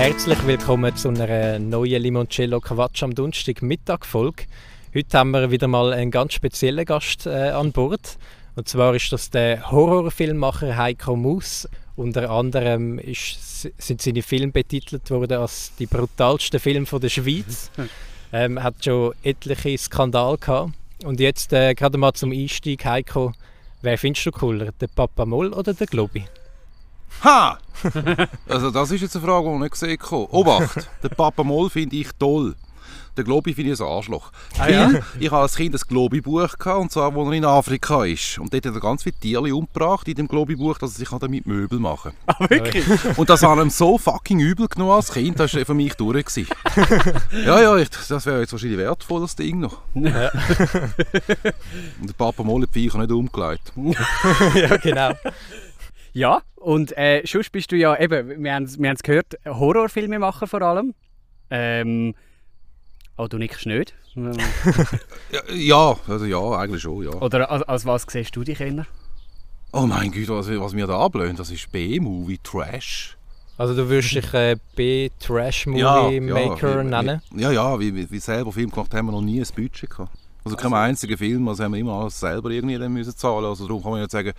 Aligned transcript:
Herzlich 0.00 0.46
willkommen 0.46 0.96
zu 0.96 1.10
einer 1.10 1.58
neuen 1.58 2.02
Limoncello 2.02 2.58
Quatsch 2.60 3.02
am 3.02 3.14
Donnerstag 3.14 3.60
Mittag-Folge. 3.60 4.44
Heute 4.94 5.18
haben 5.18 5.32
wir 5.32 5.50
wieder 5.50 5.68
mal 5.68 5.92
einen 5.92 6.10
ganz 6.10 6.32
speziellen 6.32 6.86
Gast 6.86 7.26
äh, 7.26 7.50
an 7.50 7.72
Bord. 7.72 8.16
Und 8.56 8.66
zwar 8.66 8.94
ist 8.94 9.12
das 9.12 9.28
der 9.28 9.70
Horrorfilmmacher 9.70 10.74
Heiko 10.74 11.16
Maus. 11.16 11.68
Unter 11.96 12.30
anderem 12.30 12.98
ist, 12.98 13.68
sind 13.76 14.00
seine 14.00 14.22
Filme 14.22 14.52
betitelt 14.52 15.10
worden 15.10 15.36
als 15.36 15.72
die 15.78 15.84
brutalsten 15.84 16.60
Filme 16.60 16.86
der 16.86 17.08
Schweiz. 17.10 17.70
ähm, 18.32 18.62
hat 18.62 18.82
schon 18.82 19.12
etliche 19.22 19.76
Skandale 19.76 20.38
gehabt. 20.38 20.72
Und 21.04 21.20
jetzt 21.20 21.52
äh, 21.52 21.74
gerade 21.74 21.98
mal 21.98 22.14
zum 22.14 22.32
Einstieg, 22.32 22.86
Heiko, 22.86 23.34
wer 23.82 23.98
findest 23.98 24.24
du 24.24 24.30
cooler, 24.30 24.72
der 24.80 24.86
Papa 24.86 25.26
Moll 25.26 25.52
oder 25.52 25.74
der 25.74 25.86
Globi? 25.86 26.24
Ha! 27.24 27.58
Also 28.46 28.70
das 28.70 28.90
ist 28.90 29.00
jetzt 29.00 29.16
eine 29.16 29.24
Frage, 29.24 29.48
die 29.48 29.54
ich 29.54 29.60
nicht 29.60 29.72
gesehen 29.72 29.98
habe. 30.02 30.34
Obacht, 30.34 30.86
den 31.02 31.10
Papa 31.10 31.42
Moll 31.42 31.70
finde 31.70 31.96
ich 31.96 32.08
toll. 32.18 32.54
Den 33.16 33.24
Globi 33.24 33.54
finde 33.54 33.72
ich 33.72 33.80
ein 33.80 33.86
Arschloch. 33.86 34.30
Ah, 34.58 34.68
ja? 34.68 34.90
ich 35.18 35.30
habe 35.30 35.42
als 35.42 35.56
Kind 35.56 35.74
ein 35.74 35.80
Globi-Buch 35.88 36.58
gehabt, 36.58 36.80
und 36.80 36.92
zwar, 36.92 37.14
wo 37.14 37.26
er 37.26 37.32
in 37.32 37.44
Afrika 37.44 38.04
ist. 38.04 38.38
Und 38.38 38.52
dort 38.54 38.64
hat 38.66 38.74
er 38.74 38.80
ganz 38.80 39.02
viele 39.02 39.16
Tiere 39.16 39.54
umgebracht 39.54 40.06
in 40.08 40.14
dem 40.14 40.28
Globi-Buch, 40.28 40.78
dass 40.78 40.92
er 40.92 40.98
sich 40.98 41.08
damit 41.18 41.46
Möbel 41.46 41.78
machen 41.78 42.12
Ah, 42.26 42.36
wirklich? 42.48 42.84
Und 43.16 43.28
das 43.28 43.42
hat 43.42 43.58
ihm 43.58 43.70
so 43.70 43.98
fucking 43.98 44.38
übel 44.38 44.68
genommen 44.68 44.92
als 44.92 45.12
Kind, 45.12 45.40
das 45.40 45.54
war 45.54 45.64
für 45.64 45.74
mich 45.74 45.94
durch. 45.94 46.24
gewesen. 46.24 46.46
ja, 47.44 47.60
ja, 47.60 47.76
ich, 47.76 47.88
das 47.90 48.26
wäre 48.26 48.40
jetzt 48.40 48.52
wahrscheinlich 48.52 48.78
wertvoll, 48.78 49.22
das 49.22 49.36
Ding 49.36 49.60
noch. 49.60 49.78
Ja. 49.94 50.30
Und 52.00 52.08
der 52.08 52.14
Papa 52.16 52.42
Moll 52.42 52.62
hat 52.62 52.74
die 52.74 52.80
Viecher 52.80 52.98
nicht 52.98 53.10
umgelegt. 53.10 53.72
ja, 54.54 54.76
genau. 54.76 55.12
Ja, 56.12 56.42
und 56.56 56.96
äh, 56.96 57.22
sonst 57.24 57.52
bist 57.52 57.70
du 57.72 57.76
ja 57.76 57.98
eben, 57.98 58.42
wir 58.42 58.54
haben 58.54 58.64
es 58.64 59.02
gehört, 59.02 59.36
Horrorfilmemacher 59.46 60.46
vor 60.46 60.62
allem. 60.62 60.94
Ähm, 61.50 62.14
oh, 63.16 63.26
du 63.28 63.38
nickst 63.38 63.66
nicht. 63.66 63.94
Ja, 65.32 65.40
ja, 65.54 65.96
also 66.08 66.24
ja, 66.24 66.40
eigentlich 66.58 66.82
schon, 66.82 67.04
ja. 67.04 67.12
Oder 67.12 67.48
als, 67.48 67.62
als 67.62 67.86
was 67.86 68.04
siehst 68.10 68.34
du 68.34 68.42
dich 68.42 68.60
eher? 68.60 68.84
Oh 69.72 69.86
mein 69.86 70.10
Gott, 70.10 70.28
was, 70.28 70.48
was 70.48 70.72
mir 70.72 70.88
da 70.88 70.98
ablöhnt, 70.98 71.38
das 71.38 71.52
ist 71.52 71.70
B-Movie, 71.70 72.38
Trash. 72.42 73.16
Also 73.56 73.76
du 73.76 73.88
würdest 73.88 74.12
dich 74.14 74.34
äh, 74.34 74.56
B-Trash-Movie-Maker 74.74 76.80
wie- 76.80 76.84
nennen? 76.88 77.22
Wie, 77.30 77.42
ja, 77.42 77.52
ja, 77.52 77.78
wie, 77.78 78.10
wie, 78.10 78.18
selber 78.18 78.50
Film 78.52 78.70
gemacht 78.70 78.92
haben 78.94 79.06
wir 79.06 79.12
noch 79.12 79.20
nie 79.20 79.40
ein 79.40 79.46
Budget 79.54 79.90
gehabt. 79.90 80.10
Also 80.44 80.56
kein 80.56 80.74
einziger 80.74 81.16
Film, 81.18 81.46
also 81.48 81.62
haben 81.62 81.72
wir 81.72 81.78
immer 81.78 82.00
alles 82.00 82.18
selber 82.18 82.50
irgendwie 82.50 82.78
dann 82.78 82.92
müssen 82.92 83.16
zahlen. 83.16 83.44
Also 83.44 83.68
darum 83.68 83.80
kann 83.82 83.92
man 83.92 84.00
jetzt 84.00 84.10
sagen, 84.12 84.32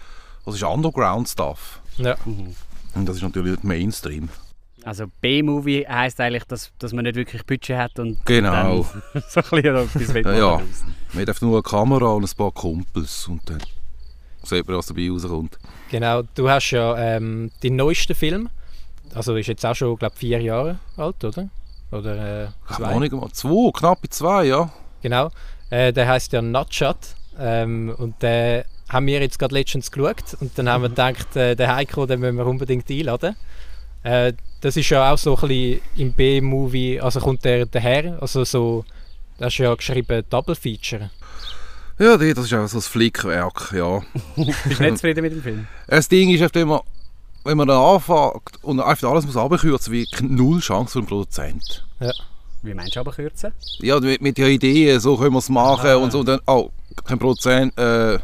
das 0.46 0.56
ist 0.56 0.64
Underground-Stuff. 0.64 1.82
Ja. 1.98 2.16
Und 2.26 3.06
das 3.06 3.18
ist 3.18 3.22
natürlich 3.22 3.62
Mainstream. 3.64 4.30
Also 4.84 5.06
B-Movie 5.22 5.86
heisst 5.88 6.20
eigentlich, 6.20 6.44
dass, 6.46 6.72
dass 6.80 6.92
man 6.92 7.04
nicht 7.04 7.16
wirklich 7.16 7.46
Budget 7.46 7.78
hat 7.78 8.00
und 8.00 8.26
Genau. 8.26 8.52
dann 8.52 9.22
so 9.30 9.42
ein 9.42 9.88
bisschen 9.94 10.16
etwas 10.16 10.38
Ja. 10.38 10.62
Man 11.14 11.26
darf 11.26 11.42
nur 11.42 11.54
eine 11.58 11.62
Kamera 11.64 12.08
und 12.14 12.24
ein 12.24 12.36
paar 12.36 12.52
Kumpels 12.52 13.28
und 13.28 13.48
dann 13.48 13.60
sieht 14.44 14.68
man, 14.68 14.78
was 14.78 14.88
dabei 14.88 15.10
rauskommt. 15.12 15.60
Genau, 15.92 16.24
du 16.34 16.50
hast 16.50 16.72
ja 16.72 16.98
ähm, 16.98 17.52
den 17.62 17.76
neuesten 17.76 18.16
Film, 18.16 18.50
also 19.14 19.36
ist 19.36 19.48
jetzt 19.48 19.66
auch 19.66 19.76
schon, 19.76 19.96
glaube 19.98 20.16
vier 20.16 20.42
Jahre 20.42 20.80
alt, 20.98 21.24
oder? 21.24 21.50
Oder 21.92 22.16
äh, 22.46 22.48
Keine 22.66 22.78
zwei? 22.78 22.86
Ahnung, 22.96 23.20
mal 23.20 23.32
zwei, 23.34 23.72
knappe 23.72 24.10
zwei, 24.10 24.46
ja. 24.46 24.72
Genau, 25.04 25.30
äh, 25.70 25.94
der 25.94 26.08
heißt 26.08 26.34
ja 26.34 26.42
Nutshot 26.42 26.98
ähm, 27.38 27.94
und 27.98 28.20
den 28.24 28.64
haben 28.92 29.08
wir 29.08 29.22
jetzt 29.22 29.40
gerade 29.40 29.54
letztens 29.56 29.92
geschaut 29.92 30.36
und 30.40 30.58
dann 30.58 30.68
haben 30.70 30.82
wir 30.84 30.90
gedacht, 30.90 31.36
äh, 31.36 31.56
den 31.56 31.68
Heiko, 31.74 32.06
den 32.06 32.20
müssen 32.20 32.38
wir 32.38 32.46
unbedingt 32.46 32.90
einladen. 32.90 33.36
Äh, 34.04 34.34
das 34.62 34.78
ist 34.78 34.90
ja 34.90 35.12
auch 35.14 35.18
so 35.18 35.36
ein 35.38 35.48
bisschen 35.48 35.82
im 35.98 36.14
B-Movie, 36.14 37.00
also 37.00 37.20
kommt 37.20 37.46
der 37.46 37.66
daher, 37.66 38.18
also 38.22 38.44
so, 38.44 38.84
das 39.38 39.54
ist 39.54 39.60
ja 39.60 39.74
geschrieben 39.74 40.24
Double 40.30 40.56
Feature. 40.56 41.10
Ja, 42.00 42.18
die- 42.18 42.34
das 42.34 42.46
ist 42.46 42.54
auch 42.54 42.68
so 42.68 42.80
ein 42.80 42.82
Flickwerk, 42.82 43.74
ja. 43.76 44.00
Bist 44.36 44.80
du 44.80 44.84
nicht 44.84 44.98
zufrieden 44.98 45.22
mit 45.22 45.34
dem 45.34 45.42
Film? 45.44 45.68
Das 45.88 46.08
Ding 46.10 46.30
ist, 46.32 46.42
einfach, 46.42 46.56
wenn 46.56 46.68
man, 46.68 46.80
wenn 47.44 47.58
man 47.58 47.68
da 47.68 47.94
anfängt 47.96 48.42
und 48.64 48.80
einfach 48.80 49.10
alles 49.10 49.26
muss 49.26 49.38
abkürzen, 49.38 49.94
wie 49.94 50.08
null 50.22 50.60
Chance 50.60 50.94
für 50.94 51.00
einen 51.00 51.08
Produzent. 51.08 51.86
Wie 52.64 52.74
meinst 52.74 52.96
du 52.96 53.00
aber 53.00 53.12
kürzen? 53.12 53.52
Ja, 53.80 54.00
mit, 54.00 54.22
mit 54.22 54.38
der 54.38 54.48
Idee, 54.50 54.98
so 55.00 55.16
können 55.18 55.34
wir 55.34 55.40
es 55.40 55.50
machen 55.50 55.90
Ah. 55.90 55.96
und 55.96 56.12
so. 56.12 56.20
Und 56.20 56.28
dann, 56.28 56.40
oh, 56.48 56.70
kein 57.06 57.18
Produzent. 57.20 57.76
Äh, 57.78 58.20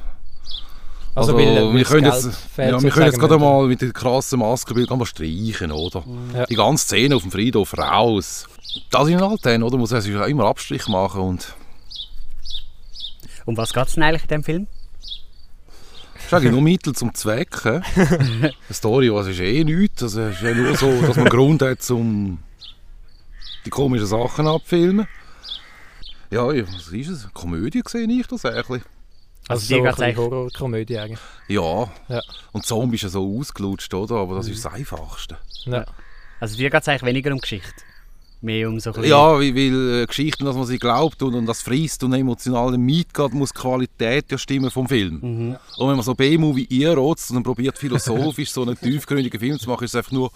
Also, 1.17 1.35
Also, 1.35 1.37
weil, 1.37 1.73
wir 1.73 1.83
können 1.83 2.03
das 2.03 2.25
jetzt, 2.25 2.37
fehlt 2.37 2.71
ja, 2.71 2.81
wir 2.81 2.91
können 2.91 3.05
jetzt 3.07 3.19
gerade 3.19 3.33
nicht. 3.35 3.43
mal 3.43 3.67
mit 3.67 3.81
der 3.81 3.91
krassen 3.91 4.39
Maskenbild 4.39 4.89
mal 4.91 5.05
streichen, 5.05 5.71
oder? 5.71 6.03
Ja. 6.33 6.45
Die 6.45 6.55
ganze 6.55 6.85
Szene 6.85 7.15
auf 7.15 7.23
dem 7.23 7.31
Friedhof 7.31 7.75
raus. 7.75 8.47
Das 8.91 9.07
ist 9.09 9.19
halt 9.19 9.45
dann, 9.45 9.63
oder? 9.63 9.77
Muss 9.77 9.89
man 9.89 10.01
sich 10.01 10.15
auch 10.15 10.27
immer 10.27 10.45
Abstrich 10.45 10.87
machen 10.87 11.21
und 11.21 11.55
Um 13.45 13.57
was 13.57 13.73
geht 13.73 13.87
es 13.87 13.95
denn 13.95 14.03
eigentlich 14.03 14.21
in 14.23 14.27
diesem 14.27 14.43
Film? 14.43 14.67
das 16.13 16.25
ist 16.25 16.33
eigentlich 16.33 16.51
nur 16.51 16.61
Mittel 16.61 16.93
zum 16.93 17.13
Zweck. 17.15 17.65
Eine 17.65 18.53
Story, 18.71 19.11
was 19.11 19.27
ist 19.27 19.39
eh 19.39 19.63
nichts. 19.63 20.03
Also, 20.03 20.21
es 20.21 20.35
ist 20.35 20.43
ja 20.43 20.53
nur 20.53 20.75
so, 20.75 21.01
dass 21.01 21.15
man 21.15 21.29
Grund 21.29 21.61
hat, 21.63 21.89
um 21.89 22.39
die 23.65 23.69
komischen 23.71 24.05
Sachen 24.07 24.45
abzufilmen. 24.45 25.07
Ja, 26.29 26.51
ja, 26.51 26.63
was 26.67 26.89
ist 26.89 27.09
es? 27.09 27.33
Komödie 27.33 27.81
sehe 27.87 28.05
ich 28.07 28.27
das 28.27 28.45
eigentlich. 28.45 28.83
Also 29.47 29.75
Also 29.75 29.75
so 29.75 29.81
dir 29.81 30.05
ein 30.05 30.17
Horrorkomödie 30.17 30.97
eigentlich. 30.97 31.19
Ja. 31.47 31.89
Ja. 32.09 32.21
Und 32.51 32.65
Zombie 32.65 32.95
ist 32.95 33.03
ja 33.03 33.09
so 33.09 33.37
ausgelutscht, 33.39 33.93
oder? 33.93 34.15
Aber 34.15 34.35
das 34.35 34.47
ist 34.47 34.63
das 34.63 34.73
Einfachste. 34.73 35.37
Ja. 35.65 35.85
Also 36.39 36.57
dir 36.57 36.69
geht 36.69 36.81
es 36.81 36.87
eigentlich 36.87 37.03
weniger 37.03 37.31
um 37.31 37.39
Geschichte. 37.39 37.83
Mehr 38.39 38.69
um 38.69 38.79
so 38.79 38.93
ein. 38.93 39.03
Ja, 39.03 39.33
weil, 39.33 39.55
weil 39.55 40.03
äh, 40.03 40.05
Geschichten, 40.05 40.45
dass 40.45 40.55
man 40.55 40.65
sie 40.67 40.77
glaubt 40.77 41.23
und, 41.23 41.33
und 41.33 41.47
das 41.47 41.63
frisst 41.63 42.03
und 42.03 42.13
emotional 42.13 42.77
mitgeht, 42.77 43.33
muss 43.33 43.51
die 43.51 43.59
Qualität 43.59 44.31
ja 44.31 44.37
stimmen 44.37 44.69
vom 44.69 44.87
Film. 44.87 45.19
Mhm. 45.21 45.57
Und 45.77 45.87
wenn 45.87 45.95
man 45.95 46.03
so 46.03 46.13
B-Movie 46.13 46.67
einrotzt 46.87 47.31
und 47.31 47.37
dann 47.37 47.43
probiert 47.43 47.79
philosophisch 47.79 48.51
so 48.51 48.61
einen 48.61 48.77
tiefgründigen 48.79 49.39
Film 49.39 49.57
zu 49.57 49.67
machen, 49.67 49.85
ist 49.85 49.95
es 49.95 49.97
einfach 49.97 50.11
nur 50.11 50.31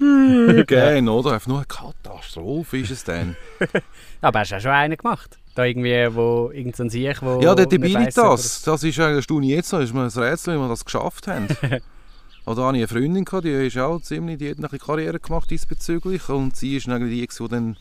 gern, 0.66 1.08
oder? 1.08 1.32
Einfach 1.34 1.46
nur 1.46 1.58
eine 1.58 1.66
Katastrophe 1.66 2.78
ist 2.78 2.90
es 2.90 3.04
dann. 3.04 3.36
Aber 4.20 4.40
hast 4.40 4.50
du 4.50 4.56
auch 4.56 4.60
schon 4.60 4.72
einen 4.72 4.96
gemacht? 4.96 5.38
Da 5.58 5.64
irgendwie, 5.64 6.14
wo 6.14 6.52
irgendein 6.54 6.88
Sieg, 6.88 7.20
wo... 7.20 7.40
ja, 7.40 7.52
der 7.52 7.64
weiss, 7.64 7.68
Debilitas, 7.68 8.62
das 8.62 8.84
ist 8.84 9.00
eigentlich, 9.00 9.26
das 9.26 9.36
ich 9.42 9.48
jetzt 9.48 9.72
noch, 9.72 9.80
ist 9.80 9.92
mir 9.92 10.02
ein 10.02 10.08
Rätsel, 10.08 10.54
wie 10.54 10.60
wir 10.60 10.68
das 10.68 10.84
geschafft 10.84 11.26
haben. 11.26 11.48
Oder 12.46 12.64
hatte 12.64 12.76
ich 12.76 12.82
eine 12.84 12.86
Freundin, 12.86 13.24
gehabt, 13.24 13.44
die 13.44 13.50
ist 13.50 13.76
auch 13.76 14.00
ziemlich, 14.00 14.38
die 14.38 14.50
hat 14.52 14.58
eine 14.58 14.68
Karriere 14.78 15.18
gemacht 15.18 15.50
diesbezüglich 15.50 16.28
und 16.28 16.54
sie 16.54 16.76
ist 16.76 16.88
eigentlich 16.88 17.28
die, 17.28 17.42
die 17.42 17.48
dann 17.48 17.76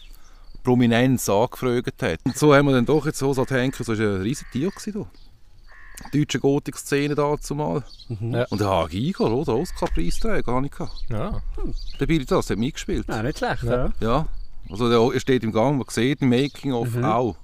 Prominenz 0.63 1.29
angefragt 1.29 2.01
hat. 2.01 2.19
Und 2.23 2.35
so 2.35 2.55
haben 2.55 2.65
wir 2.65 2.73
dann 2.73 2.88
doch 2.88 3.05
jetzt 3.05 3.19
so 3.19 3.31
denken, 3.45 3.83
so 3.83 3.95
war 3.95 4.15
ein 4.15 4.21
riesiges 4.23 4.51
Tier 4.51 4.71
gewesen, 4.71 4.94
da. 4.94 6.09
Deutsche 6.17 6.39
Gotik-Szene 6.39 7.13
da 7.13 7.35
zumal. 7.39 7.83
Mhm. 8.09 8.33
Ja. 8.33 8.45
Und 8.49 8.59
der 8.59 8.88
Igor, 8.91 9.31
oder? 9.31 9.55
Oscar-Preisträger 9.55 10.51
habe 10.51 10.65
ich 10.65 10.71
gehabt. 10.71 11.05
Ja. 11.09 11.44
Der 11.57 11.99
Debilitas 11.99 12.49
hat 12.49 12.57
mitgespielt. 12.57 13.05
Ja, 13.07 13.21
nicht 13.21 13.38
schlecht, 13.38 13.61
Ja. 13.61 13.91
ja. 13.99 14.25
Also 14.67 14.89
der 14.89 15.13
er 15.13 15.19
steht 15.19 15.44
im 15.44 15.51
Gang, 15.51 15.77
man 15.77 15.85
sieht 15.89 16.23
im 16.23 16.29
Making-of 16.29 16.95
Mhm. 16.95 17.05
auch. 17.05 17.35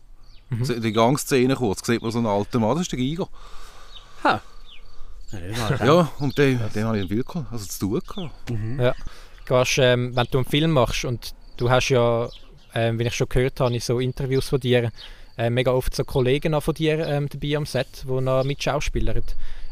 Also 0.60 0.80
Die 0.80 0.92
Gangszene 0.94 1.56
kurz, 1.56 1.86
sieht 1.86 2.02
man 2.02 2.12
so 2.12 2.20
einen 2.20 2.28
alten 2.28 2.62
Mann, 2.62 2.72
das 2.72 2.82
ist 2.82 2.92
der 2.92 3.00
Giger. 3.00 3.28
Ha. 4.24 4.42
Ja, 5.84 6.12
und 6.20 6.38
den, 6.38 6.60
den 6.76 6.86
habe 6.86 7.00
ich 7.00 7.10
wirklich 7.10 7.44
also 7.52 7.66
zu 7.66 7.80
tun 7.80 8.02
gehabt. 8.08 8.54
Ja. 8.78 8.94
Gehst, 9.46 9.78
ähm, 9.80 10.16
wenn 10.16 10.28
du 10.30 10.38
einen 10.38 10.46
Film 10.46 10.72
machst 10.72 11.06
und 11.06 11.34
du 11.58 11.70
hast 11.70 11.90
ja, 11.90 12.30
ähm, 12.76 13.00
wie 13.00 13.04
ich 13.04 13.16
schon 13.16 13.28
gehört 13.30 13.60
habe, 13.60 13.74
in 13.74 13.80
so 13.80 14.00
Interviews 14.00 14.50
von 14.50 14.60
dir, 14.60 14.92
äh, 15.38 15.50
mega 15.50 15.72
oft 15.72 15.96
so 15.96 16.04
Kollegen 16.04 16.54
auch 16.54 16.62
von 16.64 16.76
dir 16.76 17.06
ähm, 17.08 17.28
dabei 17.30 17.58
am 17.58 17.66
Set, 17.66 18.06
die 18.08 18.22
noch 18.22 18.44
mitschauspielern. 18.44 19.24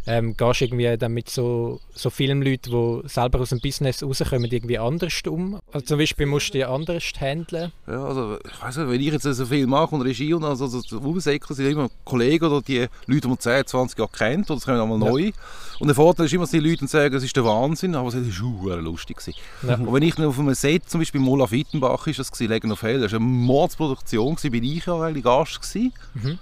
Ähm, 0.08 0.36
gehst 0.36 0.62
irgendwie 0.62 0.98
dann 0.98 1.12
mit 1.14 1.30
so, 1.30 1.80
so 1.94 2.10
Filmleuten, 2.10 2.72
die 2.72 3.08
selber 3.08 3.40
aus 3.40 3.50
dem 3.50 3.60
Business 3.60 4.02
rauskommen, 4.02 4.50
irgendwie 4.52 4.80
anders 4.80 5.22
um? 5.28 5.60
Also 5.72 5.86
zum 5.86 6.00
Beispiel 6.00 6.26
musst 6.26 6.50
du 6.50 6.54
die 6.54 6.66
anders 6.66 7.04
handeln. 7.20 7.72
Ja, 7.86 8.04
also, 8.06 8.38
ich 8.44 8.62
weiss 8.64 8.78
nicht, 8.78 8.90
wenn 8.90 9.00
ich 9.00 9.12
jetzt 9.14 9.24
so 9.24 9.46
viel 9.46 9.68
mache 9.68 9.94
und 9.94 10.02
Regie 10.02 10.34
und 10.34 10.44
also, 10.44 10.64
also 10.66 10.98
Umsäcke 11.00 11.54
sind 11.54 11.68
immer 11.68 11.90
Kollegen 12.04 12.46
oder 12.46 12.64
die 12.64 12.88
Leute, 13.06 13.22
die 13.22 13.28
man 13.28 13.38
10, 13.40 13.68
20 13.68 14.00
Jahre 14.00 14.10
kennt 14.12 14.50
oder 14.50 14.58
es 14.58 14.66
kommen 14.66 14.82
einmal 14.82 15.00
Ja. 15.00 15.12
neu. 15.12 15.32
Und 15.80 15.88
der 15.88 15.96
Vorteil 15.96 16.26
ist 16.26 16.34
immer, 16.34 16.44
dass 16.46 16.52
die 16.52 16.60
Leute 16.60 16.88
sagen, 16.88 17.14
es 17.14 17.24
ist 17.24 17.36
der 17.36 17.46
Wahnsinn, 17.46 17.94
aber 17.94 18.08
es 18.08 18.16
war 18.16 18.78
lustig. 18.78 19.18
Ja. 19.62 19.76
Und 19.76 19.94
wenn 19.94 20.02
ich 20.02 20.18
auf 20.20 20.40
einem 20.40 20.56
Set, 20.56 20.90
zum 20.90 21.02
Beispiel 21.02 21.22
Mola 21.22 21.50
Wittenbach 21.52 22.08
ist 22.08 22.18
das 22.18 22.32
gewesen, 22.32 22.50
Legen 22.52 22.72
auf 22.72 22.82
Hell, 22.82 23.00
das 23.02 23.12
war 23.12 23.20
eine 23.20 23.28
Mordsproduktion, 23.28 24.36
bin 24.50 24.64
ich 24.64 24.84
ja 24.88 25.00
eigentlich 25.00 25.24
Gast 25.24 25.62
gewesen. 25.62 25.94
Mhm. 26.16 26.40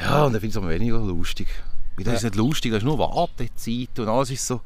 Ja, 0.00 0.24
und 0.26 0.32
dann 0.32 0.40
finde 0.40 0.46
ich 0.46 0.52
es 0.52 0.56
aber 0.56 0.68
weniger 0.70 0.98
lustig. 1.00 1.48
Weil 1.96 2.04
das 2.04 2.12
Ja. 2.12 2.16
ist 2.18 2.22
nicht 2.24 2.36
lustig, 2.36 2.72
das 2.72 2.78
ist 2.78 2.84
nur 2.84 2.98
Wartezeit 2.98 3.98
und 3.98 4.08
alles 4.08 4.30
ist 4.30 4.46
so, 4.46 4.60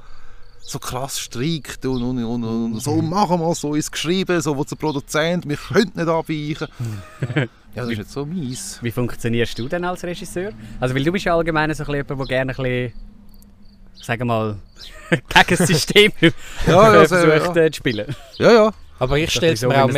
so 0.60 0.78
krass 0.78 1.18
strikt 1.18 1.84
und, 1.86 2.02
und, 2.02 2.24
und, 2.24 2.44
und 2.44 2.80
so 2.82 3.00
machen 3.02 3.40
wir 3.40 3.50
es, 3.50 3.60
so 3.60 3.74
ist 3.74 3.86
es 3.86 3.90
geschrieben, 3.92 4.40
so 4.40 4.56
wird 4.56 4.70
der 4.70 4.76
Produzent, 4.76 5.48
wir 5.48 5.56
können 5.56 5.92
nicht 5.94 6.08
abweichen. 6.08 6.68
ja, 7.34 7.46
das 7.74 7.88
ist 7.90 7.98
nicht 7.98 8.10
so 8.10 8.24
mies. 8.26 8.78
Wie 8.82 8.90
funktionierst 8.90 9.58
du 9.58 9.68
denn 9.68 9.84
als 9.84 10.02
Regisseur? 10.04 10.52
Also, 10.80 10.94
weil 10.94 11.04
du 11.04 11.12
bist 11.12 11.24
ja 11.24 11.34
allgemein 11.36 11.72
so 11.74 11.82
ein 11.82 11.86
bisschen 11.86 11.94
jemand, 12.08 12.20
der 12.20 12.26
gerne 12.26 12.52
ein 12.52 12.56
bisschen 12.56 12.92
sagen 14.02 14.20
wir 14.20 14.24
mal, 14.26 14.56
gegen 15.10 15.56
das 15.56 15.66
System 15.66 16.12
Ja, 16.20 16.32
ja, 16.94 17.06
sehr, 17.06 17.18
versucht 17.38 17.56
ja. 17.56 17.62
äh, 17.64 17.70
zu 17.70 17.76
spielen. 17.78 18.16
ja, 18.38 18.52
ja. 18.52 18.72
Aber 18.98 19.18
ich 19.18 19.30
stelle 19.30 19.52
es 19.52 19.62
mir, 19.62 19.84
auch 19.84 19.90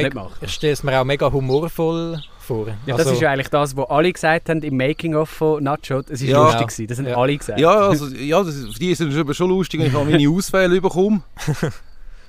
ich 0.42 0.82
mir 0.82 1.00
auch 1.00 1.04
mega 1.04 1.30
humorvoll 1.30 2.20
vor. 2.48 2.66
Ja, 2.66 2.74
das 2.86 2.98
Also, 3.00 3.12
ist 3.12 3.20
ja 3.20 3.30
eigentlich 3.30 3.48
das, 3.48 3.76
was 3.76 3.88
alle 3.90 4.12
gesagt 4.12 4.48
haben 4.48 4.62
im 4.62 4.76
Making-of 4.76 5.28
von 5.28 5.62
Nacho. 5.62 6.00
Es 6.08 6.20
war 6.22 6.28
Ja. 6.28 6.42
lustig, 6.44 6.66
gewesen. 6.68 6.86
das 6.88 6.98
haben 6.98 7.06
Ja. 7.06 7.16
alle 7.16 7.36
gesagt. 7.36 7.60
Ja, 7.60 7.70
also, 7.88 8.06
ja 8.08 8.42
das, 8.42 8.54
ist- 8.56 8.72
für 8.72 8.78
die 8.80 8.90
ist 8.90 9.00
es 9.00 9.36
schon 9.36 9.48
lustig, 9.50 9.80
wenn 9.80 9.86
ich 9.86 9.92
meine 9.92 10.28
Ausfälle 10.36 10.80
bekomme. 10.80 11.22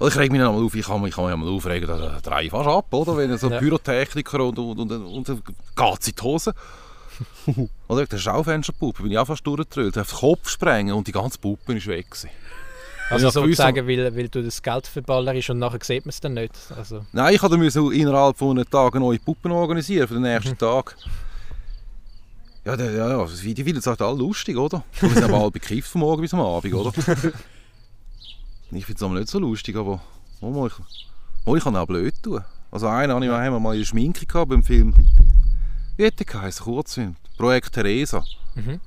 Ich 0.02 0.16
reg 0.16 0.32
mich 0.32 0.40
dann 0.40 0.56
mal 0.56 0.64
auf, 0.64 0.74
ich 0.76 0.86
kann 0.86 1.02
mich, 1.02 1.10
ich 1.10 1.16
kann 1.16 1.26
mich 1.26 1.36
mal 1.36 1.50
aufregen, 1.54 1.88
da 1.88 1.98
da 1.98 2.20
drehe 2.22 2.46
ich 2.46 2.52
fast 2.52 2.68
ab, 2.70 2.86
oder? 2.94 3.18
Wenn 3.18 3.38
so 3.38 3.50
Ja. 3.50 3.58
Pyrotechniker 3.60 4.40
und, 4.46 4.58
und, 4.60 4.80
und, 4.80 4.92
und, 4.92 5.06
und 5.06 5.26
geht 5.26 6.08
in 6.08 6.16
die 6.18 6.22
Hose. 6.22 6.54
oder 7.90 8.06
der 8.06 8.18
Schaufensterpuppe, 8.18 9.04
bin 9.04 9.12
ich 9.12 9.18
auch 9.18 9.28
fast 9.28 9.46
durchgetrüllt. 9.46 9.98
Auf 9.98 10.10
den 10.10 10.18
Kopf 10.20 10.50
sprengen 10.50 10.94
und 10.94 11.08
die 11.08 11.12
ganze 11.12 11.38
Puppe 11.38 11.74
ist 11.76 11.88
weg. 11.88 12.10
Gewesen. 12.12 12.30
Also 13.10 13.28
ich 13.28 13.34
gewusst 13.34 13.58
sozusagen, 13.58 13.88
weil, 13.88 14.16
weil 14.16 14.30
du 14.30 14.44
das 14.44 14.62
Geld 14.62 14.88
verballerst 14.88 15.50
und 15.50 15.60
nachher 15.60 15.80
sieht 15.82 16.06
man 16.06 16.10
es 16.10 16.20
dann 16.20 16.34
nicht. 16.36 16.54
Also, 16.76 17.06
Nein, 17.12 17.36
ich 17.36 17.42
musste 17.42 17.94
innerhalb 17.94 18.38
von 18.38 18.58
einem 18.58 18.70
Tag 18.70 18.96
neue 18.96 19.20
Puppen 19.20 19.52
organisieren 19.52 20.08
für 20.08 20.16
den 20.16 20.24
nächsten 20.24 20.58
Tag. 20.58 20.96
Ja, 22.66 22.76
ja, 22.76 22.92
ja, 22.92 23.26
die 23.26 23.72
es 23.72 23.88
halt 23.88 24.02
alle 24.02 24.18
lustig, 24.18 24.58
oder? 24.58 24.84
Wir 25.00 25.10
sind 25.10 25.24
aber 25.24 25.40
alle 25.40 25.52
bekifft 25.52 25.90
von 25.90 26.02
morgen 26.02 26.22
bis 26.22 26.34
am 26.34 26.42
Abend, 26.42 26.74
oder? 26.74 26.90
ich 28.72 28.86
finde 28.86 28.98
es 28.98 29.04
aber 29.04 29.14
nicht 29.16 29.30
so 29.30 29.40
lustig, 29.40 29.76
aber 29.76 30.02
oh, 30.42 30.52
mal, 30.52 30.68
ich, 30.68 30.74
oh, 31.46 31.56
ich 31.56 31.64
kann 31.64 31.76
auch 31.76 31.88
blöd 31.88 32.14
tun. 32.22 32.44
Also 32.72 32.88
einen 32.88 33.12
habe 33.12 33.26
ich 33.26 33.32
haben 33.32 33.54
wir 33.54 33.60
mal 33.60 33.74
in 33.74 33.80
der 33.80 33.86
Schminke 33.86 34.26
gehabt 34.26 34.50
beim 34.50 34.64
Film. 34.64 34.94
Wie 35.98 36.04
hätte 36.04 36.24
der 36.24 36.28
geheißen? 36.28 36.64
Kurzfilm. 36.64 37.16
Projekt 37.38 37.74
Theresa. 37.74 38.24
Mhm. 38.56 38.80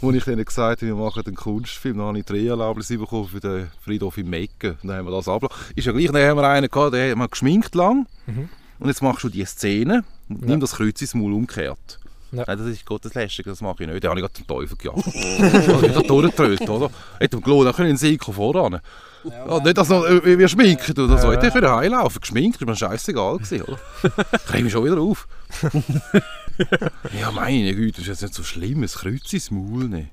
Wo 0.00 0.10
ich 0.12 0.24
denen 0.24 0.44
gesagt 0.44 0.82
habe, 0.82 0.86
wir 0.86 0.94
machen 0.94 1.22
einen 1.26 1.36
Kunstfilm, 1.36 1.98
dann 1.98 2.06
habe 2.08 2.18
ich 2.18 2.24
Dreherlaubnis 2.24 2.88
bekommen 2.88 3.28
für 3.28 3.40
den 3.40 3.68
Friedhof 3.84 4.18
im 4.18 4.30
Mecken. 4.30 4.78
Dann 4.82 4.96
haben 4.96 5.06
wir 5.06 5.12
das 5.12 5.28
abgelassen. 5.28 5.60
Ist 5.76 5.86
ja 5.86 5.92
gleich, 5.92 6.06
dann 6.10 6.22
haben 6.28 6.36
wir 6.38 6.48
einen 6.48 6.68
gehabt, 6.68 6.94
der 6.94 7.10
hat 7.10 7.16
man 7.18 7.28
geschminkt 7.30 7.74
lang. 7.74 8.06
Mhm. 8.26 8.48
Und 8.78 8.88
jetzt 8.88 9.02
machst 9.02 9.24
du 9.24 9.28
die 9.28 9.44
Szene 9.44 10.04
und 10.28 10.40
nimm 10.42 10.50
Ja. 10.50 10.56
das 10.58 10.72
Kreuz 10.76 11.00
ins 11.02 11.14
Maul 11.14 11.34
umgekehrt. 11.34 11.98
Ja. 12.32 12.44
Nein, 12.46 12.58
das 12.58 12.66
ist 12.68 12.86
Gotteslästig, 12.86 13.46
das 13.46 13.60
mache 13.60 13.82
ich 13.82 13.88
nicht. 13.88 14.02
Den 14.02 14.10
habe 14.10 14.20
ich 14.20 14.26
gerade 14.26 14.34
den 14.34 14.46
Teufel 14.46 14.76
gejagt. 14.76 15.06
also 15.06 15.86
ich 15.86 15.94
habe 15.94 16.06
durchgetrollt, 16.06 16.68
oder? 16.68 16.90
Hätte 17.18 17.36
ihm 17.36 17.42
gelohnt, 17.42 17.66
dann 17.66 17.74
können 17.74 17.96
sie 17.96 18.18
voran. 18.18 18.80
Ja, 19.24 19.60
nicht, 19.60 19.76
dass 19.76 19.88
noch, 19.88 20.04
wir 20.04 20.48
schminken 20.48 20.98
oder 20.98 21.18
so. 21.18 21.32
Hätte 21.32 21.48
ich 21.48 21.52
können 21.52 21.68
heimlaufen. 21.70 22.20
Geschminkt, 22.20 22.60
ist 22.60 22.66
mir 22.66 22.76
scheißegal 22.76 23.38
gewesen, 23.38 23.62
oder? 23.62 23.78
Ich 24.32 24.52
reg 24.54 24.62
mich 24.64 24.72
schon 24.72 24.84
wieder 24.84 24.98
auf. 24.98 25.28
ja, 27.20 27.30
meine 27.32 27.74
Güte, 27.74 28.00
das 28.00 28.08
ist 28.08 28.08
jetzt 28.08 28.22
nicht 28.22 28.34
so 28.34 28.42
schlimm. 28.42 28.82
Ein 28.82 28.88
Kreuz 28.88 29.32
ins 29.32 29.50
Maul 29.50 29.88
nehmen. 29.88 30.10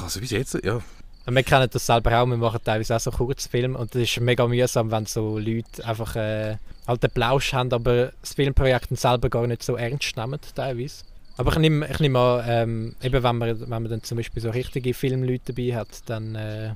Also 0.00 0.20
bis 0.20 0.30
jetzt, 0.30 0.58
ja. 0.64 0.80
Und 1.26 1.34
wir 1.34 1.42
kennen 1.42 1.68
das 1.70 1.86
selber 1.86 2.20
auch, 2.20 2.26
wir 2.26 2.36
machen 2.36 2.60
teilweise 2.64 2.96
auch 2.96 3.00
so 3.00 3.10
Kurzfilme 3.10 3.76
und 3.76 3.94
das 3.94 4.02
ist 4.02 4.20
mega 4.20 4.46
mühsam, 4.46 4.90
wenn 4.90 5.06
so 5.06 5.38
Leute 5.38 5.84
einfach 5.84 6.16
äh, 6.16 6.56
halt 6.86 7.02
den 7.02 7.10
Plausch 7.10 7.52
haben, 7.52 7.72
aber 7.72 8.12
das 8.20 8.34
Filmprojekt 8.34 8.88
selber 8.98 9.28
gar 9.28 9.46
nicht 9.46 9.62
so 9.62 9.76
ernst 9.76 10.16
nehmen 10.16 10.40
teilweise. 10.54 11.04
Aber 11.36 11.52
ich 11.52 11.58
nehme, 11.58 11.88
ich 11.90 12.00
nehme 12.00 12.18
an, 12.18 12.44
ähm, 12.46 12.96
eben 13.02 13.22
wenn 13.22 13.36
man, 13.36 13.60
wenn 13.60 13.68
man 13.68 13.88
dann 13.88 14.02
zum 14.02 14.16
Beispiel 14.16 14.42
so 14.42 14.50
richtige 14.50 14.92
Filmleute 14.92 15.52
dabei 15.52 15.76
hat, 15.76 15.88
dann 16.06 16.34
äh, 16.34 16.74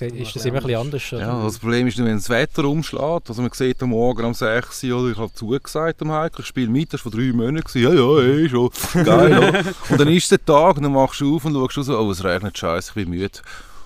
ist 0.00 0.34
das 0.34 0.44
immer 0.44 0.58
ein 0.58 0.62
bisschen 0.64 0.80
anders. 0.80 1.12
Oder? 1.12 1.20
Ja, 1.20 1.44
das 1.44 1.58
Problem 1.58 1.86
ist 1.86 1.98
wenn 1.98 2.06
das 2.06 2.28
Wetter 2.28 2.64
umschlägt. 2.64 3.28
Also 3.28 3.42
man 3.42 3.50
sieht 3.52 3.82
am 3.82 3.90
Morgen 3.90 4.24
um 4.24 4.34
6 4.34 4.84
Uhr, 4.84 5.00
oder 5.00 5.12
ich 5.12 5.18
habe 5.18 5.32
zugesagt 5.32 6.02
am 6.02 6.12
Heiko, 6.12 6.40
ich 6.40 6.46
spiele 6.46 6.68
mit, 6.68 6.92
das 6.92 7.04
war 7.04 7.12
vor 7.12 7.20
drei 7.20 7.32
Monaten. 7.32 7.78
Ja, 7.78 7.92
ja, 7.92 8.18
eh, 8.20 8.48
schon. 8.48 8.70
Geil, 9.04 9.30
ja. 9.30 9.72
Und 9.90 10.00
dann 10.00 10.08
ist 10.08 10.30
der 10.30 10.44
Tag 10.44 10.76
und 10.76 10.82
dann 10.82 10.92
machst 10.92 11.20
du 11.20 11.36
auf 11.36 11.44
und 11.44 11.54
schaust 11.54 11.78
raus, 11.78 11.88
oh, 11.88 12.10
es 12.10 12.24
regnet 12.24 12.56
scheiße, 12.56 12.90
ich 12.90 12.94
bin 12.94 13.10
müde. 13.10 13.38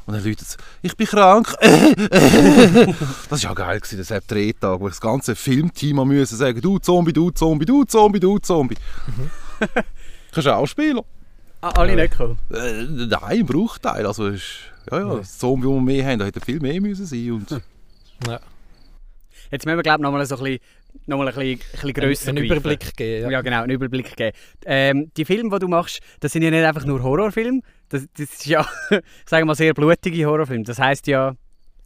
Und 0.07 0.15
dann 0.15 0.25
läutet 0.25 0.43
es, 0.43 0.57
ich 0.83 0.97
bin 0.97 1.07
krank. 1.07 1.53
das 1.61 3.31
war 3.31 3.39
ja 3.39 3.55
geil, 3.55 3.81
gewesen, 3.81 3.99
das 3.99 4.11
hat 4.13 4.31
Drehtag, 4.31 4.81
wo 4.81 4.89
das 4.89 5.01
ganze 5.01 5.35
Filmteam 5.35 5.99
am 5.99 6.09
müssen 6.09 6.37
sagen, 6.37 6.61
du 6.61 6.79
Zombie, 6.79 7.13
du 7.13 7.31
Zombie, 7.31 7.67
du 7.67 7.85
Zombie, 7.85 8.21
du 8.21 8.39
Zombie. 8.39 8.77
Kannst 10.31 10.47
du 10.47 10.55
auch 10.55 10.67
spielen? 10.67 11.01
Ah, 11.61 11.71
alle 11.71 11.97
nicht 11.97 12.13
gekommen. 12.13 12.39
Äh, 12.53 12.85
nein, 12.85 13.19
ein 13.23 13.47
Bruchteil. 13.47 14.07
Also 14.07 14.29
ist, 14.29 14.45
ja, 14.91 14.99
ja, 15.01 15.17
das 15.17 15.39
Zombie, 15.39 15.67
das 15.67 15.75
wir 15.75 15.81
mehr 15.81 16.07
haben, 16.07 16.19
da 16.21 16.25
hätte 16.27 16.41
viel 16.41 16.61
mehr 16.61 16.81
müssen 16.81 17.07
sein. 17.07 17.33
Und 17.33 17.51
Ja. 18.29 18.41
Jetzt 19.51 19.65
müssen 19.65 19.79
wir 19.79 19.83
glaube 19.83 20.01
ich 20.01 20.03
nochmal 20.03 20.27
so 20.27 20.37
ein 20.37 20.45
bisschen, 20.45 20.61
noch 21.07 21.19
mal 21.19 21.29
ein 21.29 21.35
bisschen, 21.35 21.51
ein 21.51 21.59
bisschen 21.73 21.93
grösser 21.93 22.29
einen 22.29 22.37
greifen. 22.47 22.53
Überblick 22.53 22.97
geben. 22.97 23.25
Ja. 23.25 23.31
Ja. 23.31 23.41
genau, 23.41 23.63
einen 23.63 23.71
Überblick 23.71 24.17
geben. 24.17 24.37
Ähm, 24.65 25.11
die 25.17 25.25
Filme, 25.25 25.51
die 25.51 25.59
du 25.59 25.69
machst, 25.69 26.01
das 26.21 26.33
sind 26.33 26.43
ja 26.43 26.51
nicht 26.51 26.65
einfach 26.65 26.85
nur 26.85 27.03
Horrorfilme. 27.03 27.61
Das, 27.89 28.03
das 28.13 28.31
ist 28.31 28.47
ja, 28.47 28.67
sagen 28.91 29.43
wir 29.43 29.45
mal, 29.47 29.55
sehr 29.55 29.75
blutige 29.75 30.27
Horrorfilme. 30.27 30.65
Das 30.65 30.79
heisst 30.79 31.07
ja 31.07 31.35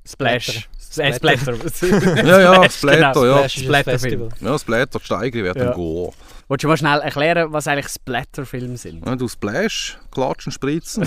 Splash. 0.05 0.69
Äh, 0.97 1.13
Splatter. 1.13 1.55
ja, 2.27 2.41
ja, 2.41 2.71
Splatter, 2.71 3.13
genau. 3.13 3.25
ja. 3.25 3.49
Splatterfilm. 3.49 4.29
Festival. 4.31 4.53
Ja, 4.53 4.59
Splatter, 4.59 4.99
die 4.99 5.05
Steigerung 5.05 5.45
wird 5.45 5.57
Ja. 5.57 5.65
dann 5.67 5.75
gehen. 5.75 6.11
Wolltest 6.49 6.65
du 6.65 6.69
mal 6.69 6.77
schnell 6.77 6.99
erklären, 6.99 7.53
was 7.53 7.69
eigentlich 7.69 7.87
Splatterfilme 7.89 8.77
sind? 8.77 9.07
Ja, 9.07 9.15
du 9.15 9.29
Splash, 9.29 9.99
klatschen, 10.11 10.51
spritzen. 10.51 11.07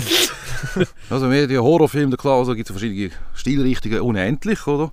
also 1.10 1.26
mehr 1.26 1.46
die 1.46 1.58
Horrorfilme, 1.58 2.12
da 2.12 2.16
klar, 2.16 2.38
also 2.38 2.54
gibt 2.54 2.70
es 2.70 2.72
verschiedene 2.72 3.10
Stilrichtungen, 3.34 4.00
unendlich, 4.00 4.66
oder? 4.66 4.90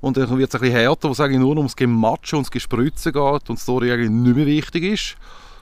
Und 0.00 0.16
dann 0.16 0.36
wird 0.36 0.48
es 0.48 0.54
ein 0.56 0.60
bisschen 0.62 0.76
härter, 0.76 1.10
wo 1.10 1.14
sage 1.14 1.34
ich 1.34 1.38
nur 1.38 1.56
ums 1.56 1.76
Gematschen 1.76 2.38
und 2.38 2.50
Gespritzen 2.50 3.12
geht 3.12 3.48
und 3.48 3.50
die 3.50 3.62
Story 3.62 3.92
eigentlich 3.92 4.10
nicht 4.10 4.34
mehr 4.36 4.46
wichtig 4.46 4.82
ist. 4.82 5.16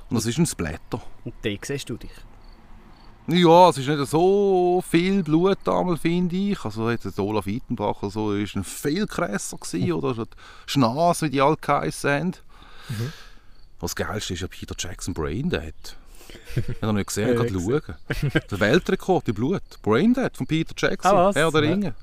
Und 0.08 0.16
das 0.16 0.24
ist 0.24 0.38
ein 0.38 0.46
Splatter. 0.46 1.02
Und 1.24 1.34
da 1.42 1.50
siehst 1.62 1.90
du 1.90 1.98
dich. 1.98 2.10
Ja, 3.28 3.68
es 3.68 3.78
ist 3.78 3.86
nicht 3.88 4.06
so 4.08 4.82
viel 4.88 5.22
Blut 5.22 5.58
damals, 5.64 6.00
finde 6.00 6.34
ich. 6.34 6.64
Also 6.64 6.90
jetzt 6.90 7.18
Olaf 7.18 7.46
Ittenbach 7.46 7.96
so, 8.10 8.32
ist 8.32 8.56
ein 8.56 8.64
viel 8.64 9.06
krasser 9.06 9.56
gewesen, 9.58 9.92
oder? 9.92 10.08
Also 10.08 10.24
Schnas, 10.66 11.22
wie 11.22 11.30
die 11.30 11.40
alle 11.40 11.56
geheissen 11.60 12.10
haben. 12.10 12.32
Was 13.80 13.94
das 13.94 14.06
Geilste 14.06 14.34
ist 14.34 14.40
ja 14.40 14.48
Peter 14.48 14.74
Jackson 14.76 15.14
Braindead. 15.14 15.74
Ich 16.56 16.66
habe 16.66 16.86
noch 16.86 16.92
nicht 16.94 17.06
gesehen, 17.08 17.28
Ja, 17.36 17.42
ich 17.44 17.52
kann 17.52 17.60
schauen. 17.60 18.42
Der 18.50 18.60
Weltrekord 18.60 19.28
im 19.28 19.34
Blut. 19.34 19.62
Braindead 19.82 20.36
von 20.36 20.46
Peter 20.46 20.74
Jackson. 20.76 21.10
Ah, 21.12 21.26
was? 21.26 21.36
Herr 21.36 21.50
der 21.52 21.64
Ja. 21.64 21.70
Ringe. 21.70 21.94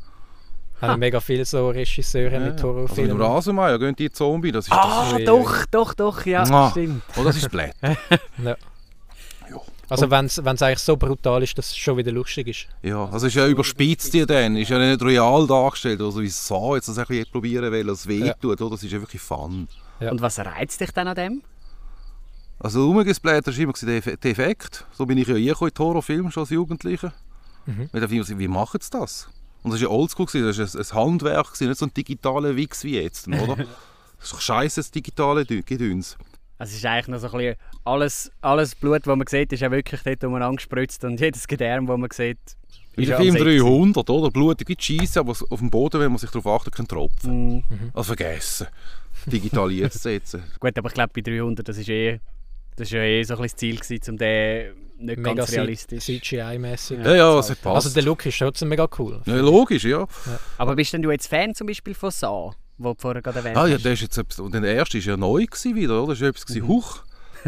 Haben 0.81 0.99
mega 0.99 1.19
viele 1.19 1.43
so 1.43 1.69
Regisseure 1.71 2.39
mit 2.39 2.51
Also 2.53 2.53
mit 2.53 2.63
Horrorfilmen. 2.63 3.21
Rasenmeier 3.21 3.77
gehen 3.79 3.95
die 3.97 4.09
Zombie. 4.09 4.53
Das 4.53 4.65
ist 4.67 4.71
Ah, 4.71 5.11
ui. 5.13 5.25
doch, 5.25 5.65
doch, 5.65 5.93
doch, 5.93 6.25
ja, 6.25 6.43
Ah. 6.43 6.69
stimmt. 6.71 7.01
das. 7.09 7.17
Oh, 7.17 7.23
das 7.25 7.35
ist 7.35 7.51
Blätter. 7.51 7.97
Ja. 8.41 8.55
Also 9.89 10.11
wenn 10.11 10.25
es 10.25 10.39
eigentlich 10.39 10.79
so 10.79 10.95
brutal 10.97 11.41
ist, 11.43 11.57
dass 11.57 11.67
es 11.71 11.77
schon 11.77 11.97
wieder 11.97 12.11
lustig 12.11 12.47
ist. 12.47 12.67
Ja, 12.83 13.05
also 13.09 13.27
ist 13.27 13.33
ja 13.35 13.47
überspitzt 13.47 14.13
ja 14.13 14.25
dann, 14.25 14.55
ist 14.55 14.69
ja 14.69 14.77
nicht 14.77 15.01
real 15.01 15.47
dargestellt, 15.47 15.99
also 16.01 16.21
wie 16.21 16.29
so 16.29 16.75
jetzt 16.75 16.87
das 16.89 16.97
ein 16.99 17.05
bisschen 17.07 17.31
probieren 17.31 17.71
will, 17.71 17.85
dass 17.85 18.01
es 18.01 18.07
weh 18.07 18.25
Ja. 18.27 18.33
tut, 18.33 18.61
oder? 18.61 18.71
Das 18.71 18.83
ist 18.83 18.91
ja 18.91 18.99
wirklich 18.99 19.21
Fun. 19.21 19.67
Ja. 19.99 20.11
Und 20.11 20.21
was 20.21 20.37
reizt 20.39 20.79
dich 20.79 20.91
dann 20.91 21.07
an 21.07 21.15
dem? 21.15 21.41
Also 22.59 22.85
rumgesplättert 22.85 23.55
war 23.55 23.63
immer 23.63 23.73
der 23.73 24.03
Eff- 24.03 24.17
der 24.17 24.31
Effekt. 24.31 24.85
So 24.91 25.05
bin 25.05 25.17
ich 25.17 25.27
ja 25.27 25.35
hier 25.35 25.59
in 25.61 25.69
die 25.69 25.79
Horrorfilme 25.79 26.31
schon 26.31 26.41
als 26.43 26.49
Jugendlicher. 26.49 27.13
Mhm. 27.65 27.89
Mit 27.91 28.01
der 28.01 28.09
Film, 28.09 28.25
wie 28.39 28.47
machen 28.47 28.79
sie 28.81 28.89
das? 28.91 29.29
Und 29.63 29.71
das 29.71 29.81
war 29.81 29.89
ja 29.89 29.93
oldschool, 29.95 30.25
das 30.25 30.57
war 30.57 30.65
ein, 30.65 30.85
ein 30.85 30.93
Handwerk, 30.93 31.59
nicht 31.61 31.77
so 31.77 31.85
ein 31.85 31.93
digitaler 31.93 32.55
Wix 32.55 32.83
wie 32.83 32.99
jetzt, 32.99 33.27
oder? 33.27 33.57
Das 34.19 34.25
ist 34.27 34.33
doch 34.33 34.41
scheiße, 34.41 34.81
das 34.81 34.91
digitale 34.91 35.45
Gedöns. 35.45 36.17
Also 36.59 36.71
es 36.71 36.77
ist 36.79 36.85
eigentlich 36.85 37.07
noch 37.07 37.19
so 37.19 37.27
ein 37.27 37.37
bisschen 37.37 37.55
alles, 37.85 38.31
alles 38.41 38.75
Blut, 38.75 39.07
das 39.07 39.15
man 39.17 39.25
sieht, 39.25 39.51
ist 39.53 39.61
ja 39.61 39.71
wirklich 39.71 40.01
dort 40.03 40.23
umeinander 40.25 40.57
gespritzt 40.57 41.03
und 41.05 41.19
jedes 41.21 41.47
Gedärm, 41.47 41.87
das 41.87 41.97
man 41.97 42.09
sieht, 42.11 42.37
Wie 42.95 43.03
ist 43.03 43.09
der 43.09 43.17
ja 43.17 43.23
Film 43.23 43.35
am 43.35 43.41
Set 43.41 43.61
300, 43.61 44.09
oder? 44.09 44.29
Blutige 44.29 44.75
Scheisse, 44.77 45.21
aber 45.21 45.31
auf 45.31 45.59
dem 45.59 45.69
Boden, 45.69 46.01
wenn 46.01 46.11
man 46.11 46.17
sich 46.19 46.29
darauf 46.29 46.47
achtet, 46.47 46.75
kein 46.75 46.87
Tropfen. 46.87 47.55
Mhm. 47.55 47.63
Also 47.93 48.13
vergessen. 48.13 48.67
Digitalisiert 49.25 49.93
zu 49.93 49.99
setzen. 49.99 50.43
Gut, 50.59 50.77
aber 50.77 50.89
ich 50.89 50.93
glaube 50.93 51.11
bei 51.15 51.21
300, 51.21 51.67
das 51.67 51.77
ist 51.77 51.89
eh, 51.89 52.19
das 52.75 52.87
ist 52.87 52.91
ja 52.91 53.01
eh 53.03 53.23
so 53.23 53.35
ein 53.35 53.41
bisschen 53.41 53.51
das 53.51 53.59
Ziel 53.59 53.79
gewesen, 53.79 54.11
um 54.11 54.17
den 54.17 54.73
nicht 54.99 55.17
Mega 55.17 55.33
ganz 55.33 55.51
realistisch. 55.53 56.03
CGI-mäßig. 56.03 56.99
Ja, 57.05 57.15
ja, 57.15 57.39
es 57.39 57.49
hat 57.49 57.61
passt. 57.61 57.85
Also 57.85 57.89
der 57.93 58.03
Look 58.03 58.25
ist 58.25 58.37
trotzdem 58.37 58.67
mega 58.67 58.85
cool. 58.97 59.21
ja, 59.25 59.35
logisch, 59.37 59.85
ja. 59.85 60.05
Aber 60.57 60.75
bist 60.75 60.91
denn 60.91 61.01
du 61.01 61.09
jetzt 61.11 61.27
Fan 61.27 61.55
zum 61.55 61.67
Beispiel 61.67 61.93
von 61.93 62.11
Saw, 62.11 62.51
wo 62.79 62.93
du 62.93 62.99
vorher 62.99 63.21
gerade 63.21 63.37
erwähnt 63.39 63.57
Ah, 63.57 63.67
ja, 63.67 63.75
hast? 63.75 63.85
der 63.85 63.93
ist 63.93 64.01
jetzt 64.01 64.17
etwas, 64.17 64.39
und 64.39 64.53
der 64.53 64.63
erste 64.63 64.97
war 64.97 65.03
ja 65.05 65.17
neu 65.17 65.45
gewesen 65.45 65.75
wieder, 65.75 66.01
oder? 66.03 66.13
Das 66.13 66.21
war 66.21 66.29
etwas, 66.29 66.43
Mhm. 66.49 66.53
gewesen, 66.53 66.67
huch. 66.67 67.03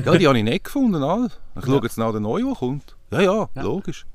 Ja, 0.05 0.15
die 0.17 0.27
habe 0.27 0.37
ich 0.37 0.43
nicht 0.43 0.63
gefunden, 0.65 1.01
all. 1.03 1.29
Ich 1.57 1.65
schaue 1.65 1.81
jetzt 1.83 1.97
nach 1.97 2.11
der 2.11 2.19
neue, 2.21 2.43
der 2.45 2.53
kommt. 2.53 2.95
Ja, 3.11 3.21
ja, 3.21 3.49
Ja. 3.55 3.61
logisch. 3.63 4.05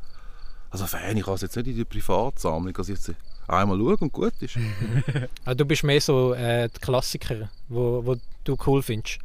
Also 0.71 0.87
Fan, 0.87 1.17
ich 1.17 1.27
habe 1.27 1.35
es 1.37 1.43
jetzt 1.43 1.57
nicht 1.57 1.67
in 1.69 1.77
die 1.77 1.85
Privatsammlung, 1.85 2.73
dass 2.75 2.89
ich 2.89 2.97
jetzt 2.97 3.13
einmal 3.49 3.79
schaue 3.79 3.97
und 3.99 4.13
gut 4.13 4.35
ist. 4.41 4.57
Ah, 5.45 5.55
du 5.55 5.65
bist 5.65 5.85
mehr 5.85 6.01
so 6.01 6.35
äh, 6.35 6.69
die 6.69 6.81
Klassiker, 6.81 7.49
wo, 7.69 8.05
wo 8.05 8.17
du 8.45 8.57
cool 8.67 8.83
findest. 8.83 9.19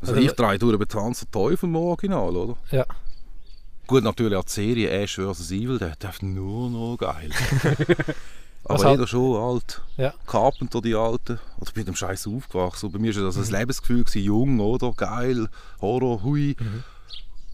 Also 0.00 0.14
Also- 0.14 0.26
ich 0.26 0.32
drehe 0.32 0.58
durch 0.58 0.74
über 0.74 0.88
Tanz 0.88 1.20
der 1.20 1.30
Teufel 1.30 1.68
im 1.68 1.76
Original, 1.76 2.34
oder? 2.36 2.56
Ja. 2.70 2.86
Gut, 3.86 4.02
natürlich 4.04 4.36
auch 4.36 4.44
die 4.44 4.52
Serie 4.52 4.88
Ash 4.90 5.16
vs. 5.16 5.50
Evil, 5.50 5.78
der 5.78 5.94
darf 5.98 6.22
nur 6.22 6.70
noch 6.70 6.96
geil. 6.96 7.30
Aber 8.70 8.78
Was 8.78 8.84
halt- 8.84 8.98
jeder 8.98 9.06
schon 9.06 9.36
alt. 9.36 9.82
Ja. 9.96 10.14
Carpenter, 10.26 10.80
die 10.80 10.94
Alten. 10.94 11.38
Oder 11.58 11.66
ich 11.68 11.74
bin 11.74 11.84
dem 11.84 11.94
Scheiß 11.96 12.26
aufgewachsen. 12.26 12.86
Und 12.86 12.92
bei 12.92 12.98
mir 12.98 13.14
war 13.16 13.22
das 13.24 13.36
ein 13.36 13.50
Lebensgefühl, 13.58 14.04
gewesen, 14.04 14.22
jung, 14.24 14.60
oder? 14.60 14.92
Geil, 14.92 15.48
Horror, 15.80 16.22
hui. 16.22 16.56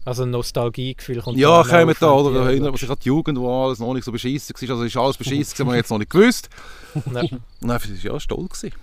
Also 0.05 0.23
ein 0.23 0.29
Nostalgiegefühl 0.29 1.21
kommt 1.21 1.37
Ja, 1.37 1.63
kommen 1.63 1.95
da, 1.99 2.11
oder 2.11 2.29
die- 2.29 2.35
da 2.35 2.45
erinnert 2.45 2.71
man 2.71 2.77
sich 2.77 2.89
an 2.89 2.95
die 3.03 3.07
Jugend, 3.07 3.37
wo 3.39 3.65
alles 3.65 3.79
noch 3.79 3.93
nicht 3.93 4.05
so 4.05 4.11
beschissen 4.11 4.55
war. 4.55 4.69
Also 4.69 4.83
ist 4.83 4.95
alles 4.97 5.17
beschissen, 5.17 5.53
gewesen, 5.53 5.67
man 5.67 5.75
jetzt 5.75 5.89
noch 5.91 5.97
nicht 5.97 6.11
gewusst. 6.11 6.49
Ja. 6.93 7.01
Und 7.03 7.13
dann 7.61 7.69
war 7.69 7.81
ich 7.83 8.03
ja 8.03 8.19
stolz. 8.19 8.61
Gewesen. 8.61 8.77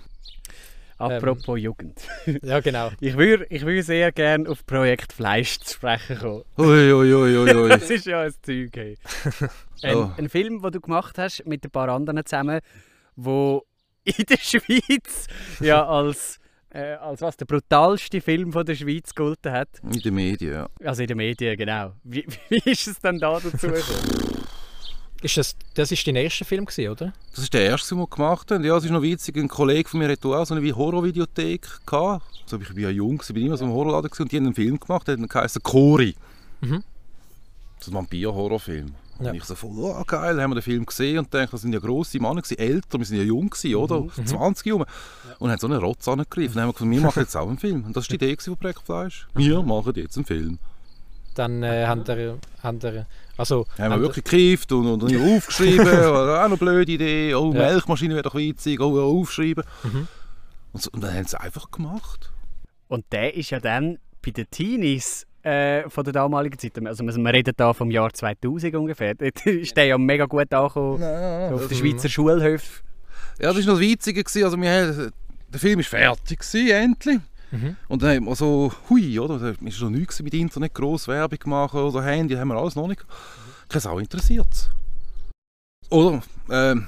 Apropos 0.97 1.59
Jugend. 1.59 1.99
ja, 2.41 2.59
genau. 2.61 2.89
Ich 3.01 3.17
würde 3.17 3.45
ich 3.49 3.65
würd 3.65 3.85
sehr 3.85 4.11
gerne 4.11 4.49
auf 4.49 4.65
Projekt 4.65 5.11
Fleisch 5.13 5.59
zu 5.59 5.73
sprechen 5.73 6.17
kommen. 6.17 6.43
Ui, 6.57 6.91
ui, 6.93 7.13
ui, 7.13 7.37
ui, 7.37 7.53
ui. 7.55 7.69
Das 7.75 7.89
ist 7.89 8.05
ja 8.05 8.21
ein 8.21 8.33
Zeug. 8.41 8.71
Hey. 8.75 8.97
Ein, 9.83 9.95
Oh. 9.97 10.11
ein 10.17 10.29
Film, 10.29 10.61
den 10.61 10.71
du 10.71 10.79
gemacht 10.79 11.17
hast 11.17 11.45
mit 11.45 11.63
ein 11.65 11.69
paar 11.69 11.89
anderen 11.89 12.25
zusammen, 12.25 12.61
wo 13.17 13.63
in 14.05 14.25
der 14.25 14.37
Schweiz 14.37 15.27
ja 15.59 15.85
als, 15.85 16.39
äh, 16.69 16.93
als 16.93 17.21
was, 17.21 17.35
der 17.37 17.45
brutalste 17.45 18.21
Film 18.21 18.53
von 18.53 18.65
der 18.65 18.75
Schweiz 18.75 19.13
gegolten 19.13 19.51
hat. 19.51 19.67
In 19.83 19.99
den 19.99 20.15
Medien, 20.15 20.53
ja. 20.53 20.69
Also 20.83 21.01
in 21.03 21.07
den 21.09 21.17
Medien, 21.17 21.57
genau. 21.57 21.91
Wie, 22.03 22.25
wie 22.49 22.71
ist 22.71 22.87
es 22.87 22.99
denn 22.99 23.19
da 23.19 23.33
dazu 23.39 23.67
gekommen? 23.67 24.24
Ist 25.21 25.37
das, 25.37 25.55
das 25.73 25.91
ist 25.91 26.05
dein 26.05 26.17
erster 26.17 26.45
Film, 26.45 26.65
gewesen, 26.65 26.89
oder? 26.89 27.13
Das 27.31 27.43
ist 27.43 27.53
der 27.53 27.61
erste, 27.61 27.95
den 27.95 27.99
wir 27.99 28.07
gemacht 28.07 28.51
haben. 28.51 28.63
Ja, 28.63 28.77
es 28.77 28.83
ist 28.83 28.91
noch 28.91 29.01
witzig, 29.01 29.37
ein 29.37 29.47
Kollege 29.47 29.89
von 29.89 29.99
mir 29.99 30.09
hatte 30.09 30.27
auch 30.27 30.45
so 30.45 30.53
eine 30.53 30.63
wie 30.63 30.73
Horrorvideothek. 30.73 31.67
Also 31.85 32.59
ich 32.59 32.73
bin 32.73 32.83
ja 32.83 32.89
jung, 32.89 33.17
gewesen, 33.17 33.33
bin 33.33 33.45
immer 33.47 33.57
so 33.57 33.65
im 33.65 33.71
Horrorladen 33.71 34.11
und 34.17 34.31
die 34.31 34.37
haben 34.37 34.45
einen 34.45 34.55
Film 34.55 34.79
gemacht, 34.79 35.07
der 35.07 35.17
geheißen 35.17 35.63
Kori. 35.63 36.15
Mhm. 36.61 36.83
So 37.79 37.91
ein 37.91 37.95
Vampir-Horrorfilm. 37.95 38.91
Ja. 39.19 39.29
Und 39.29 39.35
ich 39.37 39.45
so 39.45 39.55
voll, 39.55 39.71
oh 39.77 40.03
geil, 40.05 40.41
haben 40.41 40.51
wir 40.51 40.55
den 40.55 40.61
Film 40.61 40.85
gesehen 40.85 41.19
und 41.19 41.33
dachte, 41.33 41.51
das 41.51 41.61
sind 41.61 41.73
ja 41.73 41.79
grosse 41.79 42.19
Männer, 42.19 42.41
gewesen, 42.41 42.59
älter, 42.59 42.99
wir 42.99 43.05
sind 43.05 43.17
ja 43.17 43.23
jung, 43.23 43.49
gewesen, 43.49 43.75
oder? 43.75 44.01
Mhm. 44.01 44.25
20 44.25 44.73
rum. 44.73 44.85
Und 45.39 45.49
haben 45.49 45.59
so 45.59 45.67
einen 45.67 45.79
Rotz 45.79 46.07
angegriffen. 46.07 46.49
Und 46.49 46.55
dann 46.55 46.63
haben 46.63 46.69
wir 46.69 46.73
gesagt, 46.73 46.91
wir 46.91 47.01
machen 47.01 47.19
jetzt 47.21 47.37
auch 47.37 47.47
einen 47.47 47.57
Film. 47.57 47.85
Und 47.85 47.95
das 47.95 48.09
war 48.09 48.17
die 48.17 48.25
Idee 48.25 48.37
von 48.37 48.57
Projekt 48.57 48.81
Fleisch. 48.85 49.27
Wir 49.33 49.61
machen 49.61 49.93
jetzt 49.95 50.17
einen 50.17 50.25
Film. 50.25 50.59
Dann 51.35 51.63
äh, 51.63 51.85
haben 51.85 52.07
wir, 52.07 52.37
haben 52.63 52.81
wir, 52.81 53.05
also, 53.37 53.65
Haben 53.77 53.91
wir 53.91 54.01
wirklich 54.01 54.23
gekifft 54.25 54.71
und, 54.71 54.87
und, 54.87 55.03
und 55.03 55.35
aufgeschrieben. 55.35 55.87
Oder 55.87 56.39
auch 56.41 56.45
eine 56.45 56.57
blöde 56.57 56.91
Idee. 56.91 57.35
Oh, 57.35 57.53
Ja. 57.53 57.59
Melkmaschine 57.59 58.13
wäre 58.15 58.23
doch 58.23 58.35
witzig. 58.35 58.79
Oh, 58.79 58.97
ja, 58.97 59.03
aufschreiben. 59.03 59.63
Mhm. 59.83 60.07
Und, 60.73 60.81
so, 60.81 60.89
und 60.91 61.03
dann 61.03 61.13
haben 61.13 61.25
sie 61.25 61.35
es 61.35 61.41
einfach 61.41 61.69
gemacht. 61.71 62.31
Und 62.87 63.05
der 63.11 63.35
ist 63.35 63.49
ja 63.49 63.59
dann 63.59 63.97
bei 64.23 64.31
den 64.31 64.49
Teenies 64.49 65.25
äh, 65.43 65.89
von 65.89 66.03
der 66.03 66.13
damaligen 66.13 66.57
Zeit, 66.57 66.73
also 66.85 67.03
wir 67.03 67.33
reden 67.33 67.53
da 67.55 67.73
vom 67.73 67.91
Jahr 67.91 68.11
2000 68.11 68.75
ungefähr, 68.75 69.13
dort 69.15 69.45
ist 69.45 69.77
der 69.77 69.85
ja 69.85 69.97
mega 69.97 70.25
gut 70.25 70.51
angekommen 70.51 70.99
so 71.49 71.55
auf 71.55 71.67
den 71.67 71.77
Schweizer 71.77 72.09
Schulhöfen. 72.09 72.83
Ja, 73.39 73.53
das 73.53 73.57
war 73.57 73.73
noch 73.73 73.79
das 73.79 73.79
Witzige. 73.81 74.23
Gewesen. 74.23 74.43
Also, 74.43 74.57
wir 74.61 74.71
haben, 74.71 75.11
der 75.49 75.59
Film 75.59 75.77
war 75.79 75.83
fertig, 75.83 76.39
gewesen, 76.39 76.69
endlich. 76.69 77.19
Mhm. 77.55 77.75
Und 77.87 78.01
dann 78.01 78.15
haben 78.15 78.25
wir 78.25 78.35
so, 78.35 78.71
hui, 78.89 79.19
oder? 79.19 79.39
Da 79.39 79.49
ist 79.67 79.81
noch 79.81 79.89
nichts 79.89 80.21
mit 80.21 80.33
Internet 80.33 80.73
gross 80.73 81.07
Werbung 81.07 81.39
machen 81.45 81.79
oder 81.81 82.03
Handy, 82.03 82.35
haben 82.35 82.49
wir 82.49 82.55
alles 82.55 82.75
noch 82.75 82.87
nicht. 82.87 83.05
Keine 83.69 83.81
Sau 83.81 83.99
interessiert. 83.99 84.69
Oder? 85.89 86.21
Ähm, 86.49 86.87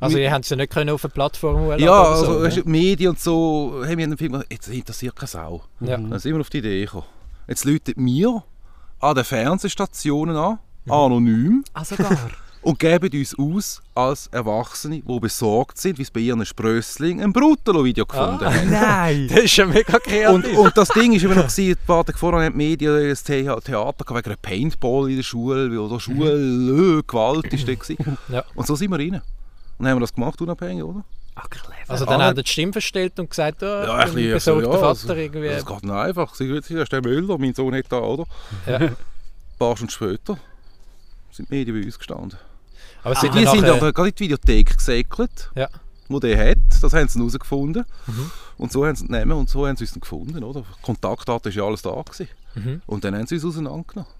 also 0.00 0.18
ihr 0.18 0.30
habt 0.32 0.44
es 0.44 0.50
ja 0.50 0.56
nicht 0.56 0.72
können 0.72 0.90
auf 0.90 1.04
eine 1.04 1.12
Plattform 1.12 1.56
hochladen 1.62 1.84
ja, 1.84 1.90
oder 2.00 2.08
also 2.10 2.24
so, 2.24 2.42
weißt 2.42 2.56
ne? 2.58 2.62
Medien 2.66 3.10
und 3.10 3.20
so, 3.20 3.82
haben 3.84 3.96
wir 3.98 4.06
den 4.06 4.16
Film 4.18 4.42
jetzt 4.50 4.68
interessiert 4.68 5.16
keine 5.16 5.28
Sau. 5.28 5.64
Ja. 5.80 5.96
Dann 5.96 6.18
sind 6.18 6.34
wir 6.34 6.40
auf 6.40 6.50
die 6.50 6.58
Idee 6.58 6.84
gekommen. 6.84 7.06
Jetzt 7.46 7.64
läutet 7.64 7.96
mir 7.96 8.42
an 9.00 9.14
den 9.14 9.24
Fernsehstationen 9.24 10.36
an, 10.36 10.58
Mhm. 10.86 10.92
anonym, 10.92 11.64
Ah, 11.72 11.84
sogar. 11.84 12.10
Und 12.64 12.78
geben 12.78 13.10
uns 13.12 13.38
aus 13.38 13.82
als 13.94 14.26
Erwachsene, 14.28 15.00
die 15.02 15.20
besorgt 15.20 15.78
sind, 15.78 15.98
wie 15.98 16.04
sie 16.04 16.10
bei 16.12 16.20
ihren 16.20 16.44
Sprösslingen 16.44 17.24
ein 17.24 17.32
Brutalo-Video 17.32 18.06
gefunden 18.06 18.44
Ah. 18.44 18.52
haben. 18.54 18.70
Nein! 18.70 19.28
Das 19.28 19.40
ist 19.44 19.56
ja 19.56 19.66
mega 19.66 19.98
kreativ. 19.98 20.28
Und, 20.34 20.46
und 20.56 20.76
das 20.76 20.88
Ding 20.88 21.12
ist 21.12 21.22
immer 21.22 21.34
noch, 21.36 21.48
ein 21.56 21.76
paar 21.86 22.04
Tage 22.04 22.18
vorher 22.18 22.44
haben 22.46 22.52
die 22.52 22.56
Medien 22.58 23.08
das 23.08 23.20
The 23.24 23.42
Theater 23.42 23.72
gehabt 23.72 24.00
wegen 24.10 24.24
einer 24.26 24.36
Paintball 24.36 25.10
in 25.10 25.16
der 25.16 25.22
Schule, 25.22 25.70
weil 25.70 25.88
da 25.88 26.00
Schule, 26.00 26.98
äh, 26.98 27.02
Gewalt 27.06 27.52
ist 27.52 27.68
da 27.68 27.74
gewesen. 27.74 28.18
Ja. 28.28 28.44
Und 28.54 28.66
so 28.66 28.74
sind 28.74 28.90
wir 28.90 28.98
rein. 28.98 29.14
Und 29.14 29.22
dann 29.78 29.88
haben 29.88 29.96
wir 29.98 30.00
das 30.00 30.14
gemacht, 30.14 30.40
unabhängig, 30.40 30.82
oder? 30.82 31.04
Ah, 31.36 31.42
clever. 31.50 31.74
also 31.88 32.04
dann 32.04 32.20
Ah, 32.20 32.26
haben 32.26 32.36
die 32.36 32.44
die 32.44 32.50
Stimme 32.50 32.72
verstellt 32.72 33.18
und 33.18 33.28
gesagt, 33.28 33.62
oh, 33.62 33.66
Ja, 33.66 33.94
ein 33.96 34.08
ich 34.08 34.14
bin 34.14 34.30
bisschen, 34.32 34.58
besorgter 34.60 34.68
ja, 34.70 34.72
Vater 34.78 34.86
also- 34.88 35.14
irgendwie. 35.14 35.48
Das 35.48 35.66
geht 35.66 35.82
noch 35.84 35.94
einfach. 35.96 36.34
Sie 36.36 36.48
wird 36.48 36.70
ist 36.70 36.92
der 36.92 37.02
Müller, 37.02 37.36
mein 37.38 37.54
Sohn 37.54 37.72
nicht 37.74 37.90
da, 37.90 37.98
oder? 37.98 38.24
Ja. 38.66 38.76
Ein 38.78 38.96
paar 39.58 39.76
Stunden 39.76 39.90
später 39.92 40.38
sind 41.32 41.50
die 41.50 41.54
Medien 41.56 41.80
bei 41.80 41.84
uns 41.86 41.98
gestanden. 41.98 42.38
Aber 43.04 43.14
sind 43.14 43.34
die 43.34 43.46
sind 43.46 43.64
aber 43.64 43.92
gerade 43.92 44.08
in 44.08 44.14
die 44.14 44.24
Videothek 44.24 44.76
gesäckelt, 44.76 45.50
Ja. 45.54 45.68
wo 46.08 46.18
der 46.20 46.50
hat. 46.50 46.58
Das 46.80 46.92
haben 46.92 47.06
sie 47.08 47.18
herausgefunden. 47.18 47.84
Mhm. 48.06 48.30
Und 48.56 48.72
so 48.72 48.86
haben 48.86 48.96
sie 48.96 49.04
ihn 49.06 49.32
und 49.32 49.48
so 49.48 49.66
haben 49.66 49.76
sie 49.76 49.84
uns 49.84 49.94
gefunden. 49.94 50.42
Oder? 50.42 50.64
Kontaktdaten 50.82 51.52
war 51.54 51.62
ja 51.62 51.64
alles 51.66 51.82
da. 51.82 51.90
Gewesen. 52.02 52.28
Mhm. 52.54 52.82
Und 52.86 53.04
dann 53.04 53.14
haben 53.16 53.26
sie 53.26 53.34
uns 53.36 53.44
auseinandergenommen. 53.44 54.10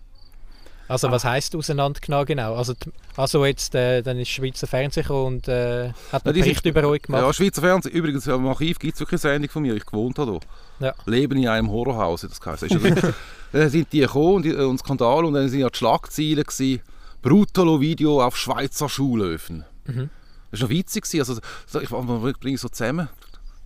Also 0.86 1.10
was 1.10 1.24
heisst 1.24 1.56
auseinandergenommen 1.56 2.26
genau? 2.26 2.56
Also, 2.56 2.74
die- 2.74 2.92
also 3.16 3.46
jetzt 3.46 3.74
äh, 3.74 4.02
dann 4.02 4.18
ist 4.18 4.28
Schweizer 4.28 4.66
Fernsehen 4.66 5.06
und 5.06 5.48
äh, 5.48 5.88
hat 5.88 5.94
Ja, 6.12 6.18
einen 6.26 6.34
die 6.34 6.40
Bericht 6.42 6.62
sind- 6.62 6.76
über 6.76 6.86
euch 6.86 7.00
gemacht. 7.00 7.22
Ja, 7.22 7.32
Schweizer 7.32 7.62
Fernsehen. 7.62 7.92
Übrigens, 7.94 8.28
am 8.28 8.46
Archiv 8.46 8.78
gibt 8.78 8.92
es 8.92 9.00
wirklich 9.00 9.24
eine 9.24 9.32
Sendung 9.32 9.50
von 9.50 9.62
mir. 9.62 9.74
Ich 9.76 9.86
gewohnt 9.86 10.18
habe 10.18 10.32
hier. 10.32 10.40
Ja. 10.88 10.94
Leben 11.06 11.38
in 11.38 11.48
einem 11.48 11.70
Horrorhaus, 11.70 12.20
das 12.20 12.38
ja 12.44 12.78
so- 12.78 13.12
Dann 13.52 13.70
sind 13.70 13.90
die 13.94 14.00
gekommen 14.00 14.34
und, 14.34 14.42
die, 14.44 14.52
und 14.54 14.76
Skandal 14.78 15.24
und 15.24 15.32
dann 15.32 15.48
sind 15.48 15.60
ja 15.60 15.70
die 15.70 15.78
Schlagzeilen 15.78 16.44
gewesen, 16.44 16.82
Brutalo-Video 17.24 18.22
auf 18.22 18.36
Schweizer 18.36 18.90
Schulhöfen. 18.90 19.64
Mhm. 19.86 20.10
Das 20.50 20.60
war 20.60 20.68
noch 20.68 20.74
witzig. 20.74 21.06
Also, 21.18 21.38
so, 21.66 21.80
ich 21.80 21.88
bringe 21.88 22.58
so 22.58 22.68
zusammen. 22.68 23.08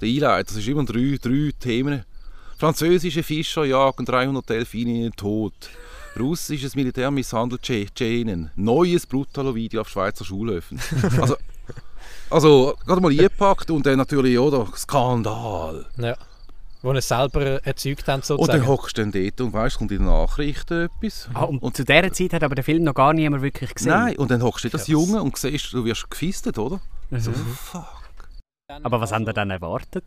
Der 0.00 0.08
Einleiter, 0.08 0.44
das 0.44 0.58
ist 0.58 0.68
immer 0.68 0.84
drei, 0.84 1.18
drei 1.20 1.50
Themen. 1.58 2.04
Französische 2.56 3.24
Fischer 3.24 3.64
jagen 3.64 4.06
300 4.06 4.48
Delfine 4.48 4.94
in 4.94 5.02
den 5.02 5.12
Tod. 5.12 5.52
Russisches 6.16 6.76
Militär 6.76 7.10
misshandelt 7.10 7.62
Tschetschenen. 7.62 8.52
Neues 8.54 9.06
Brutalo-Video 9.06 9.80
auf 9.80 9.88
Schweizer 9.88 10.24
Schulhöfen. 10.24 10.80
Also, 11.20 11.36
also 12.30 12.76
gerade 12.86 13.00
mal 13.00 13.10
eingepackt 13.10 13.72
und 13.72 13.84
dann 13.84 13.98
natürlich, 13.98 14.38
oder, 14.38 14.68
Skandal. 14.76 15.84
Ja. 15.96 16.16
Wo 16.80 16.92
er 16.92 17.02
selber 17.02 17.64
erzeugt 17.64 18.06
haben 18.06 18.20
Und 18.20 18.24
sozusagen. 18.24 18.60
dann 18.60 18.68
hockst 18.68 18.96
du 18.98 19.02
dann 19.02 19.10
dort 19.12 19.40
und 19.40 19.52
weißt, 19.52 19.78
kommt 19.78 19.90
in 19.90 19.98
den 19.98 20.06
Nachrichten 20.06 20.84
etwas. 20.84 21.28
Ah, 21.34 21.42
und, 21.42 21.76
zu 21.76 21.84
dieser 21.84 22.12
Zeit 22.12 22.32
hat 22.32 22.44
aber 22.44 22.54
der 22.54 22.62
Film 22.62 22.84
noch 22.84 22.94
gar 22.94 23.12
niemand 23.12 23.42
wirklich 23.42 23.74
gesehen. 23.74 23.90
Nein, 23.90 24.16
und 24.16 24.30
dann 24.30 24.42
hockst 24.42 24.64
du 24.64 24.68
das 24.68 24.86
Junge 24.86 25.20
und 25.22 25.36
siehst, 25.36 25.72
du 25.72 25.84
wirst 25.84 26.08
gefistet, 26.08 26.56
oder? 26.56 26.80
Mhm. 27.10 27.20
So, 27.20 27.32
fuck. 27.32 27.98
Aber 28.82 29.00
was 29.00 29.12
haben 29.12 29.26
ihr 29.26 29.32
dann 29.32 29.50
erwartet? 29.50 30.04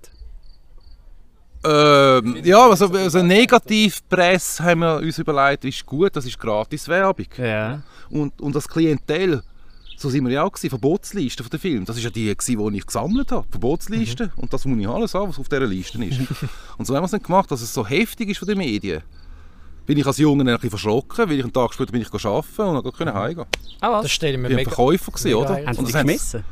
Ähm, 1.64 2.40
ja, 2.44 2.70
also, 2.70 2.88
also 2.88 3.22
Negativpresse 3.22 4.64
haben 4.64 4.80
wir 4.80 4.98
uns 4.98 5.20
überlegt, 5.20 5.66
ist 5.66 5.86
gut, 5.86 6.16
das 6.16 6.26
ist 6.26 6.40
gratis 6.40 6.88
Werbung. 6.88 7.28
Ja. 7.38 7.82
Und, 8.10 8.40
und 8.42 8.56
das 8.56 8.68
Klientel, 8.68 9.44
so 10.02 10.10
sind 10.10 10.26
wir 10.26 10.32
ja 10.32 10.44
auch 10.44 10.52
gewesen, 10.52 10.70
Verbotsliste 10.70 11.44
von 11.44 11.50
den 11.50 11.60
Film. 11.60 11.86
Das 11.86 11.96
ist 11.96 12.04
ja 12.04 12.10
die, 12.10 12.36
gewesen, 12.36 12.72
die 12.74 12.78
ich 12.78 12.86
gesammelt 12.86 13.32
habe, 13.32 13.46
Verbotsliste. 13.50 14.26
Mhm. 14.26 14.32
Und 14.38 14.54
das 14.54 14.66
muss 14.66 14.80
ich 14.80 14.88
alles 14.88 15.14
haben, 15.14 15.30
was 15.30 15.40
auf 15.40 15.48
dieser 15.48 15.68
Liste 15.68 16.04
ist. 16.04 16.20
und 16.78 16.86
so 16.86 16.96
haben 16.96 17.02
wir 17.04 17.06
es 17.06 17.12
dann 17.12 17.22
gemacht, 17.22 17.52
dass 17.52 17.62
es 17.62 17.74
so 17.74 17.86
heftig 17.86 18.30
ist 18.30 18.40
von 18.40 18.48
den 18.48 18.58
Medien. 18.58 19.02
Bin 19.86 19.98
ich 19.98 20.06
als 20.06 20.18
Junge 20.18 20.44
ein 20.44 20.56
bisschen 20.56 20.70
verschrocken, 20.70 21.30
weil 21.30 21.38
ich 21.38 21.44
einen 21.44 21.54
Tag 21.54 21.74
später 21.74 21.92
bin 21.92 22.02
ich 22.02 22.08
arbeiten 22.14 22.62
und 22.62 22.84
dann 22.84 22.84
konnte 22.84 23.04
ich 23.04 23.14
heimgehen. 23.14 23.48
Ah, 23.80 23.92
was? 23.92 24.04
Das 24.04 24.12
stelle 24.12 24.34
ich 24.34 24.40
mir 24.40 24.48
Ich 24.48 24.54
war 24.54 24.58
mega... 24.58 24.70
Verkäufer, 24.70 25.12
gewesen, 25.12 25.28
mega 25.28 25.38
oder? 25.40 25.54
geil. 25.54 25.68
haben 25.68 25.86
sie 25.86 25.92
gemessen? 25.92 26.44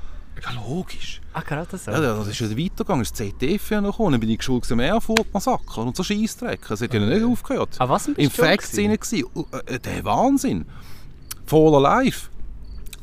Ja, 0.44 0.52
logisch. 0.52 1.22
Ah, 1.34 1.42
gerade 1.42 1.78
so. 1.78 1.92
Ja, 1.92 2.00
das 2.00 2.28
ist 2.28 2.40
ja 2.40 2.50
weitergegangen. 2.50 3.04
Das 3.04 3.14
ZDF 3.14 3.72
ja 3.72 3.82
noch 3.82 3.92
gekommen. 3.92 4.14
Dann 4.14 4.22
bin 4.22 4.30
ich 4.30 4.38
geschult 4.38 4.70
im 4.72 4.80
Erfurt-Massaker 4.80 5.80
und 5.80 5.96
so 5.96 6.04
Scheissdreck. 6.04 6.70
Es 6.70 6.82
hat 6.82 6.94
ja 6.94 7.00
nicht 7.00 7.24
aufgehört. 7.24 7.76
Ah, 7.80 7.90
was? 7.90 8.08
Im 8.08 8.32
Facts 8.32 8.72
drin 8.72 8.92
gewesen. 8.92 9.26
Äh, 9.66 9.80
Der 9.80 10.04
Wahnsinn. 10.06 10.66
Voller 11.46 11.82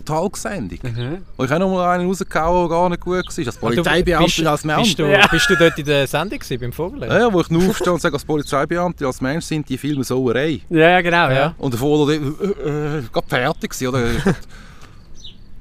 Talksendung. 0.07 0.79
Mhm. 0.83 1.19
Wo 1.37 1.45
ich 1.45 1.53
auch 1.53 1.59
noch 1.59 1.71
mal 1.71 1.95
einen 1.99 2.07
rausgehauen, 2.09 2.69
der 2.69 2.77
gar 2.79 2.89
nicht 2.89 3.01
gut 3.03 3.13
war. 3.17 3.19
Als 3.27 3.39
Ah, 3.39 3.51
du 3.51 3.59
Polizeibeamte 3.61 4.51
als 4.51 4.65
Mensch. 4.65 4.83
Bist 4.83 4.99
du, 4.99 5.03
Ja. 5.05 5.27
bist 5.27 5.51
du 5.51 5.57
dort 5.57 5.79
in 5.79 5.85
der 5.85 6.07
Sendung 6.07 6.39
gewesen, 6.39 6.61
beim 6.61 6.73
Vorlesen? 6.73 7.11
Ja, 7.11 7.19
ja, 7.19 7.33
wo 7.33 7.41
ich 7.43 7.51
nur 7.51 7.69
aufstehe 7.69 7.93
und 7.93 8.01
sage, 8.01 8.15
als 8.15 8.25
Polizeibeamte, 8.25 9.07
als 9.07 9.21
Mensch 9.21 9.45
sind 9.45 9.69
die 9.69 9.77
Filme 9.77 10.03
Sauerei. 10.05 10.61
Ja, 10.71 10.79
ja, 10.91 11.01
genau, 11.03 11.29
ja. 11.29 11.35
Ja. 11.35 11.55
Und 11.59 11.73
der 11.75 11.81
Vorder, 11.81 12.13
äh, 12.15 12.17
äh, 12.17 13.03
gerade 13.13 13.27
fertig 13.29 13.71
gewesen, 13.71 13.89
oder? 13.89 14.05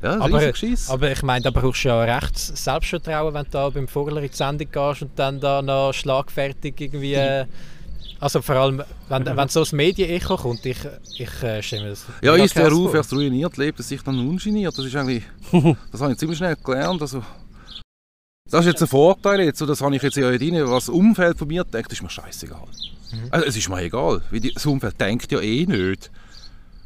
Ja, 0.04 0.20
Aber-. 0.20 0.54
Aber 0.90 1.12
ich 1.12 1.24
meine, 1.24 1.42
da 1.44 1.50
brauchst 1.50 1.84
du 1.84 1.88
ja 1.88 2.04
recht 2.04 2.38
Selbstvertrauen, 2.38 3.34
wenn 3.34 3.44
du 3.46 3.50
da 3.50 3.70
beim 3.70 3.88
Vogler 3.88 4.22
in 4.22 4.30
die 4.30 4.36
Sendung 4.36 4.68
gehst 4.72 5.02
und 5.02 5.12
dann 5.16 5.40
da 5.40 5.62
noch 5.64 5.94
schlagfertig 5.94 6.76
irgendwie... 6.80 7.46
Also 8.20 8.42
vor 8.42 8.56
allem, 8.56 8.82
wenn, 9.10 9.26
wenn 9.26 9.48
so 9.50 9.60
das 9.60 9.72
Medienecho 9.72 10.38
kommt, 10.38 10.66
ich, 10.66 10.78
ich 11.18 11.44
äh, 11.44 11.62
stelle 11.62 11.84
mir 11.84 11.90
das 11.90 12.06
Ja, 12.22 12.36
ist 12.36 12.56
der 12.56 12.72
Ruf 12.72 12.94
erst 12.94 13.12
ruiniert, 13.14 13.58
lebt 13.58 13.80
er 13.80 13.84
sich 13.84 14.02
dann 14.02 14.18
ungeniert. 14.20 14.78
Das 14.78 14.86
ist 14.86 14.96
eigentlich, 14.96 15.24
das 15.92 16.02
habe 16.02 16.14
ich 16.14 16.18
ziemlich 16.18 16.38
schnell 16.38 16.56
gelernt. 16.64 17.02
Also, 17.02 17.22
das 18.50 18.62
ist 18.62 18.68
jetzt 18.72 18.82
ein 18.82 18.88
Vorteil 18.88 19.42
jetzt, 19.42 19.62
und 19.62 19.68
das 19.68 19.82
habe 19.82 19.96
ich 19.96 20.02
jetzt 20.02 20.16
ja 20.18 20.28
rein. 20.30 20.68
Was 20.70 20.86
das 20.86 20.90
Umfeld 20.96 21.38
von 21.38 21.48
mir 21.48 21.64
denkt, 21.64 21.92
ist 21.92 22.02
mir 22.04 22.10
scheißegal. 22.10 22.66
Mhm. 23.12 23.28
Also, 23.32 23.46
es 23.48 23.58
ist 23.58 23.70
mir 23.70 23.82
egal, 23.82 24.22
weil 24.32 24.40
die- 24.40 24.54
das 24.54 24.66
Umfeld 24.66 25.00
denkt 25.00 25.32
ja 25.32 25.40
eh 25.42 25.66
nicht. 25.66 26.10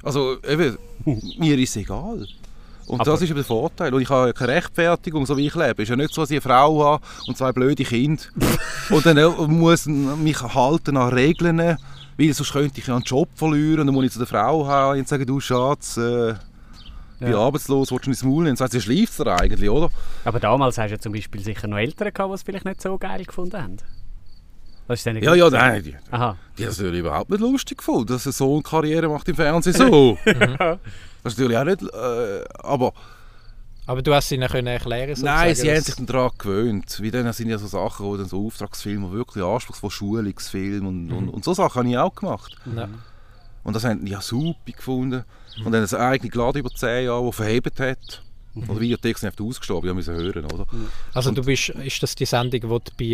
Also 0.02 0.38
eben, 0.48 0.78
mir 1.38 1.58
ist 1.60 1.70
es 1.72 1.76
egal. 1.78 2.26
Und 2.90 3.00
Aber- 3.02 3.12
das 3.12 3.22
ist 3.22 3.30
eben 3.30 3.36
der 3.38 3.46
Vorteil. 3.46 3.94
Und 3.94 4.02
ich 4.02 4.10
habe 4.10 4.28
ja 4.28 4.34
keine 4.34 4.54
Rechtfertigung, 4.54 5.26
so 5.26 5.38
wie 5.38 5.48
ich 5.48 5.56
lebe. 5.56 5.74
Es 5.74 5.80
ist 5.84 5.90
ja 5.90 5.96
nicht 5.96 6.14
so, 6.14 6.22
dass 6.22 6.32
ich 6.32 6.36
eine 6.38 6.42
Frau 6.42 6.84
habe 6.84 7.04
und 7.28 7.38
zwei 7.38 7.52
blöde 7.52 7.84
Kinder 7.84 8.24
und 8.90 9.06
dann 9.06 9.18
äh, 9.18 9.28
muss 9.48 9.86
mich 9.86 10.42
halten 10.42 10.98
an 10.98 11.14
Regeln, 11.14 11.58
Weil 12.18 12.34
sonst 12.34 12.52
könnte 12.52 12.80
ich 12.80 12.88
ja 12.88 12.96
einen 12.96 13.04
Job 13.04 13.30
verlieren, 13.36 13.88
dann 13.88 13.94
muss 13.96 14.06
ich 14.06 14.12
zu 14.12 14.18
der 14.20 14.28
Frau 14.28 14.66
haben 14.68 15.00
und 15.00 15.08
sagen, 15.08 15.26
du 15.26 15.40
Schatz, 15.40 15.98
äh, 15.98 16.32
ich 16.32 17.26
bin 17.26 17.32
Ja. 17.32 17.40
arbeitslos, 17.40 17.92
willst 17.92 18.06
du 18.06 18.10
ins 18.10 18.24
Maul 18.24 18.36
nehmen? 18.44 18.48
Dann 18.48 18.56
sagt 18.56 18.72
sie, 18.72 18.82
schläft 18.82 19.20
er 19.20 19.40
eigentlich, 19.40 19.70
oder? 19.70 19.90
Aber 20.26 20.40
damals 20.40 20.78
hast 20.78 20.90
du 20.90 20.96
ja 20.96 21.00
zum 21.00 21.12
Beispiel 21.14 21.42
sicher 21.42 21.68
noch 21.68 21.78
Eltern 21.78 22.12
gehabt, 22.14 22.32
die 22.32 22.36
es 22.36 22.44
vielleicht 22.44 22.66
nicht 22.66 22.82
so 22.82 22.98
geil 22.98 23.24
gefunden 23.26 23.62
haben. 23.62 23.78
Was 24.88 25.00
ist 25.02 25.06
denn 25.06 25.22
Ja, 25.22 25.36
ja, 25.36 25.50
nein, 25.50 25.84
die, 25.84 25.96
Aha. 26.10 26.36
die 26.58 26.64
haben 26.64 26.72
es 26.72 26.80
überhaupt 26.80 27.30
nicht 27.30 27.42
lustig 27.42 27.78
gefunden, 27.78 28.08
dass 28.08 28.26
ein 28.26 28.32
Sohn 28.32 28.64
Karriere 28.64 29.08
macht 29.10 29.28
im 29.30 29.36
Fernsehen 29.36 29.74
so. 29.78 30.18
Das 31.24 31.34
ist 31.34 31.40
natürlich 31.40 31.58
auch 31.58 31.64
nicht, 31.66 31.82
äh, 31.84 32.44
aber 32.60 32.94
Aber 33.86 34.02
du 34.02 34.14
hast 34.14 34.32
ihnen 34.32 34.48
können 34.48 34.68
erklären 34.68 35.16
Nein, 35.22 35.56
sozusagen, 35.56 35.56
sie 35.56 35.72
haben 35.72 35.84
sich 35.84 36.06
daran 36.06 36.32
gewöhnt. 36.38 37.00
Wie 37.02 37.12
dann 37.12 37.34
sind 37.34 37.50
ja 37.50 37.58
so 37.58 37.68
Sachen, 37.68 38.06
wo 38.06 38.16
dann 38.18 38.28
so 38.28 38.46
Auftragsfilme, 38.46 39.12
wirklich 39.12 39.44
anspruchsvoll 39.44 39.90
Schulungsfilme 39.90 40.88
und, 40.88 41.12
und, 41.12 41.30
und 41.30 41.44
so 41.44 41.54
Sachen 41.54 41.80
habe 41.80 41.90
ich 41.90 41.98
auch 41.98 42.14
gemacht. 42.14 42.56
Ja. 42.76 42.88
Und 43.64 43.76
das 43.76 43.84
haben 43.84 44.06
die 44.06 44.12
ja 44.12 44.22
super 44.22 44.72
gefunden. 44.72 45.24
Und 45.66 45.72
dann 45.72 45.84
ein 45.84 45.96
eigenes 45.96 46.36
Laden 46.36 46.60
über 46.60 46.70
10 46.70 47.06
Jahre, 47.06 47.26
das 47.26 47.36
verhebt 47.36 47.80
hat. 47.80 48.24
Und 48.56 48.68
die 48.68 48.80
Videothek 48.82 49.18
sind 49.18 49.30
einfach 49.30 49.46
ausgestorben, 49.46 49.88
die 49.90 49.94
müssen 49.94 50.16
hören, 50.16 50.46
oder? 50.46 50.66
Also 51.14 51.32
du 51.32 51.44
bist, 51.44 51.70
ist 51.70 52.02
das 52.04 52.16
die 52.16 52.26
Sendung, 52.26 52.60
die 52.60 52.68
du 52.68 52.80
bei 52.98 53.06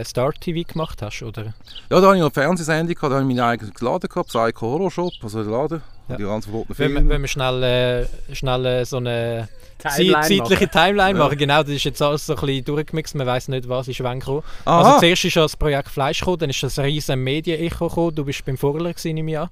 äh, 0.00 0.04
Star 0.04 0.32
TV 0.32 0.66
gemacht 0.66 1.02
hast, 1.02 1.22
oder? 1.22 1.44
Ja, 1.90 2.00
da 2.00 2.06
hatte 2.08 2.16
ich 2.16 2.20
noch 2.20 2.26
eine 2.26 2.30
Fernsehsendung, 2.30 2.94
gehabt, 2.94 3.12
da 3.12 3.18
habe 3.18 3.30
ich 3.30 3.36
meinen 3.36 3.40
eigenen 3.48 3.72
Laden 3.80 4.08
gehabt, 4.08 4.28
Psycho 4.28 4.60
Horror 4.66 4.90
Shop, 4.90 5.12
also 5.22 5.42
der 5.44 5.52
Laden, 5.52 5.82
Ja. 6.08 6.16
die 6.16 6.22
ganz 6.22 6.46
verbotenen 6.46 6.78
Wenn, 6.78 6.86
Filme. 6.92 7.04
wir- 7.08 7.14
wenn 7.14 7.20
wir 7.20 7.28
schnell, 7.28 7.62
äh, 7.62 8.34
schnell 8.34 8.64
äh, 8.66 8.84
so 8.86 8.96
eine 8.96 9.48
Timeline 9.78 10.12
Zeit- 10.14 10.22
zeitliche 10.38 10.64
machen. 10.66 10.70
Timeline 10.72 11.18
Ja. 11.18 11.24
machen, 11.24 11.38
genau, 11.38 11.62
das 11.62 11.72
ist 11.72 11.84
jetzt 11.84 12.02
alles 12.02 12.26
so 12.26 12.34
ein 12.34 12.40
bisschen 12.40 12.64
durchgemixt, 12.64 13.14
man 13.14 13.26
weiß 13.26 13.48
nicht, 13.48 13.68
was 13.68 13.88
ist 13.88 14.02
wann 14.02 14.20
gekommen. 14.20 14.42
Aha, 14.64 14.78
Also 14.88 15.00
zuerst 15.00 15.24
ist 15.26 15.34
ja 15.34 15.42
das 15.42 15.56
Projekt 15.56 15.88
Fleisch 15.90 16.20
gekommen, 16.20 16.38
dann 16.38 16.50
ist 16.50 16.62
das 16.62 16.78
riesen 16.78 17.22
Medienecho 17.22 17.88
gekommen, 17.88 18.14
du 18.14 18.24
bist 18.24 18.44
beim 18.44 18.56
Vorler 18.56 18.92
im 19.04 19.28
Jahr. 19.28 19.50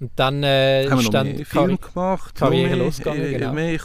Und 0.00 0.12
dann 0.16 0.42
äh, 0.44 0.86
haben 0.88 0.98
wir 0.98 1.04
noch 1.04 1.10
dann 1.10 1.44
Film 1.44 1.78
gemacht, 1.78 2.34
Karriere 2.36 2.76
losgegangen, 2.76 3.22
äh, 3.22 3.32
genau. 3.32 3.52
mehr. 3.52 3.78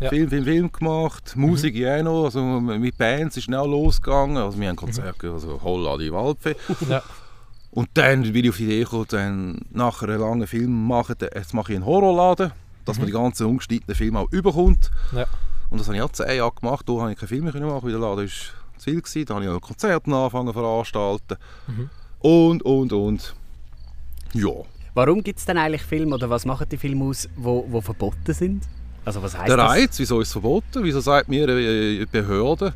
Ja. 0.00 0.10
Film, 0.10 0.28
Film, 0.28 0.44
Film 0.44 0.72
gemacht, 0.72 1.34
Musik 1.36 1.74
ja 1.74 1.98
auch 1.98 2.02
noch, 2.02 2.24
also 2.26 2.42
mit 2.42 2.98
Bands 2.98 3.36
ist 3.36 3.52
auch 3.52 3.66
losgegangen, 3.66 4.36
also 4.36 4.60
wir 4.60 4.68
haben 4.68 4.76
Konzerte, 4.76 5.12
gegeben, 5.12 5.34
also 5.34 5.60
Holla 5.62 5.96
die 5.96 6.12
Waldfee. 6.12 6.56
Ja. 6.88 7.02
Und 7.70 7.90
dann 7.92 8.22
bin 8.22 8.44
ich 8.44 8.50
auf 8.50 8.56
die 8.56 8.64
Idee 8.64 8.84
gekommen, 8.84 9.06
dann 9.10 9.60
nach 9.70 10.02
einem 10.02 10.20
langen 10.20 10.46
Film 10.46 10.86
machen, 10.86 11.16
jetzt 11.20 11.52
mache 11.52 11.72
ich 11.72 11.76
einen 11.76 11.84
Horrorladen, 11.84 12.52
dass 12.86 12.96
man 12.96 13.06
die 13.06 13.12
ganzen 13.12 13.46
ungeschnittenen 13.46 13.94
Filme 13.94 14.20
auch 14.20 14.32
überkommt. 14.32 14.90
Ja. 15.12 15.26
Und 15.68 15.78
das 15.78 15.86
habe 15.86 15.96
ich 15.96 16.02
auch 16.02 16.12
zehn 16.12 16.36
Jahre 16.36 16.52
gemacht, 16.58 16.88
da 16.88 16.92
habe 16.94 17.12
ich 17.12 17.18
keine 17.18 17.28
Filme 17.28 17.52
machen, 17.52 17.82
weil 17.82 17.90
der 17.90 18.00
Laden 18.00 18.24
ist 18.24 18.54
zu 18.78 18.84
viel 18.84 19.02
gewesen. 19.02 19.26
Da 19.26 19.34
habe 19.34 19.44
ich 19.44 19.50
auch 19.50 19.60
Konzerte 19.60 20.10
angefangen 20.10 20.48
zu 20.48 20.52
veranstalten. 20.54 21.36
Und, 22.20 22.62
und, 22.62 22.92
und. 22.92 23.34
Ja. 24.32 24.52
Warum 24.94 25.22
gibt 25.22 25.38
es 25.38 25.44
denn 25.44 25.58
eigentlich 25.58 25.82
Filme 25.82 26.14
oder 26.14 26.30
was 26.30 26.46
machen 26.46 26.66
die 26.70 26.78
Filme 26.78 27.04
aus, 27.04 27.28
wo, 27.36 27.66
wo 27.68 27.80
verboten 27.80 28.32
sind? 28.32 28.64
Also 29.06 29.22
was 29.22 29.36
heißt 29.38 29.48
Der 29.48 29.56
das? 29.56 29.70
Reiz, 29.70 29.98
wieso 29.98 30.20
ist 30.20 30.28
es 30.28 30.32
verboten? 30.32 30.82
Wieso 30.82 31.00
sagt 31.00 31.28
mir 31.28 31.48
eine 31.48 32.06
Behörde, 32.10 32.74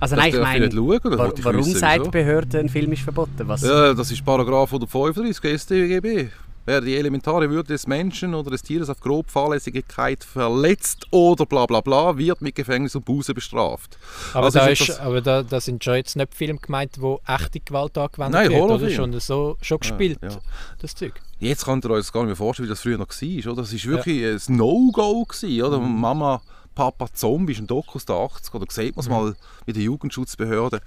Also 0.00 0.14
das 0.16 0.24
nein, 0.24 0.32
ich 0.34 0.40
meine, 0.40 0.70
schauen? 0.72 1.00
Das 1.02 1.12
wa 1.18 1.32
warum 1.42 1.60
wissen, 1.60 1.76
sagt 1.78 2.06
die 2.06 2.10
Behörde, 2.10 2.60
ein 2.60 2.68
Film 2.68 2.92
ist 2.92 3.02
verboten? 3.02 3.46
Was? 3.48 3.62
Ja, 3.62 3.92
das 3.92 4.10
ist 4.10 4.24
Paragraph 4.24 4.72
135 4.72 5.60
StGB. 5.60 6.28
Wer 6.64 6.80
die 6.80 6.94
elementare 6.96 7.50
Würde 7.50 7.72
des 7.72 7.88
Menschen 7.88 8.32
oder 8.36 8.52
des 8.52 8.62
Tieres 8.62 8.88
auf 8.88 9.00
grob 9.00 9.28
Fahrlässigkeit 9.28 10.22
verletzt 10.22 11.08
oder 11.10 11.44
bla 11.44 11.66
bla 11.66 11.80
bla, 11.80 12.16
wird 12.16 12.40
mit 12.40 12.54
Gefängnis 12.54 12.94
und 12.94 13.04
Buße 13.04 13.34
bestraft. 13.34 13.98
Aber, 14.32 14.44
Also 14.44 14.60
da, 14.60 14.66
ist 14.68 14.88
das- 14.88 15.00
aber 15.00 15.20
da, 15.20 15.42
da 15.42 15.60
sind 15.60 15.82
schon 15.82 15.96
jetzt 15.96 16.14
nicht 16.14 16.32
Filme 16.32 16.60
gemeint, 16.60 16.92
wo 17.00 17.20
echte 17.26 17.58
Gewalt 17.58 17.98
angewendet 17.98 18.32
Nein, 18.42 18.50
wird, 18.50 18.62
oder? 18.70 18.90
Schon 18.90 19.18
so 19.18 19.56
schon 19.60 19.80
gespielt, 19.80 20.20
Ja, 20.22 20.28
ja. 20.28 20.36
das 20.80 20.94
Zeug. 20.94 21.14
Jetzt 21.42 21.64
könnt 21.64 21.84
ihr 21.84 21.90
euch 21.90 22.00
das 22.00 22.12
gar 22.12 22.20
nicht 22.20 22.28
mehr 22.28 22.36
vorstellen, 22.36 22.68
wie 22.68 22.70
das 22.70 22.80
früher 22.80 22.98
noch 22.98 23.08
war. 23.08 23.52
Oder? 23.52 23.62
Das 23.62 23.72
war 23.72 23.92
wirklich 23.92 24.48
ein 24.48 24.56
No-Go. 24.56 25.26
Oder? 25.66 25.80
Mhm. 25.80 26.00
Mama, 26.00 26.40
Papa 26.74 27.06
Zombie 27.12 27.52
ist 27.52 27.58
ein 27.58 27.66
Doku 27.66 27.96
aus 27.96 28.04
den 28.06 28.16
80 28.16 28.54
Oder 28.54 28.66
sieht 28.70 28.86
Mhm. 28.86 28.92
man 28.96 29.04
es 29.04 29.08
mal 29.10 29.36
mit 29.66 29.76
der 29.76 29.82
Jugendschutzbehörde. 29.82 30.80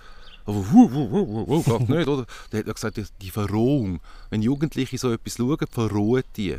Aber 0.45 0.57
hu, 0.71 0.91
hu, 0.91 1.09
hu, 1.11 1.45
hu, 1.47 1.63
geht 1.63 1.89
nicht, 1.89 2.07
oder? 2.07 2.25
Der 2.51 2.59
hat 2.59 2.67
ja 2.67 2.73
gesagt, 2.73 2.97
die- 2.97 3.05
die 3.21 3.31
Verrohung. 3.31 3.99
Wenn 4.29 4.41
Jugendliche 4.43 4.97
so 4.97 5.11
etwas 5.11 5.35
schauen, 5.37 5.57
verrohen 5.69 6.23
die. 6.37 6.57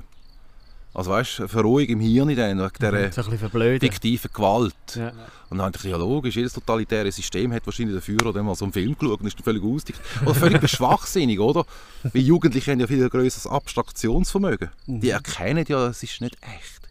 Also 0.97 1.11
weißt 1.11 1.41
du, 1.41 1.49
Verrohung 1.49 1.85
im 1.85 2.01
Hirn 2.01 2.35
dann, 2.35 2.59
wegen 2.59 3.11
dieser 3.11 3.25
verblöden. 3.25 3.81
fiktiven 3.81 4.31
Gewalt. 4.33 4.75
Ja. 4.95 5.13
Und 5.51 5.59
dann 5.59 5.71
dachte 5.71 5.87
ich, 5.87 5.93
ja 5.93 5.99
logisch, 5.99 6.37
jedes 6.37 6.55
totalitäre 6.55 7.13
System 7.13 7.53
hat 7.53 7.67
wahrscheinlich 7.67 7.95
dafür 7.95 8.25
oder 8.25 8.43
mal 8.43 8.55
so 8.55 8.65
einen 8.65 8.73
Film 8.73 8.97
geschaut 8.99 9.21
und 9.21 9.27
ist 9.27 9.37
dann 9.37 9.45
völlig 9.45 9.63
ausgedickt. 9.63 10.01
Oder 10.23 10.35
völlig 10.35 10.67
schwachsinnig, 10.71 11.39
oder? 11.39 11.67
Weil 12.03 12.23
Jugendliche 12.23 12.73
haben 12.73 12.81
ja 12.81 12.87
viel 12.87 13.07
größeres 13.11 13.47
Abstraktionsvermögen. 13.47 14.71
Die 14.87 15.11
erkennen 15.11 15.67
ja, 15.69 15.87
es 15.89 16.03
ist 16.03 16.23
nicht 16.23 16.39
echt. 16.41 16.89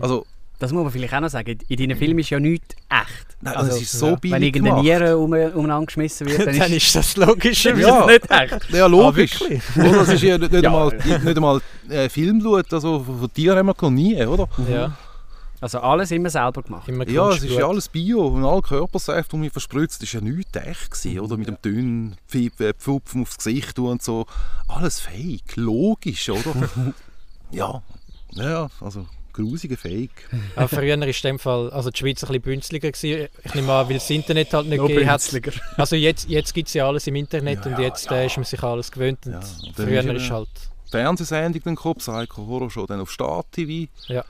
Also, 0.00 0.24
Das 0.62 0.70
muss 0.72 0.84
man 0.84 0.92
vielleicht 0.92 1.12
auch 1.12 1.20
noch 1.20 1.28
sagen. 1.28 1.58
In 1.66 1.76
deinen 1.76 1.96
Filmen 1.98 2.20
ist 2.20 2.30
ja 2.30 2.38
nichts 2.38 2.68
echt. 2.88 3.36
nein, 3.40 3.56
Also, 3.56 3.70
das 3.72 3.82
ist 3.82 3.92
so 3.92 4.10
ja, 4.10 4.14
billig 4.14 4.32
Wenn 4.36 4.42
irgendeine. 4.44 4.80
Niere 4.80 5.18
um, 5.18 5.32
umeinander 5.32 5.86
geschmissen 5.86 6.28
wird, 6.28 6.38
dann, 6.46 6.56
Dann 6.56 6.72
ist 6.72 6.94
das 6.94 7.16
logischerweise 7.16 7.88
Ja. 7.88 8.06
nicht 8.06 8.30
echt. 8.30 8.70
Ja, 8.70 8.86
logisch. 8.86 9.42
Ah? 9.42 9.82
Das 9.92 10.08
ist 10.10 10.22
ja 10.22 10.38
nicht, 10.38 10.52
nicht 10.52 10.62
Ja. 10.62 10.70
einmal, 10.70 10.96
nicht 10.96 11.36
einmal 11.36 11.60
äh, 11.88 12.08
Filmblut, 12.08 12.72
also 12.72 13.00
von 13.02 13.32
Tieren 13.32 13.58
haben 13.58 13.66
wir 13.66 13.74
noch 13.80 13.90
nie, 13.90 14.24
oder? 14.24 14.48
Ja, 14.70 14.96
also 15.60 15.80
alles 15.80 16.12
immer 16.12 16.30
selber 16.30 16.62
gemacht. 16.62 16.88
immer 16.88 17.08
Ja, 17.08 17.30
es 17.30 17.42
ist 17.42 17.50
ja 17.56 17.66
alles 17.66 17.88
Bio 17.88 18.24
und 18.28 18.44
alle 18.44 18.62
Körpersäfte, 18.62 19.30
die 19.32 19.38
mir 19.38 19.50
verspritzt, 19.50 20.00
ist 20.04 20.12
ja 20.12 20.20
nichts 20.20 20.56
echt 20.56 20.92
gewesen, 20.92 21.18
oder? 21.18 21.36
Mit 21.36 21.48
dem 21.48 21.56
dünnen 21.64 22.16
äh, 22.34 22.72
Pfupfen 22.72 23.22
aufs 23.22 23.36
Gesicht 23.38 23.74
tun 23.74 23.88
und 23.90 24.02
so. 24.02 24.26
Alles 24.68 25.00
fake, 25.00 25.56
logisch, 25.56 26.30
oder? 26.30 26.54
ja, 27.50 27.82
ja, 28.34 28.68
also 28.80 29.06
grusige 29.32 29.76
Fake. 29.76 30.28
Aber 30.56 30.68
früher 30.68 30.98
war 30.98 31.06
in 31.06 31.14
dem 31.22 31.38
Fall, 31.38 31.70
also 31.70 31.90
die 31.90 31.98
Schweiz 31.98 32.22
ein 32.22 32.28
bisschen 32.28 32.42
bünzliger. 32.42 32.90
Gewesen. 32.90 33.28
Ich 33.44 33.54
nehme 33.54 33.72
an, 33.72 33.88
weil 33.88 33.94
das 33.94 34.10
Internet 34.10 34.52
halt 34.52 34.66
nicht 34.66 34.78
Noch 34.78 34.88
gegeben 34.88 35.10
hat. 35.10 35.22
Also 35.76 35.96
jetzt, 35.96 36.28
jetzt 36.28 36.54
gibt 36.54 36.68
es 36.68 36.74
ja 36.74 36.86
alles 36.86 37.06
im 37.06 37.16
Internet 37.16 37.64
Ja, 37.64 37.70
und 37.70 37.78
ja, 37.78 37.86
jetzt 37.86 38.10
äh, 38.10 38.26
ist 38.26 38.36
man 38.36 38.44
sich 38.44 38.62
an 38.62 38.70
alles 38.70 38.90
gewöhnt. 38.90 39.26
Und 39.26 39.32
Ja, 39.32 39.40
früher 39.74 40.00
ist 40.00 40.06
ja 40.06 40.12
ist 40.12 40.30
halt... 40.30 40.48
Fernsehsendung 40.90 41.62
dann 41.64 41.74
gekommen, 41.74 41.96
Psycho 41.96 42.46
Horror 42.46 42.70
Show, 42.70 42.86
dann 42.86 43.00
auf 43.00 43.10
Start 43.10 43.46
TV. 43.52 43.90
Ja. 44.08 44.24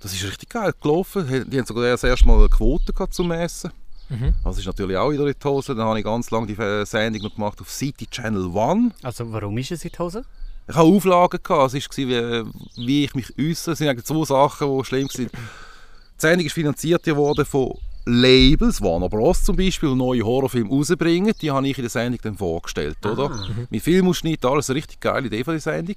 Das 0.00 0.12
ist 0.12 0.22
richtig 0.24 0.48
geil 0.48 0.72
gelaufen. 0.80 1.46
Die 1.50 1.58
haben 1.58 1.66
sogar 1.66 1.90
das 1.90 2.04
erste 2.04 2.26
Mal 2.26 2.38
eine 2.38 2.48
Quote 2.48 2.92
gehabt 2.92 3.14
zum 3.14 3.32
Essen. 3.32 3.72
Mhm. 4.08 4.34
Das 4.44 4.58
ist 4.58 4.66
natürlich 4.66 4.96
auch 4.96 5.10
wieder 5.10 5.26
in 5.26 5.34
die 5.34 5.48
Hose. 5.48 5.74
Dann 5.74 5.86
habe 5.86 5.98
ich 5.98 6.04
ganz 6.04 6.30
lange 6.30 6.46
die 6.46 6.54
äh, 6.54 6.84
Sendung 6.86 7.22
noch 7.22 7.34
gemacht 7.34 7.60
auf 7.60 7.70
City 7.70 8.06
Channel 8.06 8.46
One. 8.46 8.92
Also 9.02 9.30
warum 9.32 9.58
ist 9.58 9.72
es 9.72 9.84
in 9.84 9.90
die 9.92 9.98
Hose? 9.98 10.24
Ich 10.68 10.74
hatte 10.74 10.86
Auflagen, 10.86 11.40
gehabt. 11.42 11.74
es 11.74 11.88
war, 11.88 12.06
wie, 12.06 12.44
wie 12.76 13.04
ich 13.04 13.14
mich 13.14 13.32
äußere. 13.38 13.72
Es 13.72 13.78
sind 13.78 13.88
eigentlich 13.88 14.04
zwei 14.04 14.24
Sachen, 14.24 14.78
die 14.78 14.84
schlimm 14.84 15.08
waren. 15.08 15.26
Die 15.26 16.20
Sendung 16.20 16.46
ist 16.46 16.52
finanziert 16.52 17.06
worden 17.06 17.46
von 17.46 17.78
Labels, 18.04 18.82
Warner 18.82 19.08
Bros. 19.08 19.44
zum 19.44 19.56
Beispiel, 19.56 19.94
neue 19.94 20.22
Horrorfilme 20.22 20.68
rausbringen. 20.68 21.32
Die 21.40 21.50
habe 21.50 21.66
ich 21.66 21.78
in 21.78 21.84
der 21.84 21.90
Sendung 21.90 22.20
dann 22.22 22.36
vorgestellt. 22.36 22.98
Oder? 23.04 23.30
Mit 23.70 23.82
Filmausschnitt, 23.82 24.44
alles 24.44 24.68
eine 24.68 24.76
richtig 24.76 25.00
geile 25.00 25.26
Idee 25.26 25.42
von 25.42 25.54
der 25.54 25.60
Sendung. 25.60 25.96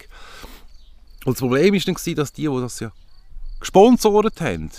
Und 1.26 1.36
das 1.36 1.40
Problem 1.40 1.74
war 1.74 1.82
dann, 1.82 2.16
dass 2.16 2.34
die, 2.34 2.48
die 2.48 2.62
das 2.62 2.80
ja 2.80 2.92
gesponsert 3.60 4.42
haben, 4.42 4.72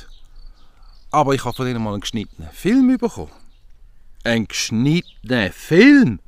aber 1.11 1.35
ich 1.35 1.45
habe 1.45 1.55
von 1.55 1.67
denen 1.67 1.83
mal 1.83 1.93
einen 1.93 2.01
geschnittenen 2.01 2.51
Film 2.51 2.97
bekommen. 2.97 3.31
Einen 4.25 4.49
geschnittenen 4.49 5.53
Film! 5.53 6.21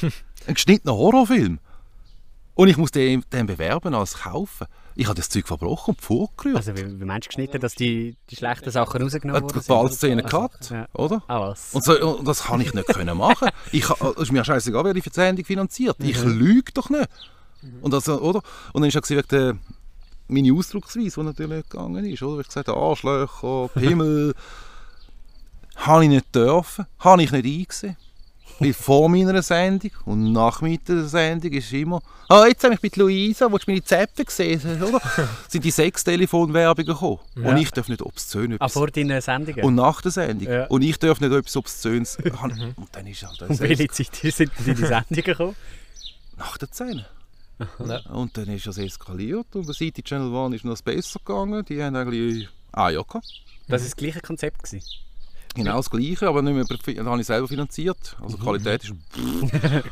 einen 0.46 0.54
geschnittenen 0.54 0.96
Horrorfilm! 0.96 1.58
Und 2.54 2.68
ich 2.68 2.76
muss 2.76 2.90
den, 2.90 3.24
den 3.32 3.46
bewerben 3.46 3.94
als 3.94 4.14
kaufen. 4.20 4.66
Ich 4.94 5.06
habe 5.06 5.14
das 5.16 5.30
Zeug 5.30 5.46
verbrochen 5.48 5.94
und 5.94 6.02
vorgerührt. 6.02 6.56
Also 6.56 6.76
wie, 6.76 7.00
wie 7.00 7.04
meinst 7.04 7.26
du 7.26 7.28
geschnitten, 7.30 7.58
dass 7.60 7.74
die, 7.74 8.14
die 8.30 8.36
schlechten 8.36 8.70
Sachen 8.70 9.00
rausgenommen 9.02 9.42
Hat 9.42 9.54
wurden? 9.54 9.62
die 9.62 9.68
Ballszene 9.68 10.24
Also, 10.24 10.36
gehabt, 10.36 10.70
Ja. 10.70 10.86
oder? 10.92 11.22
Ah 11.28 11.40
was? 11.40 11.72
Und, 11.72 11.82
so, 11.82 12.16
und 12.18 12.28
das 12.28 12.42
kann 12.44 12.60
ich 12.60 12.74
nicht 12.74 12.86
können 12.88 13.16
machen. 13.16 13.48
Ich, 13.72 13.88
es 13.88 14.16
ist 14.18 14.32
mir 14.32 14.44
scheißegal, 14.44 14.84
wer 14.84 14.92
die 14.92 15.02
Sendung 15.10 15.44
finanziert. 15.46 15.96
Ich 16.00 16.22
lüge 16.22 16.72
doch 16.74 16.90
nicht. 16.90 17.08
Und, 17.80 17.92
das, 17.94 18.06
oder? 18.08 18.42
und 18.74 18.82
dann 18.82 18.88
ist 18.88 18.94
ja 18.94 19.16
wegen 19.16 19.28
der, 19.28 19.56
meine 20.28 20.52
Ausdrucksweise, 20.52 21.20
die 21.20 21.26
natürlich 21.26 21.52
nicht 21.58 21.70
gegangen 21.70 22.04
ist. 22.04 22.22
Oder? 22.22 22.40
Ich 22.42 22.48
gesagt 22.48 22.68
habe, 22.68 22.78
Arschlöcher, 22.78 23.68
Pimmel. 23.68 24.34
habe 25.76 26.02
ich 26.04 26.10
nicht 26.10 26.34
dürfen, 26.34 26.84
habe 26.98 27.22
ich 27.22 27.32
nicht 27.32 27.46
eingesehen. 27.46 27.96
Vor 28.72 29.08
meiner 29.08 29.42
Sendung 29.42 29.90
und 30.04 30.32
nach 30.32 30.60
meiner 30.60 31.04
Sendung 31.08 31.52
ist 31.52 31.72
immer 31.72 32.00
«Ah, 32.28 32.46
jetzt 32.46 32.62
habe 32.64 32.74
ich 32.74 32.82
mit 32.82 32.96
Luisa, 32.96 33.50
willst 33.50 33.66
du 33.66 33.72
meine 33.72 33.84
Zäpfe 33.84 34.24
gesehen?» 34.24 34.60
oder? 34.82 35.00
sind 35.48 35.64
die 35.64 35.70
sechs 35.70 36.04
Telefonwerbungen 36.04 36.86
gekommen. 36.86 37.18
Und 37.34 37.56
ich 37.56 37.70
darf 37.70 37.88
nicht 37.88 38.02
obszön 38.02 38.52
ah, 38.52 38.54
etwas 38.56 38.72
vor 38.72 38.88
deinen 38.88 39.20
Sendungen? 39.20 39.64
und 39.64 39.74
nach 39.74 40.00
der 40.00 40.12
Sendung. 40.12 40.52
Ja. 40.52 40.66
Und 40.66 40.82
ich 40.82 40.98
darf 40.98 41.20
nicht 41.20 41.32
etwas 41.32 41.56
Obszönes. 41.56 42.16
Und 42.42 42.88
dann 42.92 43.06
ist 43.06 43.26
halt 43.26 43.42
Um 43.42 43.58
welche 43.58 43.88
Zeit 43.88 44.14
sind 44.14 44.52
die 44.58 44.70
in 44.70 44.76
die 44.76 44.86
Sendung 44.86 45.24
gekommen? 45.24 45.56
nach 46.36 46.58
der 46.58 46.68
Szene. 46.68 47.06
Ja. 47.78 47.98
Und 48.10 48.36
dann 48.36 48.48
ist 48.48 48.66
das 48.66 48.78
eskaliert 48.78 49.46
und 49.54 49.66
bei 49.66 49.72
City 49.72 50.02
Channel 50.02 50.32
One 50.32 50.56
ist 50.56 50.64
noch 50.64 50.80
besser 50.80 51.20
gegangen. 51.24 51.64
Die 51.64 51.82
haben 51.82 51.94
eigentlich 51.94 52.48
ah 52.72 52.90
ja 52.90 53.02
gehabt. 53.02 53.26
Das 53.68 53.80
war 53.82 53.88
das 53.88 53.96
gleiche 53.96 54.20
Konzept. 54.20 54.62
Gewesen. 54.62 54.82
Genau 55.54 55.76
das 55.76 55.90
gleiche, 55.90 56.26
aber 56.28 56.40
nicht 56.42 56.54
mehr, 56.54 56.64
das 56.64 57.06
habe 57.06 57.20
ich 57.20 57.26
selber 57.26 57.48
finanziert. 57.48 58.16
Also 58.20 58.36
die 58.36 58.42
Qualität 58.42 58.84
ist 58.84 58.94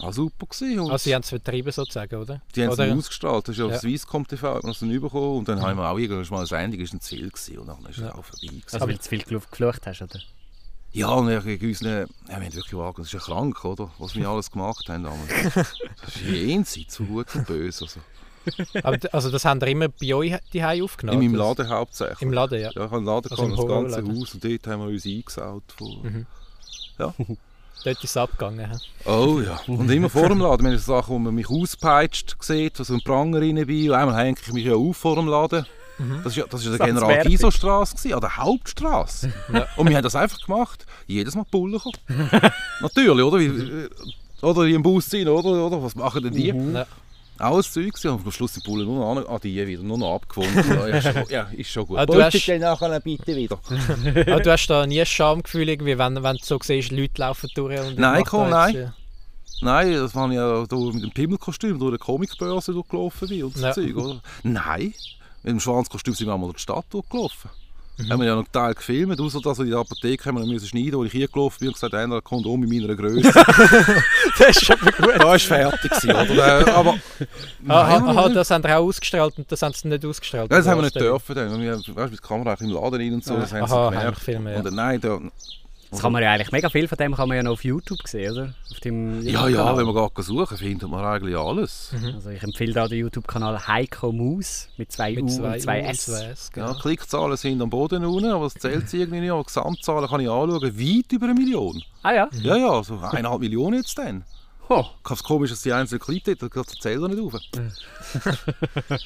Ah, 0.00 0.12
super 0.12 0.46
gewesen. 0.46 0.80
Und 0.80 0.90
Also 0.90 1.04
sie 1.04 1.14
haben 1.14 1.22
es 1.22 1.28
vertrieben 1.28 1.70
sozusagen, 1.72 2.16
oder? 2.16 2.42
die 2.54 2.64
haben 2.64 2.70
oder? 2.72 2.86
es 2.88 2.98
ausgestrahlt. 2.98 3.46
Das 3.46 3.52
ist 3.54 3.58
ja 3.60 3.66
auf 3.66 3.70
Ja. 3.72 3.78
Swisscom 3.78 4.26
TV, 4.26 4.54
hat 4.56 4.62
man 4.64 4.72
das 4.72 4.80
dann 4.80 5.00
bekommen. 5.00 5.38
Und 5.38 5.48
dann 5.48 5.62
haben 5.62 5.78
wir 5.78 5.88
auch 5.88 5.96
irgendwann 5.98 6.26
mal 6.30 6.38
eine 6.38 6.46
Sendung, 6.46 6.80
ist 6.80 6.92
ein 6.92 7.00
Ziel 7.00 7.30
gewesen. 7.30 7.58
Und 7.58 7.68
dann 7.68 7.78
ist 7.86 7.98
es 7.98 8.04
Ja. 8.04 8.10
auch 8.14 8.24
vorbei 8.24 8.46
gewesen. 8.48 8.64
Also 8.72 8.86
weil 8.88 8.94
du 8.94 9.00
zu 9.00 9.08
viel 9.08 9.20
gefl- 9.22 9.48
geflucht 9.50 9.86
hast, 9.86 10.02
oder? 10.02 10.18
Ja, 10.92 11.08
und 11.08 11.30
ich 11.30 11.44
gegen 11.44 11.66
unseren, 11.68 11.88
ja, 11.88 12.06
wir 12.28 12.34
haben 12.34 12.54
wirklich 12.54 12.74
wagen, 12.74 12.94
das 12.98 13.06
ist 13.06 13.12
ja 13.12 13.18
krank, 13.20 13.64
oder? 13.64 13.90
Was 13.98 14.14
wir 14.16 14.28
alles 14.28 14.50
gemacht 14.50 14.88
haben 14.88 15.04
damals. 15.04 15.28
Das 15.54 16.16
ist 16.16 16.20
jenseits 16.22 16.96
von 16.96 17.06
gut 17.08 17.32
und 17.36 17.46
böse. 17.46 17.84
Also. 17.84 18.00
Aber 18.82 18.98
also 19.12 19.30
das 19.30 19.44
haben 19.44 19.60
wir 19.60 19.68
immer 19.68 19.88
bei 19.88 20.14
euch 20.14 20.34
die 20.52 20.62
aufgenommen? 20.64 21.22
In 21.22 21.32
meinem 21.32 21.40
Laden 21.40 21.68
hauptsächlich. 21.68 22.22
Im 22.22 22.32
Laden, 22.32 22.60
ja. 22.60 22.66
Ja, 22.66 22.70
ich 22.70 22.76
habe 22.78 22.96
einen 22.96 23.06
Laden 23.06 23.30
Also 23.30 23.44
im 23.44 23.56
das 23.56 23.66
ganze. 23.66 24.20
Haus 24.20 24.34
und 24.34 24.44
dort 24.44 24.66
haben 24.66 24.80
wir 24.80 24.88
uns 24.88 25.06
eingesaut. 25.06 25.64
Von... 25.76 26.02
Mhm. 26.02 26.26
Ja. 26.98 27.14
Dort 27.84 27.98
ist 27.98 28.04
es 28.04 28.16
abgegangen. 28.16 28.70
hä? 28.70 28.76
Oh 29.10 29.40
ja, 29.40 29.60
und 29.66 29.90
immer 29.90 30.08
vor 30.08 30.28
dem 30.28 30.38
Laden. 30.38 30.64
Wir 30.64 30.70
haben 30.70 30.78
so 30.78 30.94
Sachen, 30.94 31.14
wo 31.14 31.18
man 31.18 31.34
mich 31.34 31.50
auspeitscht 31.50 32.34
sieht, 32.40 32.78
wo 32.78 32.84
so 32.84 32.94
ein 32.94 33.02
Pranger 33.02 33.42
rein 33.42 33.66
bin. 33.66 33.90
Und 33.90 33.94
einmal 33.96 34.16
hänge 34.16 34.38
ich 34.40 34.52
mich 34.54 34.64
ja 34.64 34.74
auf 34.74 34.96
vor 34.96 35.16
dem 35.16 35.26
Laden. 35.26 35.66
Das 35.98 36.32
ist 36.32 36.36
ja, 36.36 36.44
das 36.48 36.60
ist 36.60 36.70
ja 36.70 36.76
der 36.76 36.86
General. 36.86 37.22
Giso-Straße, 37.24 38.14
an 38.14 38.20
der 38.20 38.36
Hauptstraße. 38.36 39.32
Ja. 39.52 39.68
Und 39.76 39.88
wir 39.88 39.96
haben 39.96 40.02
das 40.02 40.16
einfach 40.16 40.40
gemacht. 40.44 40.86
Jedes 41.06 41.34
Mal 41.34 41.44
Bullen. 41.50 41.80
Natürlich, 42.80 43.24
oder? 43.24 43.38
Wie, 43.38 43.88
oder 44.42 44.64
die 44.64 44.74
im 44.74 44.82
Bus 44.82 45.06
sind, 45.08 45.28
oder? 45.28 45.66
oder? 45.66 45.82
Was 45.82 45.94
machen 45.94 46.22
denn 46.22 46.32
die? 46.32 46.48
Ja. 46.48 46.86
Alles 47.38 47.72
Zeug 47.72 47.92
gewesen. 47.94 48.10
und 48.10 48.24
am 48.24 48.30
Schluss 48.32 48.52
die 48.52 48.60
Bullen 48.60 48.86
nur 48.86 48.98
noch 49.00 49.10
an, 49.22 49.26
an 49.26 49.40
die 49.42 49.66
wieder, 49.66 49.82
nur 49.82 49.98
noch 49.98 50.14
abgefunden. 50.14 50.54
ja, 50.68 50.86
ist 50.86 51.02
schon, 51.12 51.24
ja, 51.30 51.42
ist 51.52 51.70
schon 51.70 51.86
gut. 51.86 51.98
Ah, 51.98 52.06
du 52.06 52.22
hast- 52.22 52.46
den 52.46 52.60
nachher 52.60 53.00
bitte 53.00 53.34
wieder. 53.34 53.58
Aber 54.26 54.40
du 54.40 54.52
hast 54.52 54.66
da 54.68 54.86
nie 54.86 55.00
ein 55.00 55.06
Schamgefühl, 55.06 55.68
irgendwie, 55.68 55.98
wenn, 55.98 56.22
wenn 56.22 56.36
du 56.36 56.44
so 56.44 56.58
siehst, 56.62 56.92
Leute 56.92 57.20
laufen 57.20 57.50
durch 57.54 57.80
und 57.80 57.98
Nein, 57.98 58.24
komm, 58.24 58.50
da 58.50 58.68
jetzt, 58.68 58.76
nein. 58.76 58.92
Nein, 59.62 59.92
das 59.94 60.14
war 60.14 60.30
ja 60.32 60.66
da 60.66 60.76
mit 60.76 61.02
dem 61.02 61.10
Pimmelkostüm 61.12 61.78
durch 61.78 61.90
eine 61.90 61.98
Comicbörse 61.98 62.72
durchgelaufen 62.72 63.28
bin 63.28 63.44
und 63.44 63.56
so 63.56 63.64
Ja. 63.66 63.72
Zeug, 63.72 63.96
oder? 63.96 64.20
Nein, 64.42 64.94
mit 65.42 65.50
dem 65.52 65.60
Schwanzkostüm 65.60 66.14
sind 66.14 66.26
wir 66.26 66.34
einmal 66.34 66.48
durch 66.50 66.56
die 66.58 66.62
Stadt 66.62 66.84
durchgelaufen. 66.90 67.50
Mhm. 67.96 68.10
Haben 68.10 68.20
wir 68.20 68.26
ja 68.26 68.32
noch 68.34 68.42
einen 68.44 68.52
Teil 68.52 68.74
gefilmt, 68.74 69.20
außer 69.20 69.40
dass 69.40 69.58
wir 69.58 69.64
in 69.66 69.70
der 69.70 69.80
Apotheke 69.80 70.24
haben 70.24 70.34
wir 70.36 70.40
noch 70.40 70.48
müssen 70.48 70.66
schneiden, 70.66 70.94
wo 70.94 71.04
ich 71.04 71.12
hier 71.12 71.28
gelaufen 71.28 71.56
bin 71.60 71.68
und 71.68 71.74
gesagt 71.74 71.92
habe, 71.94 72.14
ein 72.16 72.24
Kondom 72.24 72.62
in 72.64 72.68
meiner 72.82 72.94
Größe. 72.96 73.22
Das 74.38 74.48
ist 74.56 74.64
schon 74.64 74.76
gut. 74.78 74.94
da 74.98 75.24
war 75.24 75.38
fertig, 75.38 75.92
oder? 76.04 76.66
Äh, 76.66 76.70
Aber 76.72 76.90
Aha, 77.68 77.98
Nein, 77.98 78.02
aha, 78.02 78.12
nein. 78.26 78.34
das 78.34 78.50
haben 78.50 78.64
wir 78.64 78.76
auch 78.78 78.84
ausgestrahlt 78.84 79.38
und 79.38 79.50
das 79.52 79.62
haben 79.62 79.72
sie 79.74 79.86
nicht 79.88 80.04
ausgestrahlt. 80.04 80.50
das 80.50 80.66
haben 80.66 80.78
wir 80.78 80.82
nicht 80.82 80.92
Vorstellung. 80.98 81.18
dürfen. 81.18 81.34
Dann. 81.36 81.60
Wir, 81.60 81.72
weißt, 81.76 81.86
du, 81.88 81.92
mit 81.92 82.12
der 82.12 82.18
Kamera 82.28 82.54
im 82.60 82.70
Laden 82.70 82.94
rein 83.00 83.14
und 83.14 83.24
so, 83.24 83.36
das 83.36 83.52
haben 83.52 83.66
sie 83.68 83.72
Aha, 83.74 83.90
gemerkt. 83.90 84.16
Heimfilme, 84.18 84.50
ja. 84.52 84.58
Und 84.58 84.64
dann, 84.66 84.74
nein, 84.74 85.00
da, 85.00 85.20
Das 85.94 86.02
kann 86.02 86.12
man 86.12 86.22
ja 86.22 86.32
eigentlich 86.32 86.52
mega 86.52 86.68
viel 86.68 86.88
von 86.88 86.98
dem 86.98 87.14
kann 87.14 87.28
man 87.28 87.36
ja 87.36 87.42
noch 87.42 87.52
auf 87.52 87.64
YouTube 87.64 88.06
sehen, 88.06 88.32
oder? 88.32 88.54
Auf 88.70 88.80
dem 88.80 89.22
ja, 89.22 89.48
ja, 89.48 89.76
wenn 89.76 89.86
man 89.86 89.94
gerade 89.94 90.22
suchen, 90.22 90.56
findet 90.58 90.88
man 90.88 91.04
eigentlich 91.04 91.36
alles. 91.36 91.94
Also 92.14 92.30
ich 92.30 92.42
empfehle 92.42 92.72
da 92.72 92.88
den 92.88 92.98
YouTube-Kanal 92.98 93.66
Heiko 93.66 94.12
Maus 94.12 94.68
mit 94.76 94.90
zwei 94.92 95.12
Mit 95.12 95.24
U 95.24 95.28
zwei 95.28 95.54
und 95.54 95.60
zwei 95.60 95.82
U 95.82 95.86
S. 95.86 96.08
S, 96.08 96.50
Ja, 96.56 96.66
genau. 96.66 96.78
Klickzahlen 96.80 97.36
sind 97.36 97.62
am 97.62 97.70
Boden 97.70 98.04
unten, 98.04 98.30
aber 98.30 98.44
das 98.44 98.54
zählt 98.54 98.88
sich 98.90 99.00
irgendwie 99.00 99.20
nicht. 99.20 99.30
Aber 99.30 99.42
die 99.42 99.46
Gesamtzahlen 99.46 100.08
kann 100.08 100.20
ich 100.20 100.28
anschauen, 100.28 100.62
weit 100.62 101.12
über 101.12 101.26
eine 101.26 101.34
Million. 101.34 101.82
Ah 102.02 102.12
ja? 102.12 102.28
Ja, 102.42 102.56
ja, 102.56 102.82
so 102.82 102.98
eineinhalb 102.98 103.40
Millionen 103.40 103.78
jetzt 103.78 103.96
dann. 103.96 104.24
Oh. 104.68 104.84
Das 105.08 105.22
komisch, 105.22 105.50
dass 105.50 105.62
die 105.62 105.72
einzelnen 105.72 106.00
Klick 106.00 106.24
dort, 106.24 106.56
das 106.56 106.66
zählt 106.80 107.00
er 107.00 107.08
nicht 107.08 107.20
auf. 107.20 107.34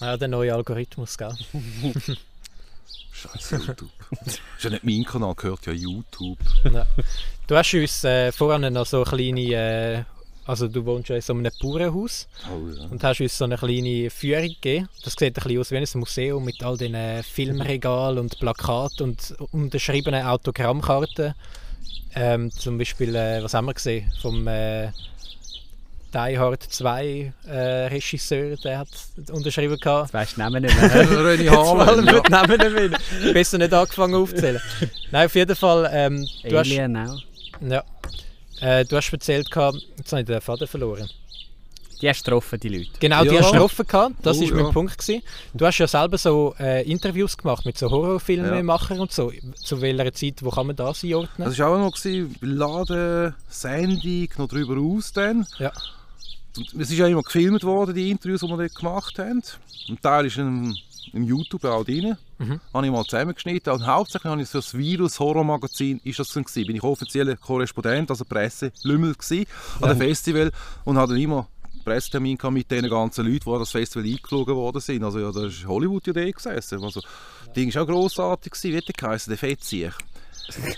Ja, 0.00 0.16
der 0.16 0.28
neue 0.28 0.54
Algorithmus, 0.54 1.18
gell? 1.18 1.34
Scheiße, 3.22 3.56
YouTube. 3.56 3.90
das 4.24 4.34
ist 4.34 4.40
ja 4.64 4.70
nicht 4.70 4.84
mein 4.84 5.04
Kanal, 5.04 5.34
gehört 5.34 5.66
ja 5.66 5.72
YouTube. 5.72 6.38
Ja. 6.72 6.86
Du 7.46 7.56
hast 7.56 7.74
uns 7.74 8.04
äh, 8.04 8.30
vorhin 8.32 8.72
noch 8.72 8.86
so 8.86 8.98
eine 9.02 9.04
kleine, 9.06 9.40
äh, 9.40 10.04
also 10.44 10.68
du 10.68 10.84
wohnst 10.84 11.08
ja 11.08 11.16
in 11.16 11.22
so 11.22 11.32
einem 11.32 11.50
Bauernhaus 11.60 12.28
Oh, 12.50 12.68
ja. 12.70 12.84
und 12.86 13.02
hast 13.02 13.20
uns 13.20 13.36
so 13.38 13.44
eine 13.44 13.56
kleine 13.56 14.10
Führung 14.10 14.48
gegeben. 14.48 14.88
Das 15.04 15.14
sieht 15.14 15.22
ein 15.36 15.42
bisschen 15.42 15.58
aus 15.60 15.70
wie 15.70 15.76
ein 15.78 15.86
Museum 15.94 16.44
mit 16.44 16.62
all 16.62 16.76
den 16.76 16.94
äh, 16.94 17.22
Filmregalen 17.22 18.18
und 18.18 18.38
Plakaten 18.38 19.10
und 19.10 19.34
unterschriebenen 19.52 20.26
Autogrammkarten. 20.26 21.34
Ähm, 22.14 22.50
zum 22.50 22.78
Beispiel, 22.78 23.14
äh, 23.14 23.42
was 23.42 23.54
haben 23.54 23.66
wir 23.66 23.74
gesehen? 23.74 24.10
Vom 24.20 24.46
äh, 24.46 24.90
Die 26.14 26.38
Hard 26.38 26.62
2 26.62 27.32
äh, 27.46 27.56
Regisseur, 27.88 28.56
der 28.56 28.78
hat 28.78 28.88
unterschrieben 29.30 29.78
gehabt. 29.78 30.06
Jetzt 30.06 30.14
weisst 30.14 30.36
du 30.36 30.40
Namen 30.40 30.62
nicht 30.62 30.74
mehr. 30.80 30.90
René 31.06 31.42
Jetzt 31.42 31.52
ja. 31.52 32.20
die 32.20 32.30
Namen 32.30 32.58
nicht 32.58 32.92
mehr. 33.22 33.32
Besser 33.34 33.58
nicht 33.58 33.74
angefangen 33.74 34.14
aufzählen. 34.14 34.60
Nein, 35.10 35.26
auf 35.26 35.34
jeden 35.34 35.54
Fall, 35.54 35.90
ähm, 35.92 36.26
du 36.44 36.58
hast... 36.58 36.66
Alien 36.66 36.96
auch. 36.96 37.20
Ja. 37.60 37.84
Äh, 38.60 38.84
du 38.86 38.96
hast 38.96 39.12
erzählt, 39.12 39.50
gehabt, 39.50 39.76
jetzt 39.98 40.10
habe 40.12 40.22
ich 40.22 40.26
den 40.26 40.40
Faden 40.40 40.66
verloren. 40.66 41.08
Die 42.00 42.08
hast 42.08 42.24
getroffen, 42.24 42.60
die 42.60 42.68
Leute. 42.68 42.90
Genau, 43.00 43.22
die 43.24 43.30
Ja. 43.34 43.42
hast 43.42 43.52
getroffen, 43.52 43.86
gehabt. 43.86 44.14
das 44.22 44.38
Oh, 44.38 44.42
war 44.42 44.50
mein 44.54 44.64
ja. 44.66 44.70
Punkt. 44.72 44.98
Gewesen. 44.98 45.22
Du 45.52 45.66
hast 45.66 45.78
ja 45.78 45.86
selber 45.88 46.16
so 46.16 46.54
äh, 46.60 46.88
Interviews 46.90 47.36
gemacht 47.36 47.66
mit 47.66 47.76
so 47.76 47.90
Horrorfilmemachern 47.90 49.00
und 49.00 49.12
so. 49.12 49.32
Zu 49.56 49.80
welcher 49.80 50.12
Zeit, 50.12 50.42
wo 50.42 50.50
kann 50.50 50.68
man 50.68 50.76
das 50.76 51.02
einordnen? 51.02 51.48
Das 51.48 51.58
war 51.58 51.68
auch 51.70 51.78
noch 51.78 51.92
gewesen, 51.92 52.36
Laden, 52.40 53.34
Sendung, 53.48 54.28
noch 54.38 54.48
darüber 54.48 54.76
aus 54.80 55.12
dann. 55.12 55.46
Ja. 55.58 55.72
Und 56.58 56.80
es 56.82 56.90
ist 56.90 56.98
ja 56.98 57.06
immer 57.06 57.22
gefilmt 57.22 57.62
worden, 57.64 57.94
die 57.94 58.10
Interviews, 58.10 58.40
die 58.40 58.48
wir 58.48 58.56
dort 58.56 58.74
gemacht 58.74 59.18
haben. 59.18 59.42
Ein 59.88 60.00
Teil 60.00 60.26
ist 60.26 60.36
im, 60.38 60.76
im 61.12 61.22
YouTube 61.24 61.64
auch 61.64 61.84
drin. 61.84 62.16
Mhm. 62.38 62.60
Habe 62.72 62.86
ich 62.86 62.92
mal 62.92 63.04
zusammengeschnitten. 63.04 63.72
Und 63.72 63.86
hauptsächlich 63.86 64.30
habe 64.30 64.42
ich 64.42 64.48
so 64.48 64.58
das 64.58 64.76
Virus-Horror-Magazin, 64.76 66.00
ist 66.04 66.18
das 66.18 66.32
gewesen. 66.32 66.66
Bin 66.66 66.76
ich 66.76 66.82
offizieller 66.82 67.36
Korrespondent, 67.36 68.10
also 68.10 68.24
Presse-Lümmel 68.24 69.14
gewesen, 69.14 69.46
an 69.80 69.88
dem 69.90 69.98
Festival. 69.98 70.52
Und 70.84 70.98
hatte 70.98 71.12
dann 71.12 71.22
immer 71.22 71.48
einen 71.74 71.84
Pressetermin 71.84 72.38
mit 72.50 72.70
den 72.70 72.88
ganzen 72.88 73.24
Leuten, 73.26 73.44
die 73.44 73.50
an 73.50 73.58
das 73.60 73.70
Festival 73.70 74.04
eingeflogen 74.08 74.54
worden 74.54 74.80
sind. 74.80 75.02
Also 75.04 75.18
ja, 75.20 75.32
da 75.32 75.46
ist 75.46 75.66
Hollywood 75.66 76.06
ja 76.06 76.12
da 76.12 76.30
gesessen. 76.30 76.82
Also, 76.84 77.00
das 77.00 77.52
Ding 77.54 77.74
war 77.74 77.82
auch 77.82 77.86
grossartig. 77.86 78.52
gewesen. 78.52 78.74
Wie 78.76 78.80
der 78.80 78.94
geheißen? 78.96 79.30
Der 79.30 79.38
Fetzier. 79.38 79.92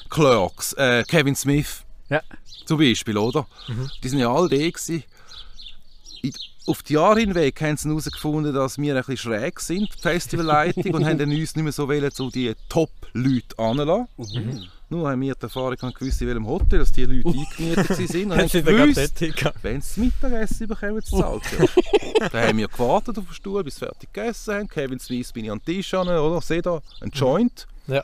Clerks, 0.09 0.73
äh, 0.75 1.05
Kevin 1.07 1.37
Smith 1.37 1.85
Ja. 2.09 2.23
zum 2.67 2.79
Beispiel, 2.79 3.17
oder? 3.17 3.47
Die 4.03 4.09
sind 4.09 4.19
ja 4.19 4.33
alle 4.33 4.49
da 4.49 4.57
gewesen. 4.57 5.05
Auf 6.67 6.83
die 6.83 6.93
Jahre 6.93 7.21
hinweg 7.21 7.61
haben 7.63 7.77
sie 7.77 7.89
herausgefunden, 7.89 8.55
dass 8.55 8.79
wir 8.79 8.95
ein 8.95 9.01
bisschen 9.01 9.17
schräg 9.17 9.61
sind, 9.61 9.89
die 9.97 10.01
Festivalleitung, 10.01 10.95
und 10.95 11.05
haben 11.05 11.19
dann 11.19 11.31
uns 11.31 11.57
nicht 11.57 11.65
mehr 11.65 11.73
so 11.73 11.89
wollen, 11.89 12.11
so 12.13 12.31
die 12.31 12.55
Top-Leute 12.69 13.59
anlassen. 13.59 14.69
Nur 14.91 15.09
haben 15.09 15.21
wir 15.21 15.35
die 15.37 15.43
Erfahrung 15.43 15.77
gewusst, 15.77 16.21
in 16.21 16.27
welchem 16.27 16.47
Hotel 16.49 16.81
dass 16.81 16.91
die 16.91 17.05
Leute 17.05 17.29
eingemietet 17.29 17.91
waren. 17.91 18.33
Und 18.33 18.55
haben 18.55 18.65
gewusst, 18.65 19.55
wenn 19.63 19.81
sie 19.81 20.01
Mittagessen 20.01 20.67
bekommen, 20.67 21.03
zu 21.05 21.17
zahlen. 21.17 21.41
Dann 22.33 22.49
haben 22.49 22.59
wir 22.59 22.67
gewartet 22.67 23.17
auf 23.17 23.25
den 23.25 23.35
Stuhl, 23.35 23.63
bis 23.63 23.77
sie 23.77 23.85
fertig 23.85 24.13
gegessen 24.13 24.55
haben. 24.55 24.69
Kevin 24.69 24.99
Smith 24.99 25.33
bin 25.33 25.45
ich 25.45 25.53
an 25.53 25.61
den 25.61 25.77
Tisch 25.77 25.95
an, 25.95 26.09
oder? 26.09 26.41
Seht 26.41 26.67
da, 26.67 26.83
ein 27.01 27.11
Joint. 27.11 27.69
Ja. 27.87 28.03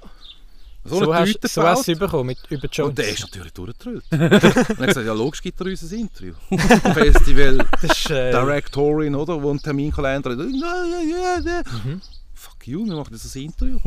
So, 0.88 1.01
So, 1.01 1.11
eine 1.11 1.20
hast, 1.20 1.33
Tüte 1.33 1.49
so 1.49 1.62
hast 1.62 1.88
du 1.88 1.96
bekommen, 1.96 2.27
mit, 2.27 2.38
über 2.49 2.68
Jones. 2.70 2.90
Und 2.90 2.99
der 2.99 3.09
ist 3.09 3.20
natürlich 3.20 3.53
durchgetrüllt. 3.53 4.05
und 4.11 4.20
er 4.20 4.31
hat 4.31 4.87
gesagt, 4.87 5.07
ja 5.07 5.12
logisch 5.12 5.42
gibt 5.42 5.61
er 5.61 5.66
uns 5.66 5.83
ein 5.83 5.99
Interview. 5.99 6.35
Festival 6.94 7.59
das 7.83 7.99
ist, 7.99 8.11
äh, 8.11 8.31
Directorin, 8.31 9.14
oder? 9.14 9.42
Wo 9.42 9.51
ein 9.51 9.61
Terminkalender 9.61 10.31
hat. 10.31 10.38
Mhm. 10.38 12.01
Fuck 12.35 12.66
you, 12.66 12.87
wir 12.87 12.96
machen 12.96 13.12
jetzt 13.12 13.35
ein 13.35 13.42
Interview. 13.42 13.79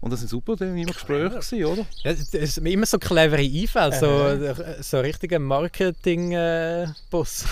Und 0.00 0.10
das 0.10 0.20
sind 0.20 0.30
super, 0.30 0.56
dann 0.56 0.78
immer 0.78 0.92
Gespräche 0.92 1.28
gewesen, 1.28 1.62
oder? 1.64 1.84
ja, 2.04 2.14
das 2.14 2.32
ist 2.32 2.56
immer 2.58 2.86
so 2.86 2.98
clevere 2.98 3.42
Einfälle, 3.42 3.98
so, 3.98 4.28
äh, 4.28 4.82
so 4.82 5.00
richtiger 5.00 5.38
Marketing-Boss. 5.38 7.44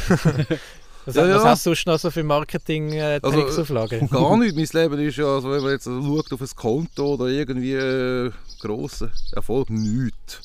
Was, 1.08 1.14
Ja, 1.16 1.26
ja. 1.26 1.34
was 1.36 1.44
hast 1.44 1.66
du 1.66 1.70
sonst 1.70 1.86
noch 1.86 1.98
so 1.98 2.10
für 2.10 2.22
Marketing-Tricks 2.24 3.24
Also, 3.24 3.62
auf 3.62 3.68
Lager? 3.70 3.98
Gar 3.98 4.36
nicht. 4.38 4.56
Mein 4.56 4.82
Leben 4.82 4.98
ist 5.06 5.16
ja, 5.16 5.26
also 5.26 5.50
wenn 5.50 5.62
man 5.62 5.72
jetzt 5.72 5.84
schaut 5.84 6.32
auf 6.32 6.40
ein 6.40 6.48
Konto 6.56 7.14
oder 7.14 7.26
irgendwie 7.26 7.72
äh, 7.74 8.30
grossen 8.60 9.10
Erfolg, 9.32 9.70
nichts. 9.70 10.40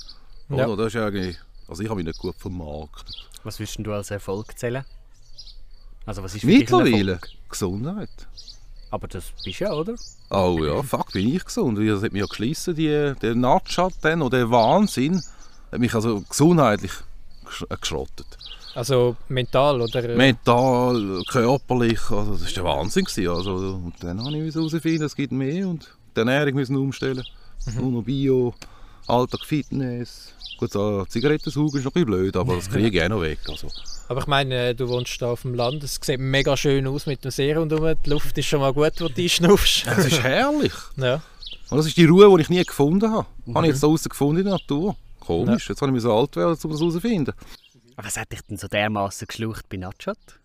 Ja. 0.50 0.68
Oder? 0.68 0.84
Das 0.86 0.94
ist 0.96 1.02
eigentlich, 1.02 1.38
also 1.68 1.84
ich 1.84 1.90
habe 1.90 1.98
mich 1.98 2.06
nicht 2.08 2.20
gut 2.20 2.36
vermarktet. 2.38 3.30
Was 3.44 3.60
würdest 3.60 3.78
du 3.80 3.92
als 3.94 4.12
Erfolg 4.12 4.58
zählen? 4.58 4.86
Also 6.06 6.22
was 6.24 6.34
ist 6.36 6.42
für 6.42 6.48
dich 6.48 6.56
ein 6.56 6.60
Mittlerweile 6.60 7.12
Erfolg? 7.14 7.30
Gesundheit. 7.50 8.10
Aber 8.92 9.08
das 9.08 9.26
bist 9.44 9.60
du 9.60 9.64
ja, 9.64 9.74
oder? 9.74 9.96
Oh 10.30 10.60
ja, 10.64 10.84
fuck, 10.84 11.12
bin 11.14 11.34
ich 11.36 11.44
gesund. 11.46 11.80
Das 11.80 12.04
hat 12.04 12.12
mich 12.12 12.20
ja 12.20 12.28
geschlissen, 12.28 12.76
die, 12.76 13.14
der 13.22 13.36
Natschat 13.36 13.94
dann, 14.02 14.22
oder 14.22 14.38
der 14.40 14.52
Wahnsinn, 14.52 15.24
hat 15.72 15.80
mich 15.80 15.94
also 15.96 16.22
gesundheitlich 16.22 16.92
gesch- 17.46 17.66
äh, 17.72 17.78
geschrottet. 17.80 18.28
Also 18.76 19.16
mental 19.30 19.82
oder? 19.82 20.04
äh, 20.04 20.16
Mental, 20.16 21.22
körperlich, 21.28 22.00
also 22.10 22.34
das 22.34 22.44
war 22.44 22.50
der 22.54 22.64
Wahnsinn. 22.64 23.06
Gewesen. 23.06 23.30
Also, 23.30 23.52
und 23.56 23.94
dann 24.02 24.24
habe 24.24 24.38
ich 24.38 24.56
herausfinden, 24.56 25.04
es 25.04 25.16
gibt 25.16 25.32
mehr 25.32 25.68
und 25.68 25.88
die 26.16 26.20
Ernährung 26.20 26.56
müssen 26.56 26.76
umstellen. 26.76 27.24
Nur 27.76 27.92
noch 27.92 28.04
Bio, 28.04 28.54
Alltag 29.08 29.46
Fitness. 29.46 30.34
Gut, 30.58 30.72
so 30.72 31.06
Zigarettensaugen 31.06 31.80
ist 31.80 31.86
noch 31.86 31.92
ein 31.92 32.06
bisschen 32.06 32.06
blöd, 32.06 32.36
aber 32.36 32.56
das 32.56 32.70
kriege 32.70 32.98
ich 32.98 33.04
auch 33.04 33.10
noch 33.10 33.22
weg. 33.22 33.40
Also. 33.48 33.68
Aber 34.08 34.22
ich 34.22 34.28
meine, 34.28 34.70
äh, 34.70 34.76
du 34.76 34.88
wohnst 34.90 35.22
da 35.22 35.32
auf 35.32 35.44
dem 35.44 35.56
Land, 35.56 35.84
es 35.84 36.00
sieht 36.02 36.20
mega 36.20 36.56
schön 36.58 36.86
aus 36.88 37.06
mit 37.06 37.24
dem 37.24 37.32
See 37.32 37.54
rundherum, 37.54 37.96
die 38.06 38.10
Luft 38.10 38.38
ist 38.38 38.46
schon 38.46 38.60
mal 38.60 38.74
gut, 38.74 38.94
wo 39.00 39.08
du 39.08 39.22
einschnaufst. 39.22 39.86
Es 39.98 40.06
ist 40.06 40.24
herrlich. 40.24 40.74
ja. 40.98 41.22
Und 41.70 41.78
das 41.78 41.88
ist 41.88 41.98
die 41.98 42.06
Ruhe, 42.06 42.36
die 42.38 42.42
ich 42.44 42.50
nie 42.50 42.64
gefunden 42.64 43.12
habe. 43.12 43.26
Habe 43.54 43.66
ich 43.66 43.72
jetzt 43.72 43.82
da 43.82 43.88
draussen 43.88 44.10
gefunden 44.10 44.40
in 44.40 44.46
der 44.46 44.54
Natur. 44.54 44.96
Komisch, 45.20 45.70
jetzt 45.70 45.82
habe 45.82 45.90
ich 45.90 45.94
mir 45.96 46.02
so 46.02 46.14
alt 46.14 46.36
werden, 46.36 46.58
um 46.62 46.72
das 46.72 46.80
herauszufinden. 46.80 47.34
Aber 47.96 48.08
was 48.08 48.18
hat 48.18 48.32
dich 48.32 48.42
denn 48.42 48.58
so 48.58 48.68
dermaßen 48.68 49.28
geschlucht 49.28 49.70
bei 49.70 49.78
Natschat? 49.78 50.40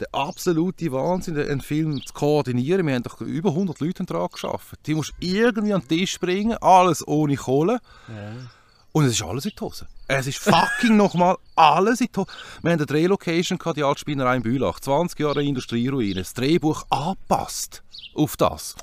der 0.00 0.08
absolute 0.12 0.92
Wahnsinn, 0.92 1.38
einen 1.38 1.60
Film 1.60 2.04
zu 2.04 2.12
koordinieren. 2.12 2.86
Wir 2.86 2.94
haben 2.94 3.02
doch 3.02 3.20
über 3.20 3.50
100 3.50 3.80
Leute 3.80 4.04
daran 4.04 4.28
geschafft. 4.30 4.78
Die 4.86 4.94
musst 4.94 5.14
irgendwie 5.20 5.72
an 5.72 5.82
den 5.82 5.88
Tisch 5.88 6.18
bringen, 6.20 6.56
alles 6.58 7.06
ohne 7.06 7.36
Kohle. 7.36 7.80
Ja. 8.08 8.32
Und 8.92 9.04
es 9.04 9.12
ist 9.12 9.22
alles 9.22 9.44
in 9.44 9.52
die 9.58 9.60
Hose. 9.60 9.86
Es 10.08 10.26
ist 10.26 10.38
fucking 10.38 10.96
nochmal 10.98 11.36
alles 11.54 12.00
in 12.00 12.08
die 12.14 12.18
Hose. 12.18 12.28
Wir 12.62 12.72
haben 12.72 12.78
eine 12.78 12.86
Drehlocation 12.86 13.58
gehabt, 13.58 13.76
die 13.76 13.84
Altspinnerei 13.84 14.36
in 14.36 14.42
Bülach. 14.42 14.80
20 14.80 15.18
Jahre 15.18 15.42
Industrieruine. 15.42 16.14
Das 16.14 16.34
Drehbuch 16.34 16.84
angepasst 16.90 17.82
auf 18.14 18.36
das. 18.36 18.74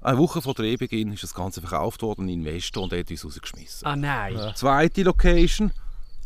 Eine 0.00 0.18
Woche 0.18 0.40
vor 0.40 0.54
Drehbeginn 0.54 1.12
ist 1.12 1.24
das 1.24 1.34
Ganze 1.34 1.60
verkauft 1.60 2.02
worden, 2.02 2.26
ein 2.26 2.28
Investor, 2.28 2.84
und 2.84 2.92
hat 2.92 3.10
uns 3.10 3.24
rausgeschmissen. 3.24 3.86
Ah 3.86 3.96
nein. 3.96 4.36
Ja. 4.36 4.54
Zweite 4.54 5.02
Location, 5.02 5.72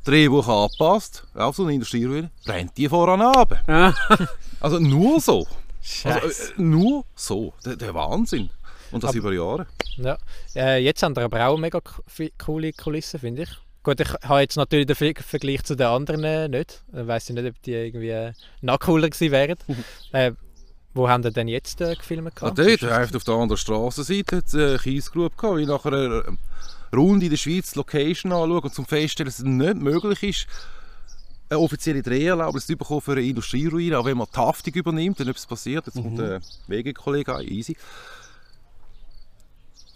Drehbuch 0.04 0.46
angepasst, 0.48 1.24
auch 1.34 1.54
so 1.54 1.64
eine 1.64 1.74
Industrieruine, 1.74 2.30
brennt 2.44 2.76
die 2.76 2.88
voran 2.88 3.20
ab. 3.22 3.60
Also 4.62 4.78
nur 4.78 5.20
so. 5.20 5.46
Also, 6.04 6.28
äh, 6.28 6.60
nur 6.60 7.04
so. 7.14 7.54
Der, 7.64 7.76
der 7.76 7.94
Wahnsinn. 7.94 8.50
Und 8.90 9.02
das 9.02 9.10
Aber- 9.10 9.18
über 9.18 9.32
Jahre. 9.32 9.66
Ja. 9.96 10.18
Äh, 10.54 10.84
jetzt 10.84 11.02
haben 11.02 11.16
wir 11.16 11.24
aber 11.24 11.46
auch 11.46 11.56
mega 11.56 11.80
coole 12.36 12.72
Kulissen, 12.74 13.20
finde 13.20 13.44
ich. 13.44 13.48
Gut, 13.82 14.00
ich 14.00 14.12
habe 14.24 14.40
jetzt 14.42 14.56
natürlich 14.56 14.84
den 14.86 14.96
Ver- 14.96 15.14
Vergleich 15.22 15.62
zu 15.64 15.76
den 15.76 15.86
anderen 15.86 16.24
äh, 16.24 16.48
nicht. 16.48 16.82
Ich 16.92 17.06
weiß 17.06 17.30
nicht, 17.30 17.46
ob 17.48 17.62
die 17.62 17.72
irgendwie 17.72 18.10
äh, 18.10 18.32
noch 18.60 18.80
cooler 18.80 19.08
gewesen 19.08 19.32
wären. 19.32 19.56
äh, 20.12 20.32
wo 20.92 21.08
haben 21.08 21.24
ihr 21.24 21.30
denn 21.30 21.48
jetzt 21.48 21.80
äh, 21.80 21.94
gefilmt? 21.94 22.34
Ah, 22.42 22.50
dort, 22.50 23.14
auf 23.16 23.24
der 23.24 23.34
anderen 23.34 23.56
Strassenseite, 23.56 24.36
hat 24.38 24.46
es 24.46 24.54
eine 24.54 24.76
Kiesgrube 24.78 25.34
gehabt, 25.34 25.56
wie 25.56 25.64
nach 25.64 25.86
einer 25.86 26.26
äh, 26.26 26.32
Runde 26.96 27.26
in 27.26 27.30
der 27.30 27.36
Schweiz 27.36 27.72
die 27.72 27.78
Location 27.78 28.32
anschauen 28.32 28.60
und 28.60 28.74
zum 28.74 28.86
feststellen, 28.86 29.26
dass 29.26 29.38
es 29.38 29.44
nicht 29.44 29.76
möglich 29.76 30.22
ist, 30.22 30.46
eine 31.48 31.58
offizielle 31.58 32.02
Dreherlaubnis 32.02 32.66
zu 32.66 32.76
bekommen 32.76 33.00
für 33.00 33.12
eine 33.12 33.22
Industrieruine, 33.22 33.98
auch 33.98 34.04
wenn 34.04 34.16
man 34.16 34.28
die 34.32 34.38
Haftung 34.38 34.72
übernimmt, 34.74 35.18
wenn 35.18 35.28
etwas 35.28 35.46
passiert, 35.46 35.86
jetzt 35.86 36.00
kommt 36.00 36.18
der 36.18 36.40
WG-Kollege 36.68 37.34
an, 37.34 37.42
easy. 37.42 37.76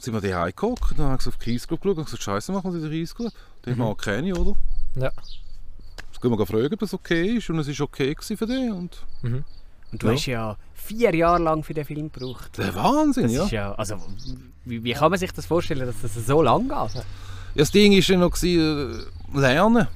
Sind 0.01 0.15
wir 0.15 0.21
daheim 0.21 0.49
geguckt, 0.49 0.93
dann 0.97 1.07
haben 1.07 1.21
wir 1.21 1.29
auf 1.29 1.39
die 1.39 1.45
Kiesgrube 1.45 1.81
geschaut 1.81 1.99
und 1.99 2.05
gesagt, 2.05 2.23
Scheiße, 2.23 2.53
machen 2.53 2.75
wir 2.75 2.89
die 2.89 2.97
Kiesgrube. 2.97 3.31
Den 3.65 3.79
mhm. 3.79 3.97
kenne 3.97 4.29
ich, 4.29 4.37
oder? 4.37 4.57
Ja. 4.97 5.13
Jetzt 6.11 6.21
gehen 6.21 6.37
wir 6.37 6.47
fragen, 6.47 6.75
ob 6.75 6.83
es 6.83 6.93
okay 6.93 7.37
ist 7.37 7.49
und 7.49 7.59
es 7.61 7.69
war 7.69 7.85
okay 7.85 8.15
für 8.21 8.47
den. 8.47 8.73
Und 8.73 8.99
Mhm. 9.23 9.45
Und 9.95 10.03
du 10.03 10.07
Ja. 10.09 10.13
hast 10.15 10.27
ja 10.27 10.57
vier 10.75 11.15
Jahre 11.15 11.43
lang 11.43 11.63
für 11.65 11.73
den 11.75 11.85
Film 11.85 12.11
gebraucht. 12.13 12.59
der 12.59 12.75
Wahnsinn, 12.75 13.25
Das 13.25 13.33
ja. 13.33 13.45
ist 13.45 13.51
ja, 13.53 13.75
also, 13.75 13.97
wie, 14.65 14.83
wie 14.85 14.93
kann 14.93 15.11
man 15.11 15.19
sich 15.19 15.33
das 15.33 15.47
vorstellen, 15.47 15.87
dass 15.87 16.01
das 16.03 16.27
so 16.27 16.43
lang 16.43 16.63
geht? 16.69 16.95
Ja, 16.95 17.03
das 17.55 17.71
Ding 17.71 17.93
war 17.93 17.99
ja 18.01 18.17
noch 18.19 18.31
gewesen, 18.33 19.07
äh, 19.35 19.39
lernen. 19.41 19.89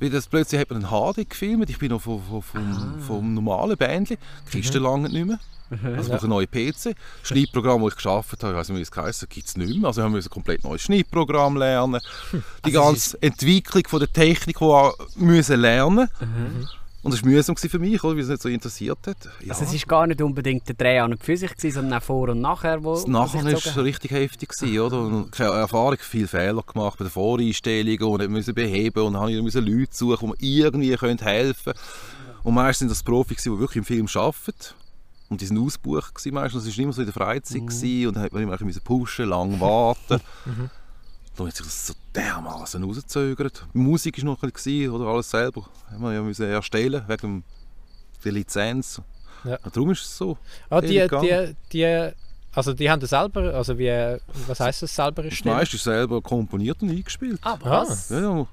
Weil 0.00 0.10
das 0.10 0.26
plötzlich 0.26 0.60
hat 0.60 0.70
man 0.70 0.84
einen 0.84 1.14
HD 1.14 1.28
gefilmt. 1.28 1.70
Ich 1.70 1.78
bin 1.78 1.90
noch 1.90 2.00
vom, 2.02 2.20
vom, 2.22 2.42
vom, 2.42 3.00
vom 3.00 3.34
normalen 3.34 3.76
Bändchen. 3.76 4.16
Kriegst 4.50 4.74
du 4.74 4.80
lange 4.80 5.08
nicht 5.08 5.24
mehr. 5.26 5.38
Also 5.70 6.10
Ja. 6.10 6.16
ja. 6.18 6.22
ein 6.22 6.28
neues 6.28 6.48
PC. 6.50 6.94
Das 7.20 7.28
Schnittprogramm, 7.28 7.82
das 7.82 7.90
ich 7.92 7.96
geschafft 7.96 8.42
habe, 8.42 8.52
ich 8.52 8.58
weiß 8.58 8.68
nicht, 8.70 8.78
wie 8.78 8.82
es 8.82 8.90
geheißen 8.90 9.28
gibt 9.28 9.46
es 9.46 9.56
nicht 9.56 9.78
mehr. 9.78 9.86
Also 9.88 10.02
wir 10.02 10.08
müssen 10.08 10.28
ein 10.28 10.32
komplett 10.32 10.64
neues 10.64 10.82
Schnittprogramm 10.82 11.56
lernen. 11.56 12.00
Die 12.32 12.76
Also 12.76 12.80
ganze 12.80 13.22
Entwicklung 13.22 13.84
von 13.86 14.00
der 14.00 14.12
Technik, 14.12 14.56
die 14.58 14.64
wir 14.64 14.92
müssen 15.16 15.60
lernen 15.60 16.08
Und 17.04 17.12
das 17.12 17.22
war 17.22 17.30
mühsam 17.30 17.56
für 17.56 17.78
mich, 17.78 18.02
oder, 18.02 18.16
weil 18.16 18.22
es 18.22 18.28
nicht 18.28 18.42
so 18.42 18.48
interessiert 18.48 18.98
hat. 19.06 19.16
Ja. 19.40 19.52
Also 19.52 19.64
es 19.64 19.74
ist 19.74 19.86
gar 19.86 20.06
nicht 20.06 20.22
unbedingt 20.22 20.66
der 20.66 20.74
Dreh 20.74 20.98
an 21.00 21.12
und 21.12 21.22
für 21.22 21.36
sich, 21.36 21.50
sondern 21.58 22.00
auch 22.00 22.02
vor 22.02 22.30
und 22.30 22.40
nachher, 22.40 22.82
wo 22.82 22.94
Das 22.94 23.06
Nachher 23.06 23.44
war 23.44 23.52
es 23.52 23.76
richtig 23.76 24.10
heftig. 24.10 24.48
Gewesen, 24.48 24.78
oder? 24.80 25.00
Und 25.00 25.30
keine 25.30 25.50
Erfahrung, 25.50 25.98
viele 26.00 26.26
Fehler 26.26 26.62
gemacht 26.62 26.98
bei 26.98 27.04
den 27.04 27.10
Voreinstellungen 27.10 28.02
und 28.02 28.30
musste 28.30 28.54
beheben 28.54 29.02
und 29.02 29.12
dann 29.12 29.38
musste 29.42 29.58
ich 29.60 29.66
Leute 29.66 29.94
suchen, 29.94 30.32
die 30.40 30.46
mir 30.46 30.64
irgendwie 30.64 30.96
helfen 30.96 31.72
können. 31.74 31.78
Und 32.42 32.54
meistens 32.54 32.78
sind 32.78 32.90
das 32.90 33.02
Profis, 33.02 33.42
die 33.42 33.50
wirklich 33.50 33.76
im 33.76 33.84
Film 33.84 34.06
arbeiten. 34.14 34.74
Und 35.28 35.40
die 35.40 35.46
sind 35.46 35.58
ausgebucht 35.58 36.14
meistens. 36.32 36.64
Das 36.64 36.76
war 36.76 36.82
immer 36.84 36.92
so 36.92 37.02
in 37.02 37.06
der 37.06 37.14
Freizeit 37.14 37.66
gewesen, 37.66 38.08
und 38.08 38.16
dann 38.16 38.22
musste 38.22 38.56
man 38.56 38.58
immer 38.58 38.80
pushen, 38.82 39.28
lang 39.28 39.60
warten. 39.60 40.20
Dann 41.36 41.46
hat 41.48 41.56
sich 41.56 41.66
das 41.66 41.86
so 41.88 41.94
dermaßen 42.14 42.82
rausgezögert. 42.84 43.66
Die 43.74 43.78
Musik 43.78 44.18
war 44.18 44.24
noch 44.26 44.42
ein 44.42 44.50
bisschen, 44.52 44.90
oder 44.90 45.06
alles 45.06 45.30
selber. 45.30 45.66
Haben 45.90 46.02
wir 46.02 46.12
ja 46.12 46.22
müssen 46.22 46.46
erstellen, 46.48 47.02
wegen 47.08 47.42
der 48.24 48.32
Lizenz. 48.32 49.02
Ja. 49.44 49.58
Und 49.62 49.76
darum 49.76 49.90
ist 49.90 50.02
es 50.02 50.16
so. 50.16 50.38
Ah, 50.70 50.80
die, 50.80 51.06
die, 51.20 51.54
die, 51.72 52.10
also 52.54 52.72
die 52.72 52.88
haben 52.90 53.00
das 53.00 53.10
selber, 53.10 53.52
also 53.54 53.76
wie, 53.78 53.90
was 54.46 54.60
heisst 54.60 54.82
das 54.82 54.94
selber 54.94 55.24
erstellen? 55.24 55.56
meiste 55.56 55.76
ist 55.76 55.84
selber 55.84 56.22
komponiert 56.22 56.80
und 56.82 56.90
eingespielt. 56.90 57.40
Ah, 57.42 57.54
Ah. 57.54 57.58
was? 57.82 58.08
Ja, 58.10 58.20
ja. 58.20 58.46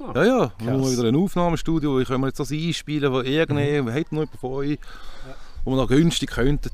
Ah, 0.00 0.12
Ja, 0.16 0.24
ja. 0.24 0.52
Wir 0.58 0.72
haben 0.72 0.90
wieder 0.90 1.04
ein 1.04 1.14
Aufnahmestudio, 1.16 1.92
wo 2.00 2.04
können 2.04 2.22
wir 2.22 2.28
jetzt 2.28 2.40
das 2.40 2.50
einspielen, 2.50 3.12
wo 3.12 3.20
irgendjemand, 3.20 3.94
hat 3.96 4.10
noch 4.12 4.20
jemand 4.22 4.40
von 4.40 4.50
euch, 4.52 4.78
wo 5.64 5.70
wir 5.72 5.76
noch 5.76 5.88
günstig 5.88 6.30
könnten. 6.30 6.70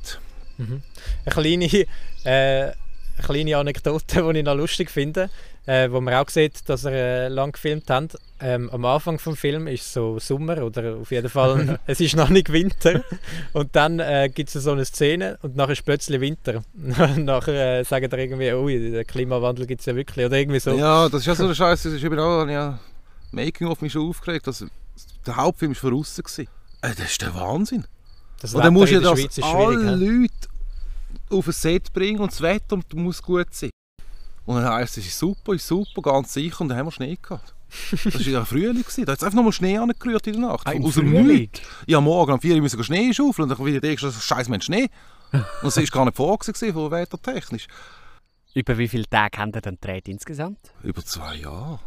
Mhm. 0.57 0.83
Eine 1.27 1.35
kleine, 1.35 1.87
äh, 2.25 2.73
kleine 3.21 3.57
Anekdote, 3.57 4.23
die 4.33 4.39
ich 4.39 4.45
noch 4.45 4.55
lustig 4.55 4.91
finde, 4.91 5.31
äh, 5.67 5.91
wo 5.91 6.01
man 6.01 6.15
auch 6.15 6.29
sieht, 6.29 6.69
dass 6.69 6.85
er 6.85 6.93
äh, 6.93 7.29
lang 7.29 7.53
gefilmt 7.53 7.89
hat. 7.91 8.17
Ähm, 8.41 8.71
am 8.71 8.85
Anfang 8.85 9.19
des 9.19 9.39
Films 9.39 9.71
ist 9.71 9.93
so 9.93 10.19
Sommer 10.19 10.63
oder 10.63 10.97
auf 10.97 11.11
jeden 11.11 11.29
Fall, 11.29 11.79
es 11.87 12.01
ist 12.01 12.17
noch 12.17 12.29
nicht 12.29 12.53
Winter. 12.53 13.03
Und 13.53 13.77
dann 13.77 14.01
äh, 14.01 14.31
gibt 14.35 14.55
es 14.55 14.63
so 14.63 14.73
eine 14.73 14.85
Szene 14.85 15.39
und 15.43 15.57
nachher 15.57 15.73
ist 15.73 15.85
plötzlich 15.85 16.21
Winter. 16.21 16.63
nachher 16.75 17.81
äh, 17.81 17.85
sagen 17.85 18.09
die 18.11 18.17
irgendwie, 18.17 18.53
ui, 18.53 18.91
den 18.91 19.07
Klimawandel 19.07 19.67
gibt 19.67 19.81
es 19.81 19.87
ja 19.87 19.95
wirklich. 19.95 20.27
Oder 20.27 20.39
irgendwie 20.39 20.61
so. 20.61 20.73
Ja, 20.73 21.09
das 21.09 21.21
ist 21.21 21.27
ja 21.27 21.35
so 21.35 21.49
der 21.49 21.55
Scheiß. 21.55 21.83
Das 21.83 21.93
ist 21.93 22.03
eben 22.03 22.19
auch, 22.19 22.47
ja, 22.47 22.79
Making 23.33 23.69
of 23.69 23.81
mich 23.81 23.93
schon 23.93 24.09
aufgeregt. 24.09 24.47
dass 24.47 24.65
der 25.27 25.37
Hauptfilm 25.37 25.73
war 25.73 25.77
von 25.77 25.91
gewesen. 25.91 26.49
Äh, 26.83 26.95
das 26.97 27.13
ist 27.13 27.23
der 27.23 27.35
Wahnsinn. 27.35 27.85
Das 28.41 28.55
Und 28.55 28.65
dann 28.65 28.73
musst 28.73 28.91
du 28.91 28.97
ja 28.97 29.01
der 29.01 29.11
das 29.11 29.39
ist 29.39 29.45
alle? 29.45 29.95
Leute 29.95 30.50
auf 31.31 31.47
ein 31.47 31.53
Set 31.53 31.93
bringen 31.93 32.21
und 32.21 32.33
das 32.33 32.41
Wetter 32.41 32.79
muss 32.95 33.23
gut 33.23 33.53
sein. 33.53 33.71
Und 34.47 34.57
dann 34.57 34.73
heisst 34.73 34.97
es, 34.99 35.05
es 35.05 35.11
ist 35.13 35.19
super, 35.19 35.53
ist 35.55 35.67
super, 35.67 36.03
ganz 36.03 36.33
sicher. 36.33 36.61
Und 36.63 36.69
dann 36.69 36.79
haben 36.79 36.87
wir 36.87 36.93
Schnee 36.93 37.17
gehabt. 37.21 37.55
Das 37.93 38.05
war 38.07 38.21
ja 38.21 38.45
Frühling. 38.45 38.83
gewesen. 38.83 39.05
Da 39.05 39.13
hat 39.13 39.19
es 39.19 39.25
einfach 39.25 39.37
nochmal 39.37 39.53
Schnee 39.53 39.79
angerührt 39.79 40.27
in 40.27 40.41
der 40.41 40.43
Nacht. 40.51 40.67
Ah, 40.67 40.73
Aus 40.83 40.95
dem? 40.95 41.11
Nichts. 41.27 41.61
Ja, 41.87 42.01
morgen 42.01 42.33
um 42.33 42.41
4 42.41 42.57
Uhr 42.57 42.61
müssen 42.63 42.79
wir 42.79 42.85
Schnee 42.85 43.13
schaufeln. 43.15 43.49
Und 43.49 43.57
dann 43.59 43.65
wieder 43.67 43.81
denkst 43.81 44.03
du, 44.03 44.11
Scheiße, 44.11 44.49
wir 44.49 44.55
haben 44.55 44.61
Schnee. 44.63 44.89
Und 45.33 45.45
das 45.63 45.77
war 45.77 45.85
gar 45.85 46.05
nicht 46.07 46.17
vorgesehen 46.17 46.75
von 46.75 46.91
wettertechnisch. 46.91 47.69
Über 48.55 48.77
wie 48.79 48.89
viele 48.89 49.07
Tage 49.09 49.39
haben 49.39 49.53
ihr 49.55 49.61
dann 49.61 49.77
gedreht 49.77 50.09
insgesamt? 50.09 50.59
Über 50.83 51.05
zwei 51.05 51.37
Jahre. 51.37 51.79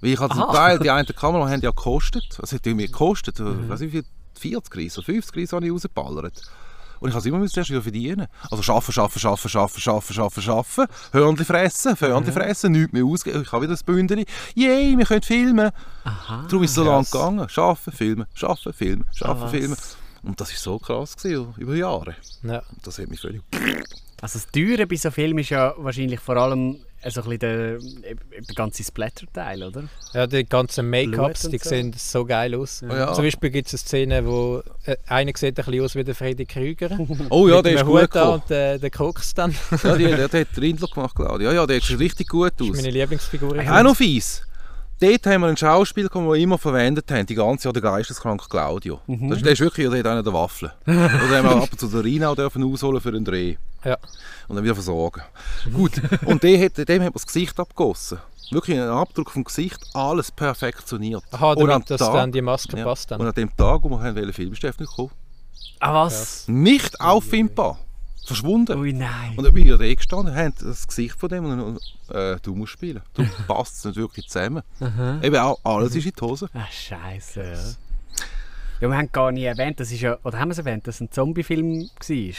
Weil 0.00 0.10
ich 0.10 0.18
zum. 0.18 0.28
Teil, 0.52 0.78
die 0.80 0.90
eine 0.90 1.04
Kamera 1.04 1.48
haben 1.48 1.60
ja 1.60 1.70
gekostet. 1.70 2.36
Es 2.42 2.52
hat 2.52 2.66
mir 2.66 2.86
gekostet, 2.88 3.38
Mhm. 3.38 3.68
weiß 3.68 3.82
ich 3.82 3.92
wie 3.92 4.02
viel, 4.02 4.04
40 4.40 4.76
Reis 4.76 4.98
oder 4.98 5.04
50 5.04 5.36
Reis 5.36 5.52
habe 5.52 5.66
ich 5.66 5.70
rausgeballert. 5.72 6.42
Und 7.00 7.08
ich 7.08 7.14
habe 7.14 7.20
es 7.20 7.26
immer 7.26 7.38
müssen 7.38 7.54
zuerst 7.54 7.70
wieder 7.70 7.82
verdienen. 7.82 8.26
Also 8.50 8.62
schaffen, 8.62 8.92
schaffen, 8.92 9.18
schaffen, 9.18 9.48
schaffen, 9.48 9.80
schaffen, 9.80 10.12
schaffen, 10.14 10.42
schaffen. 10.42 10.86
Hörnli 11.12 11.44
fressen, 11.44 11.96
Hörnli 11.98 12.30
fressen, 12.30 12.72
nichts 12.72 12.92
mehr 12.92 13.04
ausgeben. 13.04 13.42
Ich 13.42 13.50
habe 13.52 13.62
wieder 13.62 13.72
das 13.72 13.82
Bündeli. 13.82 14.26
Yay, 14.54 14.96
wir 14.96 15.04
können 15.06 15.22
filmen. 15.22 15.70
Aha. 16.04 16.44
Darum 16.48 16.62
ist 16.62 16.70
es 16.70 16.76
so 16.76 16.84
lang 16.84 17.00
krass. 17.02 17.10
gegangen. 17.10 17.48
Schaffen, 17.48 17.92
filmen, 17.92 18.26
schaffen, 18.34 18.72
filmen, 18.72 19.04
schaffen, 19.14 19.40
Ah, 19.40 19.44
was? 19.44 19.50
filmen. 19.50 19.76
Und 20.22 20.40
das 20.40 20.50
war 20.50 20.56
so 20.58 20.78
krass 20.78 21.16
gewesen, 21.16 21.54
über 21.56 21.74
Jahre. 21.74 22.14
Ja. 22.42 22.58
Und 22.58 22.86
das 22.86 22.98
hat 22.98 23.08
mich 23.08 23.20
völlig... 23.20 23.42
Also 24.20 24.38
das 24.38 24.46
Teure 24.52 24.86
bei 24.86 24.96
so 24.96 25.10
Film 25.10 25.38
ist 25.38 25.48
ja 25.48 25.72
wahrscheinlich 25.78 26.20
vor 26.20 26.36
allem 26.36 26.78
so 27.08 27.22
ein 27.22 27.28
bisschen 27.28 27.38
der, 27.38 27.78
der 27.78 28.54
ganze 28.54 28.84
Splatter-Teil, 28.84 29.62
oder? 29.62 29.84
Ja, 30.12 30.26
die 30.26 30.44
ganzen 30.44 30.90
Make-ups, 30.90 31.48
die 31.48 31.58
so. 31.58 31.68
sehen 31.70 31.94
so 31.96 32.24
geil 32.24 32.54
aus. 32.54 32.82
Ja. 32.82 32.96
Ja. 32.96 33.12
Zum 33.14 33.24
Beispiel 33.24 33.50
gibt 33.50 33.68
es 33.68 33.74
eine 33.74 33.78
Szene, 33.78 34.26
wo 34.26 34.62
äh, 34.84 34.96
einer 35.06 35.32
sieht 35.34 35.58
ein 35.58 35.64
bisschen 35.64 35.84
aus 35.84 35.94
wie 35.94 36.04
der 36.04 36.14
Freddy 36.14 36.44
Krüger. 36.46 36.90
Oh 37.30 37.48
ja, 37.48 37.62
der 37.62 37.74
ist 37.74 37.84
gut 37.84 37.92
Hut 37.92 38.00
an 38.02 38.06
gekommen. 38.10 38.32
und 38.34 38.50
der, 38.50 38.78
der 38.78 38.90
kokst 38.90 39.38
dann. 39.38 39.54
Ja, 39.82 39.96
die, 39.96 40.04
der, 40.04 40.28
der 40.28 40.40
hat 40.40 40.48
Rindler 40.58 40.88
gemacht, 40.88 41.14
glaube 41.14 41.38
ich. 41.38 41.44
Ja, 41.44 41.52
ja, 41.52 41.66
der 41.66 41.80
sieht 41.80 41.98
richtig 41.98 42.28
gut 42.28 42.52
Das 42.58 42.66
ist 42.66 42.72
aus. 42.72 42.76
meine 42.76 42.90
Lieblingsfigur. 42.90 43.58
Auch 43.58 43.82
noch 43.82 43.96
fies. 43.96 44.42
Dort 45.00 45.24
haben 45.26 45.40
wir 45.40 45.46
einen 45.48 45.56
Schauspieler, 45.56 46.10
den 46.10 46.26
wir 46.26 46.34
immer 46.34 46.58
verwendet 46.58 47.10
haben, 47.10 47.24
die 47.24 47.34
ganze 47.34 47.64
Jahr 47.68 47.72
der 47.72 47.80
geisteskranke 47.80 48.46
Claudio. 48.50 49.00
Das 49.06 49.38
ist, 49.38 49.46
der 49.46 49.52
ist 49.52 49.60
wirklich, 49.60 49.88
der 49.88 49.98
hat 50.00 50.06
einen 50.06 50.24
der 50.24 50.32
Waffeln. 50.34 50.72
Oder 50.86 51.38
haben 51.38 51.44
wir 51.48 51.56
ab 51.62 51.68
und 51.72 51.80
zu 51.80 51.86
den 51.88 52.00
Rheinau 52.02 52.34
dürfen 52.34 52.62
ausholen 52.62 53.00
für 53.00 53.10
den 53.12 53.24
Dreh. 53.24 53.56
Ja. 53.84 53.96
Und 54.48 54.56
dann 54.56 54.64
wieder 54.64 54.74
versorgen. 54.74 55.22
Gut, 55.72 55.92
und 56.26 56.42
der 56.42 56.64
hat, 56.64 56.76
dem 56.78 57.02
hat 57.02 57.08
man 57.08 57.12
das 57.12 57.26
Gesicht 57.26 57.58
abgegossen. 57.58 58.18
Wirklich 58.50 58.76
ein 58.78 58.88
Abdruck 58.88 59.30
vom 59.30 59.44
Gesicht, 59.44 59.78
alles 59.94 60.32
perfektioniert. 60.32 61.22
Aha, 61.30 61.52
Und 61.52 61.62
am 61.62 61.68
damit 61.68 61.90
dass 61.90 62.00
Tag- 62.00 62.12
dann 62.14 62.32
die 62.32 62.42
Maske 62.42 62.76
Ja. 62.78 62.84
passt 62.84 63.10
dann. 63.10 63.20
Und 63.20 63.26
an 63.28 63.34
dem 63.34 63.56
Tag, 63.56 63.80
wo 63.84 63.90
wir 63.90 64.16
ist 64.16 64.38
der 64.38 64.70
nicht 64.70 64.78
gekommen. 64.78 65.10
Ah 65.78 65.94
was? 65.94 66.46
Nicht 66.48 67.00
auffindbar. 67.00 67.78
Verschwunden. 68.26 68.78
Ui 68.78 68.92
nein. 68.92 69.34
Und 69.36 69.44
dann 69.44 69.54
bin 69.54 69.66
ich 69.66 69.76
da 69.76 69.94
gestanden, 69.94 70.34
haben 70.34 70.52
das 70.60 70.86
Gesicht 70.86 71.18
von 71.18 71.28
dem 71.30 71.44
und 71.46 71.78
dann, 72.08 72.16
äh, 72.34 72.38
du 72.42 72.54
musst 72.54 72.72
spielen. 72.72 73.02
Du 73.14 73.24
passt 73.48 73.76
es 73.78 73.84
nicht 73.84 73.96
wirklich 73.96 74.28
zusammen. 74.28 74.62
Aha. 74.80 75.20
Eben 75.22 75.36
auch, 75.36 75.58
alles 75.64 75.94
ist 75.94 76.04
in 76.04 76.12
die 76.16 76.20
Hose. 76.20 76.48
Ah 76.52 76.66
scheiße. 76.70 77.40
Ja. 77.42 77.52
ja, 78.82 78.88
wir 78.88 78.96
haben 78.96 79.10
gar 79.10 79.32
nie 79.32 79.44
erwähnt, 79.44 79.80
das 79.80 79.90
ist 79.90 80.00
ja, 80.00 80.18
oder 80.22 80.38
haben 80.38 80.48
wir 80.48 80.52
es 80.52 80.58
erwähnt, 80.58 80.86
dass 80.86 80.96
es 80.96 81.00
ein 81.00 81.10
Zombie-Film 81.10 81.88
war? 81.88 82.34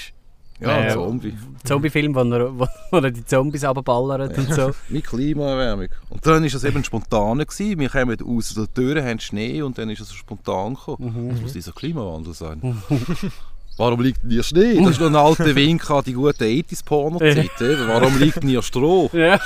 Ja, 0.62 0.86
Äh, 0.86 0.94
Zombie. 0.94 1.38
Zombie-Film, 1.64 2.14
wo 2.16 2.20
er, 2.22 2.58
wo, 2.60 2.68
wo 2.92 2.98
er 2.98 3.12
die 3.12 3.26
Zombies 3.26 3.64
runterballert 3.64 4.38
und 4.38 4.54
so. 4.54 4.72
Mit 4.90 5.06
Klimaerwärmung. 5.06 5.88
Und 6.10 6.26
dann 6.26 6.44
war 6.44 6.50
das 6.50 6.64
eben 6.64 6.84
spontan. 6.84 7.40
Gewesen. 7.40 7.80
Wir 7.80 7.90
kamen 7.90 8.18
aus 8.24 8.54
der 8.54 8.72
Tür, 8.74 9.04
haben 9.04 9.20
Schnee 9.20 9.62
und 9.64 9.78
dann 9.78 9.90
ist 9.90 10.02
es 10.02 10.10
so 10.10 10.16
spontan 10.16 10.76
gekommen. 10.76 11.30
Das 11.32 11.42
muss 11.42 11.54
dieser 11.54 11.72
Klimawandel 11.72 12.34
sein. 12.34 12.82
Warum 13.78 14.02
liegt 14.02 14.20
hier 14.28 14.44
Schnee? 14.44 14.80
Das 14.80 14.92
ist 14.92 15.00
noch 15.00 15.08
ein 15.08 15.16
alter 15.16 15.56
Wink 15.56 15.90
an 15.90 16.04
die 16.06 16.14
gute 16.14 16.46
80s-Porno-Zeit. 16.46 17.50
eben. 17.62 17.88
Warum 17.88 18.20
liegt 18.20 18.44
hier 18.44 18.62
Stroh? 18.62 19.10
Ja. 19.14 19.40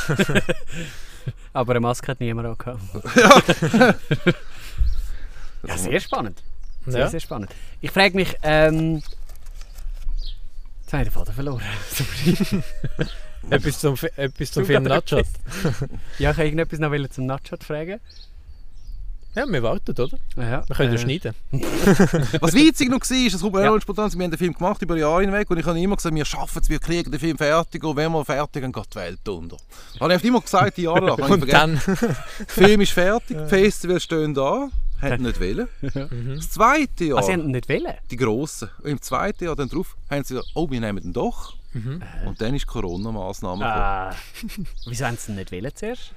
Aber 1.54 1.72
eine 1.72 1.80
Maske 1.80 2.12
hat 2.12 2.20
niemand 2.20 2.48
auch 2.50 2.58
gehabt. 2.58 2.82
ja, 5.68 5.78
sehr 5.78 6.00
spannend. 6.00 6.44
Sehr, 6.86 7.00
Ja. 7.02 7.08
sehr 7.08 7.20
spannend. 7.20 7.50
Ich 7.82 7.92
frage 7.92 8.16
mich, 8.16 8.36
ähm... 8.44 9.02
Jetzt 10.86 10.94
habe 10.94 11.02
ich 11.04 11.10
den 11.10 11.14
Faden 11.14 11.34
verloren. 11.34 11.62
Sorry. 11.92 12.64
Etwas 13.50 13.80
zum, 13.80 13.96
etwas 14.16 14.52
zum 14.52 14.66
Film 14.66 14.84
Nachos. 14.84 15.28
ja, 16.20 16.32
ich 16.32 16.38
wollte 16.38 16.44
irgendetwas 16.44 16.80
noch 16.80 17.10
zum 17.10 17.26
Nachschat 17.26 17.64
fragen. 17.64 18.00
Ja, 19.36 19.46
wir 19.48 19.64
warten, 19.64 19.92
oder? 19.92 20.18
Ja, 20.38 20.64
Wir 20.68 20.76
können 20.76 20.94
ja 20.94 20.96
äh, 20.96 20.98
schneiden. 20.98 21.36
Was 22.40 22.54
witzig 22.54 22.90
noch 22.90 23.02
war, 23.02 23.30
das 23.32 23.42
kommt 23.42 23.54
mir 23.56 23.66
Ja. 23.66 23.82
spontan, 23.82 24.14
wir 24.14 24.24
haben 24.24 24.32
den 24.32 24.38
Film 24.38 24.54
gemacht 24.54 24.82
über 24.82 24.96
Jahre 24.98 25.22
hinweg 25.22 25.50
und 25.52 25.58
ich 25.60 25.66
habe 25.66 25.80
immer 25.80 25.96
gesagt, 25.98 26.16
wir 26.16 26.24
schaffen 26.26 26.62
es, 26.62 26.70
wir 26.70 26.80
kriegen 26.80 27.12
den 27.12 27.20
Film 27.20 27.38
fertig 27.38 27.84
und 27.84 27.98
wenn 27.98 28.12
wir 28.12 28.24
fertig 28.24 28.64
sind, 28.64 28.74
geht 28.74 28.94
die 28.94 28.96
Welt 28.98 29.28
unter. 29.28 29.58
Habe 30.00 30.16
ich 30.16 30.24
immer 30.24 30.42
gesagt, 30.42 30.78
die 30.78 30.84
Jahre 30.84 31.06
lang. 31.06 31.22
Habe 31.22 31.36
ich 31.36 31.42
Und 31.44 31.52
dann... 31.52 31.82
Der 31.86 32.16
Film 32.48 32.82
ist 32.82 32.94
fertig, 32.94 33.38
die 33.38 33.50
Festivals 33.50 34.04
stehen 34.04 34.34
da, 34.34 34.70
haben 35.02 35.24
nicht 35.24 35.40
wollen. 35.40 35.68
Mhm. 36.12 36.36
Das 36.36 36.50
zweite 36.50 37.06
Jahr, 37.06 37.20
Ah, 37.20 37.24
sie 37.24 37.34
haben 37.34 37.48
nicht 37.48 37.70
wollen? 37.70 37.94
die 38.12 38.18
Grossen, 38.18 38.70
und 38.84 38.90
im 38.90 39.02
zweiten 39.02 39.44
Jahr 39.46 39.56
dann 39.56 39.70
drauf, 39.70 39.96
haben 40.10 40.24
sie 40.24 40.36
gesagt, 40.36 40.52
oh, 40.56 40.70
wir 40.70 40.80
nehmen 40.80 41.02
den 41.02 41.14
doch. 41.14 41.56
Mhm. 41.74 42.02
Und 42.26 42.42
dann 42.42 42.56
ist 42.56 42.68
Corona-Maßnahme 42.68 43.64
gekommen. 43.64 43.82
Ah, 43.82 44.16
wieso 44.88 45.06
haben 45.06 45.18
sie 45.18 45.32
ihn 45.32 45.36
nicht 45.36 45.52
wollen 45.52 45.72
zuerst? 45.76 46.12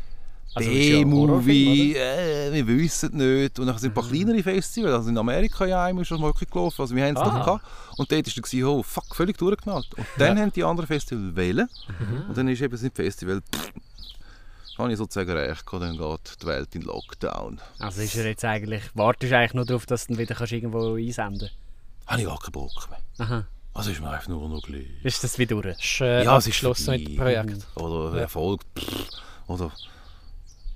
Also, 0.54 0.70
es 0.70 0.76
ist 0.76 0.88
ja 0.88 0.98
äh, 0.98 2.52
wir 2.52 2.66
wissen 2.66 3.16
nicht. 3.16 3.58
Und 3.58 3.66
dann 3.66 3.76
sind 3.78 3.90
ein 3.90 3.94
paar 3.94 4.08
kleinere 4.08 4.42
Festivals, 4.42 4.94
also 4.94 5.10
in 5.10 5.18
Amerika 5.18 5.66
ja 5.66 5.84
einmal 5.84 6.02
ist 6.02 6.10
das 6.10 6.18
mal 6.18 6.32
gelaufen, 6.32 6.80
also 6.80 6.96
wir 6.96 7.04
haben 7.04 7.16
es 7.16 7.22
noch 7.22 7.34
gehabt. 7.44 7.64
Und 7.98 8.10
dort 8.10 8.26
war 8.26 8.42
dann, 8.50 8.64
oh 8.64 8.82
fuck, 8.82 9.14
völlig 9.14 9.36
durchgeknallt. 9.36 9.92
Und 9.94 10.06
dann 10.16 10.38
haben 10.38 10.52
die 10.52 10.64
anderen 10.64 10.86
Festivals 10.86 11.36
wählen. 11.36 11.68
Mhm. 11.98 12.28
Und 12.28 12.36
dann 12.38 12.48
ist 12.48 12.62
eben 12.62 12.72
das 12.72 12.90
Festival, 12.94 13.40
pff, 13.40 13.72
habe 14.78 14.92
ich 14.92 14.98
sozusagen 14.98 15.30
recht 15.32 15.66
gehabt, 15.66 15.82
dann 15.82 15.96
geht 15.98 16.42
die 16.42 16.46
Welt 16.46 16.74
in 16.74 16.82
Lockdown. 16.82 17.60
Also 17.78 18.00
ist 18.02 18.14
er 18.16 18.26
jetzt 18.26 18.44
eigentlich... 18.44 18.82
Wartest 18.94 19.32
du 19.32 19.36
eigentlich 19.36 19.54
nur 19.54 19.64
darauf, 19.66 19.86
dass 19.86 20.06
du 20.06 20.12
ihn 20.14 20.18
wieder 20.18 20.34
kannst 20.34 20.52
irgendwo 20.52 20.94
einsenden 20.94 21.50
Habe 22.06 22.20
ich 22.22 22.26
gar 22.26 22.38
keinen 22.38 22.52
Bock 22.52 22.88
mehr. 22.90 23.26
Aha. 23.26 23.46
Also 23.74 23.90
ist 23.90 24.00
mir 24.00 24.10
einfach 24.10 24.28
nur 24.28 24.48
noch 24.48 24.62
gleich. 24.62 24.86
Ist 25.04 25.22
das 25.22 25.38
wieder 25.38 25.60
durch? 25.60 25.78
ist 25.78 26.00
äh, 26.00 26.24
Ja, 26.24 26.36
es 26.38 26.46
ist 26.46 26.54
abgeschlossen 26.64 26.90
mit 26.92 27.08
dem. 27.08 27.16
Projekt. 27.16 27.66
Oder 27.76 28.14
Ja. 28.16 28.20
Erfolg. 28.22 28.62
pff, 28.78 29.08
Oder, 29.46 29.72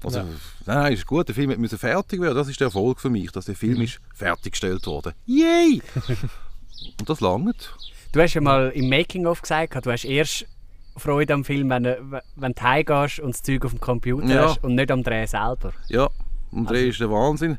also, 0.05 0.19
Ja. 0.19 0.25
Nein, 0.67 0.79
nein, 0.79 0.93
ist 0.93 1.07
gut. 1.07 1.29
Der 1.29 1.35
Film 1.35 1.61
musste 1.61 1.79
fertig 1.79 2.21
werden. 2.21 2.37
Das 2.37 2.49
ist 2.49 2.61
der 2.61 2.67
Erfolg 2.67 3.01
für 3.01 3.11
mich, 3.11 3.31
dass 3.33 3.47
der 3.47 3.57
Film 3.57 3.77
Mhm. 3.79 3.83
ist 3.83 4.01
fertiggestellt 4.15 4.87
wurde. 4.87 5.15
Yay! 5.27 5.83
Und 7.01 7.09
das 7.09 7.21
langt. 7.21 7.75
Du 8.13 8.21
hast 8.21 8.35
ja 8.35 8.41
mal 8.41 8.71
im 8.71 8.89
Making-of 8.89 9.41
gesagt, 9.43 9.87
du 9.87 9.91
hast 9.91 10.05
erst 10.05 10.47
Freude 10.97 11.35
am 11.35 11.45
Film, 11.45 11.71
wenn, 11.71 11.85
du- 11.85 12.23
wenn 12.37 12.53
du 12.53 12.63
heimgehst 12.63 13.21
und 13.21 13.35
das 13.35 13.43
Zeug 13.43 13.65
auf 13.65 13.71
dem 13.73 13.81
Computer 13.81 14.27
Ja. 14.27 14.49
hast 14.49 14.63
und 14.63 14.75
nicht 14.75 14.91
am 14.91 15.03
Dreh 15.03 15.27
selber. 15.27 15.73
Ja, 15.89 16.09
und 16.51 16.67
Also 16.69 16.75
der 16.75 16.87
ist 16.89 17.01
der 17.01 17.11
Wahnsinn. 17.11 17.59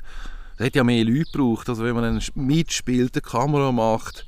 Es 0.58 0.65
hat 0.67 0.76
ja 0.76 0.84
mehr 0.84 1.04
Leute 1.04 1.32
gebraucht. 1.32 1.67
Also 1.69 1.84
wenn 1.84 1.96
man 1.96 2.04
einen 2.04 2.22
mitspielt, 2.36 3.15
eine 3.15 3.22
Kamera 3.22 3.72
macht, 3.72 4.26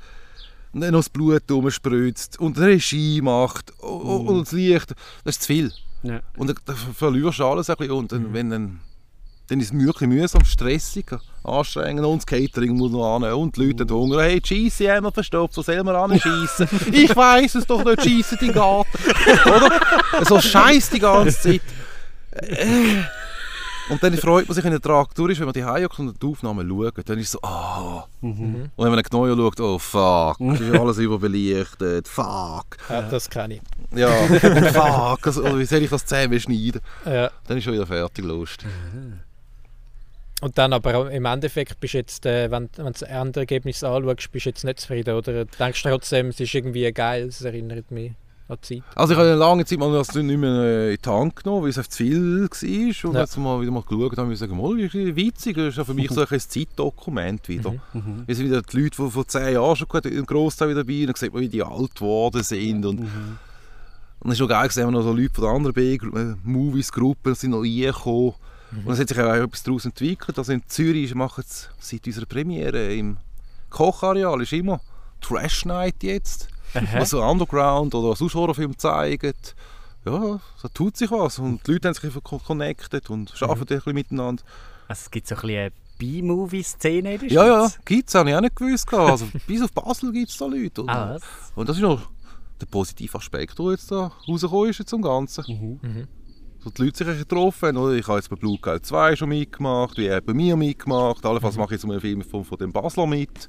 und 0.73 0.81
dann 0.81 0.91
noch 0.91 0.99
das 0.99 1.09
Blut 1.09 1.49
umspritzt 1.49 2.37
und 2.39 2.57
eine 2.57 2.67
Regie 2.67 3.21
macht 3.21 3.71
o- 3.81 4.21
Mhm. 4.23 4.27
und 4.27 4.39
das 4.41 4.51
Licht, 4.51 4.91
das 5.23 5.35
ist 5.37 5.43
zu 5.43 5.47
viel. 5.47 5.71
Ja. 6.03 6.19
Und 6.35 6.47
dann, 6.47 6.57
dann 6.65 6.75
verlierst 6.75 7.39
du 7.39 7.45
alles 7.45 7.69
ein 7.69 7.77
bisschen. 7.77 7.93
Und 7.93 8.11
dann, 8.11 8.33
wenn 8.33 8.49
dann, 8.49 8.79
dann 9.47 9.60
ist 9.60 9.73
es 9.73 9.79
wirklich 9.79 10.10
mühsam, 10.10 10.43
stressig, 10.43 11.05
anstrengend 11.43 12.05
und 12.05 12.17
das 12.17 12.25
Catering 12.25 12.75
muss 12.75 12.91
noch 12.91 13.15
an 13.15 13.23
und 13.34 13.55
die 13.55 13.65
Leute 13.65 13.84
haben 13.84 13.95
Hunger. 13.95 14.21
Hey, 14.21 14.41
die 14.41 14.69
Scheisse 14.69 14.91
haben 14.91 15.03
wir 15.03 15.12
verstopft, 15.12 15.58
wo 15.58 15.62
soll 15.62 15.84
man 15.84 15.95
anschiessen? 15.95 16.67
ich 16.91 17.15
weiss 17.15 17.55
es 17.55 17.65
doch 17.65 17.84
nicht, 17.84 18.01
schiessen 18.01 18.38
den 18.39 18.53
Garten. 18.53 18.89
Oder? 19.45 19.79
So 20.25 20.39
scheiß 20.39 20.89
die 20.89 20.99
ganze 20.99 21.39
Zeit. 21.39 21.62
Und 23.88 24.01
dann 24.01 24.17
freut 24.17 24.47
man 24.47 24.55
sich, 24.55 24.63
wenn 24.63 24.71
der 24.71 24.81
Traktor 24.81 25.29
ist, 25.29 25.39
wenn 25.39 25.45
man 25.45 25.53
die 25.53 25.63
Hause 25.63 25.88
und 25.97 26.21
die 26.21 26.25
Aufnahmen 26.25 26.67
schaut. 26.67 27.08
Dann 27.08 27.19
ist 27.19 27.27
es 27.27 27.31
so, 27.34 27.39
ah. 27.43 28.08
Und 28.21 28.71
wenn 28.77 28.91
man 28.91 29.03
genau 29.03 29.27
schaut, 29.27 29.60
oh 29.60 29.77
fuck, 29.77 30.39
ist 30.39 30.79
alles 30.79 30.97
überbelichtet, 30.97 32.08
fuck. 32.08 32.77
Ja, 32.89 33.03
das 33.03 33.29
kenne 33.29 33.55
ich. 33.55 33.62
Ja, 33.95 34.10
fuck, 34.73 35.27
also, 35.27 35.43
oder 35.43 35.60
wie 35.60 35.65
soll 35.65 35.84
ich 35.84 35.89
das 35.89 36.05
zusammenschneiden? 36.05 36.81
Ja. 37.05 37.29
Dann 37.47 37.58
ist 37.58 37.63
schon 37.63 37.73
wieder 37.73 37.86
fertig, 37.86 38.25
Lust. 38.25 38.65
Und 40.41 40.57
dann 40.57 40.73
aber 40.73 40.95
auch 40.95 41.05
im 41.07 41.25
Endeffekt 41.25 41.79
bist 41.79 41.93
du 41.93 41.97
jetzt, 41.99 42.25
äh, 42.25 42.51
wenn, 42.51 42.69
wenn 42.75 42.85
du 42.87 42.91
das 42.91 43.01
Endergebnis 43.03 43.83
anschaust, 43.83 44.31
bist 44.31 44.45
du 44.45 44.49
jetzt 44.49 44.63
nicht 44.65 44.79
zufrieden, 44.81 45.15
oder 45.15 45.45
denkst 45.45 45.81
du 45.83 45.89
trotzdem, 45.89 46.27
es 46.27 46.39
ist 46.39 46.53
irgendwie 46.53 46.91
geil, 46.91 47.27
es 47.29 47.41
erinnert 47.41 47.89
mich 47.89 48.11
an 48.49 48.57
die 48.61 48.81
Zeit. 48.81 48.83
Also 48.95 49.13
ich 49.13 49.17
habe 49.19 49.29
eine 49.29 49.37
lange 49.39 49.65
Zeit 49.65 49.79
mal 49.79 49.91
das 49.93 50.13
nicht 50.13 50.37
mehr 50.37 50.51
äh, 50.51 50.93
in 50.93 50.99
die 51.03 51.09
Hand 51.09 51.37
genommen, 51.37 51.63
weil 51.63 51.69
es 51.69 51.77
einfach 51.77 51.89
zu 51.89 52.03
viel 52.03 52.41
war. 52.41 53.09
Und 53.09 53.15
Ja. 53.15 53.21
jetzt 53.21 53.37
mal 53.37 53.61
wieder 53.61 53.71
mal 53.71 53.81
geschaut 53.83 54.17
habe, 54.17 54.33
ich 54.33 54.37
sagen, 54.39 54.57
mal, 54.57 54.75
das 54.77 54.93
ist 54.93 55.15
witzig, 55.15 55.55
das 55.55 55.67
ist 55.69 55.77
ja 55.77 55.83
für 55.85 55.93
mich 55.93 56.11
so 56.11 56.21
ein 56.27 56.39
Zeitdokument 56.39 57.47
wieder. 57.47 57.71
Mhm. 57.93 58.23
Wie 58.27 58.33
sind 58.33 58.45
wieder 58.45 58.61
die 58.61 58.77
Leute, 58.81 59.01
die 59.03 59.09
vor 59.09 59.27
zehn 59.27 59.53
Jahren 59.53 59.75
schon 59.77 59.87
gut, 59.87 60.05
im 60.05 60.25
Großteil 60.25 60.69
wieder 60.69 60.83
dabei 60.83 60.99
und 60.99 61.07
dann 61.07 61.15
sieht 61.15 61.33
man, 61.33 61.41
wie 61.43 61.49
die 61.49 61.63
alt 61.63 61.95
geworden 61.95 62.43
sind. 62.43 62.85
Und, 62.85 62.99
Mhm. 62.99 63.37
und 64.19 64.27
es 64.29 64.33
ist 64.33 64.37
schon 64.39 64.49
geil, 64.49 64.67
gesehen, 64.67 64.91
noch 64.91 65.01
so 65.01 65.13
Leute 65.13 65.33
von 65.33 65.45
anderen 65.45 65.73
B-Movies-Gruppen 65.73 67.35
sind 67.35 67.51
noch 67.51 67.61
reingekommen. 67.61 68.33
Und 68.71 68.91
es 68.93 68.99
hat 68.99 69.10
sich 69.10 69.19
auch 69.19 69.34
etwas 69.34 69.63
daraus 69.63 69.86
entwickelt. 69.86 70.38
Also 70.38 70.51
in 70.51 70.63
Zürich 70.67 71.13
machen 71.15 71.43
es 71.47 71.69
seit 71.80 72.06
unserer 72.08 72.25
Premiere 72.25 72.93
im 72.93 73.17
Kochareal 73.69 74.41
ist 74.41 74.54
immer 74.54 74.82
Trash 75.21 75.65
Night 75.65 76.01
jetzt. 76.01 76.47
Aha. 76.73 76.99
Was 76.99 77.12
so 77.12 77.23
Underground 77.23 77.95
oder 77.95 78.15
sonst 78.15 78.34
Horrorfilm 78.36 78.78
zeigen. 78.78 79.34
Ja, 80.06 80.39
da 80.62 80.67
tut 80.73 80.97
sich 80.97 81.10
was. 81.10 81.39
Und 81.39 81.65
die 81.65 81.73
Leute 81.73 81.88
haben 81.88 81.95
sich 81.95 82.23
connected 82.23 83.10
und 83.10 83.34
arbeiten 83.41 83.62
ein 83.62 83.78
bisschen 83.78 83.93
miteinander. 83.93 84.43
Also 84.88 85.01
es 85.06 85.12
gibt 85.12 85.28
so 85.28 85.36
ein 85.36 85.41
bisschen 85.41 85.60
eine 85.60 85.71
B-Movie-Szene 85.97 87.13
in 87.15 87.19
der 87.21 87.32
Ja, 87.32 87.45
ja, 87.45 87.71
gibt 87.86 88.10
es, 88.10 88.15
habe 88.15 88.30
ich 88.30 88.36
auch 88.36 88.41
nicht 88.41 88.56
gewusst. 88.56 88.93
Also, 88.93 89.28
bis 89.47 89.62
auf 89.62 89.71
Basel 89.71 90.12
gibt 90.12 90.30
es 90.30 90.38
da 90.38 90.45
Leute. 90.45 90.82
Und, 90.82 90.89
Ah, 90.89 91.17
und 91.56 91.69
das 91.69 91.78
ist 91.78 91.82
noch 91.82 92.01
der 92.62 92.65
positive 92.67 93.17
Aspekt, 93.17 93.58
der 93.58 93.71
jetzt 93.71 93.91
da 93.91 94.12
rausgekommen 94.28 94.69
ist 94.69 94.80
jetzt 94.80 94.89
zum 94.89 95.01
Ganzen. 95.01 95.80
Mhm. 95.82 96.08
So 96.65 96.71
die 96.71 96.82
Leute 96.82 96.97
sich 96.97 97.08
ein 97.08 97.13
bisschen 97.13 97.28
getroffen 97.28 97.67
haben. 97.67 97.78
Oder? 97.78 97.93
Ich 97.93 98.08
habe 98.08 98.17
jetzt 98.17 98.28
bei 98.28 98.36
Blue 98.36 98.58
Guide 98.60 98.82
2 98.82 99.15
schon 99.15 99.30
mitgemacht, 99.30 99.99
wie 99.99 100.08
er 100.08 100.19
bei 100.19 100.34
mir 100.34 100.56
mitgemacht. 100.56 101.23
Allenfalls 101.23 101.58
mache 101.58 101.75
ich 101.75 101.80
jetzt 101.80 101.86
mal 101.86 101.93
einen 101.93 102.01
Film 102.01 102.23
von, 102.23 102.43
von 102.43 102.58
dem 102.58 102.73
Basler 102.73 103.06
mit. 103.06 103.47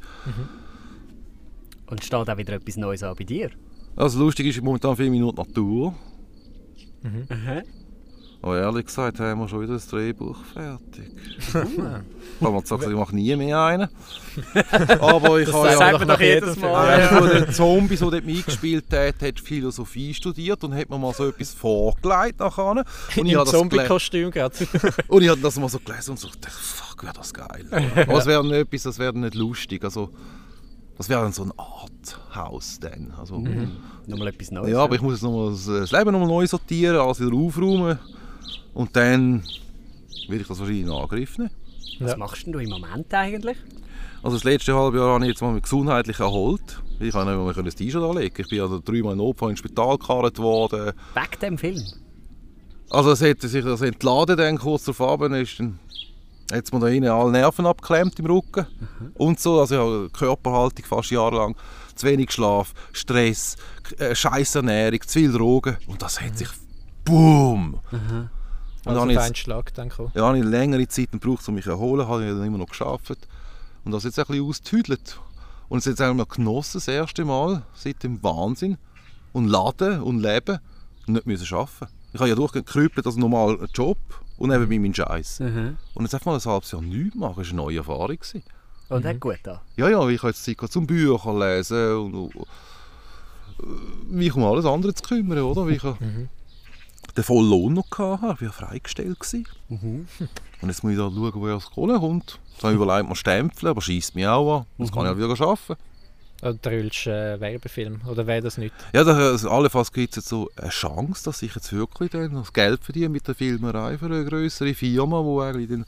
Und 1.86 2.04
steht 2.04 2.28
auch 2.28 2.36
wieder 2.36 2.52
etwas 2.52 2.76
Neues 2.76 3.02
an 3.02 3.14
bei 3.16 3.24
dir? 3.24 3.50
Also 3.96 4.18
lustig 4.18 4.48
ist, 4.48 4.62
momentan 4.62 4.94
filme 4.96 5.16
ich 5.16 5.22
nur 5.22 5.32
die 5.32 5.40
Natur. 5.40 5.94
Aha. 7.30 7.62
Aber 8.42 8.58
ehrlich 8.58 8.86
gesagt 8.86 9.18
haben 9.18 9.40
wir 9.40 9.48
schon 9.48 9.62
wieder 9.62 9.74
das 9.74 9.88
Drehbuch 9.88 10.38
fertig. 10.52 11.10
ich 11.38 11.54
habe 11.54 12.52
mal 12.52 12.60
gesagt, 12.60 12.84
ich 12.84 12.94
mache 12.94 13.14
nie 13.16 13.34
mehr 13.34 13.60
einen. 13.60 13.88
Aber 15.00 15.40
ich 15.40 15.52
habe 15.52 15.70
sagt 15.70 15.92
ja... 15.92 15.98
man 15.98 16.08
doch 16.08 16.20
jedes. 16.20 16.56
Mal. 16.56 17.00
Ja, 17.00 17.12
ja. 17.12 17.26
der 17.26 17.52
Zombie, 17.52 17.96
der 17.96 18.10
dort 18.10 18.24
mitgespielt 18.26 18.84
hat, 18.92 19.22
hat 19.22 19.40
Philosophie 19.40 20.14
studiert 20.14 20.62
und 20.64 20.74
hat 20.74 20.90
mir 20.90 20.98
mal 20.98 21.14
so 21.14 21.26
etwas 21.26 21.54
vorgelegt 21.54 22.38
nachher. 22.38 22.70
Und 22.70 22.84
ich 23.16 23.34
habe 23.34 23.44
das, 23.44 23.54
gele- 23.54 23.58
Zombie-Kostüm 23.58 24.30
gerade. 24.30 24.54
und 25.08 25.22
ich 25.22 25.28
habe 25.28 25.40
das 25.40 25.58
mal 25.58 25.68
so 25.68 25.78
gelesen 25.78 26.10
und 26.10 26.20
so 26.20 26.28
gedacht, 26.28 26.52
fuck, 26.52 27.02
wäre 27.02 27.14
das 27.14 27.32
geil. 27.32 27.66
Aber 28.06 28.18
es 28.18 28.26
wäre 28.26 28.44
nicht 28.44 28.54
etwas, 28.54 28.82
das 28.82 28.98
wäre 28.98 29.18
nicht 29.18 29.34
lustig. 29.34 29.82
Also, 29.82 30.10
das 30.98 31.08
wäre 31.08 31.22
dann 31.22 31.32
so 31.32 31.44
ein 31.44 31.52
Arthouse 31.56 32.78
dann. 32.80 33.12
Also, 33.18 33.42
Nochmal 34.06 34.28
etwas 34.28 34.50
Neues. 34.50 34.70
Ja, 34.70 34.80
aber 34.80 34.94
ich 34.94 35.02
muss 35.02 35.14
jetzt 35.14 35.22
noch 35.22 35.32
mal 35.32 35.50
das, 35.50 35.66
das 35.66 35.90
Leben 35.90 36.12
nochmal 36.12 36.28
neu 36.28 36.46
sortieren, 36.46 36.96
alles 36.96 37.20
wieder 37.20 37.34
aufräumen. 37.34 37.98
Und 38.76 38.94
dann 38.94 39.42
will 40.28 40.40
ich 40.42 40.46
das 40.46 40.58
wahrscheinlich 40.58 40.84
in 40.84 40.90
Angriff 40.92 41.38
nehmen. 41.38 41.50
Was 42.00 42.10
Ja. 42.12 42.16
machst 42.18 42.44
denn 42.46 42.52
du 42.52 42.58
im 42.58 42.68
Moment 42.68 43.12
eigentlich? 43.14 43.56
Also 44.22 44.36
das 44.36 44.44
letzte 44.44 44.74
halbe 44.74 44.98
Jahr 44.98 45.14
habe 45.14 45.24
ich 45.24 45.30
jetzt 45.30 45.40
mal 45.40 45.58
gesundheitlich 45.58 46.20
erholt. 46.20 46.82
Ich 47.00 47.12
kann 47.12 47.26
nicht 47.26 47.42
mehr 47.42 47.54
können 47.54 47.64
das 47.66 47.74
T-Shirt 47.74 48.02
anlegen. 48.02 48.34
Ich 48.38 48.48
bin 48.48 48.60
also 48.60 48.80
dreimal 48.84 49.12
in 49.12 49.18
Notfall 49.18 49.50
ins 49.50 49.60
Spital 49.60 49.96
gekarrt 49.96 50.38
worden. 50.38 50.92
Wegen 51.14 51.40
dem 51.40 51.58
Film? 51.58 51.82
Also 52.90 53.12
es 53.12 53.22
hat 53.22 53.40
sich 53.40 53.64
das 53.64 53.80
entladen 53.80 54.36
dann 54.36 54.58
kurz 54.58 54.84
darauf 54.84 55.00
runter, 55.20 55.38
ist 55.40 55.58
dann 55.58 55.78
hat 56.52 56.64
es 56.64 56.72
mir 56.72 56.80
da 56.80 56.86
hinten 56.88 57.08
alle 57.08 57.32
Nerven 57.32 57.66
abgeklemmt 57.66 58.18
im 58.18 58.26
Rücken 58.26 58.66
und 59.14 59.40
so. 59.40 59.58
Also 59.60 59.74
ich 59.74 59.80
habe 59.80 60.10
Körperhaltung 60.10 60.84
fast 60.84 61.10
jahrelang, 61.10 61.56
zu 61.94 62.06
wenig 62.06 62.30
Schlaf, 62.30 62.74
Stress, 62.92 63.56
äh, 63.98 64.14
scheiß 64.14 64.54
Ernährung, 64.56 65.00
zu 65.00 65.18
viel 65.18 65.32
Drogen 65.32 65.76
und 65.86 66.02
das 66.02 66.20
hat 66.20 66.36
sich 66.36 66.48
BOOM! 67.04 67.80
Und 68.86 68.96
Also 68.96 69.12
dann 69.14 69.34
Schlag, 69.34 69.74
denke 69.74 70.04
ich. 70.08 70.14
ja, 70.14 70.26
habe 70.26 70.38
ich 70.38 70.44
längere 70.44 70.86
Zeit 70.88 71.10
gebraucht, 71.12 71.46
um 71.48 71.54
mich 71.56 71.64
zu 71.64 71.70
erholen, 71.70 72.06
habe 72.06 72.24
ich 72.24 72.30
dann 72.30 72.44
immer 72.44 72.58
noch 72.58 72.68
geschafft. 72.68 73.16
Und 73.84 73.92
das 73.92 74.04
jetzt 74.04 74.18
ein 74.18 74.26
bisschen 74.26 74.44
ausgetüdelt. 74.46 75.18
Und 75.68 75.78
es 75.78 75.84
jetzt 75.86 76.00
einmal 76.00 76.26
genossen, 76.26 76.74
das 76.78 76.88
erste 76.88 77.24
Mal, 77.24 77.62
seit 77.74 78.02
dem 78.02 78.22
Wahnsinn. 78.22 78.78
Und 79.32 79.48
laden 79.48 80.00
und 80.02 80.20
leben 80.20 80.60
und 81.06 81.14
nicht 81.14 81.26
müssen 81.26 81.54
arbeiten. 81.54 81.88
Ich 82.12 82.20
habe 82.20 82.28
ja 82.30 82.34
durchgekrüppelt 82.34 83.04
als 83.06 83.16
normaler 83.16 83.66
Job 83.74 83.98
und 84.38 84.48
nebenbei 84.50 84.78
meinen 84.78 84.94
Scheiß. 84.94 85.40
Mhm. 85.40 85.76
Und 85.94 86.04
jetzt 86.04 86.14
einfach 86.14 86.26
mal 86.26 86.36
ein 86.38 86.44
halbes 86.44 86.70
Jahr 86.72 86.80
nichts 86.80 87.14
machen, 87.16 87.34
das 87.36 87.46
war 87.48 87.52
eine 87.52 87.62
neue 87.62 87.76
Erfahrung. 87.78 88.16
Gewesen. 88.16 88.42
Und 88.88 89.04
hat 89.04 89.20
gut 89.20 89.38
da. 89.42 89.60
Ja, 89.76 89.88
ja, 89.90 90.08
ich 90.08 90.18
habe 90.22 90.28
jetzt 90.30 90.44
Zeit 90.44 90.56
zum 90.70 90.86
Bücher 90.86 91.34
lesen 91.38 91.96
und, 91.96 92.30
äh, 92.36 93.64
mich 94.08 94.34
um 94.34 94.44
alles 94.44 94.64
andere 94.64 94.94
zu 94.94 95.02
kümmern, 95.02 95.38
oder? 95.40 95.66
Wie 95.68 95.74
ich 95.74 95.82
Mhm. 95.82 96.28
Den 97.16 97.24
vollen 97.24 97.48
Lohn 97.48 97.74
noch 97.74 97.90
hatte, 97.98 98.44
ich 98.44 98.46
war 98.46 98.68
freigestellt. 98.68 99.18
Mhm. 99.68 100.06
Und 100.60 100.68
jetzt 100.68 100.82
muss 100.82 100.92
ich 100.92 100.98
da 100.98 101.10
schauen, 101.10 101.32
woher 101.34 101.54
das 101.54 101.70
Kohle 101.70 101.98
kommt. 101.98 102.38
Jetzt 102.52 102.62
habe 102.62 102.74
ich 102.74 102.80
überlegt, 102.80 103.08
mal 103.08 103.14
stempeln, 103.14 103.70
aber 103.70 103.80
schießt 103.80 104.14
mich 104.14 104.26
auch 104.26 104.60
an. 104.60 104.66
Das 104.78 104.92
kann 104.92 105.04
ich 105.04 105.10
auch 105.10 105.16
wieder 105.16 105.46
arbeiten. 105.46 105.76
Oder 106.42 106.54
drüllst 106.54 107.06
äh, 107.06 107.40
Werbefilm. 107.40 108.00
Oder 108.06 108.26
wäre 108.26 108.42
das 108.42 108.58
nicht? 108.58 108.74
Ja, 108.92 109.04
da, 109.04 109.16
also 109.16 109.50
allenfalls 109.50 109.92
gibt 109.92 110.10
es 110.10 110.16
jetzt 110.16 110.28
so 110.28 110.50
eine 110.56 110.68
Chance, 110.68 111.24
dass 111.24 111.42
ich 111.42 111.54
jetzt 111.54 111.72
wirklich 111.72 112.10
dann 112.10 112.34
das 112.34 112.52
Geld 112.52 112.84
verdiene 112.84 113.08
mit 113.08 113.26
der 113.26 113.34
Filmerei 113.34 113.96
für 113.96 114.06
eine 114.06 114.24
größere 114.24 114.74
Firma, 114.74 115.22
die 115.22 115.42
eigentlich 115.42 115.68
dann 115.70 115.86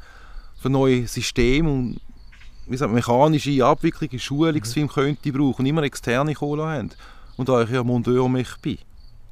für 0.59 0.70
neue 0.70 1.07
Systeme 1.07 1.70
und 1.70 2.01
wie 2.66 2.76
sagt, 2.76 2.91
man, 2.91 2.97
mechanische 2.97 3.64
Abwicklung 3.64 4.11
in 4.11 4.18
Schulungsfilm 4.18 4.89
könnte 4.89 5.33
brauchen 5.33 5.61
und 5.61 5.66
immer 5.66 5.83
externe 5.83 6.35
Kohle 6.35 6.64
haben. 6.64 6.91
Und 7.37 7.49
da 7.49 7.62
ich 7.62 7.70
ja 7.70 7.85
Mondeur 7.85 8.29
mich 8.29 8.57
bin 8.61 8.79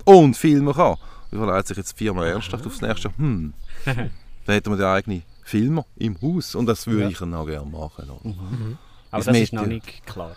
und 0.05 0.37
Filme 0.37 0.73
kann, 0.73 0.97
überlegt 1.37 1.69
sich 1.69 1.77
jetzt 1.77 1.93
die 1.99 2.05
Firma 2.05 2.25
ernsthaft 2.27 2.67
aufs 2.67 2.81
nächste 2.81 3.09
Jahr, 3.09 3.19
hm, 3.19 3.53
dann 3.85 4.11
hätten 4.47 4.71
wir 4.71 4.77
den 4.77 4.87
eigenen 4.87 5.23
Filmer 5.43 5.85
im 5.97 6.21
Haus 6.21 6.55
und 6.55 6.67
das 6.67 6.87
würde 6.87 7.03
Ja. 7.05 7.09
ich 7.09 7.19
dann 7.19 7.35
auch 7.35 7.47
gerne 7.47 7.71
machen. 7.71 8.11
oder? 8.11 8.35
Aber 9.11 9.25
Das 9.25 9.27
das 9.27 9.37
ist 9.37 9.53
noch 9.53 9.67
nicht 9.67 10.05
klar. 10.07 10.35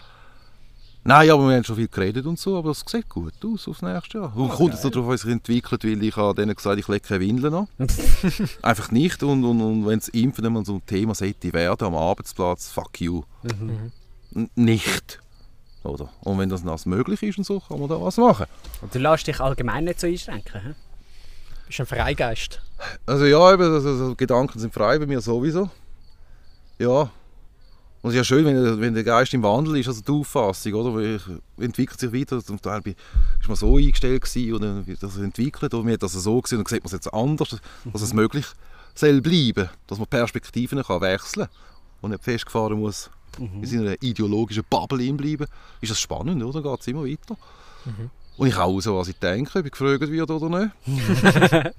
Nein, 1.05 1.29
aber 1.31 1.47
wir 1.47 1.55
haben 1.55 1.63
schon 1.63 1.77
viel 1.77 1.87
geredet 1.87 2.25
und 2.25 2.37
so, 2.37 2.57
aber 2.57 2.69
das 2.69 2.83
sieht 2.85 3.07
gut 3.07 3.33
aus 3.43 3.67
aufs 3.67 3.81
nächste 3.81 4.17
Jahr. 4.19 4.35
Und 4.35 4.49
kommt 4.49 4.73
jetzt 4.73 4.83
noch 4.83 4.91
darauf, 4.91 5.07
was 5.07 5.21
sich 5.21 5.31
entwickelt, 5.31 5.83
weil 5.85 6.03
ich 6.03 6.15
habe 6.17 6.35
denen 6.35 6.53
gesagt, 6.55 6.77
ich 6.77 6.87
lege 6.89 6.99
keine 7.07 7.21
Windeln 7.21 7.53
an. 7.53 7.67
Einfach 8.61 8.91
nicht. 8.91 9.23
Und, 9.23 9.45
und, 9.45 9.61
und 9.61 9.87
wenn 9.87 9.97
es 9.99 10.09
Impfen 10.09 10.43
immer 10.45 10.63
so 10.65 10.75
ein 10.75 10.85
Thema 10.85 11.15
sollte 11.15 11.53
werden 11.53 11.87
am 11.87 11.95
Arbeitsplatz, 11.95 12.69
fuck 12.69 12.99
you. 12.99 13.23
Mhm. 13.43 13.91
N 14.35 14.49
nicht. 14.55 15.19
Oder? 15.83 16.09
Und 16.19 16.37
wenn 16.37 16.49
das 16.49 16.63
noch 16.65 16.85
möglich 16.85 17.23
ist 17.23 17.37
und 17.37 17.45
so, 17.45 17.61
kann 17.61 17.79
man 17.79 17.87
da 17.87 17.99
was 17.99 18.17
machen. 18.17 18.45
Und 18.81 18.93
du 18.93 18.99
lässt 18.99 19.25
dich 19.25 19.39
allgemein 19.39 19.85
nicht 19.85 20.01
so 20.01 20.05
einschränken. 20.05 20.61
hä? 20.61 20.73
Bist 21.69 21.81
ein 21.81 21.85
Freigeist. 21.85 22.59
Also 23.05 23.25
ja, 23.25 23.53
eben, 23.53 23.61
also, 23.61 23.89
also, 23.89 24.15
Gedanken 24.15 24.57
sind 24.57 24.73
frei 24.73 24.97
bei 24.97 25.05
mir 25.05 25.21
sowieso. 25.21 25.69
Ja. 26.79 27.11
Und 28.01 28.09
es 28.09 28.09
ist 28.09 28.15
ja 28.15 28.23
schön, 28.23 28.43
wenn, 28.43 28.81
wenn 28.81 28.95
der 28.95 29.03
Geist 29.03 29.35
im 29.35 29.43
Wandel 29.43 29.77
ist, 29.77 29.87
also 29.87 30.01
die 30.01 30.11
Auffassung, 30.11 30.73
oder? 30.73 30.95
Weil 30.95 31.19
entwickelt 31.63 31.99
sich 31.99 32.11
weiter. 32.11 32.43
Zum 32.43 32.59
Teil 32.59 32.81
ist 33.39 33.47
man 33.47 33.55
so 33.55 33.77
eingestellt 33.77 34.23
gewesen, 34.23 34.53
und 34.55 34.61
dann 34.63 34.87
wird 34.87 35.03
das 35.03 35.17
entwickelt, 35.17 35.71
oder 35.75 35.83
mir 35.83 35.93
hat 35.93 36.01
das 36.01 36.13
so 36.13 36.41
gesehen, 36.41 36.57
und 36.57 36.67
dann 36.67 36.75
sieht 36.75 36.83
man 36.83 36.87
es 36.87 36.91
jetzt 36.93 37.13
anders, 37.13 37.61
dass 37.93 38.01
es 38.01 38.13
möglich 38.15 38.47
soll 38.95 39.21
bleiben, 39.21 39.69
dass 39.85 39.99
man 39.99 40.07
Perspektiven 40.07 40.81
kann 40.81 41.01
wechseln 41.01 41.45
kann 41.45 41.55
und 42.01 42.09
nicht 42.09 42.23
festgefahren 42.23 42.79
muss 42.79 43.11
in 43.37 43.63
seiner 43.63 44.01
ideologischen 44.01 44.63
Bubble 44.67 45.13
bleiben. 45.13 45.45
Ist 45.81 45.91
das 45.91 46.01
spannend, 46.01 46.41
oder? 46.43 46.63
Geht 46.63 46.81
es 46.81 46.87
immer 46.87 47.05
weiter. 47.05 47.37
Und 48.39 48.47
ich 48.47 48.55
auch 48.55 48.79
so, 48.79 48.97
was 48.97 49.09
ich 49.09 49.19
denke, 49.19 49.59
ob 49.59 49.65
ich 49.65 49.71
gefragt 49.73 50.09
wird 50.09 50.31
oder 50.31 50.49
nicht. 50.61 50.71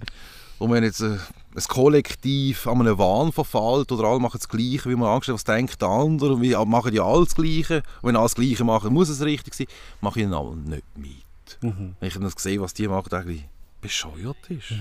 Und 0.59 0.71
wenn 0.71 0.85
jetzt 0.85 1.01
äh, 1.01 1.17
ein 1.57 1.65
Kollektiv 1.69 2.67
an 2.67 2.81
einem 2.81 2.99
Wahn 2.99 3.33
verfällt 3.33 3.91
oder 3.91 4.07
alle 4.07 4.21
machen 4.21 4.37
das 4.39 4.47
Gleiche, 4.47 4.91
wie 4.91 4.95
man 4.95 5.09
Angst 5.09 5.29
hat, 5.29 5.35
was 5.37 5.45
denkt 5.45 5.81
der 5.81 5.89
andere, 5.89 6.35
und 6.35 6.43
wir 6.43 6.63
machen 6.67 6.93
ja 6.93 7.03
alle 7.03 7.25
das 7.25 7.35
Gleiche. 7.35 7.77
Und 8.03 8.09
wenn 8.09 8.17
alle 8.17 8.27
das 8.27 8.35
Gleiche 8.35 8.63
machen, 8.63 8.93
muss 8.93 9.09
es 9.09 9.23
richtig 9.23 9.55
sein, 9.55 9.69
mache 10.03 10.21
ich 10.21 10.27
dann 10.27 10.35
aber 10.35 10.55
nicht 10.55 10.83
mit. 10.99 11.59
Mhm. 11.63 11.97
Wenn 11.99 12.09
ich 12.09 12.13
dann 12.13 12.29
sehe, 12.29 12.61
was 12.61 12.75
die 12.75 12.89
machen, 12.89 13.11
eigentlich 13.11 13.49
bescheuert 13.81 14.51
ist. 14.51 14.75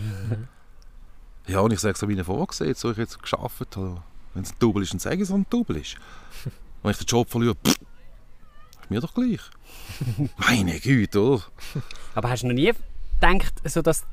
Ja, 1.47 1.61
und 1.61 1.71
ich 1.71 1.79
sage 1.79 1.95
es 1.95 2.03
an 2.03 2.09
meinen 2.09 2.25
Vorgesehen, 2.25 2.75
so 2.75 2.91
ich 2.91 2.97
jetzt 2.97 3.21
geschafft 3.21 3.77
habe. 3.77 4.03
Wenn 4.33 4.43
es 4.43 4.51
ein 4.51 4.55
Double 4.59 4.83
ist, 4.83 4.91
dann 4.91 4.99
sage 4.99 5.15
ich 5.15 5.21
es, 5.21 5.31
ein 5.31 5.45
Double 5.49 5.77
ist. 5.77 5.95
Wenn 6.83 6.91
ich 6.91 6.97
den 6.97 7.07
Job 7.07 7.29
verliere, 7.29 7.55
pff, 7.55 7.75
mir 8.89 9.01
doch 9.01 9.13
gleich. 9.13 9.41
Meine 10.37 10.79
Güte, 10.79 11.21
oder? 11.21 11.43
Aber 12.15 12.29
hast 12.29 12.43
du 12.43 12.47
noch 12.47 12.53
nie 12.53 12.71
gedacht, 13.19 13.53
so 13.65 13.81
dass, 13.81 14.03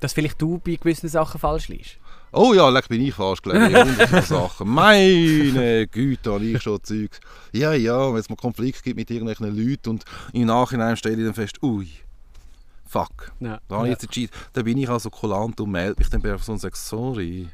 dass 0.00 0.12
vielleicht 0.12 0.40
du 0.40 0.58
bei 0.58 0.76
gewissen 0.76 1.08
Sachen 1.08 1.40
falsch 1.40 1.68
liegst? 1.68 1.98
Oh 2.32 2.52
ja, 2.52 2.68
leck 2.68 2.88
bin 2.88 3.00
ich 3.00 3.14
falsch 3.14 3.40
gelegen. 3.40 3.74
Hunderte 3.74 4.22
Sachen. 4.26 4.68
Meine 4.68 5.86
Güte, 5.86 6.32
habe 6.32 6.44
ich 6.44 6.62
schon 6.62 6.82
Zeug. 6.82 7.18
Ja, 7.52 7.72
ja, 7.72 8.12
wenn 8.12 8.20
es 8.20 8.28
mal 8.28 8.36
Konflikt 8.36 8.82
gibt 8.82 8.96
mit 8.96 9.10
irgendwelchen 9.10 9.56
Leuten 9.56 9.90
und 9.90 10.04
im 10.32 10.46
Nachhinein 10.46 10.96
stelle 10.96 11.16
ich 11.16 11.24
dann 11.24 11.34
fest, 11.34 11.62
ui, 11.62 11.88
fuck. 12.86 13.32
Ja. 13.40 13.60
Da, 13.68 13.76
habe 13.76 13.86
ich 13.86 13.92
jetzt 13.92 14.04
entschieden, 14.04 14.32
da 14.52 14.62
bin 14.62 14.76
ich 14.78 14.88
also 14.88 15.08
kulant 15.08 15.60
und 15.60 15.70
melde 15.70 15.98
mich 15.98 16.10
dann 16.10 16.20
bei 16.20 16.28
der 16.28 16.36
Person 16.36 16.54
und 16.54 16.60
sage, 16.60 16.76
sorry. 16.76 17.48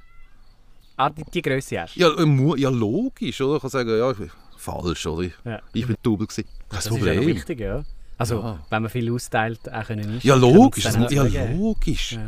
Ah, 0.96 1.10
die, 1.10 1.24
die 1.24 1.42
Größe 1.42 1.80
hast. 1.80 1.96
Ja, 1.96 2.08
äh, 2.08 2.60
ja 2.60 2.70
logisch, 2.70 3.40
oder? 3.40 3.56
Ich 3.56 3.62
kann 3.62 3.70
sagen, 3.70 3.88
ja, 3.90 4.10
ich 4.10 4.30
falsch, 4.62 5.06
oder? 5.06 5.28
Ja. 5.44 5.60
Ich 5.72 5.86
bin 5.86 5.96
double 6.02 6.26
gewesen. 6.26 6.44
Kein 6.68 6.76
Das 6.76 6.86
ist 6.86 6.96
ja 7.04 7.26
wichtig, 7.26 7.60
ja. 7.60 7.84
Also, 8.18 8.40
Ja. 8.40 8.58
wenn 8.70 8.82
man 8.82 8.90
viel 8.90 9.12
austeilt, 9.12 9.60
auch 9.72 9.84
können 9.86 10.14
nicht. 10.14 10.24
Ja, 10.24 10.34
logisch. 10.36 10.84
Das, 10.84 10.94
dann 10.94 11.08
ja, 11.10 11.22
auch 11.24 11.28
sagen. 11.28 11.58
logisch. 11.60 12.12
Ja. 12.12 12.20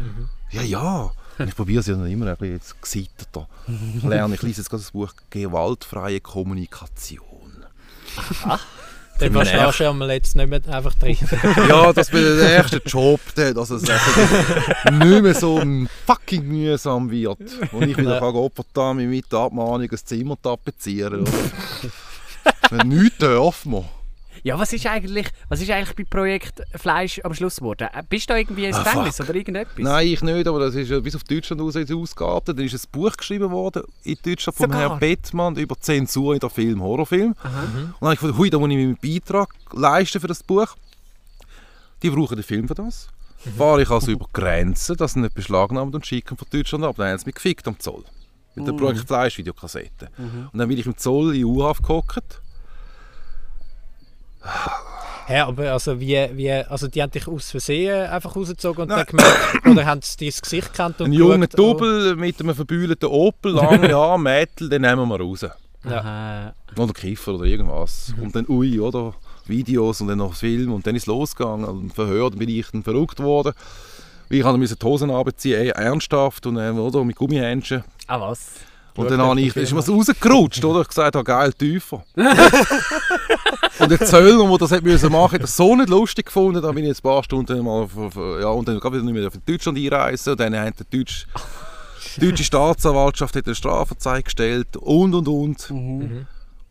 Ja, 0.50 0.62
ja. 0.62 1.12
Und 1.38 1.48
ich 1.48 1.56
probiere 1.56 1.80
es 1.80 1.86
ja 1.86 1.96
noch 1.96 2.06
immer 2.06 2.26
ein 2.26 2.36
bisschen 2.36 2.54
jetzt. 2.54 2.76
Ich 3.96 4.02
lerne, 4.02 4.34
ich 4.34 4.42
lese 4.42 4.60
jetzt 4.60 4.70
gerade 4.70 4.82
das 4.82 4.92
Buch 4.92 5.12
Gewaltfreie 5.30 6.20
Kommunikation. 6.20 7.64
Dann 9.18 9.32
Für 9.32 9.38
mich 9.38 9.48
verstehst 9.48 9.78
du 9.78 9.84
ja 9.84 9.92
mal 9.92 10.10
jetzt 10.10 10.34
nicht 10.34 10.48
mehr 10.48 10.60
einfach 10.68 10.94
drin. 10.94 11.16
Ja, 11.68 11.92
das 11.92 12.12
war 12.12 12.20
der 12.20 12.50
erste 12.50 12.78
Job, 12.84 13.20
der, 13.36 13.54
dass 13.54 13.70
es 13.70 13.82
nicht 13.82 15.22
mehr 15.22 15.34
so 15.34 15.62
fucking 16.04 16.44
mühsam 16.44 17.08
wird. 17.12 17.38
Und 17.70 17.82
ich 17.88 17.96
wieder 17.96 18.14
Ja. 18.14 18.18
kann 18.18 18.34
Opfer 18.34 18.64
da 18.72 18.92
mit 18.92 19.30
der 19.30 19.38
Abmahnung 19.38 19.88
ein 19.88 19.98
Zimmer 20.04 20.36
tapezieren. 20.42 21.24
Nichts 22.84 23.18
darf 23.18 23.64
man. 23.66 23.84
Ja, 24.42 24.58
was 24.58 24.72
ist 24.74 24.84
eigentlich, 24.86 25.26
was 25.48 25.62
ist 25.62 25.70
eigentlich 25.70 25.96
bei 25.96 26.04
Projekt 26.04 26.60
Fleisch 26.74 27.18
am 27.24 27.32
Schluss 27.32 27.56
geworden? 27.56 27.88
Äh, 27.94 28.02
Bist 28.06 28.28
du 28.28 28.34
da 28.34 28.38
irgendwie 28.38 28.66
ins 28.66 28.76
Ah, 28.76 28.82
Gefängnis 28.82 29.16
fuck. 29.16 29.28
oder 29.30 29.38
irgendetwas? 29.38 29.78
Nein, 29.78 30.06
ich 30.08 30.20
nicht, 30.22 30.46
aber 30.46 30.58
das 30.60 30.74
ist 30.74 30.90
ja 30.90 31.00
bis 31.00 31.16
auf 31.16 31.24
Deutschland 31.24 31.62
jetzt 31.74 31.90
ausgeartet. 31.92 32.58
Dann 32.58 32.64
ist 32.66 32.74
ein 32.74 32.90
Buch 32.92 33.16
geschrieben 33.16 33.50
worden 33.50 33.84
in 34.02 34.18
Deutschland 34.22 34.58
Sogar? 34.58 34.78
Herrn 34.78 34.98
Bettmann 34.98 35.56
über 35.56 35.78
Zensur 35.80 36.34
in 36.34 36.40
der 36.40 36.50
Film, 36.50 36.82
Horrorfilm. 36.82 37.34
Aha. 37.42 37.48
Und 37.48 37.74
dann 37.74 37.94
habe 38.02 38.14
ich 38.14 38.20
gedacht, 38.20 38.38
hui, 38.38 38.50
da 38.50 38.58
muss 38.58 38.68
ich 38.70 38.76
meinen 38.76 38.96
Beitrag 38.98 39.48
leisten 39.72 40.20
für 40.20 40.26
das 40.28 40.42
Buch. 40.42 40.68
Die 42.02 42.10
brauchen 42.10 42.36
den 42.36 42.44
Film 42.44 42.68
für 42.68 42.74
das. 42.74 43.08
Fahre 43.56 43.82
ich 43.82 43.90
also 43.90 44.10
über 44.10 44.26
Grenzen, 44.32 44.96
dass 44.96 45.14
sie 45.14 45.20
nicht 45.20 45.34
beschlagnahmen 45.34 45.94
und 45.94 46.04
schicken 46.06 46.36
von 46.36 46.46
Deutschland 46.50 46.84
ab. 46.84 46.96
Dann 46.98 47.08
haben 47.10 47.18
sie 47.18 47.26
mich 47.26 47.34
gefickt 47.36 47.66
am 47.66 47.78
Zoll. 47.78 48.04
Mit 48.56 48.66
der 48.66 48.74
Mhm. 48.74 48.78
Projekt 48.78 49.06
Fleisch 49.06 49.38
Videokassette. 49.38 50.08
Mhm. 50.18 50.48
Und 50.52 50.58
dann 50.58 50.68
bin 50.68 50.76
ich 50.78 50.86
im 50.86 50.96
Zoll 50.98 51.34
in 51.34 51.44
U-Haft 51.44 51.82
gehockt. 51.82 52.40
Ja, 55.28 55.46
aber 55.46 55.72
also 55.72 55.98
wie, 55.98 56.28
wie, 56.34 56.52
also 56.52 56.86
die 56.86 57.00
haben 57.02 57.10
dich 57.10 57.26
aus 57.26 57.50
Versehen 57.50 58.08
einfach 58.08 58.36
rausgezogen 58.36 58.82
und 58.82 58.88
dann 58.90 59.06
gemerkt, 59.06 59.66
oder 59.66 59.86
haben 59.86 60.02
sie 60.02 60.18
dein 60.18 60.38
Gesicht 60.38 60.72
gekannt 60.72 61.00
und 61.00 61.06
Ein 61.06 61.12
junger 61.14 61.38
geschaut, 61.38 61.60
oh, 61.60 61.72
Double 61.72 62.16
mit 62.16 62.40
einem 62.40 62.54
verbühlten 62.54 63.08
Opel, 63.08 63.52
lange 63.52 63.88
Haare, 63.94 64.20
Mädel, 64.20 64.68
den 64.68 64.82
nehmen 64.82 65.08
wir 65.08 65.18
raus. 65.18 65.40
Ja. 65.40 65.98
Aha. 65.98 66.54
Oder 66.76 66.92
Kiffer 66.92 67.34
oder 67.34 67.44
irgendwas. 67.44 68.12
Und 68.20 68.36
dann, 68.36 68.46
ui, 68.48 68.78
oder? 68.80 69.14
Videos 69.46 70.00
und 70.00 70.08
dann 70.08 70.18
noch 70.18 70.34
Film 70.34 70.72
und 70.72 70.86
dann 70.86 70.96
ist 70.96 71.02
es 71.02 71.06
losgegangen. 71.06 71.64
Und 71.66 71.94
Verhör, 71.94 72.30
dann 72.30 72.38
bin 72.38 72.48
ich 72.48 72.70
dann 72.70 72.82
verrückt 72.82 73.20
worden. 73.20 73.52
Ich 74.30 74.44
musste 74.44 74.76
die 74.76 74.86
Hosen 74.86 75.10
anziehen, 75.10 75.60
ey, 75.60 75.68
ernsthaft 75.68 76.46
und 76.46 76.56
oder, 76.56 77.04
mit 77.04 77.16
Gummihändchen. 77.16 77.84
Ah, 78.06 78.20
was? 78.20 78.52
Und 78.96 79.10
dann 79.10 79.20
habe 79.20 79.40
ich, 79.40 79.56
ist 79.56 79.72
mir 79.72 79.84
rausgerutscht, 79.84 80.64
oder? 80.64 80.82
Ich 80.82 80.88
gesagt 80.88 81.16
habe, 81.16 81.24
geil, 81.24 81.52
tiefer. 81.52 82.04
und 83.78 83.90
der 83.90 84.00
Zöllner, 84.00 84.48
der 84.48 84.58
das 84.58 84.70
hat 84.70 84.84
müssen 84.84 85.10
machen, 85.10 85.34
hat 85.34 85.42
das 85.42 85.56
so 85.56 85.74
nicht 85.74 85.88
lustig 85.88 86.26
gefunden. 86.26 86.62
Da 86.62 86.70
bin 86.70 86.84
ich 86.84 86.88
jetzt 86.88 87.00
ein 87.00 87.10
paar 87.10 87.24
Stunden 87.24 87.64
mal, 87.64 87.88
ja, 88.40 88.48
und 88.48 88.68
dann 88.68 88.78
gab 88.78 88.94
ich 88.94 89.02
nicht 89.02 89.12
mehr 89.12 89.26
auf 89.26 89.34
Deutschland 89.44 89.78
einreisen. 89.78 90.32
Und 90.32 90.40
dann 90.40 90.54
hat 90.54 90.74
die 90.92 90.98
deutsche, 90.98 91.26
die 92.16 92.20
deutsche 92.28 92.44
Staatsanwaltschaft 92.44 93.34
hat 93.34 93.46
eine 93.46 93.54
Strafanzeige 93.54 94.22
gestellt 94.22 94.76
und 94.76 95.14
und 95.14 95.28
und. 95.28 95.70
Mhm. 95.70 96.26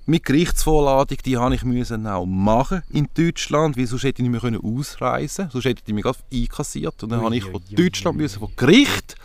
Mit 0.06 0.26
Gerichtsvorladung, 0.26 1.18
die 1.26 1.38
habe 1.38 1.56
ich 1.56 1.64
müssen 1.64 2.08
auch 2.08 2.26
machen 2.26 2.84
in 2.90 3.08
Deutschland, 3.14 3.78
weil 3.78 3.88
sonst 3.88 4.04
hätte 4.04 4.22
ich 4.22 4.30
nicht 4.30 4.44
mehr 4.44 4.60
ausreisen 4.62 5.44
können. 5.44 5.52
Sonst 5.52 5.66
hätte 5.66 5.82
ich 5.86 5.94
mich 5.94 6.04
gerade 6.04 6.20
einkassiert. 6.34 7.04
Und 7.04 7.10
dann 7.10 7.22
habe 7.22 7.36
ich 7.36 7.46
von 7.46 7.62
Deutschland 7.72 8.18
müssen, 8.18 8.40
von 8.40 8.52
Gericht. 8.56 9.16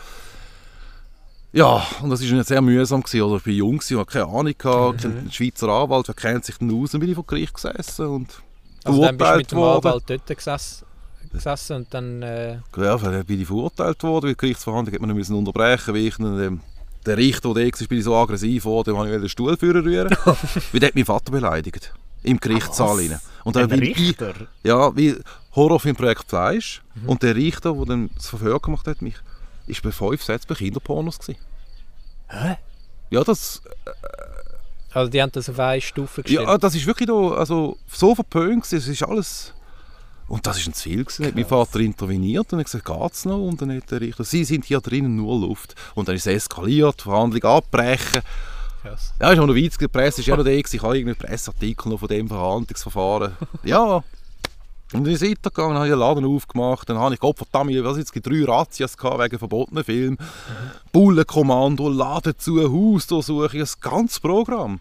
Ja, 1.59 1.85
und 2.03 2.11
das 2.11 2.21
war 2.31 2.45
sehr 2.45 2.63
mühsam. 2.63 3.03
Gewesen, 3.03 3.23
oder? 3.23 3.37
Ich 3.39 3.47
war 3.47 3.53
jung, 3.53 3.79
gewesen, 3.79 3.99
hatte 3.99 4.13
keine 4.13 4.27
Ahnung, 4.27 4.55
gehabt, 4.57 5.05
Mhm. 5.05 5.15
kein 5.19 5.33
Schweizer 5.33 5.69
Anwalt, 5.69 6.07
wer 6.09 6.15
kennt 6.15 6.45
sich 6.45 6.57
denn 6.59 6.71
aus? 6.83 6.93
Dann 6.93 7.01
bin 7.01 7.09
ich 7.11 7.15
vor 7.17 7.27
Gericht 7.27 7.55
gesessen 7.55 8.07
und 8.07 8.43
Also 8.85 9.03
dann 9.05 9.17
bist 9.19 9.31
du 9.33 9.37
mit 9.37 9.51
dem 9.53 9.59
worden. 9.59 9.87
Anwalt 9.89 10.05
dort 10.09 10.27
gesessen, 10.29 10.87
gesessen 11.33 11.77
und 11.77 11.93
dann... 11.95 12.23
Äh, 12.23 12.59
Ja, 12.77 12.97
dann 12.97 13.25
bin 13.25 13.41
ich 13.41 13.47
verurteilt 13.47 14.03
worden, 14.05 14.27
weil 14.27 14.35
die 14.35 14.39
Gerichtsverhandlung 14.39 14.95
hat 14.95 15.01
man 15.01 15.17
müssen 15.17 15.35
unterbrechen, 15.37 15.95
weil 15.95 16.07
ich 16.07 16.17
dann, 16.17 16.41
ähm, 16.41 16.61
der 17.07 17.17
Richter, 17.17 17.53
der 17.55 17.71
da 17.71 17.81
war, 17.81 17.87
bin 17.89 17.99
ich 17.99 18.05
so 18.05 18.15
aggressiv 18.15 18.63
geworden, 18.63 18.91
dem 18.95 18.99
habe 18.99 19.13
ich 19.13 19.21
den 19.21 19.29
Stuhl 19.29 19.57
führen 19.57 19.83
rühren, 19.83 20.11
weil 20.73 20.81
der 20.81 20.89
hat 20.89 20.95
meinen 20.95 21.05
Vater 21.07 21.33
beleidigt. 21.33 21.93
im 22.23 22.39
Gerichtssaal. 22.39 22.97
Rein. 22.99 23.19
Und 23.45 23.57
da 23.57 23.61
Ein 23.61 23.69
bin 23.69 23.83
ich, 23.83 23.97
Richter? 23.99 24.35
ja, 24.63 24.95
wie 24.97 25.17
Horrorfilmprojekt 25.57 26.25
Fleisch. 26.29 26.83
Und 27.07 27.23
der 27.23 27.35
Richter, 27.37 27.73
der 27.75 27.85
dann 27.87 28.11
das 28.17 28.29
Verhör 28.29 28.61
gemacht 28.61 28.87
hat, 28.87 29.03
mich, 29.03 29.15
ist 29.67 29.83
bei 29.83 29.91
fünf 29.93 30.23
Sätzen 30.23 30.47
bei 30.49 30.55
Kinderpornos 30.57 31.19
gewesen. 31.19 31.39
Hä? 32.29 32.57
Ja, 33.11 33.25
das, 33.25 33.63
Also 34.93 35.11
die 35.11 35.21
haben 35.23 35.33
das 35.33 35.49
auf 35.49 35.59
eine 35.59 35.81
Stufe 35.81 36.23
gestellt. 36.23 36.47
ja, 36.47 36.59
das 36.59 36.75
ist 36.75 36.87
wirklich 36.87 37.09
da, 37.09 37.15
also 37.37 37.77
so 37.91 38.15
verpönt 38.15 38.65
gewesen, 38.65 38.77
es 38.79 38.89
ist 38.89 39.03
alles... 39.03 39.55
Und 40.29 40.47
das 40.47 40.59
ist 40.59 40.67
ein 40.67 40.75
Ziel 40.75 41.05
gewesen. 41.05 41.25
Hat 41.25 41.35
mein 41.35 41.47
Vater 41.47 41.81
interveniert 41.81 42.53
und 42.53 42.59
hat 42.59 42.67
gesagt, 42.67 42.85
geht's 42.85 43.25
noch? 43.25 43.39
Und 43.39 43.63
dann 43.63 43.75
hat 43.75 43.91
der 43.91 44.03
Richter, 44.03 44.25
Sie 44.25 44.45
sind 44.45 44.67
hier 44.67 44.81
drinnen 44.81 45.17
nur 45.17 45.41
Luft. 45.41 45.75
Und 45.95 46.07
dann 46.07 46.17
ist 46.17 46.27
es 46.27 46.35
eskaliert, 46.35 47.01
Verhandlung 47.01 47.43
abbrechen. 47.45 48.21
Krass. 48.83 49.15
Ja, 49.21 49.33
ist 49.33 49.39
auch 49.39 49.47
noch 49.47 49.57
weit 49.57 49.81
die 49.81 49.89
Presse 49.89 50.21
ist 50.21 50.27
ja 50.27 50.37
noch 50.37 50.45
gewesen. 50.45 50.77
Ich 50.77 50.83
habe 50.83 50.99
irgendeinen 50.99 51.27
Presseartikel 51.27 51.91
noch 51.91 52.01
von 52.01 52.09
dem 52.09 52.29
Verhandlungsverfahren. 52.29 53.37
Ja. 53.65 54.05
Und 54.95 55.05
dann 55.05 55.13
ist 55.13 55.23
weitergegangen, 55.23 55.75
dann 55.75 55.79
habe 55.79 55.87
ich 55.87 55.93
den 55.93 55.99
Laden 55.99 56.25
aufgemacht, 56.25 56.89
dann 56.89 56.99
habe 56.99 57.15
ich, 57.15 57.21
Gott 57.21 57.37
verdammt, 57.37 57.73
was 57.85 57.99
jetzt, 57.99 58.13
drei 58.15 58.45
Razzias 58.45 58.97
gehabt 58.97 59.23
wegen 59.23 59.39
verbotenen 59.39 59.85
Film. 59.85 60.17
Bullenkommando, 60.93 61.91
Laden 61.91 62.39
zu, 62.39 62.63
Hausdurchsuchung, 62.63 63.59
das 63.59 63.79
ganze 63.81 64.21
Programm. 64.21 64.81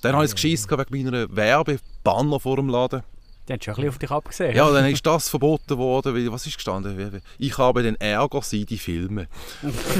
Dann 0.00 0.14
habe 0.14 0.24
ich 0.24 0.30
es 0.30 0.34
geschissen 0.34 0.70
wegen 0.70 1.04
meiner 1.10 1.36
Werbebanner 1.36 2.40
vor 2.40 2.56
dem 2.56 2.68
Laden. 2.68 3.02
Die 3.46 3.52
haben 3.52 3.60
schon 3.60 3.72
ein 3.72 3.76
bisschen 3.76 3.88
auf 3.90 3.98
dich 3.98 4.10
abgesehen. 4.10 4.56
Ja, 4.56 4.70
dann 4.70 4.86
ist 4.90 5.04
das 5.04 5.28
verboten 5.28 5.76
worden, 5.76 6.14
weil, 6.14 6.32
was 6.32 6.46
ist 6.46 6.56
gestanden? 6.56 7.20
Ich 7.38 7.58
habe 7.58 7.82
den 7.82 8.00
Ärger, 8.00 8.40
sie 8.42 8.64
die 8.64 8.78
Filme. 8.78 9.28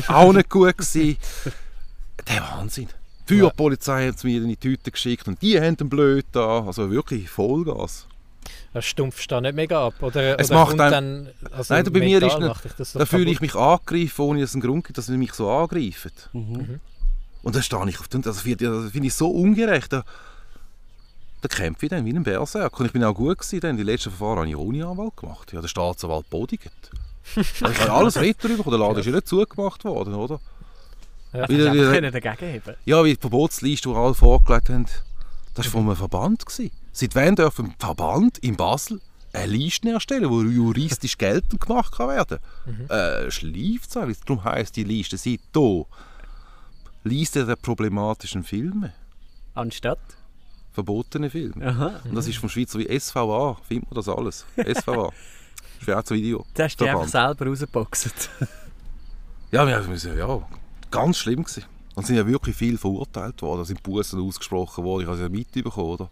Auch 0.08 0.32
nicht 0.32 0.48
gut 0.48 0.78
gewesen. 0.78 1.18
Der 2.28 2.40
Wahnsinn. 2.40 2.88
Die 3.28 3.38
Feuerpolizei 3.38 4.08
hat 4.08 4.16
es 4.16 4.24
mir 4.24 4.42
in 4.42 4.48
die 4.48 4.56
Tüte 4.56 4.90
geschickt 4.90 5.28
und 5.28 5.40
die 5.42 5.60
haben 5.60 5.76
den 5.76 5.88
blöd 5.88 6.26
da. 6.32 6.64
Also 6.64 6.90
wirklich 6.90 7.28
Vollgas. 7.28 8.06
Das 8.72 8.84
stumpft 8.84 9.30
da 9.30 9.40
nicht 9.40 9.54
mega 9.54 9.86
ab. 9.86 9.94
Oder, 10.02 10.38
Es 10.40 10.50
oder 10.50 10.60
macht 10.60 10.80
einem- 10.80 10.90
dann, 10.90 11.28
also 11.52 11.74
Nein, 11.74 11.84
bei 11.92 12.00
mir 12.00 12.22
ist 12.22 12.38
nicht- 12.38 12.78
das 12.78 12.92
doch 12.92 13.00
Da 13.00 13.06
fühle 13.06 13.30
ich 13.30 13.40
mich 13.40 13.54
angegriffen, 13.54 14.24
ohne 14.24 14.40
dass 14.40 14.50
es 14.50 14.54
einen 14.56 14.62
Grund 14.62 14.84
gibt, 14.86 14.98
dass 14.98 15.06
sie 15.06 15.16
mich 15.16 15.32
so 15.34 15.50
angreifen. 15.50 16.12
Mhm. 16.32 16.80
Und 17.42 17.56
da 17.56 17.62
stehe 17.62 17.88
ich 17.88 17.98
auf 18.00 18.08
den, 18.08 18.22
das 18.22 18.40
finde 18.42 18.64
das 18.82 18.92
finde 18.92 19.08
ich 19.08 19.14
so 19.14 19.30
ungerecht. 19.30 19.92
Da, 19.92 20.04
da 21.42 21.48
kämpfe 21.48 21.86
ich 21.86 21.90
dann 21.90 22.04
wie 22.04 22.12
ein 22.12 22.22
Berserk. 22.22 22.78
Und 22.78 22.86
ich 22.86 22.92
bin 22.92 23.02
auch 23.04 23.14
gut 23.14 23.38
gewesen, 23.38 23.60
denn 23.60 23.76
die 23.76 23.82
letzten 23.82 24.10
Verfahren 24.10 24.38
habe 24.38 24.48
ich 24.48 24.56
ohne 24.56 24.86
Anwalt 24.86 25.16
gemacht. 25.16 25.48
Ich 25.48 25.54
habe 25.54 25.62
den 25.66 25.68
Staatsanwalt 25.68 26.30
bodigt. 26.30 26.70
Ich 27.36 27.62
habe 27.62 27.92
alles 27.92 28.16
Retter 28.16 28.48
bekommen. 28.48 28.70
Der 28.70 28.78
Laden 28.80 28.98
ist 29.00 29.06
ja 29.06 29.12
nicht 29.12 29.28
zugemacht 29.28 29.84
worden, 29.84 30.14
oder? 30.14 30.40
Ja. 31.32 31.48
Wieder- 31.48 31.64
Ja, 31.66 31.72
wieder- 31.74 31.92
können 31.92 32.12
dagegen 32.12 32.52
heben. 32.52 32.74
Ja, 32.84 33.04
wie 33.04 33.14
die 33.14 33.20
Verbotsliste, 33.20 33.88
die 33.88 33.94
alle 33.94 34.14
vorgelegt 34.14 34.68
haben, 34.68 34.86
das 35.54 35.66
war 35.66 35.72
von 35.72 35.86
einem 35.86 35.96
Verband. 35.96 36.44
Gewesen. 36.46 36.70
Seit 36.92 37.14
wann 37.14 37.34
darf 37.34 37.58
ein 37.58 37.74
Verband 37.78 38.38
in 38.38 38.56
Basel 38.56 39.00
eine 39.32 39.46
Liste 39.52 39.90
erstellen, 39.90 40.30
die 40.30 40.54
juristisch 40.54 41.16
geltend 41.16 41.60
gemacht 41.60 41.94
kann 41.96 42.08
werden 42.08 42.38
kann? 42.64 42.90
Äh, 42.90 43.30
Schleifzeit, 43.30 44.18
darum 44.26 44.44
heisst 44.44 44.76
die 44.76 44.84
Liste, 44.84 45.16
seit 45.16 45.40
hier, 45.54 45.86
Liste 47.04 47.46
der 47.46 47.56
problematischen 47.56 48.44
Filme, 48.44 48.92
Anstatt. 49.54 49.98
verbotene 50.72 51.30
Filme. 51.30 51.66
Aha. 51.66 52.00
Und 52.04 52.14
das 52.14 52.28
ist 52.28 52.36
vom 52.38 52.48
Schweizer 52.48 52.78
wie 52.78 52.98
SVA, 53.00 53.56
findet 53.66 53.90
man 53.90 53.96
das 53.96 54.08
alles. 54.08 54.44
SVA. 54.56 55.10
Schweizer 55.82 56.14
Video. 56.14 56.44
Du 56.54 56.62
hast 56.62 56.78
dich 56.78 56.88
einfach 56.88 57.08
selber 57.08 57.46
rausgeboxt. 57.46 58.30
Ja, 59.50 59.66
wir 59.66 59.78
müssen, 59.82 60.16
ja, 60.16 60.40
ganz 60.90 61.18
schlimm 61.18 61.44
gewesen. 61.44 61.64
Und 61.94 62.06
sind 62.06 62.16
ja 62.16 62.26
wirklich 62.26 62.56
viel 62.56 62.78
verurteilt 62.78 63.42
worden, 63.42 63.58
da 63.58 63.64
sind 63.66 63.82
Bussen 63.82 64.18
ausgesprochen 64.18 64.82
worden, 64.82 65.02
ich 65.02 65.06
habe 65.08 65.16
es 65.18 65.22
ja 65.22 65.28
mitbekommen, 65.28 65.90
oder? 65.90 66.08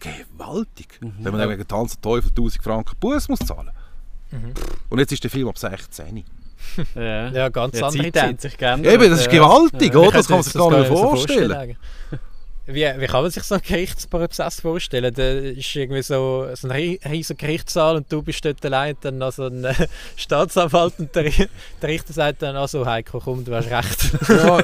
Gewaltig. 0.00 0.98
Wenn 1.00 1.32
man 1.32 1.40
dann 1.40 1.50
wegen 1.50 1.66
Tanz 1.66 1.94
der 1.94 2.02
Teufel 2.02 2.30
1000 2.30 2.62
Franken 2.62 2.96
Bus 3.00 3.28
muss 3.28 3.38
zahlen. 3.40 3.70
Und 4.90 4.98
jetzt 4.98 5.12
ist 5.12 5.22
der 5.24 5.30
Film 5.30 5.48
ab 5.48 5.58
16. 5.58 6.24
Ja, 6.94 7.28
Ja, 7.28 7.48
ganz 7.50 7.76
Die 7.76 7.82
andere 7.82 8.12
Zeit 8.12 8.40
sich 8.40 8.56
geändert. 8.56 8.92
Eben, 8.92 9.10
das 9.10 9.20
ist 9.20 9.26
ja. 9.26 9.32
gewaltig, 9.32 9.92
Ja, 9.92 10.00
oder? 10.00 10.10
Das 10.12 10.26
kann 10.26 10.38
man 10.38 10.42
sich 10.42 10.54
gar 10.54 10.78
nicht 10.78 10.88
so 10.88 10.96
vorstellen. 10.96 11.76
Wie, 12.66 12.84
wie 12.98 13.06
kann 13.06 13.22
man 13.22 13.30
sich 13.30 13.44
so 13.44 13.54
einen 13.54 13.62
Gerichtsprozess 13.62 14.60
vorstellen? 14.60 15.14
Da 15.14 15.22
ist 15.30 15.76
irgendwie 15.76 16.02
so, 16.02 16.46
so 16.54 16.68
ein 16.68 16.72
ri- 16.72 17.08
riesiger 17.08 17.36
Gerichtssaal 17.46 17.96
und 17.96 18.10
du 18.10 18.22
bist 18.22 18.44
dort 18.44 18.64
allein, 18.66 18.96
dann 19.00 19.18
noch 19.18 19.30
so 19.32 19.44
ein 19.46 19.64
äh, 19.64 19.74
Staatsanwalt 20.16 20.94
und 20.98 21.14
der, 21.14 21.30
der 21.80 21.88
Richter 21.88 22.12
sagt 22.12 22.42
dann, 22.42 22.56
also 22.56 22.84
Heiko, 22.84 23.20
komm, 23.20 23.44
du 23.44 23.54
hast 23.54 23.70
recht. 23.70 24.28
Ja, 24.28 24.56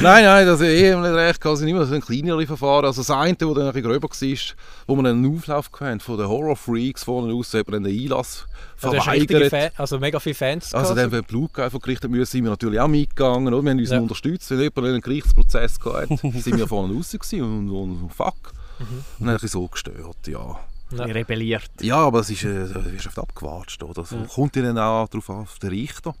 nein, 0.00 0.24
nein, 0.24 0.46
das 0.46 0.60
ist 0.60 0.68
eh 0.68 0.94
nicht 0.96 1.04
recht. 1.14 1.44
Es 1.44 1.58
sind 1.58 1.68
immer 1.68 1.84
so 1.84 1.94
ein 1.94 2.00
kleinere 2.00 2.46
Verfahren. 2.46 2.86
Also 2.86 3.02
das 3.02 3.10
eine, 3.10 3.34
das 3.36 3.48
dann 3.54 3.58
ein 3.66 3.72
bisschen 3.72 3.82
gröber 3.90 4.08
war, 4.08 4.38
wo 4.86 4.96
man 4.96 5.06
einen 5.06 5.36
Auflauf 5.36 5.70
von 5.70 6.18
den 6.18 6.28
Horror-Freaks 6.28 7.04
vorne 7.04 7.34
aus, 7.34 7.52
hat 7.52 7.68
man 7.68 7.82
den 7.84 7.92
Einlass 7.94 8.46
verweigert. 8.76 9.50
Fan, 9.50 9.70
also 9.76 9.98
mega 9.98 10.18
viele 10.20 10.34
Fans 10.34 10.74
Also 10.74 10.94
dann, 10.94 11.10
wenn 11.12 11.24
Blutgeil 11.24 11.70
vor 11.70 11.80
Gericht 11.80 12.06
müssen, 12.08 12.30
sind 12.30 12.44
wir 12.44 12.50
natürlich 12.50 12.80
auch 12.80 12.88
mitgegangen. 12.88 13.52
Oder? 13.52 13.62
Wir 13.62 13.70
haben 13.70 13.78
uns 13.78 13.90
Ja. 13.90 14.00
unterstützt. 14.00 14.50
Wenn 14.50 14.60
jemand 14.60 14.78
einen 14.78 15.00
Gerichtsprozess 15.00 15.78
hatte, 15.84 16.16
sind 16.40 16.56
wir 16.58 16.66
vorne 16.68 16.94
raus 16.94 17.12
gewesen 17.12 17.42
und, 17.42 17.70
und, 17.70 18.02
und 18.02 18.12
fuck. 18.14 18.52
Mhm. 18.78 19.04
Und 19.20 19.26
dann 19.26 19.36
ein 19.38 19.48
so 19.48 19.66
gestört, 19.68 20.26
ja. 20.26 20.58
Ja. 20.90 21.04
Rebelliert. 21.04 21.70
Ja, 21.80 21.96
aber 21.96 22.20
es 22.20 22.30
ist, 22.30 22.44
äh, 22.44 22.66
du 22.68 22.92
wirst 22.92 23.06
oft 23.06 23.18
abgewatscht. 23.18 23.82
Oder? 23.82 24.04
So, 24.04 24.16
Kommt 24.32 24.54
ja 24.56 24.62
dann 24.62 24.78
auch 24.78 25.08
darauf 25.08 25.30
an, 25.30 25.36
auf 25.38 25.58
den 25.58 25.70
Richter. 25.70 26.14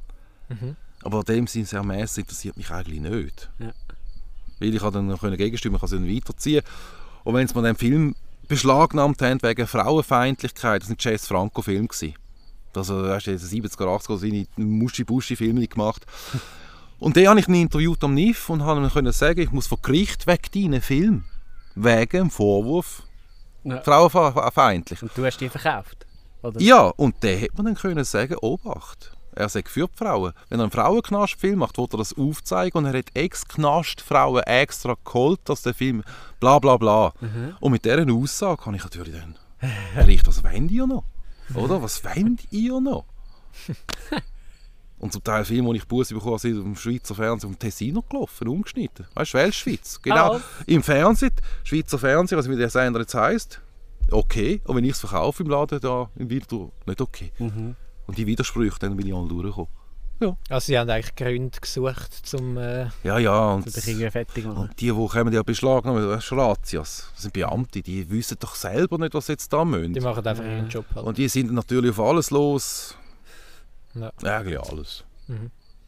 Mhm. 0.48 0.76
Aber 1.02 1.18
in 1.20 1.24
dem 1.24 1.46
Sinne 1.46 1.66
sehr 1.66 1.82
mäßig 1.82 2.24
interessiert 2.24 2.56
mich 2.56 2.70
eigentlich 2.70 3.00
nicht. 3.00 3.50
Ja. 3.58 3.72
Weil 4.58 4.74
ich 4.74 4.80
dann 4.82 5.18
können 5.18 5.36
gegenstimmen, 5.36 5.76
ich 5.76 5.80
kann 5.80 5.86
es 5.86 5.90
dann 5.90 6.08
weiterziehen. 6.08 6.62
Und 7.24 7.34
wenn 7.34 7.46
sie 7.46 7.54
mir 7.54 7.62
den 7.62 7.76
Film 7.76 8.14
beschlagnahmt 8.48 9.20
haben 9.22 9.42
wegen 9.42 9.66
Frauenfeindlichkeit, 9.66 10.82
das 10.82 10.88
war 10.88 10.94
ein 10.94 10.98
Jazz 11.00 11.26
Franco-Film. 11.26 11.88
Also, 12.76 13.06
hast 13.08 13.26
du 13.26 13.32
in 13.32 13.38
den 13.38 13.46
70er, 13.64 13.84
80er 13.84 14.18
seine 14.18 14.46
Muschi-Buschi-Filme 14.56 15.66
gemacht. 15.66 16.04
Und 16.98 17.16
den 17.16 17.28
habe 17.28 17.40
ich 17.40 17.48
ihn 17.48 17.54
interviewt 17.54 18.02
am 18.04 18.14
NIF 18.14 18.48
und 18.50 18.62
habe 18.62 18.80
ihm 18.80 18.90
können 18.90 19.12
sagen, 19.12 19.40
ich 19.40 19.50
muss 19.52 19.66
vor 19.66 19.78
Gericht 19.82 20.26
wegen 20.26 20.70
deinen 20.72 20.82
Film. 20.82 21.24
Wegen 21.74 22.10
dem 22.18 22.30
Vorwurf 22.30 23.02
Ja. 23.64 23.82
frauenfeindlich. 23.82 25.02
Und 25.02 25.10
du 25.16 25.24
hast 25.24 25.38
die 25.40 25.48
verkauft? 25.48 26.06
Oder? 26.42 26.60
Ja, 26.60 26.86
und 26.88 27.22
der 27.22 27.36
hätte 27.36 27.56
man 27.56 27.66
dann 27.66 27.74
können 27.74 28.04
sagen, 28.04 28.36
Obacht. 28.36 29.10
Er 29.36 29.48
sagt 29.48 29.68
für 29.68 29.88
die 29.88 29.96
Frauen. 29.96 30.32
Wenn 30.48 30.60
er 30.60 30.64
einen 30.64 30.70
Frauenknastfilm 30.70 31.58
macht, 31.58 31.76
will 31.76 31.88
er 31.90 31.98
das 31.98 32.16
aufzeigen 32.16 32.78
und 32.78 32.84
er 32.84 32.96
hat 32.98 33.06
Ex-Knastfrauen 33.14 34.44
extra 34.44 34.94
geholt, 35.04 35.40
dass 35.44 35.62
der 35.62 35.74
Film 35.74 36.04
bla 36.38 36.60
bla 36.60 36.76
bla. 36.76 37.12
Und 37.60 37.72
mit 37.72 37.84
dieser 37.84 38.08
Aussage 38.12 38.62
kann 38.62 38.74
ich 38.74 38.84
natürlich 38.84 39.14
dann 39.14 39.34
Gericht, 39.96 40.26
was 40.28 40.44
wollt 40.44 40.70
ihr 40.70 40.86
noch? 40.86 41.02
Oder? 41.54 41.82
Was 41.82 42.04
wollt 42.04 42.52
ihr 42.52 42.80
noch? 42.80 43.04
Und 44.98 45.12
zum 45.12 45.22
Teil 45.22 45.44
Filme, 45.44 45.70
die 45.72 45.78
ich 45.78 45.86
Busse 45.86 46.14
bekommen 46.14 46.32
habe, 46.32 46.40
sind 46.40 46.64
im 46.64 46.76
Schweizer 46.76 47.14
Fernsehen 47.14 47.52
dem 47.52 47.58
Tessiner 47.58 48.02
gelaufen, 48.08 48.48
umgeschnitten. 48.48 49.06
Weißt 49.14 49.34
du, 49.34 49.38
Weltschweiz. 49.38 50.00
Genau. 50.00 50.36
Ah. 50.36 50.40
Im 50.66 50.82
Fernsehen, 50.82 51.32
Schweizer 51.62 51.98
Fernsehen, 51.98 52.38
was 52.38 52.48
wie 52.48 52.56
der 52.56 52.70
Sender 52.70 53.00
jetzt 53.00 53.14
heisst, 53.14 53.60
okay. 54.10 54.62
Und 54.64 54.76
wenn 54.76 54.84
ich 54.84 54.92
es 54.92 55.00
verkaufe 55.00 55.42
im 55.42 55.50
Laden, 55.50 55.80
da 55.80 56.10
im 56.16 56.30
Winter, 56.30 56.70
nicht 56.86 57.00
okay. 57.00 57.32
Mhm. 57.38 57.76
Und 58.06 58.18
die 58.18 58.26
Widersprüche, 58.26 58.78
dann 58.78 58.96
bin 58.96 59.06
ich 59.06 59.14
alle 59.14 59.28
durchgekommen. 59.28 59.68
Also 60.48 60.66
sie 60.66 60.78
haben 60.78 60.88
eigentlich 60.88 61.14
Gründe 61.16 61.58
gesucht, 61.60 62.12
zum... 62.26 62.56
Äh, 62.56 62.86
Ja, 63.02 63.18
ja. 63.18 63.52
Und, 63.54 63.66
irgendwie 63.66 64.10
fertig 64.10 64.44
machen. 64.44 64.58
und 64.68 64.80
die, 64.80 64.86
die 64.90 65.06
kommen 65.08 65.32
ja 65.34 65.42
beschlagnahmt, 65.42 65.98
das 66.00 66.26
sind 66.28 66.38
Razzias. 66.38 67.10
Das 67.14 67.22
sind 67.22 67.32
Beamte, 67.34 67.82
die 67.82 68.08
wissen 68.10 68.36
doch 68.40 68.54
selber 68.54 68.96
nicht, 68.98 69.12
was 69.14 69.26
sie 69.26 69.32
jetzt 69.32 69.52
da 69.52 69.64
müssen. 69.64 69.92
die 69.92 70.00
machen 70.00 70.26
einfach 70.26 70.44
Ja. 70.44 70.50
ihren 70.56 70.68
Job 70.68 70.86
halt. 70.94 71.04
Und 71.06 71.18
die 71.18 71.28
sind 71.28 71.52
natürlich 71.52 71.90
auf 71.90 72.00
alles 72.00 72.30
los. 72.30 72.96
Ja. 73.94 74.12
Eigentlich 74.22 74.60
alles. 74.60 75.04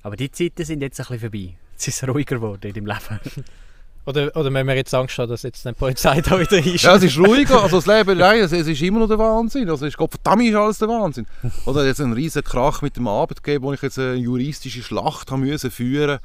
Aber 0.02 0.16
die 0.16 0.30
Zeiten 0.30 0.64
sind 0.64 0.80
jetzt 0.82 1.00
ein 1.00 1.06
bisschen 1.06 1.20
vorbei. 1.20 1.56
Es 1.78 1.88
ist 1.88 2.06
ruhiger 2.06 2.36
geworden 2.36 2.66
in 2.66 2.74
deinem 2.74 2.86
Leben. 2.86 3.44
Oder, 4.06 4.34
oder 4.36 4.50
müssen 4.50 4.68
wir 4.68 4.76
jetzt 4.76 4.94
Angst 4.94 5.18
haben, 5.18 5.28
dass 5.28 5.42
jetzt 5.42 5.64
die 5.64 5.72
Polizei 5.72 6.20
da 6.20 6.38
wieder 6.38 6.64
ist? 6.64 6.82
Ja, 6.84 6.94
es 6.94 7.02
ist 7.02 7.18
ruhiger. 7.18 7.62
Also 7.64 7.80
das 7.80 7.86
Leben, 7.86 8.16
nein, 8.18 8.38
es, 8.40 8.52
es 8.52 8.68
ist 8.68 8.80
immer 8.82 9.00
noch 9.00 9.08
der 9.08 9.18
Wahnsinn. 9.18 9.68
Also 9.68 9.84
es 9.84 9.92
ist, 9.94 9.98
Gott 9.98 10.12
verdammt, 10.12 10.42
ist 10.44 10.54
alles 10.54 10.78
der 10.78 10.88
Wahnsinn. 10.88 11.26
Oder 11.66 11.84
jetzt 11.84 12.00
ein 12.00 12.12
riesen 12.12 12.44
Krach 12.44 12.82
mit 12.82 12.96
dem 12.96 13.08
Arbeitgeber, 13.08 13.66
wo 13.66 13.72
ich 13.72 13.82
jetzt 13.82 13.98
eine 13.98 14.14
juristische 14.14 14.82
Schlacht 14.82 15.30
haben 15.32 15.40
müssen 15.40 15.70
führen. 15.72 16.20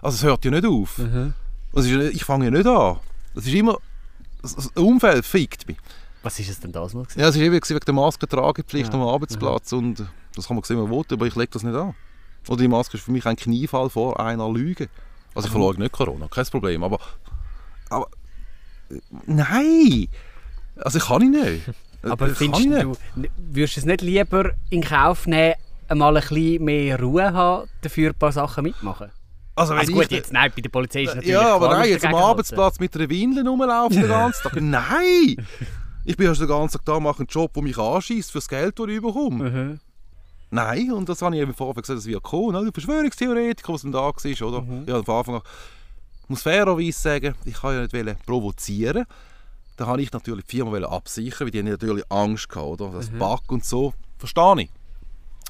Also 0.00 0.16
es 0.16 0.22
hört 0.22 0.44
ja 0.44 0.50
nicht 0.52 0.64
auf. 0.64 1.00
Es 1.72 1.86
ist, 1.86 2.14
ich 2.14 2.24
fange 2.24 2.44
ja 2.44 2.50
nicht 2.52 2.66
an. 2.66 2.98
Das 3.34 3.46
ist 3.46 3.54
immer, 3.54 3.78
das 4.42 4.68
Umfeld 4.76 5.26
fickt 5.26 5.66
mich. 5.66 5.76
Was 6.22 6.38
ist 6.38 6.48
es 6.50 6.60
denn 6.60 6.70
das 6.70 6.94
mal? 6.94 7.02
gewesen? 7.02 7.18
Ja, 7.20 7.28
es 7.28 7.34
war 7.36 7.42
eben 7.42 7.54
wegen 7.54 7.80
der 7.84 7.94
Maskentragepflicht 7.94 8.92
Ja. 8.92 9.00
am 9.00 9.06
Arbeitsplatz 9.06 9.72
und 9.72 10.04
das 10.36 10.46
kann 10.46 10.56
man 10.56 10.62
sehen, 10.64 10.76
wie 10.78 10.82
man 10.82 10.90
will, 10.90 11.04
aber 11.10 11.26
ich 11.26 11.34
lege 11.34 11.50
das 11.52 11.64
nicht 11.64 11.74
an. 11.74 11.94
Oder 12.48 12.58
die 12.62 12.68
Maske 12.68 12.96
ist 12.96 13.02
für 13.04 13.10
mich 13.10 13.26
ein 13.26 13.36
Kniefall 13.36 13.90
vor 13.90 14.20
einer 14.20 14.48
Lüge. 14.50 14.88
Also 15.34 15.46
ich 15.46 15.52
verleugne 15.52 15.84
nicht 15.84 15.92
Corona, 15.92 16.28
kein 16.28 16.44
Problem, 16.46 16.82
aber... 16.84 16.98
aber 17.90 18.08
äh, 18.90 18.98
nein! 19.26 20.08
Also 20.76 20.98
ich 20.98 21.04
kann 21.06 21.22
ich 21.22 21.28
nicht. 21.30 21.62
Aber 22.02 22.28
Das 22.28 22.36
kann 22.38 22.52
findest 22.54 22.60
ich 22.60 22.70
nicht. 22.70 22.82
du, 23.16 23.28
würdest 23.38 23.76
du 23.76 23.80
es 23.80 23.86
nicht 23.86 24.02
lieber 24.02 24.50
in 24.68 24.82
Kauf 24.82 25.26
nehmen, 25.26 25.54
einmal 25.88 26.14
ein 26.14 26.20
bisschen 26.22 26.62
mehr 26.62 27.00
Ruhe 27.00 27.32
haben, 27.32 27.66
dafür 27.80 28.10
ein 28.10 28.14
paar 28.14 28.30
Sachen 28.30 28.64
mitmachen? 28.64 29.10
Also, 29.54 29.72
Also 29.72 29.90
gut, 29.90 30.04
ich- 30.04 30.10
jetzt 30.10 30.30
nein, 30.30 30.52
bei 30.54 30.60
der 30.60 30.68
Polizei 30.68 31.04
ist 31.04 31.14
natürlich 31.14 31.30
Ja, 31.30 31.54
aber 31.54 31.70
nein, 31.70 31.88
jetzt 31.88 32.04
am. 32.04 32.14
Arbeitsplatz 32.14 32.78
mit 32.78 32.94
einer 32.94 33.08
Windel 33.08 33.48
rumlaufen 33.48 33.96
den 34.02 34.08
ganzen 34.08 34.42
Tag. 34.42 34.52
Nein! 34.60 35.46
Ich 36.04 36.16
bin 36.18 36.26
ja 36.26 36.34
schon 36.34 36.46
den 36.46 36.54
ganzen 36.54 36.76
Tag 36.76 36.84
da, 36.84 37.00
mache 37.00 37.20
einen 37.20 37.28
Job, 37.28 37.54
der 37.54 37.62
mich 37.62 37.78
anschießt 37.78 38.30
für 38.32 38.38
das 38.38 38.48
Geld, 38.48 38.78
das 38.78 38.86
ich 38.88 39.00
bekomme. 39.00 39.50
Mhm. 39.50 39.80
Nein, 40.54 40.92
und 40.92 41.08
das 41.08 41.20
habe 41.20 41.34
ich 41.34 41.42
eben 41.42 41.52
vorher 41.52 41.82
gesagt, 41.82 41.98
das 41.98 42.06
wird 42.06 42.22
kommen. 42.22 42.54
Oder? 42.54 42.70
Verschwörungstheoretiker, 42.72 43.72
was 43.72 43.82
dann 43.82 43.90
da 43.90 43.98
war, 44.02 44.48
oder? 44.48 44.60
Mhm. 44.62 44.84
Ja, 44.86 45.02
von 45.02 45.14
Anfang 45.16 45.34
an. 45.34 45.42
Ich 46.22 46.28
muss 46.28 46.42
fairerweise 46.42 46.92
sagen, 46.98 47.34
ich 47.44 47.54
kann 47.54 47.74
ja 47.92 48.02
nicht 48.02 48.24
provozieren. 48.26 49.04
Da 49.76 49.86
habe 49.86 50.00
ich 50.00 50.12
natürlich 50.12 50.44
die 50.44 50.56
Firma 50.58 50.78
absichern, 50.86 51.46
weil 51.46 51.50
die 51.50 51.58
haben 51.58 51.68
natürlich 51.68 52.04
Angst 52.08 52.48
gehabt, 52.48 52.80
oder? 52.80 52.92
Das 52.92 53.10
Mhm. 53.10 53.18
Back 53.18 53.40
und 53.48 53.64
so. 53.64 53.94
Verstehe 54.18 54.62
ich. 54.62 54.70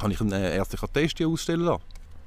Habe 0.00 0.10
ich 0.10 0.20
einen 0.22 0.32
ärztlichen 0.32 0.88
hier 1.16 1.28
ausstellen 1.28 1.60
lassen. 1.60 1.82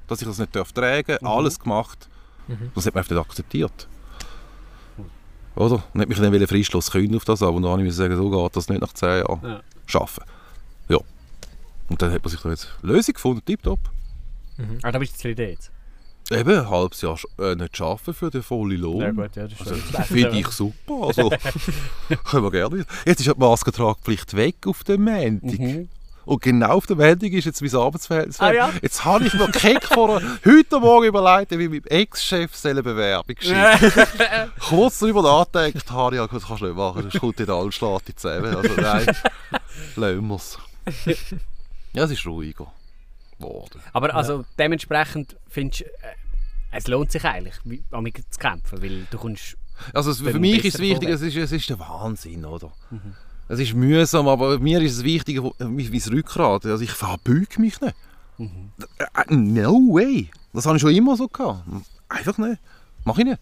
Dass 0.06 0.22
ich 0.22 0.28
das 0.28 0.38
nicht 0.38 0.54
darf 0.54 0.72
tragen 0.72 1.18
Mhm. 1.20 1.26
alles 1.26 1.58
gemacht. 1.58 2.08
Mhm. 2.46 2.70
Das 2.76 2.86
hat 2.86 2.94
man 2.94 3.00
einfach 3.02 3.16
nicht 3.16 3.26
akzeptiert. 3.26 3.88
Oder? 5.56 5.82
Und 5.92 6.00
hat 6.00 6.08
mich 6.08 6.18
dann 6.18 6.32
wollen 6.32 6.46
Freischluss 6.46 6.92
künden 6.92 7.16
auf 7.16 7.24
das, 7.24 7.42
aber 7.42 7.60
dann 7.60 7.70
habe 7.70 7.80
ich 7.82 7.86
mir 7.86 7.92
sagen, 7.92 8.16
so 8.16 8.30
geht 8.30 8.54
das 8.56 8.68
nicht 8.68 8.80
nach 8.80 8.92
10 8.92 9.08
Jahren. 9.08 9.40
Ja. 9.42 9.60
Schaffen. 9.86 10.22
Ja. 10.88 10.98
Und 11.88 12.02
dann 12.02 12.12
hat 12.12 12.22
man 12.22 12.30
sich 12.30 12.40
da 12.40 12.50
jetzt 12.50 12.68
eine 12.82 12.92
Lösung 12.92 13.14
gefunden, 13.14 13.44
tipptopp. 13.44 13.80
Ah, 14.82 14.92
da 14.92 14.98
bist 14.98 15.12
du 15.12 15.16
zufrieden 15.16 15.48
jetzt. 15.50 15.70
Eben, 16.30 16.58
ein 16.58 16.68
halbes 16.68 17.00
Jahr 17.00 17.18
äh, 17.38 17.54
nicht 17.54 17.80
arbeiten 17.80 18.12
für 18.12 18.30
den 18.30 18.42
vollen 18.42 18.78
Lohn. 18.78 19.00
Ja 19.00 19.10
gut, 19.12 19.34
ja, 19.34 19.46
das 19.48 19.60
Also. 19.60 19.74
Finde 20.04 20.38
ich 20.38 20.48
super. 20.48 21.06
Also, 21.06 21.30
können 22.24 22.44
wir 22.44 22.50
gerne. 22.50 22.84
Jetzt 23.06 23.20
ist 23.20 23.34
die 23.34 23.38
Maskentragpflicht 23.38 24.36
weg 24.36 24.66
auf 24.66 24.84
dem 24.84 25.04
Montag. 25.04 25.58
Mhm. 25.58 25.88
Und 26.26 26.42
genau 26.42 26.74
auf 26.74 26.86
dem 26.86 26.98
Montag 26.98 27.32
ist 27.32 27.46
jetzt 27.46 27.62
mein 27.62 27.74
Arbeitsverhältnis 27.74 28.38
Ah, 28.40 28.52
ja? 28.52 28.70
Jetzt 28.82 29.02
habe 29.06 29.24
ich 29.24 29.32
mir 29.32 29.50
keck 29.50 29.84
vor 29.84 30.20
heute 30.44 30.80
Morgen 30.80 31.06
überlegt, 31.06 31.50
wie 31.52 31.68
mein 31.68 31.84
Ex-Chef 31.86 32.50
eine 32.66 32.82
Bewerbung 32.82 33.36
schickt. 33.40 34.10
Kurz 34.60 34.98
darüber 34.98 35.22
nachgedacht 35.22 35.90
habe 35.90 36.16
ich, 36.16 36.20
das 36.30 36.46
kannst 36.46 36.60
du 36.60 36.66
nicht 36.66 36.76
machen, 36.76 37.08
sonst 37.10 37.20
kommt 37.20 37.48
alles 37.48 37.74
schlägt 37.74 38.08
die 38.08 38.16
zusammen. 38.16 38.54
Also 38.54 38.74
nein, 38.78 39.06
lassen 39.96 40.28
wir 40.28 40.36
es. 40.36 40.58
Ja, 41.92 42.04
es 42.04 42.10
ist 42.10 42.26
ruhiger 42.26 42.72
geworden. 43.38 43.80
Aber 43.92 44.14
also 44.14 44.44
dementsprechend 44.58 45.36
findest 45.48 45.80
du, 45.82 45.84
äh, 45.84 45.88
es 46.72 46.86
lohnt 46.88 47.10
sich 47.12 47.24
eigentlich, 47.24 47.54
damit 47.90 48.16
zu 48.30 48.38
kämpfen, 48.38 48.82
weil 48.82 49.06
du 49.10 49.16
kommst... 49.18 49.56
Also 49.94 50.10
es, 50.10 50.20
für 50.20 50.38
mich 50.38 50.64
ist 50.64 50.74
es 50.74 50.80
wichtig, 50.80 51.08
es 51.08 51.22
ist, 51.22 51.36
es 51.36 51.52
ist 51.52 51.70
der 51.70 51.78
Wahnsinn, 51.78 52.44
oder? 52.44 52.72
Es 53.48 53.60
ist 53.60 53.74
mühsam, 53.74 54.26
aber 54.28 54.58
mir 54.58 54.82
ist 54.82 54.96
es 54.98 55.04
wichtig, 55.04 55.40
wo- 55.42 55.54
wie 55.58 55.88
das 55.98 56.10
Rückgrat. 56.10 56.66
Also 56.66 56.82
ich 56.84 56.90
verbeuge 56.90 57.60
mich 57.60 57.80
nicht. 57.80 57.94
Äh, 58.38 59.34
No 59.34 59.72
way. 59.94 60.30
Das 60.52 60.66
habe 60.66 60.76
ich 60.76 60.82
schon 60.82 60.94
immer 60.94 61.16
so 61.16 61.28
gehabt. 61.28 61.62
Einfach 62.08 62.36
nicht. 62.38 62.60
Mach 63.04 63.16
ich 63.18 63.24
nicht. 63.24 63.40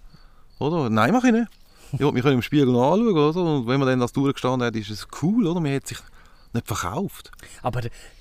Oder? 0.58 0.90
Nein, 0.90 1.12
mach 1.12 1.24
ich 1.24 1.32
nicht. 1.32 1.48
Ich 1.92 2.00
wollte 2.00 2.14
mich 2.14 2.24
im 2.26 2.42
Spiegel 2.42 2.68
anschauen, 2.68 3.16
oder? 3.16 3.40
Und 3.42 3.66
wenn 3.66 3.78
man 3.80 3.88
dann 3.88 4.00
das 4.00 4.12
durchgestanden 4.12 4.66
hat, 4.66 4.76
ist 4.76 4.90
es 4.90 5.06
cool, 5.22 5.46
oder? 5.46 5.60
Man 5.60 5.74
hat 5.74 5.86
sich 5.86 5.98
nicht 6.52 6.66
verkauft. 6.66 7.30
Aber 7.62 7.80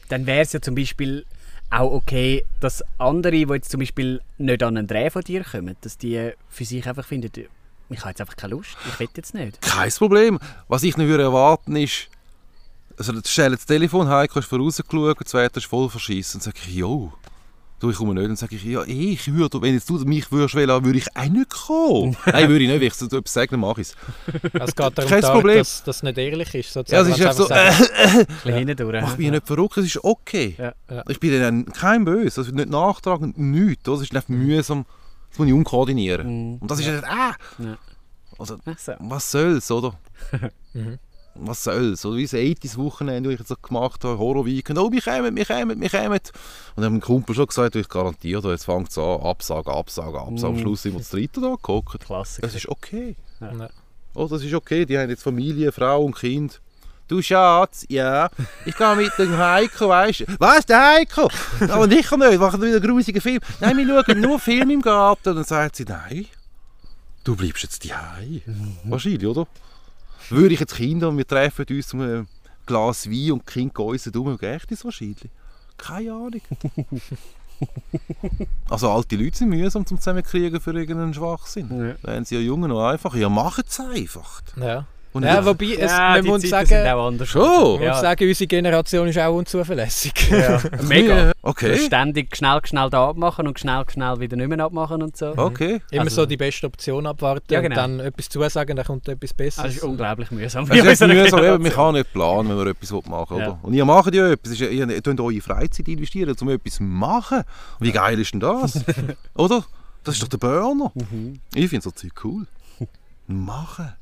dann 0.10 0.26
wäre 0.26 0.42
es 0.42 0.54
ja 0.54 0.62
zum 0.62 0.76
Beispiel 0.76 1.26
auch 1.70 1.92
okay, 1.92 2.46
dass 2.60 2.84
andere, 2.98 3.32
die 3.32 3.42
jetzt 3.42 3.72
zum 3.72 3.80
Beispiel 3.80 4.22
nicht 4.38 4.64
an 4.64 4.78
einen 4.78 4.88
Dreh 4.88 5.10
von 5.10 5.22
dir 5.22 5.44
kommen, 5.44 5.76
dass 5.82 5.98
die 5.98 6.32
für 6.50 6.66
sich 6.66 6.88
einfach 6.88 7.06
finden, 7.06 7.48
ich 7.90 8.00
habe 8.00 8.10
jetzt 8.10 8.22
einfach 8.22 8.36
keine 8.36 8.56
Lust, 8.56 8.76
ich 8.88 9.00
will 9.00 9.10
jetzt 9.16 9.34
nicht. 9.34 9.62
Kein 9.62 9.92
Problem. 9.92 10.40
Was 10.68 10.84
ich 10.84 10.98
nicht 10.98 11.08
würde 11.08 11.24
erwarten 11.24 11.76
ist, 11.76 12.10
also 12.98 13.12
du 13.12 13.22
stellst 13.26 13.62
das 13.62 13.66
Telefon, 13.66 14.08
Heiko 14.08 14.40
ist 14.40 14.48
vorausgeschaut, 14.48 15.18
das 15.22 15.34
Wetter 15.34 15.58
ist 15.58 15.66
voll 15.66 15.90
verschissen. 15.90 16.40
Dann 16.40 16.46
sage 16.46 16.58
ich, 16.66 16.76
jo. 16.76 17.14
Du, 17.80 17.90
ich 17.90 17.98
komme 17.98 18.14
nicht. 18.14 18.26
Dann 18.28 18.36
sage 18.38 18.56
ich, 18.56 18.64
ja, 18.64 18.84
eh, 18.84 19.12
ich 19.12 19.34
würde, 19.34 19.62
wenn 19.62 19.74
jetzt 19.74 19.90
du 19.90 19.96
mich 20.00 20.32
würdest 20.32 20.56
wählen, 20.56 20.84
würde 20.86 20.98
ich 20.98 21.08
auch 21.16 21.26
nicht 21.26 21.50
kommen. 21.50 22.16
Nein, 22.26 22.48
würde 22.50 22.64
ich 22.64 22.70
nicht. 22.70 22.80
Wenn 22.80 22.88
ich 22.88 22.94
so 22.94 23.06
etwas 23.06 23.34
sage, 23.34 23.50
dann 23.52 23.60
mache 23.60 23.82
ich 23.82 23.90
es. 23.90 23.96
Es 24.54 24.76
geht 24.76 24.98
darum, 24.98 25.10
Kein 25.10 25.22
da, 25.22 25.32
Problem. 25.34 25.58
dass 25.58 25.84
das 25.84 26.02
nicht 26.02 26.18
ehrlich 26.18 26.56
ist. 26.56 26.74
Ja, 26.74 27.04
Sozusagen. 27.04 27.10
es 27.12 27.18
ist 27.18 27.20
Wenn 27.20 27.28
einfach 27.28 27.78
so, 27.78 27.94
äh, 27.94 28.20
Ein 28.20 28.26
bisschen 28.26 28.68
hindurch. 28.68 29.02
mach 29.02 29.18
mich 29.18 29.30
nicht 29.32 29.48
verrückt, 29.48 29.78
es 29.78 29.86
ist 29.88 30.04
okay. 30.04 30.56
Ja, 30.58 30.74
ja. 30.90 31.04
Ich 31.10 31.20
bin 31.20 31.40
dann 31.40 31.66
kein 31.66 32.06
Böse, 32.06 32.42
also 32.42 32.52
nicht 32.54 32.70
nachtragend, 32.70 33.38
nichts. 33.38 33.84
Das 33.84 34.02
ist 34.02 34.16
einfach 34.16 34.30
mühsam, 34.30 34.86
das 35.30 35.40
muss 35.40 35.48
ich 35.48 35.54
umkoordinieren. 35.54 36.28
Mhm. 36.54 36.58
Und 36.60 36.72
das 36.72 36.80
ist 36.80 36.88
einfach, 36.88 37.10
ah! 37.10 37.36
Ja. 37.60 37.78
Also, 38.40 38.58
was 39.00 39.32
soll's, 39.32 39.70
oder? 39.72 39.98
Mhm. 40.74 40.98
Was 41.36 41.64
soll's? 41.64 42.06
Oder 42.06 42.18
wie 42.18 42.24
das 42.24 42.34
80 42.34 42.78
Wochenende, 42.78 43.30
das 43.30 43.34
ich 43.34 43.40
jetzt 43.40 43.50
so 43.50 43.56
gemacht 43.62 44.04
habe, 44.04 44.18
Horror-Weekend, 44.18 44.80
oh, 44.80 44.92
wir 44.92 45.02
kommen, 45.02 45.36
wir 45.36 45.46
kommen, 45.46 45.80
wir 45.82 45.90
kommen. 45.90 46.12
Und 46.14 46.22
dann 46.76 46.86
hat 46.86 46.92
mein 46.92 47.02
Kumpel 47.02 47.36
schon 47.36 47.48
gesagt, 47.48 47.76
ich 47.76 47.90
garantiere 47.90 48.42
dir, 48.42 48.52
jetzt 48.52 48.66
fängt 48.66 48.90
es 48.90 48.98
an, 48.98 49.20
Absage, 49.22 49.72
Absage, 49.72 50.20
Absage. 50.20 50.48
Am 50.50 50.56
Mm. 50.56 50.60
Schluss 50.60 50.84
sind 50.84 50.94
wir 50.96 51.02
zu 51.04 51.18
dritt 51.18 51.36
da 51.38 51.56
gehockt. 51.62 52.00
Klassiker. 52.06 52.48
Das 52.48 52.56
ist 52.56 52.68
okay. 52.70 53.16
Ja. 53.42 53.70
Oh, 54.14 54.28
das 54.28 54.44
ist 54.44 54.54
okay, 54.54 54.86
die 54.86 54.98
haben 54.98 55.10
jetzt 55.10 55.24
Familie, 55.24 55.72
Frau 55.72 56.04
und 56.06 56.16
Kind. 56.16 56.62
Du 57.08 57.22
Schatz, 57.22 57.86
ja, 57.90 58.30
ich 58.66 58.76
gehe 58.76 58.96
mit 58.96 59.12
dem 59.20 59.38
Heiko, 59.38 59.90
weißt 59.90 60.22
du. 60.22 60.26
Was, 60.40 60.66
der 60.66 60.82
Heiko? 60.96 61.30
Aber 61.70 61.86
ich 61.92 62.10
nicht, 62.10 62.40
machen 62.40 62.62
wieder 62.62 62.78
einen 62.78 62.82
grusigen 62.82 63.22
Film. 63.22 63.40
Nein, 63.60 63.78
wir 63.78 64.04
schauen 64.04 64.22
nur 64.22 64.40
Film 64.40 64.72
im 64.72 64.82
Garten. 64.82 65.30
Und 65.30 65.36
dann 65.36 65.44
sagt 65.44 65.76
sie, 65.76 65.84
nein, 65.84 66.26
du 67.24 67.36
bleibst 67.36 67.62
jetzt 67.62 67.88
daheim. 67.88 68.42
Wahrscheinlich, 68.86 69.24
oder? 69.28 69.46
Würde 70.30 70.54
ich 70.54 70.60
jetzt 70.60 70.76
Kinder 70.76 71.10
und 71.10 71.18
wir 71.18 71.28
treffen 71.28 71.66
uns 71.70 71.88
zum 71.88 72.02
einem 72.02 72.28
Glas 72.66 73.10
Wein 73.10 73.34
und 73.34 73.44
die 73.48 73.54
Kinder 73.54 73.74
gäusen 73.74 74.16
um, 74.16 74.38
geht 74.38 74.72
das 74.72 74.84
wahrscheinlich? 74.84 75.30
Keine 75.78 76.14
Ahnung. 76.14 76.42
also 78.70 78.92
alte 78.92 79.16
Leute 79.16 79.38
sind 79.38 79.50
mühsam 79.50 79.86
zum 79.86 79.98
Zusammenkriegen 79.98 80.60
für 80.60 80.72
irgendeinen 80.72 81.14
Schwachsinn. 81.14 81.70
Ja. 81.70 81.96
Dann 82.02 82.16
haben 82.16 82.26
sie 82.26 82.36
ja 82.36 82.42
Jungen 82.42 82.70
noch 82.70 82.88
einfach. 82.88 83.16
Ja, 83.16 83.30
macht 83.30 83.68
es 83.70 83.80
einfach. 83.80 84.42
Ja. 84.58 84.88
Und 85.16 85.24
ja, 85.24 85.46
wobei, 85.46 85.78
es, 85.80 85.92
Ja, 85.92 86.10
man 86.18 86.26
muss 86.26 86.42
Zeiten 86.42 86.50
sagen, 86.52 86.68
sind 86.68 86.88
auch 86.88 87.08
anders. 87.08 87.30
Schon? 87.30 87.80
man 87.80 87.88
muss 87.88 88.02
sagen, 88.02 88.28
unsere 88.28 88.48
Generation 88.48 89.08
ist 89.08 89.18
auch 89.18 89.34
unzuverlässig. 89.34 90.30
Ja. 90.30 90.62
Mega. 90.90 91.32
Okay. 91.42 91.78
Ständig 91.78 92.36
schnell, 92.36 92.60
schnell 92.66 92.90
da 92.90 93.08
abmachen 93.10 93.48
und 93.48 93.58
schnell, 93.58 93.86
schnell 93.90 94.20
wieder 94.20 94.36
nicht 94.36 94.50
mehr 94.50 94.60
abmachen 94.60 95.02
und 95.02 95.16
so. 95.16 95.28
Okay. 95.38 95.80
Immer 95.92 96.02
Also- 96.04 96.24
so 96.24 96.26
die 96.26 96.36
beste 96.36 96.68
Option 96.68 97.08
abwarten 97.08 97.46
Ja, 97.54 97.62
genau. 97.62 97.76
und 97.86 98.00
dann 98.00 98.06
etwas 98.08 98.28
zusagen, 98.28 98.76
dann 98.76 98.86
kommt 98.86 99.08
etwas 99.08 99.30
Das 99.30 99.34
Besseres. 99.38 99.76
ist 99.78 99.84
unglaublich 99.84 100.32
mühsam. 100.32 100.66
Es 100.70 100.84
ist 100.86 101.00
mühsam, 101.08 101.44
eben, 101.44 101.64
man 101.64 101.72
kann 101.72 101.94
nicht 101.94 102.12
planen, 102.12 102.50
wenn 102.50 102.58
man 102.58 102.68
etwas 102.68 102.92
machen 103.08 103.38
will. 103.38 103.44
Ja. 103.44 103.50
Oder? 103.52 103.60
Und 103.62 103.74
ihr 103.74 103.86
macht 103.86 104.14
ja 104.14 104.32
etwas. 104.32 104.60
Ja- 104.60 104.68
Ihr 104.68 105.02
könnt 105.02 105.22
eure 105.22 105.40
Freizeit 105.40 105.88
investieren, 105.88 106.36
um 106.42 106.50
etwas 106.50 106.74
zu 106.74 106.84
machen. 106.84 107.44
Wie 107.80 107.94
geil 107.94 108.20
ist 108.20 108.34
denn 108.34 108.42
das? 108.42 108.84
oder? 109.36 109.64
Das 110.04 110.16
ist 110.16 110.24
doch 110.24 110.28
der 110.28 110.40
Burner. 110.40 110.92
Mhm. 110.94 111.40
Ich 111.54 111.70
finde 111.70 111.84
so 111.86 111.92
Zeug 111.92 112.12
cool. 112.26 112.46
Machen. 113.28 113.94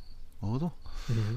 Oder? 0.41 0.71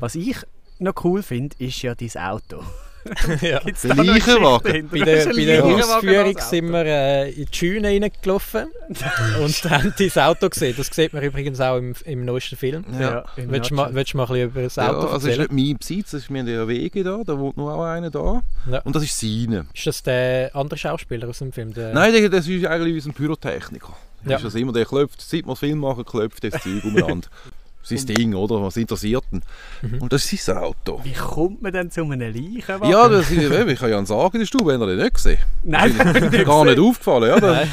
Was 0.01 0.14
ich 0.14 0.37
noch 0.79 0.95
cool 1.05 1.23
finde, 1.23 1.57
ist 1.59 1.81
ja 1.83 1.95
dein 1.95 2.11
Auto. 2.23 2.62
ja. 3.41 3.61
Gibt's 3.61 3.83
Der 3.83 3.95
Leichenwagen. 3.95 4.89
Bei 4.89 4.99
Das 4.99 5.05
der, 5.07 5.17
ist 5.19 5.27
ein 5.29 5.37
bei 5.37 5.45
der 5.45 5.64
Ausführung 5.64 6.39
sind 6.41 6.71
wir 6.73 6.85
äh, 6.87 7.31
in 7.31 7.47
die 7.47 7.57
Scheune 7.57 7.89
reingelaufen 7.89 8.67
und 9.41 9.71
haben 9.71 9.95
dein 9.97 10.25
Auto 10.25 10.49
gesehen. 10.49 10.75
Das 10.77 10.89
sieht 10.89 11.12
man 11.12 11.23
übrigens 11.23 11.61
auch 11.61 11.77
im, 11.77 11.95
im 12.05 12.25
neuesten 12.25 12.57
Film. 12.57 12.85
Ja, 12.99 13.25
im 13.37 13.49
Willst 13.53 13.71
du 13.71 13.75
mal, 13.77 13.83
Nutshell. 13.85 13.95
willst 13.95 14.12
du 14.12 14.17
mal 14.17 14.25
ein 14.25 14.29
bisschen 14.33 14.51
über 14.51 14.62
das 14.62 14.75
Ja, 14.77 14.89
Auto 14.91 15.07
also 15.07 15.17
es 15.29 15.35
ist 15.35 15.39
erzählen? 15.39 15.55
nicht 15.55 15.69
mein 15.71 15.79
Besitz, 15.79 16.12
es 16.14 16.23
ist, 16.25 16.31
haben 16.31 16.49
ja 16.49 16.67
Wege 16.67 17.05
da, 17.05 17.23
da 17.25 17.39
wohnt 17.39 17.57
noch 17.57 17.71
auch 17.71 17.85
einer 17.85 18.11
da. 18.11 18.43
Ja. 18.69 18.81
Und 18.81 18.97
das 18.97 19.05
ist 19.05 19.21
seine. 19.21 19.67
Ist 19.73 19.87
das 19.87 20.03
der 20.03 20.51
andere 20.57 20.77
Schauspieler 20.77 21.29
aus 21.29 21.39
dem 21.39 21.53
Film? 21.53 21.73
Der, 21.75 21.95
Nein, 21.95 22.12
der- 22.12 22.29
das 22.29 22.49
ist 22.49 22.67
eigentlich 22.67 22.95
unser 22.95 23.12
Pyrotechniker. 23.12 23.97
Das 24.25 24.31
Ja. 24.33 24.37
ist 24.39 24.47
das 24.47 24.55
immer, 24.57 24.73
der 24.73 24.85
klopft, 24.85 25.21
seit 25.21 25.47
wir 25.47 25.55
Film 25.55 25.79
machen, 25.79 26.05
klopft 26.05 26.43
das 26.43 26.61
Zeug 26.61 26.83
umeinander. 26.83 27.29
Sein 27.89 28.07
Ding, 28.07 28.34
oder? 28.34 28.62
Was 28.62 28.76
interessiert 28.76 29.24
ihn? 29.32 29.43
Mhm. 29.82 30.03
Und 30.03 30.12
das 30.12 30.32
ist 30.32 30.45
sein 30.45 30.59
Auto. 30.59 31.01
Wie 31.05 31.12
kommt 31.12 31.62
man 31.62 31.72
denn 31.72 31.91
zu 31.91 32.03
einem 32.03 32.20
Leichenwagen? 32.20 32.91
Ja, 32.91 33.09
das 33.09 33.30
ist, 33.30 33.43
ich 33.43 33.78
kann 33.78 33.91
ja 33.91 33.97
einen 33.99 34.07
sagen 34.07 34.34
in 34.34 34.41
der 34.41 34.47
Stube, 34.47 34.66
wenn 34.72 34.80
er 34.80 34.87
den 34.89 34.99
nicht 34.99 35.14
gesehen 35.14 35.39
Nein, 35.62 35.91
Ist 35.91 35.99
das 36.05 36.16
ich 36.16 36.30
nicht 36.30 36.45
Gar 36.45 36.64
nicht 36.64 36.78
aufgefallen. 36.80 37.28
Ja, 37.28 37.41
da, 37.41 37.53
Nein. 37.53 37.70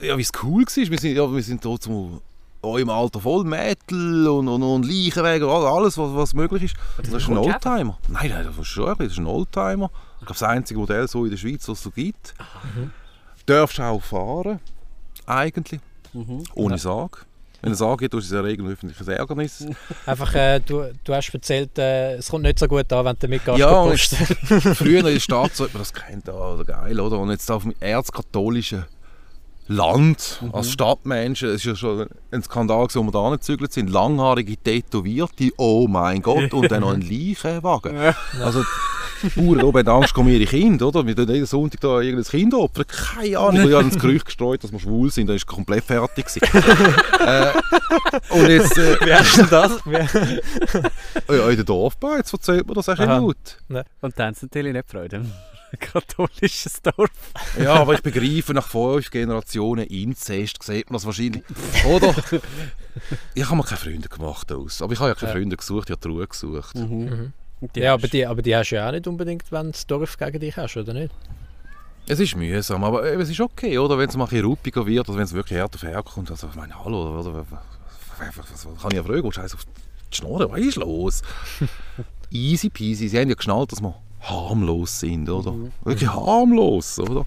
ja 0.00 0.16
wie 0.18 0.22
es 0.22 0.32
cool 0.42 0.62
war. 0.64 0.90
Wir 0.90 0.98
sind, 0.98 1.16
ja, 1.16 1.32
wir 1.32 1.42
sind 1.42 1.62
zum 1.62 2.20
auch 2.60 2.76
im 2.76 2.90
Alter 2.90 3.20
voll 3.20 3.44
Metal 3.44 4.26
und, 4.26 4.48
und, 4.48 4.62
und 4.64 4.84
Leichenwägen, 4.84 5.48
all- 5.48 5.64
alles, 5.64 5.96
was, 5.96 6.12
was 6.12 6.34
möglich 6.34 6.64
ist. 6.64 6.74
Und 6.96 7.06
das 7.06 7.22
ist 7.22 7.28
ein 7.28 7.38
Oldtimer. 7.38 7.96
Nein, 8.08 8.30
nein, 8.30 8.44
das 8.44 8.58
ist 8.58 8.66
schon 8.66 8.86
das 8.98 9.06
ist 9.12 9.18
ein 9.18 9.26
Oldtimer. 9.26 9.90
Ich 10.20 10.26
glaube, 10.26 10.40
das 10.40 10.42
einzige 10.42 10.80
Modell 10.80 11.06
so 11.06 11.24
in 11.24 11.30
der 11.30 11.36
Schweiz, 11.38 11.68
was 11.68 11.78
es 11.78 11.84
so 11.84 11.90
gibt. 11.92 12.34
Mhm. 12.74 12.90
Darfst 13.46 13.80
auch 13.80 14.02
fahren, 14.02 14.58
eigentlich, 15.24 15.80
Mhm. 16.12 16.42
ohne 16.54 16.74
Ja. 16.74 16.78
Wenn 17.60 17.72
es 17.72 17.82
angeht, 17.82 18.14
ist 18.14 18.24
es 18.24 18.30
in 18.30 18.36
der 18.36 18.44
Regel 18.44 18.66
öffentliches 18.68 19.08
Ärgernis. 19.08 19.66
Einfach, 20.06 20.34
äh, 20.34 20.60
du, 20.60 20.84
du 21.02 21.14
hast 21.14 21.34
erzählt, 21.34 21.76
äh, 21.78 22.14
es 22.14 22.28
kommt 22.28 22.44
nicht 22.44 22.58
so 22.58 22.68
gut 22.68 22.92
an, 22.92 23.04
wenn 23.04 23.16
du 23.18 23.28
mitgehst. 23.28 23.58
Ja, 23.58 23.80
und. 23.80 23.98
Früher 24.76 25.00
in 25.00 25.06
der 25.06 25.20
Stadt, 25.20 25.56
so 25.56 25.64
hat 25.64 25.74
man 25.74 25.82
das 25.82 25.92
kennt, 25.92 26.28
ah, 26.28 26.62
geil, 26.64 27.00
oder? 27.00 27.18
Und 27.18 27.30
jetzt 27.30 27.50
auf 27.50 27.64
dem 27.64 27.74
erzkatholischen 27.80 28.84
Land, 29.66 30.42
als 30.52 30.70
Stadtmensch, 30.70 31.42
es 31.42 31.56
ist 31.56 31.64
ja 31.64 31.76
schon 31.76 32.08
ein 32.30 32.42
Skandal, 32.42 32.86
wo 32.94 33.02
wir 33.02 33.10
da 33.10 33.26
angezügelt 33.26 33.72
sind, 33.72 33.90
langhaarige 33.90 34.56
Tätowierte, 34.56 35.50
oh 35.58 35.86
mein 35.86 36.22
Gott, 36.22 36.54
und 36.54 36.70
dann 36.70 36.80
noch 36.80 36.94
ein 36.94 37.02
Leichenwagen. 37.02 38.14
Also, 38.40 38.64
Bauern 39.36 39.62
oben 39.62 39.86
haben 39.86 40.02
Angst 40.02 40.16
um 40.16 40.28
ihre 40.28 40.44
Kinder, 40.44 40.88
oder? 40.88 41.06
Wir 41.06 41.16
tun 41.16 41.28
jeden 41.28 41.46
Sonntag 41.46 41.80
da 41.80 42.00
irgendein 42.00 42.30
Kind 42.30 42.54
opfern. 42.54 42.84
Keine 42.86 43.38
Ahnung. 43.38 43.68
Ich 43.68 43.74
habe 43.74 43.88
das 43.88 43.98
Gerücht 43.98 44.26
gestreut, 44.26 44.64
dass 44.64 44.72
wir 44.72 44.78
schwul 44.80 45.10
sind. 45.10 45.26
Dann 45.28 45.36
ist 45.36 45.46
komplett 45.46 45.84
fertig 45.84 46.26
äh, 47.20 47.52
und 48.30 48.48
jetzt... 48.48 48.76
Äh, 48.78 48.96
Wie 49.04 49.12
hast 49.14 49.38
du 49.38 49.44
das? 49.44 49.72
Ja, 51.28 51.48
in 51.50 51.56
der 51.56 51.64
Dorfbeiz 51.64 52.32
erzählt 52.32 52.66
man 52.66 52.74
das 52.74 52.88
auch 52.88 52.98
laut. 52.98 53.58
Und 53.68 54.18
dann 54.18 54.26
haben 54.26 54.34
sie 54.34 54.46
natürlich 54.46 54.72
nicht 54.72 54.88
Freude. 54.88 55.24
Katholisches 55.80 56.80
Dorf. 56.82 57.10
Ja, 57.60 57.74
aber 57.74 57.94
ich 57.94 58.02
begreife, 58.02 58.54
nach 58.54 58.66
fünf 58.66 59.10
Generationen 59.10 59.86
Inzest 59.86 60.62
sieht 60.62 60.88
man 60.90 60.94
das 60.94 61.04
wahrscheinlich. 61.06 61.42
Oder? 61.86 62.14
Ich 63.34 63.44
habe 63.44 63.56
mir 63.56 63.64
keine 63.64 63.76
Freunde 63.76 64.08
gemacht 64.08 64.50
aus. 64.50 64.80
Aber 64.80 64.92
ich 64.92 64.98
habe 64.98 65.10
ja 65.10 65.14
keine 65.14 65.32
Ja. 65.32 65.36
Freunde 65.36 65.56
gesucht, 65.56 65.90
ich 65.90 65.92
habe 65.92 66.00
die 66.02 66.08
Ruhe 66.08 66.26
gesucht. 66.26 66.74
Mhm. 66.76 66.82
Und 67.08 67.32
die 67.60 67.80
Ja, 67.80 67.94
aber 67.94 68.08
die, 68.08 68.26
aber 68.26 68.42
die 68.42 68.54
hast 68.54 68.70
du 68.70 68.76
ja 68.76 68.88
auch 68.88 68.92
nicht 68.92 69.06
unbedingt, 69.06 69.50
wenn 69.50 69.66
du 69.66 69.72
das 69.72 69.86
Dorf 69.86 70.16
gegen 70.16 70.40
dich 70.40 70.56
hast, 70.56 70.76
oder 70.76 70.94
nicht? 70.94 71.12
Es 72.06 72.20
ist 72.20 72.36
mühsam, 72.36 72.84
aber 72.84 73.04
es 73.04 73.28
ist 73.28 73.40
okay, 73.40 73.76
oder? 73.78 73.98
Wenn 73.98 74.08
es 74.08 74.16
mal 74.16 74.24
ein 74.24 74.30
bisschen 74.30 74.46
ruppiger 74.46 74.86
wird, 74.86 75.08
oder 75.08 75.18
wenn 75.18 75.24
es 75.24 75.32
wirklich 75.34 75.58
hart 75.60 75.74
auf 75.74 75.82
herkommt. 75.82 76.30
Also, 76.30 76.48
ich 76.48 76.54
meine, 76.54 76.82
hallo, 76.82 77.20
oder? 77.20 77.44
Was, 77.50 78.36
was, 78.36 78.80
kann 78.80 78.90
ich 78.90 78.96
ja 78.96 79.02
fragen? 79.02 79.30
Scheiß 79.30 79.54
auf 79.54 79.64
die 79.64 80.16
Schnorre, 80.16 80.50
was 80.50 80.60
ist 80.60 80.76
los? 80.76 81.22
Easy 82.30 82.70
peasy, 82.70 83.08
sie 83.08 83.18
haben 83.18 83.28
ja 83.28 83.34
geschnallt, 83.34 83.72
dass 83.72 83.82
wir 83.82 83.94
harmlos 84.20 85.00
sind, 85.00 85.28
oder? 85.28 85.54
Wirklich 85.84 86.10
harmlos, 86.10 86.98
oder? 86.98 87.26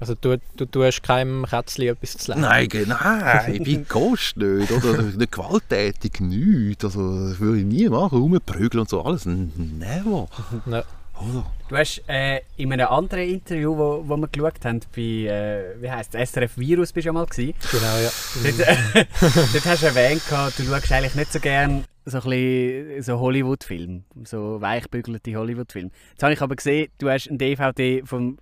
Also 0.00 0.14
du, 0.14 0.38
du 0.56 0.64
tust 0.64 1.02
keinem 1.02 1.44
Kätzchen 1.44 1.88
etwas 1.88 2.16
zu 2.16 2.30
leiden. 2.30 2.42
Nein, 2.42 2.68
ge- 2.68 2.86
nein, 2.86 3.54
ich 3.54 3.62
bin 3.62 3.86
Ghost 3.88 4.36
nicht, 4.36 4.70
oder? 4.70 5.02
Nicht 5.02 5.32
gewalttätig, 5.32 6.20
nichts. 6.20 6.84
Also, 6.84 7.28
das 7.30 7.40
würde 7.40 7.58
ich 7.58 7.64
nie 7.64 7.88
machen, 7.88 8.18
rumprügeln 8.18 8.80
und 8.82 8.88
so, 8.88 9.02
alles. 9.02 9.26
Never. 9.26 10.28
Ja. 10.66 10.84
Oder? 11.20 11.44
Du 11.68 11.76
hast 11.76 12.00
äh, 12.06 12.42
in 12.56 12.72
einem 12.72 12.86
anderen 12.86 13.28
Interview, 13.28 13.76
wo, 13.76 14.04
wo 14.06 14.16
wir 14.16 14.28
geschaut 14.28 14.64
haben, 14.64 14.78
bei, 14.94 15.02
äh, 15.02 15.74
wie 15.82 15.90
heisst 15.90 16.14
es, 16.14 16.30
SRF 16.30 16.56
Virus 16.56 16.92
bist 16.92 17.06
du 17.06 17.08
ja 17.08 17.12
mal 17.12 17.26
gewesen. 17.26 17.54
Genau, 17.72 17.96
ja. 17.98 18.10
Dort, 18.44 18.68
äh, 18.94 19.04
dort 19.52 19.64
hast 19.66 19.82
du 19.82 19.86
erwähnt, 19.86 20.22
gehabt, 20.28 20.58
du 20.60 20.62
schaust 20.62 20.92
eigentlich 20.92 21.16
nicht 21.16 21.32
so 21.32 21.40
gern 21.40 21.84
so 22.04 22.18
ein 22.18 22.22
bisschen 22.30 23.02
so 23.02 23.18
Hollywood-Film, 23.18 24.04
so 24.24 24.60
weichbügelte 24.60 25.34
Hollywood-Film. 25.34 25.90
Jetzt 26.12 26.22
habe 26.22 26.32
ich 26.34 26.40
aber 26.40 26.54
gesehen, 26.54 26.88
du 26.98 27.10
hast 27.10 27.28
ein 27.28 27.36
DVD 27.36 28.02
vom 28.04 28.38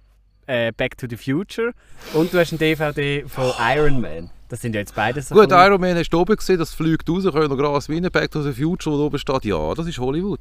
äh, 0.47 0.73
Back 0.73 0.97
to 0.99 1.07
the 1.09 1.17
Future 1.17 1.73
und 2.15 2.33
du 2.33 2.39
hast 2.39 2.53
ein 2.53 2.59
DVD 2.59 3.25
von 3.27 3.53
Iron 3.61 4.01
Man. 4.01 4.31
Das 4.49 4.61
sind 4.61 4.75
ja 4.75 4.81
jetzt 4.81 4.95
beides 4.95 5.29
so 5.29 5.35
Gut, 5.35 5.51
Iron 5.51 5.81
Man 5.81 5.97
hast 5.97 6.11
du 6.11 6.21
oben 6.21 6.37
gesehen, 6.37 6.59
das 6.59 6.73
fliegt 6.73 7.09
raus, 7.09 7.25
können 7.25 7.51
wir 7.51 7.57
Gras 7.57 7.89
wie 7.89 8.01
Back 8.01 8.31
to 8.31 8.43
the 8.43 8.53
Future, 8.53 8.97
wo 8.97 9.05
oben 9.07 9.19
steht, 9.19 9.45
ja, 9.45 9.75
das 9.75 9.87
ist 9.87 9.99
Hollywood. 9.99 10.41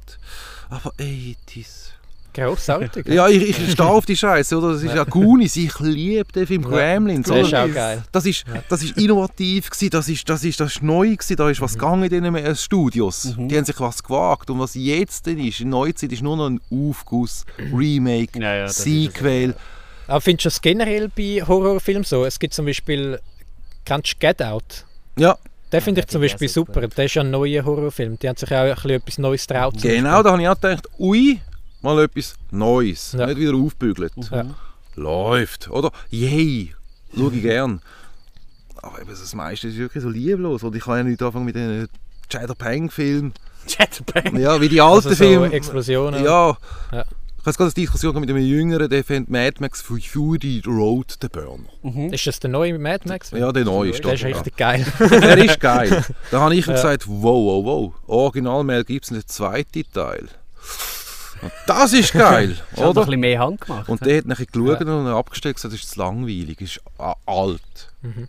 Aber 0.70 0.92
80s. 0.98 1.86
Grossartig. 2.36 3.08
Ja, 3.08 3.28
ich, 3.28 3.48
ich 3.48 3.72
stehe 3.72 3.88
auf 3.88 4.04
die 4.04 4.16
Scheiße, 4.16 4.58
oder? 4.58 4.74
Das 4.74 4.82
ist 4.82 4.94
ja 4.94 5.04
Goonies, 5.04 5.56
ich 5.56 5.78
liebe 5.80 6.30
den 6.30 6.46
Film 6.46 6.62
Ja. 6.64 6.68
Gremlins, 6.68 7.28
Das 7.28 7.46
ist 7.46 7.54
auch 7.54 7.72
geil. 7.72 8.02
Das 8.12 8.26
ist, 8.26 8.44
das 8.68 8.82
ist 8.82 8.98
innovativ, 8.98 9.70
gewesen, 9.70 9.90
das 9.90 10.08
ist, 10.10 10.28
das 10.28 10.44
ist, 10.44 10.60
das 10.60 10.74
ist 10.74 10.82
neu, 10.82 11.12
gewesen, 11.12 11.36
da 11.36 11.48
ist 11.48 11.62
was 11.62 11.74
gegangen 11.74 12.04
in 12.04 12.10
diesen 12.10 12.34
äh, 12.34 12.54
Studios. 12.54 13.34
Die 13.38 13.56
haben 13.56 13.64
sich 13.64 13.80
was 13.80 14.02
gewagt. 14.02 14.50
Und 14.50 14.58
was 14.58 14.74
jetzt 14.74 15.24
denn 15.24 15.38
ist, 15.38 15.60
in 15.60 15.70
Neuzeit, 15.70 16.12
ist 16.12 16.22
nur 16.22 16.36
noch 16.36 16.50
ein 16.50 16.60
Aufguss, 16.70 17.46
Remake, 17.72 18.38
Ja, 18.38 18.54
ja, 18.54 18.62
das 18.64 18.84
ist 18.84 19.16
es. 19.22 19.54
Aber 20.06 20.20
findest 20.20 20.44
du 20.44 20.48
das 20.48 20.60
generell 20.62 21.08
bei 21.08 21.42
Horrorfilmen 21.46 22.04
so? 22.04 22.24
Es 22.24 22.38
gibt 22.38 22.54
zum 22.54 22.66
Beispiel, 22.66 23.20
kennst 23.84 24.14
du 24.14 24.18
Get 24.18 24.40
Out? 24.42 24.84
Ja, 25.18 25.36
Den 25.72 25.80
finde 25.80 26.00
ich 26.00 26.06
den 26.06 26.12
zum 26.12 26.22
ich 26.22 26.32
Beispiel 26.32 26.48
super. 26.48 26.74
super. 26.74 26.88
Der 26.88 27.04
ist 27.06 27.14
ja 27.14 27.22
ein 27.22 27.30
neuer 27.30 27.64
Horrorfilm. 27.64 28.18
Die 28.18 28.28
haben 28.28 28.36
sich 28.36 28.50
auch 28.50 28.56
ein 28.56 28.74
bisschen 28.74 28.90
etwas 28.90 29.18
Neues 29.18 29.46
getraut. 29.46 29.80
zum 29.80 29.90
genau, 29.90 30.22
da 30.22 30.32
habe 30.32 30.42
ich 30.42 30.48
auch 30.48 30.60
gedacht, 30.60 30.86
ui, 30.98 31.40
mal 31.82 32.02
etwas 32.04 32.34
Neues. 32.50 33.12
Ja. 33.18 33.26
Nicht 33.26 33.38
wieder 33.38 33.54
aufbügelt. 33.54 34.12
Ja. 34.30 34.46
Läuft, 34.94 35.68
oder? 35.70 35.90
Yay, 36.10 36.74
schaue 37.14 37.32
ich 37.34 37.42
gern. 37.42 37.80
Aber 38.82 39.00
eben, 39.00 39.10
das 39.10 39.34
meiste 39.34 39.68
ist 39.68 39.76
wirklich 39.76 40.02
so 40.02 40.08
lieblos. 40.08 40.62
Und 40.62 40.76
ich 40.76 40.84
kann 40.84 40.98
ja 40.98 41.02
nicht 41.02 41.20
anfangen 41.22 41.44
mit 41.46 41.56
den 41.56 41.88
Cheddar 42.30 42.54
Pang 42.54 42.90
Film. 42.90 43.32
Chatterbang. 43.68 44.36
Ja, 44.38 44.60
wie 44.60 44.68
die 44.68 44.80
alten 44.80 44.94
Also 45.08 45.10
so 45.10 45.16
Filme. 45.16 45.50
Explosionen. 45.52 46.22
Ja. 46.24 46.56
Ja. 46.92 47.04
Ich 47.46 47.48
habe 47.50 47.58
gerade 47.58 47.76
eine 47.76 47.84
Diskussion 47.84 48.20
mit 48.20 48.28
einem 48.28 48.44
Jüngeren, 48.44 48.90
der 48.90 49.04
findet 49.04 49.30
Mad 49.30 49.58
Max 49.60 49.80
Fury 49.80 50.60
Road 50.66 51.22
den 51.22 51.30
Burner. 51.30 51.68
Mhm. 51.84 52.12
Ist 52.12 52.26
das 52.26 52.40
der 52.40 52.50
neue 52.50 52.76
Mad 52.76 53.08
Max? 53.08 53.30
Ja, 53.30 53.52
der 53.52 53.64
neue 53.64 53.90
ist 53.90 54.04
Der 54.04 54.14
ist 54.14 54.24
richtig 54.24 54.56
geil. 54.56 54.84
ja. 54.98 55.06
Der 55.08 55.38
ist 55.44 55.60
geil. 55.60 56.04
Da 56.32 56.40
habe 56.40 56.56
ich 56.56 56.66
ihm 56.66 56.70
Ja. 56.70 56.74
gesagt, 56.74 57.06
wow, 57.06 57.22
wow, 57.22 57.64
wow. 57.64 57.94
Original 58.08 58.64
Mel 58.64 58.82
Gibson, 58.82 59.16
der 59.16 59.28
zweite 59.28 59.84
Teil. 59.84 60.26
Und 61.40 61.52
das 61.68 61.92
ist 61.92 62.12
geil, 62.14 62.56
halt 62.72 62.76
noch 62.78 62.82
ein 62.82 62.88
oder? 62.90 63.04
bisschen 63.04 63.20
mehr 63.20 63.38
Hand 63.38 63.60
gemacht. 63.60 63.88
Und 63.88 64.04
der 64.04 64.18
hat 64.18 64.26
nachher 64.26 64.46
geschaut 64.46 64.80
und 64.80 65.06
abgestellt 65.06 65.52
und 65.52 65.56
gesagt, 65.62 65.72
das 65.74 65.80
ist 65.80 65.90
zu 65.92 66.00
langweilig, 66.00 66.56
das 66.58 66.68
ist 66.70 66.80
alt. 67.26 67.60
Mhm. 68.02 68.26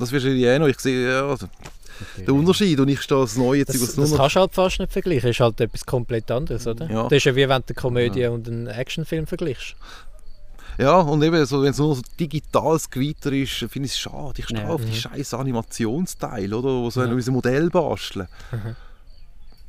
Das 0.00 0.10
wirst 0.12 0.26
du 0.26 0.30
ja 0.32 0.58
noch. 0.58 0.66
Ich 0.68 0.80
sehe 0.80 1.08
ja, 1.12 1.36
den 2.16 2.30
Unterschied 2.30 2.80
und 2.80 2.88
ich 2.88 3.02
stehe 3.02 3.20
als 3.20 3.36
Neue 3.36 3.64
Das, 3.64 3.80
was 3.80 3.94
das 3.94 4.10
noch. 4.10 4.16
kannst 4.18 4.36
du 4.36 4.40
halt 4.40 4.54
fast 4.54 4.80
nicht 4.80 4.90
vergleichen. 4.92 5.28
Das 5.28 5.36
ist 5.36 5.40
halt 5.40 5.60
etwas 5.60 5.84
komplett 5.84 6.30
anderes, 6.30 6.66
oder? 6.66 6.90
Ja. 6.90 7.02
Das 7.04 7.12
ist 7.12 7.24
ja 7.24 7.36
wie 7.36 7.48
wenn 7.48 7.60
du 7.62 7.66
eine 7.68 7.74
Komödie 7.74 8.26
und 8.26 8.48
einen 8.48 8.66
Actionfilm 8.68 9.26
vergleichst. 9.26 9.76
Ja, 10.78 10.98
und 11.00 11.22
eben, 11.22 11.44
so, 11.44 11.62
wenn 11.62 11.72
es 11.72 11.78
nur 11.78 11.94
so 11.96 12.02
digitales 12.18 12.88
Gewitter 12.88 13.32
ist, 13.32 13.52
finde 13.70 13.84
ich 13.86 13.92
es 13.92 13.98
schade. 13.98 14.34
Ich 14.38 14.46
stehe 14.46 14.62
Ja. 14.62 14.68
auf 14.70 14.80
die 14.80 14.88
Mhm. 14.88 14.94
scheiß 14.94 15.34
Animationsteile, 15.34 16.56
oder? 16.56 16.68
Wo 16.68 16.88
so 16.88 17.00
Ja. 17.02 17.06
ja. 17.08 17.12
unser 17.12 17.32
Modell 17.32 17.68
basteln. 17.68 18.28
Mhm. 18.50 18.76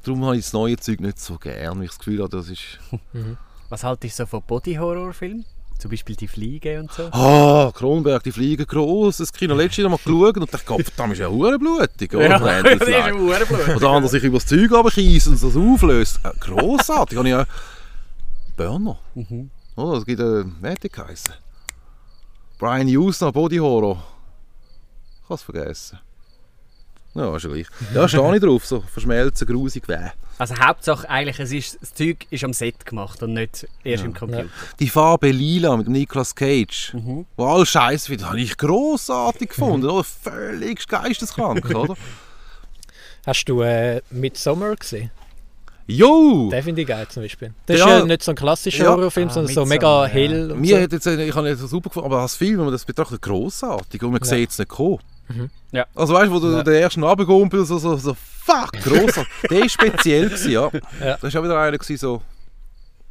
Darum 0.03 0.25
habe 0.25 0.37
ich 0.37 0.43
das 0.45 0.53
neue 0.53 0.77
Zeug 0.77 1.01
nicht 1.01 1.19
so 1.19 1.37
gern, 1.37 1.77
weil 1.77 1.83
ich 1.85 1.89
das 1.91 1.99
Gefühl 1.99 2.19
habe, 2.23 2.29
das 2.29 2.49
ist... 2.49 2.79
Mhm. 3.13 3.35
Was 3.69 3.83
haltest 3.83 4.19
du 4.19 4.23
so 4.23 4.27
von 4.27 4.41
Body-Horror-Filmen? 4.47 5.43
Zum 5.81 5.89
Beispiel 5.89 6.15
Die 6.15 6.27
Fliege 6.27 6.79
und 6.79 6.91
so? 6.91 7.05
Ah, 7.11 7.71
Kronberg, 7.73 8.21
die 8.21 8.31
fliegen 8.31 8.67
gross. 8.67 9.17
Das 9.17 9.33
Kino 9.33 9.55
letztes 9.55 9.77
Jahr 9.77 9.89
mal 9.89 9.97
geschaut 10.05 10.37
und 10.37 10.53
dachte, 10.53 10.63
Gott, 10.63 10.83
verdammt, 10.83 11.13
ist 11.13 11.19
ja 11.19 11.27
hure 11.27 11.57
blutig, 11.57 12.13
oder? 12.13 12.37
Brandon 12.37 12.77
das 12.79 12.87
ist 12.87 12.95
ein 12.95 13.15
Uhrenblut. 13.15 13.77
Oder 13.77 13.89
andere 13.89 14.11
sich 14.11 14.23
über 14.23 14.37
das 14.37 14.45
Zeug 14.45 14.71
runterkiessen 14.71 15.33
und 15.33 15.41
das 15.41 15.55
auflöst. 15.55 16.19
Äh, 16.23 16.29
grossartig. 16.39 17.17
habe 17.17 17.27
ich 17.27 17.31
ja... 17.33 17.47
Burner. 18.55 18.99
Mhm. 19.15 19.49
Oder? 19.75 19.97
Es 19.97 20.05
gibt 20.05 20.21
einen, 20.21 20.55
wie 20.61 20.67
hat 20.67 20.83
der 20.83 20.91
geheissen? 20.91 21.33
Brian 22.59 22.87
Houston, 22.87 23.31
Body 23.31 23.57
Horror. 23.57 24.03
Ich 25.23 25.23
habe 25.23 25.33
es 25.33 25.41
vergessen. 25.41 25.97
Ja, 27.15 27.35
ist 27.35 27.43
ja 27.43 27.49
gleich. 27.49 27.67
Ja, 27.95 28.07
stehe 28.07 28.35
ich 28.35 28.41
drauf. 28.43 28.67
So 28.67 28.81
verschmelzen, 28.81 29.47
grusig, 29.47 29.87
weh. 29.87 30.11
Also 30.41 30.55
Hauptsache 30.57 31.07
eigentlich, 31.07 31.37
es 31.39 31.51
ist, 31.51 31.77
das 31.81 31.93
Zeug 31.93 32.25
ist 32.31 32.43
am 32.43 32.51
Set 32.51 32.83
gemacht 32.83 33.21
und 33.21 33.33
nicht 33.33 33.67
erst 33.83 34.01
Ja. 34.01 34.07
im 34.09 34.15
Computer. 34.15 34.45
Die 34.79 34.89
Farbe 34.89 35.29
Lila 35.29 35.77
mit 35.77 35.85
dem 35.85 35.93
Nicolas 35.93 36.33
Cage. 36.33 36.95
Mhm. 36.95 37.27
Wo 37.37 37.45
alle 37.45 37.63
Scheiße 37.63 38.07
finden, 38.07 38.25
habe 38.27 38.39
ich 38.41 38.57
grossartig 38.57 39.49
gefunden. 39.49 39.87
Oder? 39.87 40.03
Völlig 40.03 40.87
geisteskrank, 40.87 41.63
oder? 41.75 41.93
Hast 43.23 43.45
du 43.45 43.61
äh, 43.61 44.01
Midsommar 44.09 44.75
gesehen? 44.77 45.11
Jo! 45.85 46.49
Den 46.51 46.63
finde 46.63 46.81
ich 46.81 46.87
geil 46.87 47.05
zum 47.07 47.21
Beispiel. 47.21 47.53
Das 47.67 47.77
Ja. 47.77 47.85
ist 47.85 47.91
ja 47.99 48.05
nicht 48.05 48.23
so 48.23 48.31
ein 48.31 48.35
klassischer 48.35 48.85
Ja. 48.85 48.91
Horrorfilm, 48.93 49.29
Ah, 49.29 49.33
sondern 49.33 49.53
so 49.53 49.65
mega 49.67 50.05
ja. 50.07 50.11
hell. 50.11 50.51
Und 50.53 50.61
Mir 50.61 50.77
so. 50.77 50.81
hat 50.83 50.91
jetzt, 50.91 51.05
äh, 51.05 51.23
ich 51.23 51.35
habe 51.35 51.47
nicht 51.47 51.59
so 51.59 51.67
super 51.67 51.89
gefunden, 51.89 52.07
aber 52.07 52.21
als 52.21 52.35
Film, 52.35 52.57
wenn 52.57 52.65
man 52.65 52.71
das 52.73 52.85
betrachtet, 52.85 53.21
grossartig. 53.21 54.01
Und 54.01 54.11
man 54.13 54.21
Ja. 54.21 54.25
sieht 54.27 54.49
es 54.49 54.57
nicht 54.57 54.69
kommen. 54.69 54.97
Mhm. 55.35 55.49
Ja. 55.71 55.85
Also 55.95 56.13
weißt 56.13 56.27
du, 56.27 56.33
wo 56.33 56.39
du 56.39 56.51
Ja. 56.51 56.63
den 56.63 56.73
ersten 56.75 57.03
runtergumpelst, 57.03 57.67
so, 57.69 57.77
so, 57.77 57.95
so, 57.97 58.15
fuck, 58.15 58.71
grossartig. 58.83 59.31
der 59.49 59.61
war 59.61 59.69
speziell, 59.69 60.25
gewesen, 60.25 60.51
ja. 60.51 60.69
Ja. 60.99 61.17
Das 61.21 61.33
war 61.33 61.41
auch 61.41 61.45
wieder 61.45 61.59
einer, 61.59 61.77
gewesen, 61.77 61.97
so, 61.97 62.21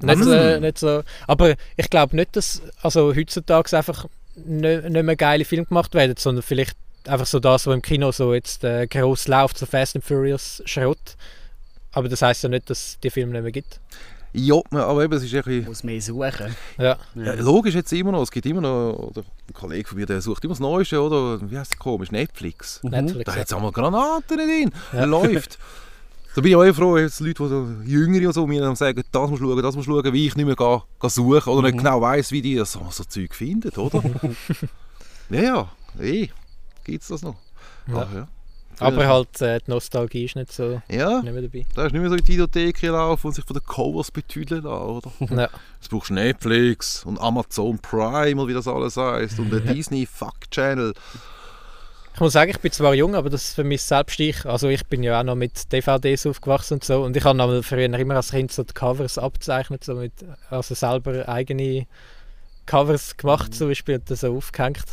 Nicht, 0.02 0.16
Mm. 0.18 0.32
äh, 0.32 0.60
nicht 0.60 0.78
so. 0.78 1.02
Aber 1.26 1.54
ich 1.76 1.90
glaube 1.90 2.16
nicht, 2.16 2.34
dass 2.36 2.62
also 2.82 3.14
heutzutage 3.14 3.76
einfach 3.76 4.06
nicht, 4.34 4.88
nicht 4.88 5.02
mehr 5.04 5.16
geile 5.16 5.44
Filme 5.44 5.66
gemacht 5.66 5.92
werden, 5.94 6.14
sondern 6.16 6.42
vielleicht 6.42 6.74
einfach 7.06 7.26
so 7.26 7.38
das, 7.38 7.66
was 7.66 7.74
im 7.74 7.82
Kino 7.82 8.10
so 8.12 8.32
jetzt 8.34 8.64
äh, 8.64 8.86
gross 8.86 9.28
läuft, 9.28 9.58
so 9.58 9.66
Fast 9.66 9.96
and 9.96 10.04
Furious 10.04 10.62
Schrott. 10.64 11.16
Aber 11.92 12.08
das 12.08 12.22
heißt 12.22 12.42
ja 12.44 12.48
nicht, 12.48 12.70
dass 12.70 12.78
es 12.78 13.00
die 13.00 13.10
Filme 13.10 13.32
nicht 13.32 13.42
mehr 13.42 13.52
gibt. 13.52 13.80
Ja, 14.32 14.54
aber 14.72 15.04
eben, 15.04 15.12
es 15.14 15.22
ist 15.24 15.34
ein 15.34 15.42
bisschen, 15.42 15.64
Muss 15.64 15.84
mehr 15.84 16.00
suchen. 16.00 16.54
Ja. 16.78 16.96
Ja, 17.14 17.34
logisch 17.34 17.74
jetzt 17.74 17.92
immer 17.92 18.12
noch, 18.12 18.22
es 18.22 18.30
gibt 18.30 18.46
immer 18.46 18.60
noch, 18.60 18.92
oder 18.94 19.22
ein 19.48 19.52
Kollege 19.54 19.88
von 19.88 19.98
mir, 19.98 20.06
der 20.06 20.20
sucht 20.20 20.44
immer 20.44 20.52
das 20.52 20.60
Neueste, 20.60 21.00
oder, 21.00 21.40
wie 21.50 21.58
heißt 21.58 21.72
das 21.72 21.78
komisch, 21.78 22.10
Netflix. 22.12 22.80
Netflix. 22.82 23.24
Da 23.24 23.34
hat 23.36 23.46
es 23.46 23.52
einmal 23.52 23.72
Granaten 23.72 24.36
drin, 24.36 24.70
Ja. 24.92 25.04
läuft. 25.04 25.58
Da 26.32 26.42
bin 26.42 26.52
ich 26.52 26.56
auch 26.56 26.72
froh, 26.76 26.96
jetzt 26.96 27.18
Leute, 27.18 27.42
die 27.42 27.48
so 27.48 27.66
Jüngere 27.84 28.28
und 28.28 28.32
so 28.34 28.46
mir 28.46 28.60
dann 28.60 28.76
sagen, 28.76 29.02
das 29.10 29.30
musst 29.30 29.42
du 29.42 29.48
schauen, 29.48 29.62
das 29.64 29.74
musst 29.74 29.88
du 29.88 30.00
schauen, 30.00 30.12
wie 30.12 30.28
ich 30.28 30.36
nicht 30.36 30.46
mehr 30.46 30.54
gehen, 30.54 30.80
gehen 31.00 31.10
suchen 31.10 31.52
oder 31.52 31.62
nicht 31.62 31.74
Mhm. 31.74 31.78
genau 31.78 32.00
weiss, 32.02 32.30
wie 32.30 32.40
die 32.40 32.54
das 32.54 32.70
so, 32.70 32.86
so 32.88 33.02
Zeug 33.02 33.34
finden, 33.34 33.68
oder? 33.76 34.00
ja, 35.30 35.42
ja, 35.42 35.68
eh, 36.00 36.28
gibt 36.84 37.02
es 37.02 37.08
das 37.08 37.22
noch. 37.22 37.34
Ja. 37.88 38.06
Ach, 38.08 38.14
ja. 38.14 38.28
Aber 38.80 39.06
halt 39.06 39.40
äh, 39.42 39.60
die 39.64 39.70
Nostalgie 39.70 40.24
ist 40.24 40.36
nicht 40.36 40.52
so 40.52 40.80
Ja, 40.90 41.20
nicht 41.22 41.32
mehr 41.32 41.42
dabei. 41.42 41.66
da 41.74 41.86
ist 41.86 41.92
nicht 41.92 42.00
mehr 42.00 42.10
so 42.10 42.16
in 42.16 42.24
die 42.24 42.32
Videothek 42.32 42.82
laufen 42.82 43.26
und 43.28 43.32
sich 43.34 43.44
von 43.44 43.54
den 43.54 43.64
Covers 43.64 44.10
betüdeln 44.10 44.62
lassen, 44.62 44.84
oder? 44.84 45.12
Ja. 45.42 45.48
Jetzt 45.80 45.90
brauchst 45.90 46.10
du 46.10 46.14
Netflix 46.14 47.04
und 47.04 47.20
Amazon 47.20 47.78
Prime 47.78 48.40
und 48.40 48.48
wie 48.48 48.54
das 48.54 48.66
alles 48.68 48.96
heißt 48.96 49.38
und 49.38 49.50
der 49.50 49.60
Disney 49.74 50.06
Fuck 50.06 50.50
Channel. 50.50 50.92
Ich 52.12 52.20
muss 52.20 52.32
sagen, 52.32 52.50
ich 52.50 52.58
bin 52.58 52.72
zwar 52.72 52.92
jung, 52.94 53.14
aber 53.14 53.30
das 53.30 53.54
vermisst 53.54 53.88
selbst 53.88 54.18
ich. 54.20 54.44
Also 54.44 54.68
ich 54.68 54.84
bin 54.86 55.02
ja 55.02 55.20
auch 55.20 55.24
noch 55.24 55.36
mit 55.36 55.72
DVDs 55.72 56.26
aufgewachsen 56.26 56.74
und 56.74 56.84
so. 56.84 57.02
Und 57.04 57.16
ich 57.16 57.24
habe 57.24 57.62
früher 57.62 57.84
immer 57.98 58.16
als 58.16 58.32
Kind 58.32 58.52
so 58.52 58.62
die 58.64 58.74
Covers 58.74 59.16
abgezeichnet, 59.16 59.84
so 59.84 59.94
mit, 59.94 60.12
also 60.50 60.74
selber 60.74 61.28
eigene 61.28 61.86
Covers 62.66 63.16
gemacht 63.16 63.54
zum 63.54 63.68
Beispiel 63.68 63.94
und 63.96 64.10
das 64.10 64.20
so 64.20 64.36
aufgehängt. 64.36 64.84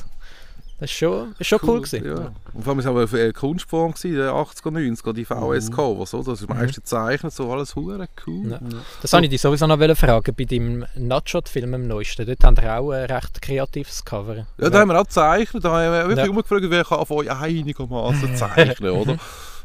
Das 0.80 0.92
ist 0.92 0.98
schon, 0.98 1.34
ist 1.40 1.48
schon 1.48 1.60
cool, 1.64 1.82
gewesen. 1.82 2.06
Ja. 2.06 2.32
Und 2.54 2.64
vor 2.64 2.74
allem 2.74 2.86
war 2.86 3.02
es 3.02 3.12
aber 3.12 3.20
eine 3.20 3.34
Kunstform, 3.34 3.94
gewesen, 3.94 4.16
den 4.16 4.30
80er, 4.30 5.02
90er, 5.02 5.14
die 5.14 5.26
VS-Covers, 5.26 6.14
oder? 6.14 6.32
Das 6.32 6.42
ist 6.42 6.48
meistens 6.50 6.76
gezeichnet, 6.76 7.34
so 7.34 7.52
alles 7.52 7.76
hure 7.76 8.08
cool. 8.28 8.52
Ja. 8.52 8.60
Das 9.02 9.12
wollte 9.12 9.26
ich 9.26 9.32
dich 9.32 9.42
sowieso 9.42 9.66
noch 9.66 9.80
fragen, 9.98 10.36
bei 10.36 10.44
deinem 10.46 10.86
Nutshot-Film 10.96 11.74
im 11.74 11.88
neuesten, 11.88 12.28
dort 12.28 12.44
haben 12.44 12.58
wir 12.58 12.78
auch 12.78 12.92
ein 12.92 13.06
recht 13.06 13.42
kreatives 13.42 14.06
Cover. 14.06 14.46
Ja, 14.60 14.70
da 14.70 14.80
haben 14.80 14.90
wir 14.90 15.00
auch 15.00 15.06
gezeichnet, 15.06 15.66
da 15.66 15.72
haben 15.72 15.92
wir 15.94 16.00
wirklich 16.10 16.18
Ja. 16.26 16.32
immer 16.32 16.44
gefragt, 16.44 16.66
wer 16.68 16.84
kann 16.84 17.06
von 17.08 17.18
euch 17.18 17.32
einigermaßen 17.32 18.36
zeichnen, 18.36 18.92
oder? 18.92 19.18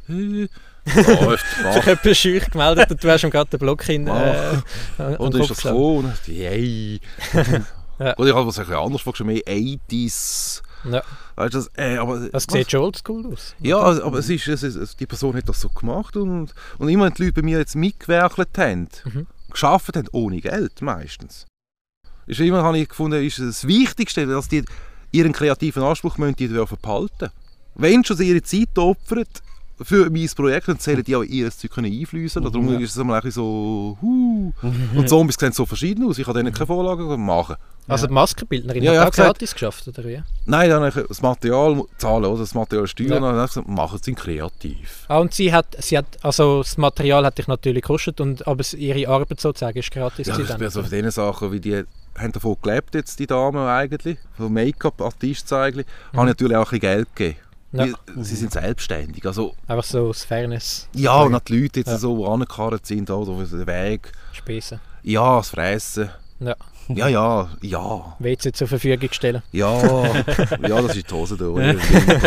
Äh, 0.09 0.49
Läuft, 0.85 1.45
Ich 1.59 1.63
mach. 1.63 1.77
habe 1.77 1.91
etwas 1.93 2.19
scheu 2.19 2.41
gemeldet 2.41 2.91
und 2.91 3.05
du 3.05 3.11
hast 3.11 3.23
ihm 3.23 3.31
gerade 3.31 3.51
den 3.51 3.59
Block 3.61 3.85
hin. 3.85 4.07
Äh, 4.09 4.57
dann 4.97 5.33
ist 5.41 5.51
das 5.51 5.63
gekommen 5.63 6.07
und 6.07 6.13
ich 6.27 6.39
yay. 6.39 7.01
Oder 7.99 8.29
ich 8.31 8.35
habe 8.35 8.47
was 8.49 8.59
ein 8.59 8.65
bisschen 8.67 8.81
anders 8.83 9.03
vorgestellt, 9.03 9.29
mehr 9.47 9.57
80s. 9.89 10.63
Ja. 10.85 11.03
Weißt 11.37 11.55
du, 11.55 11.59
das, 11.59 11.70
äh, 11.76 11.97
aber, 11.97 12.28
Das 12.30 12.47
was- 12.49 12.53
sieht 12.55 12.70
schon 12.70 12.80
oldschool 12.83 13.26
aus. 13.33 13.55
Ja, 13.61 13.78
also, 13.78 14.05
aber 14.05 14.18
es 14.18 14.28
ist, 14.28 14.49
es 14.49 14.62
ist, 14.62 14.99
die 15.01 15.07
Person 15.07 15.37
hat 15.37 15.49
das 15.49 15.61
so 15.61 15.68
gemacht 15.68 16.16
und, 16.16 16.53
und 16.78 16.89
immer 16.89 17.11
die 17.11 17.22
Leute 17.24 17.35
bei 17.35 17.43
mir 17.43 17.59
jetzt 17.59 17.76
mitgewerkelt 17.76 18.57
haben, 18.59 18.89
Mhm. 19.05 19.26
geschafft 19.51 19.97
haben, 19.97 20.09
ohne 20.12 20.41
Geld 20.41 20.83
meistens, 20.83 21.47
ist 22.26 22.41
immer, 22.41 22.62
habe 22.62 22.78
ich 22.78 22.89
gefunden, 22.89 23.22
ist 23.24 23.39
das 23.39 23.66
Wichtigste, 23.66 24.26
dass 24.26 24.49
die 24.49 24.64
ihren 25.12 25.33
kreativen 25.33 25.83
Anspruch 25.83 26.16
müssen 26.18 26.37
die 26.37 26.49
dürfen 26.49 26.78
behalten. 26.80 27.30
Wenn 27.74 28.05
schon 28.05 28.16
sie 28.16 28.28
ihre 28.28 28.43
Zeit 28.43 28.76
opfern 28.78 29.24
für 29.81 30.11
mein 30.11 30.29
Projekt, 30.37 30.68
dann 30.68 30.79
zählen 30.79 31.03
die 31.03 31.16
auch 31.16 31.23
ihr 31.23 31.51
Zeug 31.51 31.70
können 31.73 31.93
einfließen. 31.93 32.43
Darum 32.43 32.68
Ja. 32.73 32.79
ist 32.79 32.91
es 32.91 32.97
immer 32.97 33.14
ein 33.14 33.23
bisschen 33.23 33.43
so, 33.43 33.99
huh. 34.01 34.53
Und 34.95 35.09
Zombies 35.09 35.37
sehen 35.39 35.53
so 35.53 35.66
verschieden 35.66 36.07
aus. 36.09 36.18
Ich 36.18 36.25
kann 36.25 36.35
denen 36.35 36.53
keine 36.53 36.66
Vorlagen 36.66 37.25
machen. 37.25 37.57
Also 37.89 38.07
die 38.07 38.12
Maskenbildnerin 38.12 38.83
Ja, 38.85 38.91
hat 38.93 38.95
ja, 38.97 39.03
auch 39.07 39.11
gesagt- 39.11 39.27
gratis 39.39 39.53
geschafft, 39.55 39.89
oder 39.89 40.05
wie? 40.05 40.23
Nein, 40.47 40.70
dann 40.70 40.85
habe 40.85 41.01
ich 41.01 41.07
das 41.09 41.20
Material 41.20 41.83
zahlen, 41.99 42.25
oder? 42.27 42.39
das 42.39 42.55
Material 42.55 42.87
steuern. 42.87 43.11
Ja. 43.11 43.16
Und 43.16 43.23
dann 43.23 43.35
habe 43.35 43.45
ich 43.47 43.51
gesagt, 43.51 43.68
machen 43.68 43.99
Sie 44.01 44.14
kreativ. 44.14 45.05
Ah, 45.09 45.18
und 45.18 45.35
sie 45.35 45.53
hat, 45.53 45.66
sie 45.81 45.99
hat, 45.99 46.07
also 46.23 46.59
das 46.62 46.77
Material 46.79 47.25
hat 47.27 47.39
dich 47.39 47.49
natürlich 47.49 47.83
gekostet, 47.83 48.20
und, 48.20 48.47
aber 48.47 48.62
ihre 48.77 49.09
Arbeit 49.09 49.41
sozusagen 49.41 49.77
ist 49.79 49.91
gratis 49.91 50.29
Ja, 50.29 50.39
das 50.39 50.57
bin 50.59 50.70
so 50.70 50.81
von 50.83 50.91
diesen 50.91 51.11
Sachen, 51.11 51.51
wie 51.51 51.61
die 51.61 51.83
haben 52.16 52.31
davon 52.33 52.57
gelebt 52.62 52.95
jetzt, 52.95 53.18
die 53.18 53.27
Damen 53.27 53.66
eigentlich, 53.66 54.18
von 54.37 54.53
Make-up, 54.53 55.01
Artist 55.01 55.53
eigentlich, 55.53 55.87
haben 56.14 56.27
natürlich 56.27 56.57
auch 56.57 56.70
ein 56.70 56.79
bisschen 56.79 56.81
Geld 56.81 57.16
gegeben. 57.16 57.39
Ja. 57.73 57.87
Sie 58.20 58.37
sind 58.37 58.53
selbstständig. 58.53 59.25
Also, 59.27 59.55
Einfach 59.66 59.85
so 59.85 60.09
aus 60.09 60.25
Fairness. 60.25 60.89
ja, 60.95 61.23
und 61.23 61.35
auch 61.35 61.41
die 61.41 61.59
Leute 61.62 61.81
jetzt 61.81 61.89
Ja. 61.89 61.99
so 61.99 62.27
angekarrt 62.27 62.87
sind, 62.87 63.11
auf 63.11 63.27
den 63.27 63.66
Weg. 63.66 64.12
Spesen. 64.33 64.81
Ja, 65.03 65.37
das 65.39 65.51
Fressen. 65.51 66.11
Ja. 66.41 66.55
Ja, 66.89 67.09
ja, 67.09 67.49
ja. 67.62 68.16
WC 68.18 68.53
zur 68.53 68.66
Verfügung 68.68 69.09
stellen. 69.12 69.43
Ja, 69.53 69.81
ja, 70.68 70.83
das 70.83 70.97
ist 70.97 71.09
die 71.11 71.14
Hose 71.14 71.37
da. 71.37 71.47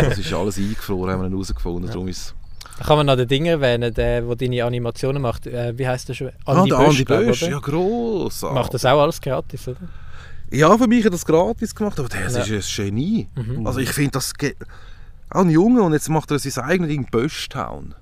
Das 0.08 0.18
ist 0.18 0.32
alles 0.32 0.56
eingefroren, 0.58 1.10
haben 1.12 1.20
wir 1.20 1.24
dann 1.24 1.32
herausgefunden. 1.32 1.86
Darum 1.90 2.08
ist 2.08 2.34
Da 2.78 2.84
kann 2.86 2.96
man 2.96 3.06
noch 3.06 3.16
den 3.16 3.28
Ding 3.28 3.44
erwähnen, 3.46 3.92
der, 3.92 4.22
der 4.22 4.34
deine 4.36 4.64
Animationen 4.64 5.20
macht. 5.22 5.46
Äh, 5.46 5.76
wie 5.78 5.86
heißt 5.86 6.08
der 6.08 6.14
schon? 6.14 6.30
ah, 6.46 6.64
der 6.64 6.78
Andi 6.78 7.04
Bösch, 7.04 7.42
ja 7.42 7.58
gross. 7.58 8.42
Macht 8.42 8.72
das 8.74 8.84
auch 8.86 9.00
alles 9.00 9.20
gratis, 9.20 9.68
oder? 9.68 9.76
Ja, 10.50 10.76
für 10.78 10.86
mich 10.88 11.04
hat 11.04 11.12
das 11.12 11.24
gratis 11.26 11.74
gemacht, 11.74 11.98
aber 12.00 12.08
der 12.08 12.20
Ja. 12.22 12.26
ist 12.58 12.78
ein 12.78 12.86
Genie. 12.86 13.28
Mhm. 13.34 13.66
Also 13.66 13.78
ich 13.80 13.90
finde 13.90 14.12
das... 14.12 14.32
Auch 15.30 15.40
ein 15.42 15.50
Junge 15.50 15.82
und 15.82 15.92
jetzt 15.92 16.08
macht 16.08 16.30
er 16.30 16.38
sein 16.38 16.64
eigenes 16.64 16.90
Ding 16.90 17.06
Böschtown. 17.10 17.94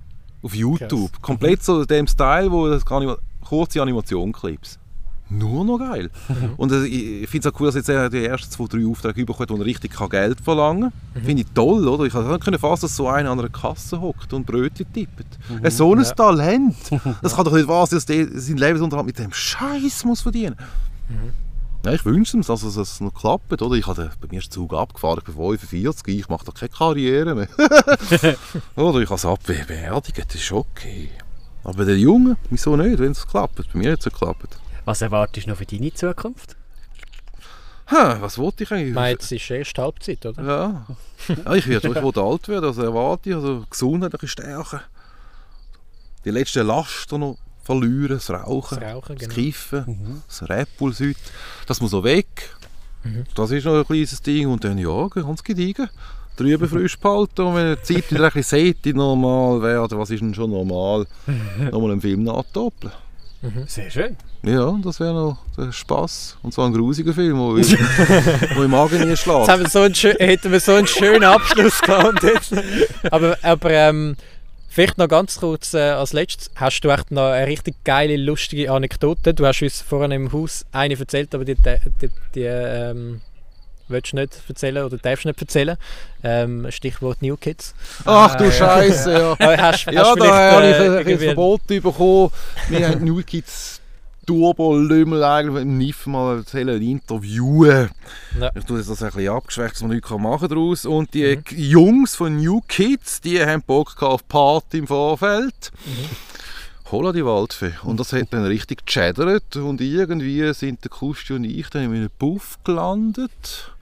Auf 0.43 0.55
YouTube. 0.55 1.11
Komplett 1.23 1.63
so 1.63 1.81
in 1.81 1.87
dem 1.87 2.07
Style, 2.07 2.53
wo 2.53 2.69
das 2.69 2.87
Anima 2.87 3.17
kurze 3.43 3.81
Animationclips. 3.81 4.79
Nur 5.31 5.65
noch 5.65 5.79
geil. 5.79 6.11
und 6.59 6.71
äh, 6.71 6.85
ich 6.85 7.29
finde 7.31 7.49
es 7.49 7.55
auch 7.55 7.59
cool, 7.59 7.67
dass 7.67 7.77
jetzt 7.77 7.89
er 7.89 8.11
die 8.11 8.25
ersten 8.27 8.51
zwei, 8.51 8.67
drei 8.67 8.87
Aufträge 8.87 9.25
bekommt, 9.25 9.49
wo 9.51 9.57
er 9.57 9.65
richtig 9.65 9.93
Geld 10.11 10.39
verlangen 10.41 10.93
kann. 11.15 11.23
Finde 11.25 11.43
ich 11.43 11.49
toll, 11.55 11.89
oder? 11.89 12.05
Ich 12.05 12.13
kann 12.13 12.59
fassen, 12.59 12.83
dass 12.83 12.95
so 12.97 13.09
einer 13.09 13.31
an 13.31 13.39
einer 13.39 13.49
Kasse 13.49 13.99
hockt 14.01 14.35
und 14.35 14.45
Brötchen 14.47 14.87
tippt. 14.93 15.25
Ein 15.63 15.71
so 15.71 15.95
ein 15.95 16.03
Ja. 16.03 16.11
Talent. 16.13 16.77
Das 17.23 17.35
kann 17.35 17.45
doch 17.47 17.55
nicht 17.55 17.67
wahr 17.67 17.87
sein, 17.87 17.97
dass 17.97 18.07
der 18.07 18.39
seinen 18.39 18.59
Lebensunterhalt 18.59 19.07
mit 19.07 19.19
dem 19.19 19.33
Scheiß 19.33 20.05
muss 20.05 20.21
verdienen 20.21 20.57
ja, 21.85 21.93
ich 21.93 22.05
wünsche 22.05 22.39
es, 22.39 22.47
dass 22.47 22.63
es 22.63 23.01
noch 23.01 23.13
klappt. 23.13 23.61
Oder? 23.61 23.77
Ich 23.77 23.87
habe, 23.87 24.11
bei 24.21 24.29
mir 24.31 24.39
ist 24.39 24.47
der 24.47 24.55
Zug 24.55 24.73
abgefahren, 24.73 25.19
ich 25.19 25.25
bin 25.25 25.35
45, 25.35 26.19
ich 26.19 26.29
mache 26.29 26.45
da 26.47 26.53
keine 26.53 26.71
Karriere 26.71 27.35
mehr. 27.35 27.49
oder 28.77 29.01
ich 29.01 29.09
habe 29.09 29.17
es 29.17 29.25
abbeerdigt, 29.25 30.25
das 30.27 30.35
ist 30.35 30.53
okay. 30.53 31.11
Aber 31.63 31.79
bei 31.79 31.85
den 31.85 31.99
Jungen, 31.99 32.37
wieso 32.51 32.77
nicht, 32.77 32.99
wenn 32.99 33.13
es 33.13 33.27
klappt? 33.27 33.57
Bei 33.57 33.79
mir 33.79 33.93
hat 33.93 34.01
es 34.01 34.05
geklappt. 34.05 34.59
Was 34.85 35.03
erwartest 35.03 35.47
du 35.47 35.51
noch 35.51 35.59
für 35.59 35.67
deine 35.67 35.93
Zukunft? 35.93 36.57
Ha, 37.91 38.17
was 38.21 38.39
wollte 38.39 38.65
ich 38.65 38.73
eigentlich? 38.73 38.89
Ich 38.89 38.95
meine, 38.95 39.11
jetzt 39.11 39.31
ist 39.31 39.51
erst 39.51 39.77
Halbzeit, 39.79 40.25
oder? 40.25 40.43
Ja. 40.43 40.87
ja, 41.29 41.55
ich 41.55 41.67
werde 41.69 41.89
ich 41.89 41.95
will 41.95 42.23
alt 42.23 42.49
werden, 42.49 42.65
also 42.65 42.83
erwarte 42.83 43.29
ich, 43.29 43.37
also 43.37 43.65
Gesundheit 43.69 44.15
ein 44.15 44.19
bisschen 44.19 44.29
stärken. 44.29 44.81
Die 46.25 46.31
letzten 46.31 46.67
Laster 46.67 47.19
noch 47.19 47.37
verlieren, 47.65 48.09
das 48.17 48.31
Rauchen, 48.31 48.79
Das 48.81 48.95
Rauchen, 48.95 49.17
das 49.17 49.29
genau. 49.29 49.35
Kiffen, 49.35 50.23
das 50.29 50.49
Red 50.49 50.69
Bull 50.79 50.93
Süd, 50.93 51.17
das 51.67 51.81
muss 51.81 51.93
noch 51.93 52.05
weg. 52.05 52.51
Mhm. 53.03 53.25
Das 53.35 53.51
ist 53.51 53.65
noch 53.65 53.79
ein 53.79 53.87
kleines 53.87 54.23
Ding 54.23 54.49
und 54.49 54.65
dann 54.65 54.79
ja, 54.79 55.09
ganz 55.09 55.43
gediegen. 55.43 55.89
Drüben 56.37 56.69
frisch 56.71 56.99
behalten 56.99 57.43
und 57.43 57.55
wenn 57.55 57.77
die 57.77 57.83
Zeit 57.83 58.11
wieder 58.11 58.25
ein 58.25 58.33
bisschen 58.33 58.97
normal 58.97 59.63
werden, 59.63 59.99
was 59.99 60.11
ist 60.11 60.21
denn 60.21 60.35
schon 60.35 60.51
normal? 60.51 61.07
Nochmal 61.71 61.93
einen 61.93 62.01
Film 62.01 62.23
nachdoppeln. 62.25 62.93
Sehr 63.67 63.91
schön. 63.91 64.17
Ja, 64.43 64.75
das 64.83 65.01
wäre 65.01 65.13
noch 65.13 65.39
der 65.57 65.71
Spass. 65.73 66.37
Und 66.43 66.55
zwar 66.55 66.67
ein 66.67 66.73
grusiger 66.73 67.13
Film, 67.13 67.39
wo, 67.39 67.57
ich, 67.57 67.77
wo 68.57 68.63
im 68.63 68.71
Magen 68.71 69.01
nie 69.03 69.09
Jetzt 69.09 69.23
schlägt. 69.23 69.49
haben 69.49 69.63
wir 69.63 69.69
so 69.69 69.81
einen, 69.81 69.95
hätten 69.95 70.51
wir 70.51 70.61
so 70.61 70.73
einen 70.73 70.87
schönen 70.87 71.25
Abschluss 71.25 71.81
gehabt. 71.83 72.23
Jetzt. 72.23 72.55
Aber, 73.11 73.37
aber 73.43 73.71
ähm, 73.71 74.17
vielleicht 74.75 74.99
noch 74.99 75.09
ganz 75.09 75.39
kurz 75.39 75.73
äh, 75.75 75.79
als 75.91 76.13
letztes. 76.13 76.51
Hast 76.57 76.81
du 76.81 76.91
echt 76.91 77.11
noch 77.11 77.31
eine 77.31 77.47
richtig 77.47 77.77
geile, 77.85 78.17
lustige 78.17 78.71
Anekdote? 78.71 79.33
Du 79.35 79.47
hast 79.47 79.63
uns 79.63 79.81
vorhin 79.81 80.11
im 80.11 80.33
Haus 80.33 80.67
eine 80.73 80.99
erzählt, 80.99 81.35
aber 81.35 81.45
die, 81.45 81.55
die, 81.55 82.11
die 82.35 82.43
ähm, 82.43 83.21
willst 83.89 84.13
du 84.13 84.17
nicht 84.17 84.35
erzählen 84.49 84.85
oder 84.85 84.97
darfst 84.99 85.25
du 85.25 85.29
nicht 85.29 85.41
erzählen. 85.41 85.77
Ähm, 86.23 86.67
Stichwort 86.71 87.23
New 87.23 87.37
Kids. 87.37 87.75
Ach 88.05 88.35
du 88.35 88.45
Äh, 88.45 88.53
Scheiße, 88.53 89.13
ja. 89.13 89.33
Aber 89.39 89.57
hast, 89.59 89.87
Ja, 89.93 90.05
hast 90.05 90.21
da 90.21 90.53
habe 90.53 90.67
ich 90.71 90.73
äh, 90.77 90.77
ein 90.77 90.89
bisschen 90.89 91.07
irgendwie- 91.09 91.25
Verbot 91.27 91.67
bekommen. 91.67 92.31
Wir 92.69 92.89
haben 92.89 93.05
New 93.05 93.23
Kids 93.23 93.81
Turbo 94.25 94.77
Lümmel 94.77 95.23
eigentlich 95.23 95.63
im 95.63 95.79
NIF 95.79 96.07
mal 96.07 96.39
erzählen, 96.39 96.81
interviewen. 96.81 97.91
Ja. 98.41 98.51
Ich 98.55 98.65
tue 98.65 98.79
das 98.79 98.89
ein 99.03 99.11
bisschen 99.11 99.29
abgeschwächt, 99.29 99.75
dass 99.75 99.83
man 99.83 99.91
nichts 99.93 100.11
machen 100.11 100.49
daraus. 100.49 100.87
Und 100.87 101.15
die 101.15 101.39
Jungs 101.51 102.15
von 102.17 102.37
New 102.37 102.61
Kids, 102.67 103.21
die 103.21 103.45
haben 103.45 103.63
Bock 103.63 104.03
auf 104.03 104.27
Party 104.29 104.79
im 104.79 104.87
Vorfeld. 104.87 105.73
Holla 106.91 107.13
die 107.13 107.25
Waldfee. 107.25 107.73
Und 107.83 107.99
das 107.99 108.13
hat 108.13 108.33
dann 108.33 108.45
richtig 108.45 108.87
gechattert. 108.87 109.57
Und 109.57 109.81
irgendwie 109.81 110.53
sind 110.55 110.85
der 110.85 110.91
Kusti 110.91 111.33
und 111.33 111.45
ich 111.45 111.69
dann 111.71 111.85
in 111.85 111.95
einem 111.95 112.11
Puff 112.19 112.59
gelandet. 112.63 113.74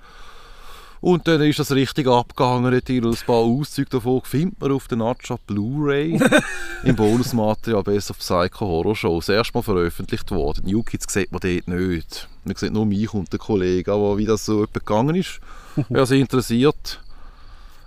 Und 1.03 1.26
dann 1.26 1.42
ist 1.42 1.59
das 1.59 1.72
richtig 1.72 2.07
abgegangen. 2.07 2.70
Dort 2.70 2.86
hier 2.86 3.03
ein 3.03 3.16
paar 3.26 3.34
Auszüge 3.34 3.90
davon 3.90 4.22
findet 4.22 4.61
man 4.61 4.70
auf 4.70 4.86
der 4.86 4.98
Nacha 4.98 5.36
Blu-ray 5.48 6.20
im 6.84 6.94
Bonusmaterial 6.94 7.82
Best 7.82 8.12
of 8.12 8.18
Psycho 8.20 8.66
Horror 8.66 8.94
Show. 8.94 9.18
Das 9.18 9.28
erste 9.28 9.53
Mal 9.53 9.62
veröffentlicht 9.62 10.30
worden. 10.30 10.64
New 10.64 10.84
Kids 10.84 11.12
sieht 11.12 11.32
man 11.32 11.40
dort 11.40 11.66
nicht. 11.66 12.28
Man 12.44 12.55
sieht 12.55 12.72
nur 12.72 12.86
mich 12.86 13.12
und 13.12 13.32
den 13.32 13.40
Kollegen. 13.40 13.90
Aber 13.90 14.16
wie 14.16 14.26
das 14.26 14.46
so 14.46 14.62
etwa 14.62 14.78
gegangen 14.78 15.16
ist, 15.16 15.40
wer 15.88 16.07
sich 16.07 16.20
interessiert. 16.20 17.00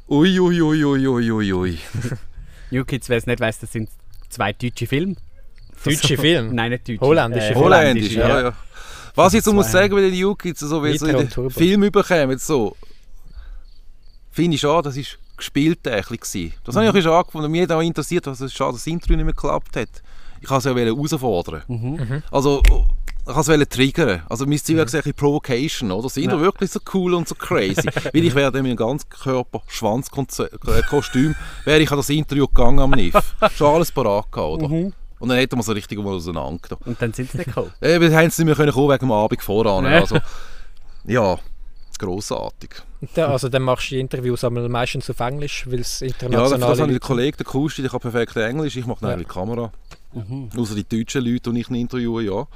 Ui, 0.10 0.38
ui, 0.38 0.62
ui, 0.62 0.84
ui, 0.84 1.08
ui, 1.08 1.32
ui, 1.32 1.54
ui. 1.54 1.80
New 2.70 2.84
Kids, 2.84 3.08
wer 3.08 3.18
es 3.18 3.28
nicht 3.28 3.40
weiss, 3.40 3.60
das 3.60 3.72
sind 3.72 3.90
zwei 4.28 4.52
deutsche 4.52 4.88
Filme. 4.88 5.16
Deutsche 5.86 6.18
Filme? 6.18 6.54
Nein, 6.54 6.72
nicht 6.72 6.90
deutsche. 6.90 7.00
Holländische 7.00 7.48
Filme. 7.54 7.62
Holländisch, 7.62 8.12
ja, 8.14 8.42
ja. 8.42 8.54
Was 9.16 9.34
ich 9.34 9.38
jetzt 9.38 9.54
muss 9.54 9.68
Zwei. 9.68 9.84
sagen 9.84 9.96
bei 9.96 10.02
den 10.02 10.14
New 10.14 10.36
Kids, 10.36 10.62
also, 10.62 10.84
wenn 10.84 10.98
so 10.98 11.06
in 11.06 11.16
Nitro 11.16 11.44
den 11.44 11.46
und. 11.46 11.54
Film 11.54 11.84
überkommen, 11.84 12.38
so, 12.38 12.76
finde 14.36 14.56
ich 14.56 14.62
schade, 14.62 14.90
das 14.90 14.98
war 14.98 15.04
gespielt. 15.38 15.80
Das 15.84 15.92
habe 15.94 16.26
ich 16.26 16.76
auch 16.76 16.80
ein 16.80 16.86
bisschen 16.94 17.02
schade 17.04 17.26
gefunden. 17.26 17.52
Mich 17.52 17.62
hat 17.64 17.72
auch 17.72 17.82
interessiert, 17.82 18.28
dass 18.28 18.42
es 18.42 18.54
schade, 18.54 18.74
dass 18.74 18.82
das 18.84 18.88
Intro 18.88 19.14
nicht 19.14 19.26
mehr 19.26 19.34
geklappt 19.34 19.76
hat. 19.76 19.90
Ich 20.42 20.50
wollte 20.50 20.70
es 20.70 20.78
ja 20.78 20.84
herausfordern. 20.86 21.64
Mhm. 21.68 22.24
Also, 22.32 22.62
ich 22.68 23.36
wollte 23.36 23.62
es 23.64 23.70
triggern. 23.70 24.22
Also, 24.30 24.46
mein 24.46 24.60
Ziel 24.60 24.78
war 24.78 24.86
mhm. 24.86 25.14
Provocation, 25.14 25.92
oder? 25.92 26.10
Sind 26.10 26.26
Ja. 26.26 26.32
wir 26.32 26.42
wirklich 26.42 26.70
so 26.72 26.80
cool 26.94 27.14
und 27.14 27.28
so 27.28 27.36
crazy? 27.36 27.82
Weil 28.14 28.24
ich 28.26 28.36
wäre 28.36 28.52
dann 28.52 28.62
mit 28.64 28.72
einem 28.72 28.78
ganzkörper 28.78 29.62
Schwanzkostüm, 29.68 31.36
wäre 31.64 31.80
ich 31.82 31.90
an 31.92 31.98
das 31.98 32.10
Interview 32.10 32.48
gegangen 32.48 32.80
am 32.80 32.92
NIF. 32.92 33.16
Schon 33.56 33.76
alles 33.76 33.92
parat 33.92 34.32
gehabt, 34.32 34.50
oder? 34.64 34.68
Mhm. 34.68 34.94
Und 35.18 35.30
dann 35.30 35.38
hätten 35.38 35.58
wir 35.58 35.64
so 35.64 35.72
richtig 35.72 35.98
mal 35.98 36.14
auseinandergenommen. 36.14 36.86
Und 36.86 37.02
dann 37.02 37.14
sind 37.14 37.32
sie 37.32 37.38
nicht 37.38 37.48
gekommen. 37.48 37.72
Wir 37.80 37.96
haben 37.96 38.28
es 38.28 38.38
nicht 38.38 38.46
mehr 38.46 38.56
können 38.56 38.72
kommen 38.74 38.90
wegen 38.90 39.00
dem 39.08 39.12
Abend 39.12 39.42
voran. 39.42 39.86
Also, 39.86 40.20
ja. 41.06 41.40
Grossartig. 42.00 42.70
Da, 43.14 43.28
also 43.32 43.50
dann 43.50 43.62
machst 43.64 43.92
du 43.92 43.96
die 43.96 44.02
Interviews 44.02 44.44
aber 44.44 44.68
meistens 44.70 45.10
auf 45.10 45.20
Englisch, 45.20 45.66
weil 45.70 45.80
es 45.80 46.00
Ja, 46.00 46.08
das, 46.08 46.16
international 46.22 46.60
das 46.72 46.80
habe 46.80 46.92
ich 46.92 47.00
den 47.00 47.08
Kollegen, 47.08 47.38
der 47.38 47.46
Kusti, 47.46 47.82
der 47.82 47.92
kann 47.92 48.00
perfekt 48.00 48.36
Englisch, 48.38 48.76
ich 48.76 48.86
mache 48.86 49.04
Ja. 49.04 49.10
dann 49.12 49.20
die 49.20 49.26
Kamera. 49.26 49.72
Mhm. 50.14 50.50
Außer 50.58 50.76
die 50.76 50.84
deutschen 50.88 51.24
Leute, 51.26 51.52
die 51.52 51.60
ich 51.60 51.70
nicht 51.70 51.82
interviewe, 51.82 52.24
ja. 52.24 52.48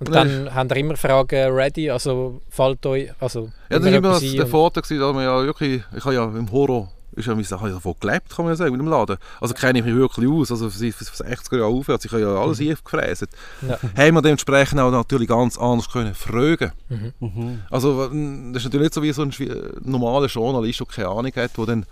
Und 0.00 0.12
dann 0.12 0.52
haben 0.52 0.68
ihr 0.70 0.76
immer 0.76 0.96
Fragen 0.96 1.52
ready, 1.52 1.88
also 1.88 2.40
fällt 2.48 2.84
euch, 2.86 3.10
also 3.20 3.52
Ja, 3.70 3.78
das 3.78 3.84
war 3.84 3.92
immer 3.92 4.08
das, 4.10 4.20
der 4.20 4.46
Vorteil, 4.46 4.82
dass 4.98 5.14
man 5.14 5.22
ja 5.22 5.44
wirklich, 5.44 5.82
ich 5.96 6.04
habe 6.04 6.14
ja 6.14 6.24
im 6.24 6.50
Horror, 6.50 6.90
ist 7.14 7.26
ja, 7.26 7.36
ich 7.38 7.50
habe 7.52 7.68
ja 7.68 7.74
davon 7.74 7.94
gelebt, 8.00 8.30
kann 8.34 8.44
man 8.44 8.52
ja 8.52 8.56
sagen, 8.56 8.72
mit 8.72 8.80
dem 8.80 8.88
Laden. 8.88 9.16
Also 9.40 9.54
kenne 9.54 9.78
ich 9.78 9.84
mich 9.84 9.94
wirklich 9.94 10.28
aus, 10.28 10.50
also 10.50 10.70
für 10.70 10.78
60er 10.84 11.56
Jahre 11.58 11.66
aufwärts, 11.66 12.04
ich 12.04 12.12
habe 12.12 12.22
ja 12.22 12.34
alles 12.34 12.60
eingefräst. 12.60 13.26
Ja. 13.68 13.78
Haben 13.96 14.14
wir 14.14 14.22
dementsprechend 14.22 14.80
auch 14.80 14.90
natürlich 14.90 15.28
ganz 15.28 15.58
anders 15.58 15.90
können 15.90 16.14
fragen. 16.14 16.72
Mhm. 16.88 17.60
Also 17.70 18.08
mm, 18.10 18.52
das 18.52 18.62
ist 18.62 18.66
natürlich 18.66 18.84
nicht 18.86 18.94
so 18.94 19.02
wie 19.02 19.12
so 19.12 19.22
ein 19.22 19.30
schwi- 19.32 19.54
normaler 19.84 20.26
Journalist, 20.26 20.80
der 20.80 20.86
keine 20.86 21.08
Ahnung 21.08 21.32
hat, 21.36 21.56
der 21.58 21.66
dann 21.66 21.86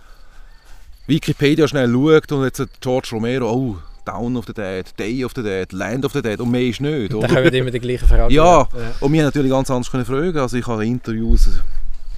Wikipedia 1.07 1.67
schnell 1.67 1.91
schaut 1.91 2.31
und 2.31 2.43
jetzt 2.43 2.61
George 2.79 3.09
Romero, 3.11 3.51
oh, 3.51 3.77
Down 4.05 4.35
of 4.37 4.45
the 4.47 4.53
Dead, 4.53 4.85
Day 4.97 5.23
of 5.25 5.31
the 5.35 5.43
Dead, 5.43 5.71
Land 5.73 6.05
of 6.05 6.13
the 6.13 6.21
Dead 6.21 6.39
und 6.39 6.49
mehr 6.51 6.61
ist 6.63 6.81
nicht, 6.81 7.13
Da 7.13 7.17
oder? 7.17 7.27
kommen 7.27 7.53
immer 7.53 7.71
die 7.71 7.79
gleichen 7.79 8.07
Fragen. 8.07 8.33
Ja, 8.33 8.61
Ja. 8.61 8.67
und 8.99 9.11
wir 9.13 9.19
haben 9.21 9.27
natürlich 9.27 9.51
ganz 9.51 9.69
anders 9.69 9.91
können 9.91 10.05
fragen. 10.05 10.37
Also 10.37 10.57
ich 10.57 10.65
habe 10.65 10.85
Interviews, 10.85 11.49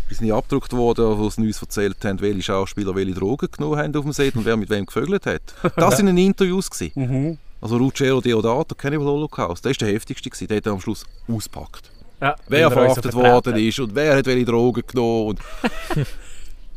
die 0.09 0.13
sind 0.13 0.25
nicht 0.25 0.33
abgedruckt 0.33 0.73
worden, 0.73 1.17
wo 1.17 1.29
sie 1.29 1.41
uns 1.41 1.61
erzählt 1.61 2.03
haben, 2.05 2.21
welche 2.21 2.43
Schauspieler 2.43 2.95
welche 2.95 3.13
Drogen 3.13 3.49
genommen 3.51 3.77
haben 3.77 3.95
auf 3.95 4.03
dem 4.03 4.13
Set 4.13 4.35
und 4.35 4.45
wer 4.45 4.57
mit 4.57 4.69
wem 4.69 4.85
gevögelt 4.85 5.25
hat. 5.25 5.41
Das 5.75 5.97
sind 5.97 6.15
Interviews 6.17 6.69
gewesen. 6.69 6.91
Mhm. 6.95 7.37
Also 7.61 7.77
Ruggero 7.77 8.19
Deodato, 8.19 8.75
Cannibal 8.75 9.07
Holocaust, 9.07 9.63
der 9.63 9.71
war 9.71 9.77
der 9.77 9.87
heftigste 9.93 10.29
gewesen. 10.29 10.47
Der 10.47 10.57
hat 10.57 10.67
am 10.67 10.81
Schluss 10.81 11.05
ausgepackt. 11.27 11.91
Ja, 12.19 12.35
Wer 12.47 12.61
er 12.61 12.71
verhaftet 12.71 13.13
worden 13.13 13.55
ist 13.57 13.79
und 13.79 13.95
wer 13.95 14.17
hat 14.17 14.25
welche 14.25 14.45
Drogen 14.45 14.83
genommen 14.85 15.29
und 15.29 15.39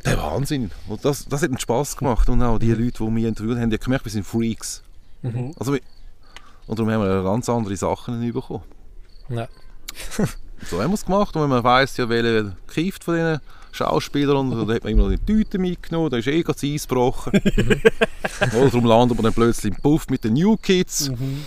der 0.05 0.19
Wahnsinn. 0.19 0.71
Und 0.89 1.05
das, 1.05 1.27
das 1.27 1.43
hat 1.43 1.51
einen 1.51 1.59
Spass 1.59 1.97
gemacht 1.97 2.29
und 2.29 2.43
auch 2.43 2.59
die 2.59 2.73
Leute, 2.73 3.05
die 3.05 3.11
mich 3.11 3.25
interviewt 3.25 3.57
haben, 3.57 3.63
haben 3.63 3.71
ja 3.71 3.77
gemerkt, 3.79 4.05
wir 4.05 4.13
sind 4.13 4.27
Freaks. 4.27 4.83
Mhm. 5.23 5.55
Also, 5.59 5.77
und 6.67 6.79
darum 6.79 6.91
haben 6.91 7.03
wir 7.03 7.23
ganz 7.23 7.49
andere 7.49 7.77
Sachen 7.77 8.33
bekommen. 8.33 8.63
Ja. 9.29 9.49
So 10.69 10.81
haben 10.83 10.91
wir 10.91 10.95
es 10.95 11.05
gemacht 11.05 11.35
und 11.37 11.43
wenn 11.43 11.51
man 11.51 11.63
weiss, 11.65 11.97
ja, 11.97 12.09
welcher 12.09 12.53
kifft 12.67 13.05
von 13.05 13.15
diesen 13.15 13.41
Schauspielern, 13.73 14.37
und 14.51 14.51
dann 14.69 14.75
hat 14.75 14.85
man 14.85 14.93
immer 14.93 15.03
noch 15.05 15.11
die 15.11 15.19
Tüte 15.19 15.59
mitgenommen, 15.59 16.09
da 16.11 16.17
ist 16.17 16.27
eh 16.29 16.43
gerade 16.43 16.59
das 16.61 16.65
Eis 16.65 16.89
gebrochen. 16.89 17.33
Oder 18.57 18.71
darum 18.71 18.85
landet 18.87 19.17
man 19.19 19.25
dann 19.25 19.35
plötzlich 19.35 19.73
im 19.75 19.81
Puff 19.83 20.09
mit 20.09 20.25
den 20.25 20.33
New 20.35 20.57
Kids. 20.57 21.11
Mhm. 21.11 21.45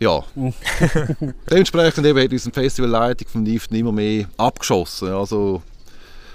Ja. 0.00 0.24
Dementsprechend 1.50 2.06
eben 2.06 2.18
hat 2.22 2.32
unsere 2.32 2.52
Festivalleitung 2.54 3.28
vom 3.28 3.42
NIFT 3.42 3.72
immer 3.72 3.92
mehr 3.92 4.26
abgeschossen. 4.36 5.08
Also, 5.12 5.62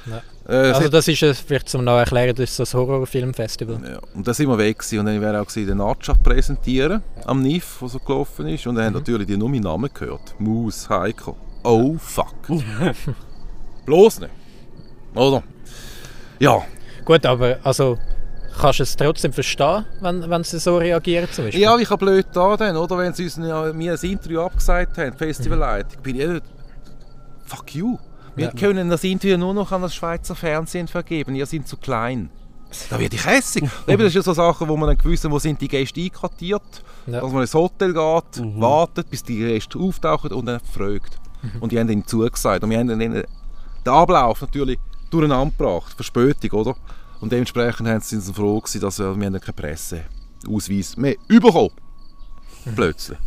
Ja. 0.05 0.21
äh, 0.47 0.71
Also 0.71 0.87
das 0.89 1.07
ist, 1.07 1.19
vielleicht 1.45 1.67
zum 1.69 1.83
noch 1.83 1.97
erklären, 1.97 2.35
das 2.35 2.51
ist 2.51 2.59
das 2.59 2.73
Horrorfilmfestival. 2.73 3.79
ja, 3.83 3.99
und 4.13 4.27
dann 4.27 4.33
sind 4.33 4.47
wir 4.47 4.57
weg 4.57 4.77
gewesen. 4.79 4.99
und 4.99 5.05
dann 5.07 5.19
wäre 5.19 5.41
auch 5.41 5.47
gewesen, 5.47 5.67
den 5.67 5.77
Nacha 5.79 6.13
präsentieren 6.13 7.01
am 7.25 7.41
NIF, 7.41 7.77
der 7.81 7.89
so 7.89 7.99
gelaufen 7.99 8.47
ist. 8.47 8.67
Und 8.67 8.75
dann 8.75 8.85
haben 8.85 8.93
natürlich 8.93 9.27
die 9.27 9.35
nur 9.37 9.49
meinen 9.49 9.63
Namen 9.63 9.89
gehört. 9.93 10.35
Maus, 10.39 10.87
Heiko. 10.89 11.35
Oh 11.65 11.95
fuck. 11.99 12.33
Bloß 13.85 14.19
nicht. 14.21 14.31
Oder? 15.15 15.43
Ja, 16.39 16.61
Gut, 17.05 17.23
aber 17.25 17.57
also 17.63 17.97
kannst 18.59 18.79
du 18.79 18.83
es 18.83 18.95
trotzdem 18.95 19.31
verstehen, 19.31 19.85
wenn, 20.01 20.27
wenn 20.27 20.43
sie 20.43 20.57
so 20.59 20.77
reagieren 20.77 21.27
zum 21.31 21.45
Beispiel? 21.45 21.61
ja, 21.61 21.77
ich 21.77 21.89
habe 21.89 22.03
blöd 22.03 22.25
da 22.33 22.57
dann, 22.57 22.75
oder? 22.77 22.97
Wenn 22.97 23.13
sie 23.13 23.25
uns 23.25 23.37
ja, 23.37 23.71
mir 23.73 23.93
ein 23.93 23.99
Interview 24.09 24.41
abgesagt 24.41 24.97
haben, 24.97 25.15
Festivalleitung, 25.15 26.01
bin 26.01 26.19
ich 26.19 26.27
nicht- 26.27 26.43
Fuck 27.45 27.75
you. 27.75 27.97
Wir 28.35 28.45
Ja. 28.47 28.51
können 28.53 28.89
das 28.89 29.03
Interview 29.03 29.37
nur 29.37 29.53
noch 29.53 29.71
an 29.71 29.83
das 29.83 29.93
Schweizer 29.93 30.35
Fernsehen 30.35 30.87
vergeben. 30.87 31.35
Ihr 31.35 31.45
seid 31.45 31.67
zu 31.67 31.77
klein. 31.77 32.29
Da 32.89 32.99
werde 32.99 33.15
ich 33.15 33.25
hässig. 33.25 33.63
Eben, 33.87 34.03
das 34.03 34.11
sind 34.13 34.25
so 34.25 34.33
Sachen, 34.33 34.67
wo 34.67 34.75
man 34.75 34.89
dann 34.97 35.05
wissen, 35.09 35.31
wo 35.31 35.37
sind 35.39 35.61
die 35.61 35.67
Gäste 35.67 36.01
einkartiert. 36.01 36.83
Ja. 37.05 37.21
Dass 37.21 37.31
man 37.31 37.43
ins 37.43 37.53
Hotel 37.53 37.93
geht, 37.93 38.59
wartet, 38.59 39.09
bis 39.11 39.23
die 39.23 39.37
Gäste 39.37 39.77
auftauchen 39.77 40.31
und 40.33 40.47
dann 40.47 40.59
fragt. 40.59 41.17
Und 41.59 41.71
die 41.71 41.79
haben 41.79 41.89
ihnen 41.89 42.05
zugesagt. 42.05 42.63
Und 42.63 42.69
wir 42.69 42.79
haben 42.79 42.89
ihnen 42.89 43.23
den 43.85 43.93
Ablauf 43.93 44.41
natürlich 44.41 44.79
durcheinander 45.09 45.53
gebracht. 45.57 45.93
Verspätung, 45.95 46.51
oder? 46.59 46.75
Und 47.21 47.31
dementsprechend 47.31 47.87
haben 47.87 48.01
sie 48.01 48.21
froh 48.33 48.59
gewesen, 48.59 48.81
dass 48.81 48.99
wir, 48.99 49.17
wir 49.17 49.25
haben 49.25 49.39
keinen 49.39 49.55
Presseausweis 49.55 50.97
mehr 50.97 51.15
bekommen 51.27 51.71
Plötzlich. 52.73 53.19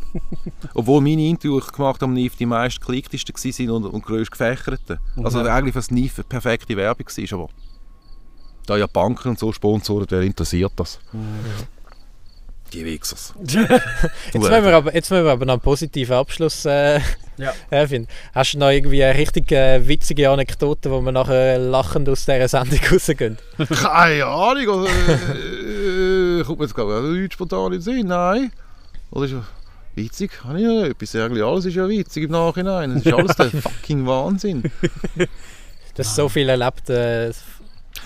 Obwohl 0.74 1.00
meine 1.00 1.22
Interviews 1.22 1.64
die 1.64 1.68
ich 1.68 1.76
gemacht 1.76 2.02
habe 2.02 2.06
am 2.06 2.14
NIF 2.14 2.34
die 2.36 2.46
meist 2.46 2.80
geklicktesten 2.80 3.34
waren 3.68 3.84
und, 3.84 3.90
und 3.90 4.04
grösst 4.04 4.32
gefächerten. 4.32 4.98
Also 5.22 5.40
eigentlich 5.40 5.72
für 5.72 5.78
das 5.78 5.90
NIF 5.90 6.18
eine 6.18 6.24
perfekte 6.24 6.76
Werbung 6.76 7.06
war. 7.06 7.38
Aber 7.38 7.48
da 8.66 8.76
ja 8.76 8.86
Banken 8.86 9.30
und 9.30 9.38
so 9.38 9.52
sponsoren, 9.52 10.06
wer 10.10 10.22
interessiert 10.22 10.72
das? 10.76 10.98
Die 12.72 12.84
Wichsers. 12.84 13.32
Jetzt 13.42 13.54
müssen, 14.34 14.64
wir 14.64 14.76
aber, 14.76 14.94
jetzt 14.94 15.10
müssen 15.10 15.24
wir 15.24 15.32
aber 15.32 15.46
noch 15.46 15.54
einen 15.54 15.62
positiven 15.62 16.16
Abschluss 16.16 16.66
äh, 16.66 17.00
Ja. 17.38 17.52
äh. 17.70 18.06
Hast 18.34 18.54
du 18.54 18.58
noch 18.58 18.70
irgendwie 18.70 19.02
eine 19.02 19.18
richtig 19.18 19.50
äh, 19.52 19.86
witzige 19.86 20.28
Anekdote, 20.30 20.90
wo 20.90 21.00
wir 21.00 21.12
nachher 21.12 21.58
lachend 21.58 22.08
aus 22.08 22.26
dieser 22.26 22.48
Sendung 22.48 22.80
rausgehen? 22.92 23.38
Keine 23.56 24.26
Ahnung. 24.26 24.68
Also, 24.68 24.86
äh, 24.86 26.42
kommt 26.44 26.58
mir 26.58 26.64
jetzt 26.64 26.74
gerade 26.74 27.02
nicht 27.12 27.32
spontan 27.32 27.66
in 27.66 27.72
den 27.72 27.80
Sinn. 27.82 28.06
Nein. 28.08 28.52
Oder 29.10 29.24
ist 29.26 29.32
ja 29.32 29.44
witzig? 29.94 30.30
Habe 30.44 30.58
ich 30.58 30.64
ja 30.64 30.86
etwas. 30.86 31.14
Eigentlich 31.14 31.44
alles 31.44 31.64
ist 31.64 31.74
ja 31.74 31.88
witzig 31.88 32.24
im 32.24 32.30
Nachhinein. 32.32 32.90
Es 32.92 33.06
ist 33.06 33.12
alles 33.12 33.36
der 33.36 33.50
fucking 33.62 34.06
Wahnsinn. 34.06 34.64
Das 35.94 36.14
so 36.14 36.28
viel 36.28 36.48
erlebt. 36.48 36.90
Äh, 36.90 37.28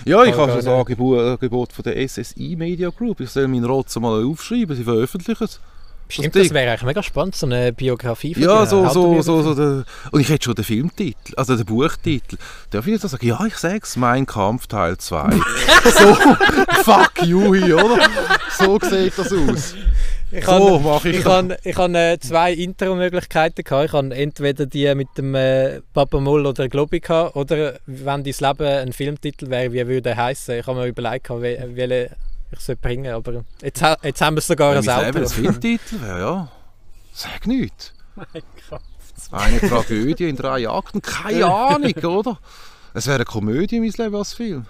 Ja, 0.05 0.23
ich 0.23 0.33
habe 0.33 0.37
gar 0.37 0.47
schon 0.47 0.55
das 0.57 0.67
Angebot, 0.67 1.19
Angebot 1.19 1.73
von 1.73 1.83
der 1.83 2.07
SSI 2.07 2.55
Media 2.57 2.89
Group. 2.89 3.19
Ich 3.19 3.29
soll 3.29 3.47
meinen 3.47 3.65
Rotz 3.65 3.95
mal 3.99 4.23
aufschreiben, 4.25 4.75
sie 4.75 4.83
veröffentlichen 4.83 5.43
es. 5.43 5.59
Stimmt, 6.09 6.35
das 6.35 6.51
wäre 6.53 6.69
eigentlich 6.71 6.83
mega 6.83 7.03
spannend, 7.03 7.35
so 7.35 7.45
eine 7.45 7.73
Biografie 7.73 8.33
von 8.33 8.43
Ja, 8.43 8.65
so, 8.65 8.87
so, 8.89 9.21
so, 9.21 9.41
so 9.41 9.53
der, 9.55 9.85
und 10.11 10.21
ich 10.21 10.29
hätte 10.29 10.45
schon 10.45 10.55
den 10.55 10.65
Filmtitel, 10.65 11.33
also 11.35 11.55
den 11.55 11.65
Buchtitel. 11.65 12.37
Darf 12.71 12.85
ich 12.87 12.93
jetzt 12.93 13.07
sagen? 13.09 13.25
Ja, 13.25 13.43
ich 13.45 13.55
sag's, 13.57 13.95
Mein 13.95 14.25
Kampf 14.25 14.67
Teil 14.67 14.97
2. 14.97 15.29
so, 15.83 16.15
fuck 16.83 17.11
you 17.25 17.55
hier, 17.55 17.77
oder? 17.83 18.07
So 18.57 18.79
sieht 18.81 19.17
das 19.17 19.31
aus. 19.33 19.75
Ich 20.35 20.45
So 20.45 20.51
habe 20.51 20.83
mache 20.83 21.09
ich 21.09 21.17
ich 21.19 21.23
das. 21.23 21.45
ich 21.63 21.77
han, 21.77 21.93
äh, 21.93 22.17
zwei 22.19 22.53
Intro-Möglichkeiten. 22.53 23.63
gehabt. 23.63 23.85
Ich 23.85 23.93
habe 23.93 24.15
entweder 24.15 24.65
die 24.65 24.93
mit 24.95 25.09
dem 25.15 25.35
äh, 25.35 25.81
Papa 25.93 26.19
Moll 26.19 26.47
oder 26.47 26.67
Globi 26.69 26.99
gehabt, 27.01 27.35
oder 27.35 27.79
wenn 27.85 28.23
dein 28.23 28.33
Leben 28.39 28.65
ein 28.67 28.93
Filmtitel 28.93 29.49
wäre, 29.51 29.71
wie 29.73 29.85
würde 29.87 30.09
er 30.09 30.17
heißen? 30.17 30.57
Ich 30.59 30.65
habe 30.65 30.79
mir 30.79 30.87
überlegt, 30.87 31.27
gehabt, 31.27 31.43
wel- 31.43 31.75
welchen 31.75 32.15
ich 32.53 32.59
soll 32.61 32.75
bringen 32.75 33.13
aber 33.13 33.43
jetzt, 33.61 33.81
ha- 33.81 33.97
jetzt 34.03 34.21
haben 34.21 34.35
wir 34.35 34.39
es 34.39 34.47
sogar 34.47 34.73
mein 34.73 34.87
Auto. 34.89 35.19
Ein 35.19 35.27
Filmtitel 35.27 36.01
wäre, 36.01 36.19
ja. 36.19 36.51
Sag 37.13 37.45
nichts. 37.47 37.93
Eine 39.31 39.59
Tragödie 39.59 40.29
in 40.29 40.35
drei 40.35 40.67
Akten, 40.69 41.01
keine 41.01 41.45
Ahnung, 41.53 41.93
oder? 42.03 42.39
Es 42.93 43.07
wäre 43.07 43.15
eine 43.15 43.25
Komödie, 43.25 43.79
mein 43.79 43.89
Leben 43.91 44.15
als 44.15 44.33
Film. 44.33 44.65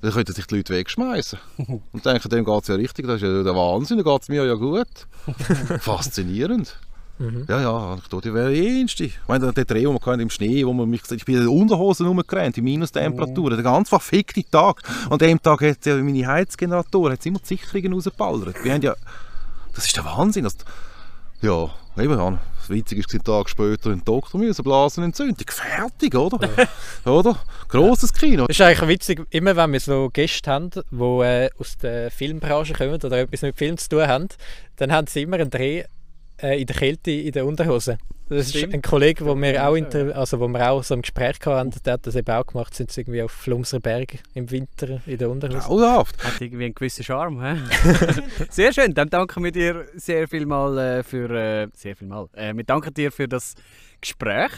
Dann 0.00 0.12
könnten 0.12 0.32
sich 0.32 0.46
die 0.46 0.56
Leute 0.56 0.74
wegschmeißen 0.74 1.38
und 1.92 2.06
denken, 2.06 2.28
dem 2.28 2.44
geht 2.44 2.62
es 2.62 2.68
ja 2.68 2.74
richtig, 2.76 3.06
das 3.06 3.16
ist 3.16 3.22
ja 3.22 3.42
der 3.42 3.54
Wahnsinn, 3.54 3.96
da 3.98 4.04
geht 4.04 4.22
es 4.22 4.28
mir 4.28 4.44
ja 4.44 4.54
gut. 4.54 4.86
Faszinierend. 5.80 6.78
Mhm. 7.18 7.46
Ja, 7.48 7.60
ja, 7.60 7.76
Anekdote 7.92 8.32
wäre 8.32 8.52
die 8.52 8.80
erste. 8.82 9.04
Ich 9.04 9.18
meine, 9.26 9.52
der 9.52 9.64
Dreh, 9.64 9.82
den 9.82 9.92
wir 9.92 10.00
hatten 10.00 10.20
im 10.20 10.30
Schnee, 10.30 10.64
wo 10.64 10.72
man 10.72 10.88
mich 10.88 11.02
gesagt 11.02 11.20
ich 11.20 11.24
bin 11.24 11.36
in 11.36 11.42
den 11.42 11.48
Unterhosen 11.48 12.06
rumgerannt, 12.06 12.58
in 12.58 12.64
Minustemperaturen, 12.64 13.56
den 13.56 13.64
ganz 13.64 13.88
verfickten 13.88 14.44
Tag. 14.50 14.82
An 15.10 15.18
dem 15.18 15.42
Tag 15.42 15.62
hat 15.62 15.84
ja 15.84 15.96
meine 15.96 16.26
Heizgenerator 16.26 17.10
hat's 17.10 17.26
immer 17.26 17.40
die 17.40 17.56
Sicherungen 17.56 17.94
rausgeballert. 17.94 18.62
Wir 18.62 18.72
haben 18.72 18.82
ja, 18.82 18.94
das 19.74 19.86
ist 19.86 19.96
der 19.96 20.04
Wahnsinn. 20.04 20.44
Das, 20.44 20.56
ja, 21.40 21.70
eben, 21.96 22.18
ja, 22.18 22.38
das 22.58 22.70
Witzige 22.70 23.00
ist, 23.00 23.24
Tag 23.24 23.48
später 23.48 23.90
ein 23.90 24.04
Doktor 24.04 24.38
müssen, 24.38 24.62
Blasenentzündung. 24.62 25.46
Fertig, 25.48 26.14
oder? 26.14 26.38
oder? 27.04 27.36
Grosses 27.68 28.12
Kino. 28.12 28.46
Das 28.46 28.56
ist 28.56 28.60
eigentlich 28.60 28.88
witzig, 28.88 29.26
immer 29.30 29.56
wenn 29.56 29.72
wir 29.72 29.80
so 29.80 30.08
Gäste 30.12 30.50
haben, 30.50 30.70
die 30.70 31.02
äh, 31.02 31.50
aus 31.58 31.76
der 31.78 32.10
Filmbranche 32.10 32.74
kommen 32.74 32.94
oder 32.94 33.18
etwas 33.18 33.42
mit 33.42 33.56
Film 33.56 33.76
zu 33.76 33.88
tun 33.88 34.06
haben, 34.06 34.28
dann 34.76 34.92
haben 34.92 35.06
sie 35.06 35.22
immer 35.22 35.36
einen 35.36 35.50
Dreh 35.50 35.84
äh, 36.42 36.60
in 36.60 36.66
der 36.66 36.76
Kälte 36.76 37.10
in 37.10 37.32
der 37.32 37.46
Unterhose. 37.46 37.98
Das 38.28 38.46
ist 38.46 38.58
Stimmt. 38.58 38.74
ein 38.74 38.82
Kollege, 38.82 39.24
wo 39.24 39.34
wir 39.34 39.66
auch, 39.66 39.74
inter 39.74 40.14
also 40.14 40.38
wo 40.38 40.48
wir 40.48 40.70
auch 40.70 40.84
so 40.84 40.94
im 40.94 41.00
Gespräch 41.00 41.36
hatten, 41.46 41.72
der 41.84 41.94
hat 41.94 42.06
das 42.06 42.14
eben 42.14 42.30
auch 42.30 42.46
gemacht, 42.46 42.74
sind 42.74 42.92
sie 42.92 43.00
irgendwie 43.00 43.22
auf 43.22 43.32
Flumser 43.32 43.80
Berg 43.80 44.18
im 44.34 44.50
Winter 44.50 45.00
in 45.06 45.16
der 45.16 45.30
Unterhose. 45.30 45.60
Grauenhaft. 45.60 46.22
Hat 46.22 46.38
irgendwie 46.38 46.66
einen 46.66 46.74
gewissen 46.74 47.04
Charme. 47.04 47.42
hä? 47.42 47.56
sehr 48.50 48.74
schön, 48.74 48.92
dann 48.92 49.08
danken 49.08 49.42
wir 49.42 49.52
dir 49.52 49.86
sehr 49.94 50.28
viel 50.28 50.44
mal 50.44 50.76
äh, 50.76 51.02
für 51.02 51.30
äh, 51.30 51.68
sehr 51.74 51.96
viel 51.96 52.08
mal. 52.08 52.28
Äh, 52.34 52.54
wir 52.54 52.64
danken 52.64 52.92
dir 52.92 53.10
für 53.10 53.28
das 53.28 53.54
Gespräch 54.02 54.52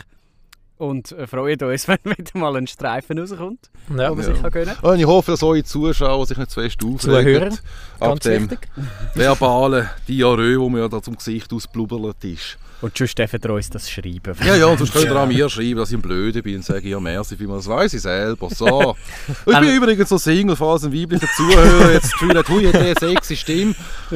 und 0.81 1.13
äh, 1.13 1.27
freuen 1.27 1.61
uns, 1.63 1.87
wenn 1.89 1.99
wieder 2.05 2.39
mal 2.39 2.57
ein 2.57 2.67
Streifen 2.67 3.19
rauskommt, 3.19 3.71
Ja, 3.97 4.11
wo 4.11 4.15
man 4.15 4.25
Ja. 4.27 4.33
sich 4.33 4.43
kann 4.43 4.51
gönnen. 4.51 4.75
Und 4.83 4.99
ich 4.99 5.07
hoffe, 5.07 5.31
dass 5.33 5.43
eure 5.43 5.63
Zuschauer 5.63 6.27
sich 6.27 6.39
nicht 6.39 6.51
zu 6.51 6.61
fest 6.61 6.79
aufregen. 6.85 7.53
Ab 8.01 8.11
ganz 8.11 8.21
dem 8.21 8.51
wichtig. 8.51 8.69
verbalen 9.15 9.89
Diarrhoe, 10.09 10.59
wo 10.61 10.69
mir 10.69 10.89
da 10.89 11.03
zum 11.03 11.17
Gesicht 11.17 11.53
ausblubbert 11.53 12.25
ist. 12.25 12.57
Und 12.81 12.97
sonst 12.97 13.19
dürfen 13.19 13.41
ihr 13.45 13.51
uns 13.51 13.69
das 13.69 13.91
schreiben. 13.91 14.35
Ja, 14.43 14.57
ja, 14.57 14.65
und 14.65 14.79
sonst 14.79 14.95
könnt 14.95 15.05
ihr 15.05 15.17
an 15.17 15.29
mir 15.29 15.51
schreiben, 15.51 15.77
dass 15.77 15.91
ich 15.91 15.99
ein 15.99 16.03
Blöde 16.03 16.43
bin 16.43 16.57
und 16.57 16.65
sage, 16.65 16.89
ja, 16.89 16.99
merci 16.99 17.37
vielmals, 17.37 17.67
das 17.67 17.75
weiss 17.75 17.93
ich 17.93 18.01
selber. 18.01 18.49
So. 18.49 18.97
ich 19.47 19.59
bin 19.59 19.77
übrigens 19.77 20.09
so 20.09 20.17
Single, 20.17 20.57
falls 20.57 20.85
ein 20.85 20.93
weiblicher 20.95 21.29
Zuhörer 21.37 21.93
jetzt 21.93 22.05
das 22.05 22.13
Gefühl 22.13 22.39
hat, 22.39 22.49
hui, 22.49 22.73
der 22.73 22.95
sexy 22.99 23.37
Stimme. 23.37 23.75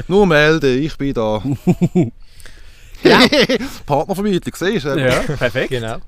Nur 0.09 0.27
melden, 0.27 0.83
ich 0.83 0.97
bin 0.97 1.13
da. 1.13 1.43
Ja. 3.03 3.21
Partnervermietung, 3.87 4.55
siehst 4.57 4.87
du? 4.87 4.99
Ja, 4.99 5.21
perfekt. 5.21 5.69
Genau. 5.69 5.99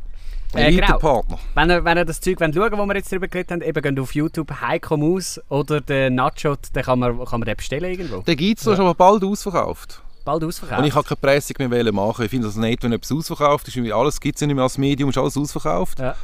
Äh, 0.56 0.70
genau. 0.70 0.86
Elite-Partner. 0.86 1.38
Wenn 1.54 1.70
ihr, 1.70 1.84
wenn 1.84 1.98
ihr 1.98 2.04
das 2.04 2.20
Zeug 2.20 2.40
wollt 2.40 2.54
schauen 2.54 2.72
wollt, 2.72 2.78
wo 2.78 2.86
wir 2.86 2.96
jetzt 2.96 3.12
drüber 3.12 3.28
geredet 3.28 3.50
haben, 3.50 3.62
eben 3.62 3.82
geht 3.82 4.00
auf 4.00 4.14
YouTube 4.14 4.52
Heiko 4.60 4.96
Maus 4.96 5.40
oder 5.48 5.80
den 5.80 6.14
Nachshot, 6.14 6.74
den 6.74 6.82
kann 6.82 6.98
man, 6.98 7.24
kann 7.24 7.40
man 7.40 7.46
den 7.46 7.56
bestellen 7.56 7.90
irgendwo. 7.90 8.20
Den 8.20 8.36
gibt 8.36 8.60
es, 8.60 8.66
ja. 8.66 8.72
aber 8.74 8.94
bald 8.94 9.22
ausverkauft. 9.24 10.02
Bald 10.26 10.42
ausverkauft. 10.42 10.80
Und 10.80 10.86
ich 10.88 10.94
habe 10.94 11.06
keine 11.06 11.18
Pressung 11.20 11.54
mehr 11.58 11.70
wollen 11.70 11.94
machen. 11.94 12.24
Ich 12.24 12.30
finde 12.30 12.48
das 12.48 12.56
nicht, 12.56 12.82
wenn 12.82 12.92
etwas 12.92 13.12
ausverkauft 13.12 13.68
ist. 13.68 13.92
Alles 13.92 14.20
gibt 14.20 14.34
es 14.34 14.40
ja 14.40 14.48
nicht 14.48 14.56
mehr 14.56 14.64
als 14.64 14.76
Medium, 14.76 15.10
ist 15.10 15.18
alles 15.18 15.36
ausverkauft. 15.36 16.00
Ja. 16.00 16.16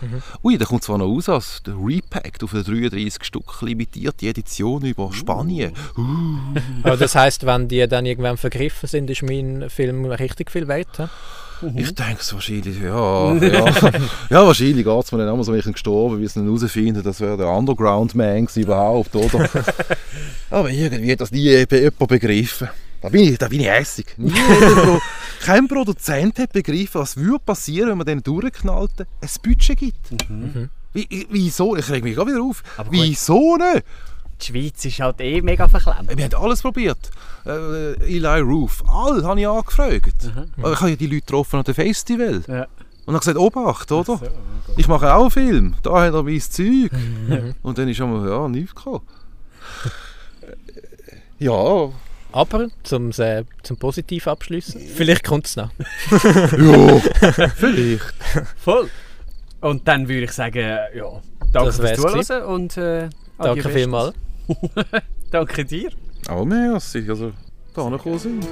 Ui, 0.43 0.59
da 0.59 0.64
kommt 0.64 0.83
zwar 0.83 0.99
noch 0.99 1.07
raus 1.07 1.28
als 1.28 1.62
der 1.62 1.74
Repacked 1.74 2.43
auf 2.43 2.53
eine 2.53 2.64
33 2.64 3.22
Stück 3.22 3.62
limitierte 3.62 4.26
Edition 4.26 4.85
über 4.85 5.12
Spanien. 5.12 5.72
Aber 6.83 6.97
das 6.97 7.14
heisst, 7.14 7.47
wenn 7.47 7.68
die 7.68 7.87
dann 7.87 8.05
irgendwann 8.05 8.37
vergriffen 8.37 8.89
sind, 8.89 9.09
ist 9.09 9.22
mein 9.22 9.70
Film 9.70 10.05
richtig 10.07 10.51
viel 10.51 10.66
wert. 10.66 11.09
Hä? 11.63 11.81
Ich 11.81 11.95
denke 11.95 12.19
es 12.21 12.33
wahrscheinlich, 12.33 12.81
ja. 12.81 13.35
Ja, 13.43 13.93
ja 14.31 14.47
wahrscheinlich 14.47 14.85
geht 14.85 15.05
es 15.05 15.13
mir 15.13 15.19
dann 15.19 15.35
immer 15.35 15.45
so, 15.45 15.53
wenn 15.53 15.61
ich 15.61 15.65
gestorben 15.65 16.21
wie 16.21 16.25
es 16.25 16.35
dann 16.35 16.45
herausfinden, 16.45 17.03
das 17.03 17.21
wäre 17.21 17.37
der 17.37 17.49
Underground-Man 17.49 18.49
überhaupt, 18.55 19.15
oder? 19.15 19.49
Aber 20.51 20.71
irgendwie 20.71 21.13
hat 21.13 21.21
das 21.21 21.31
nie 21.31 21.43
jemand 21.43 21.99
begriffen. 22.09 22.69
Da 23.01 23.09
bin 23.09 23.33
ich, 23.33 23.39
da 23.39 23.49
bin 23.49 23.61
ich 23.61 23.69
hässig. 23.69 24.07
Kein 25.41 25.67
Produzent 25.67 26.39
hat 26.39 26.53
begriffen, 26.53 27.01
was 27.01 27.17
würde 27.17 27.41
passieren, 27.45 27.91
wenn 27.91 27.99
man 27.99 28.07
den 28.07 28.23
durchknallte, 28.23 29.09
ein 29.21 29.29
Budget 29.43 29.77
gibt. 29.77 30.11
Wie, 30.93 31.27
wieso? 31.31 31.75
Ich 31.75 31.91
reg 31.91 32.05
mich 32.05 32.15
gerade 32.15 32.31
wieder 32.31 32.43
auf. 32.43 32.63
Aber. 32.77 32.93
Wieso 32.93 33.57
nicht? 33.57 33.85
Die 34.43 34.47
Schweiz 34.47 34.84
ist 34.84 35.01
halt 35.01 35.20
eh 35.20 35.40
mega 35.40 35.68
verklemmt. 35.68 36.16
Wir 36.16 36.24
haben 36.24 36.34
alles 36.34 36.62
probiert. 36.62 37.11
Äh, 37.47 37.95
Eli 38.16 38.40
Roof, 38.40 38.82
alle 38.88 39.24
habe 39.24 39.40
ich 39.40 39.47
angefragt. 39.47 40.30
Ich 40.57 40.64
habe 40.64 40.90
ja 40.90 40.97
die 40.97 41.07
Leute 41.07 41.20
getroffen 41.20 41.59
an 41.59 41.64
dem 41.64 41.74
Festival. 41.74 42.43
Ja. 42.49 42.66
Und 43.05 43.14
dann 43.14 43.18
gesagt, 43.18 43.36
Obacht, 43.36 43.90
oder? 43.90 44.18
So, 44.18 44.20
Ich 44.76 44.88
mache 44.88 45.12
auch 45.12 45.22
einen 45.22 45.30
Film. 45.30 45.74
Da 45.82 46.03
hat 46.03 46.14
er 46.14 46.22
mein 46.22 46.40
Zeug. 46.40 46.90
Und 47.62 47.78
dann 47.78 47.88
ist 47.88 48.01
einmal, 48.01 48.28
ja, 48.28 48.49
nichts 48.49 48.74
gekommen. 48.74 49.03
Ja, 51.38 51.90
Aber, 52.30 52.68
zum, 52.84 53.11
äh, 53.11 53.45
zum 53.64 53.76
positiv 53.76 54.28
abschließen, 54.28 54.80
vielleicht 54.80 55.24
kommt 55.24 55.47
es 55.47 55.57
noch. 55.57 55.70
ja, 56.11 57.49
vielleicht. 57.57 58.14
Voll. 58.57 58.88
Und 59.61 59.86
dann 59.88 60.09
würde 60.09 60.24
ich 60.24 60.32
sagen, 60.32 60.78
ja, 60.95 61.20
danke 61.53 61.66
Das 61.66 61.76
fürs 61.76 62.26
Zuhören 62.26 62.45
und 62.45 62.76
äh, 62.76 63.09
Danke 63.38 63.68
vielmals. 63.68 64.14
Bestes. 64.55 65.03
danke 65.30 65.64
dir. 65.64 65.90
Aber 66.28 66.44
mehr, 66.44 66.74
als 66.74 66.92
sie 66.92 67.09
also 67.09 67.32
da 67.74 67.88
gekommen 67.88 68.18
sind. 68.18 68.46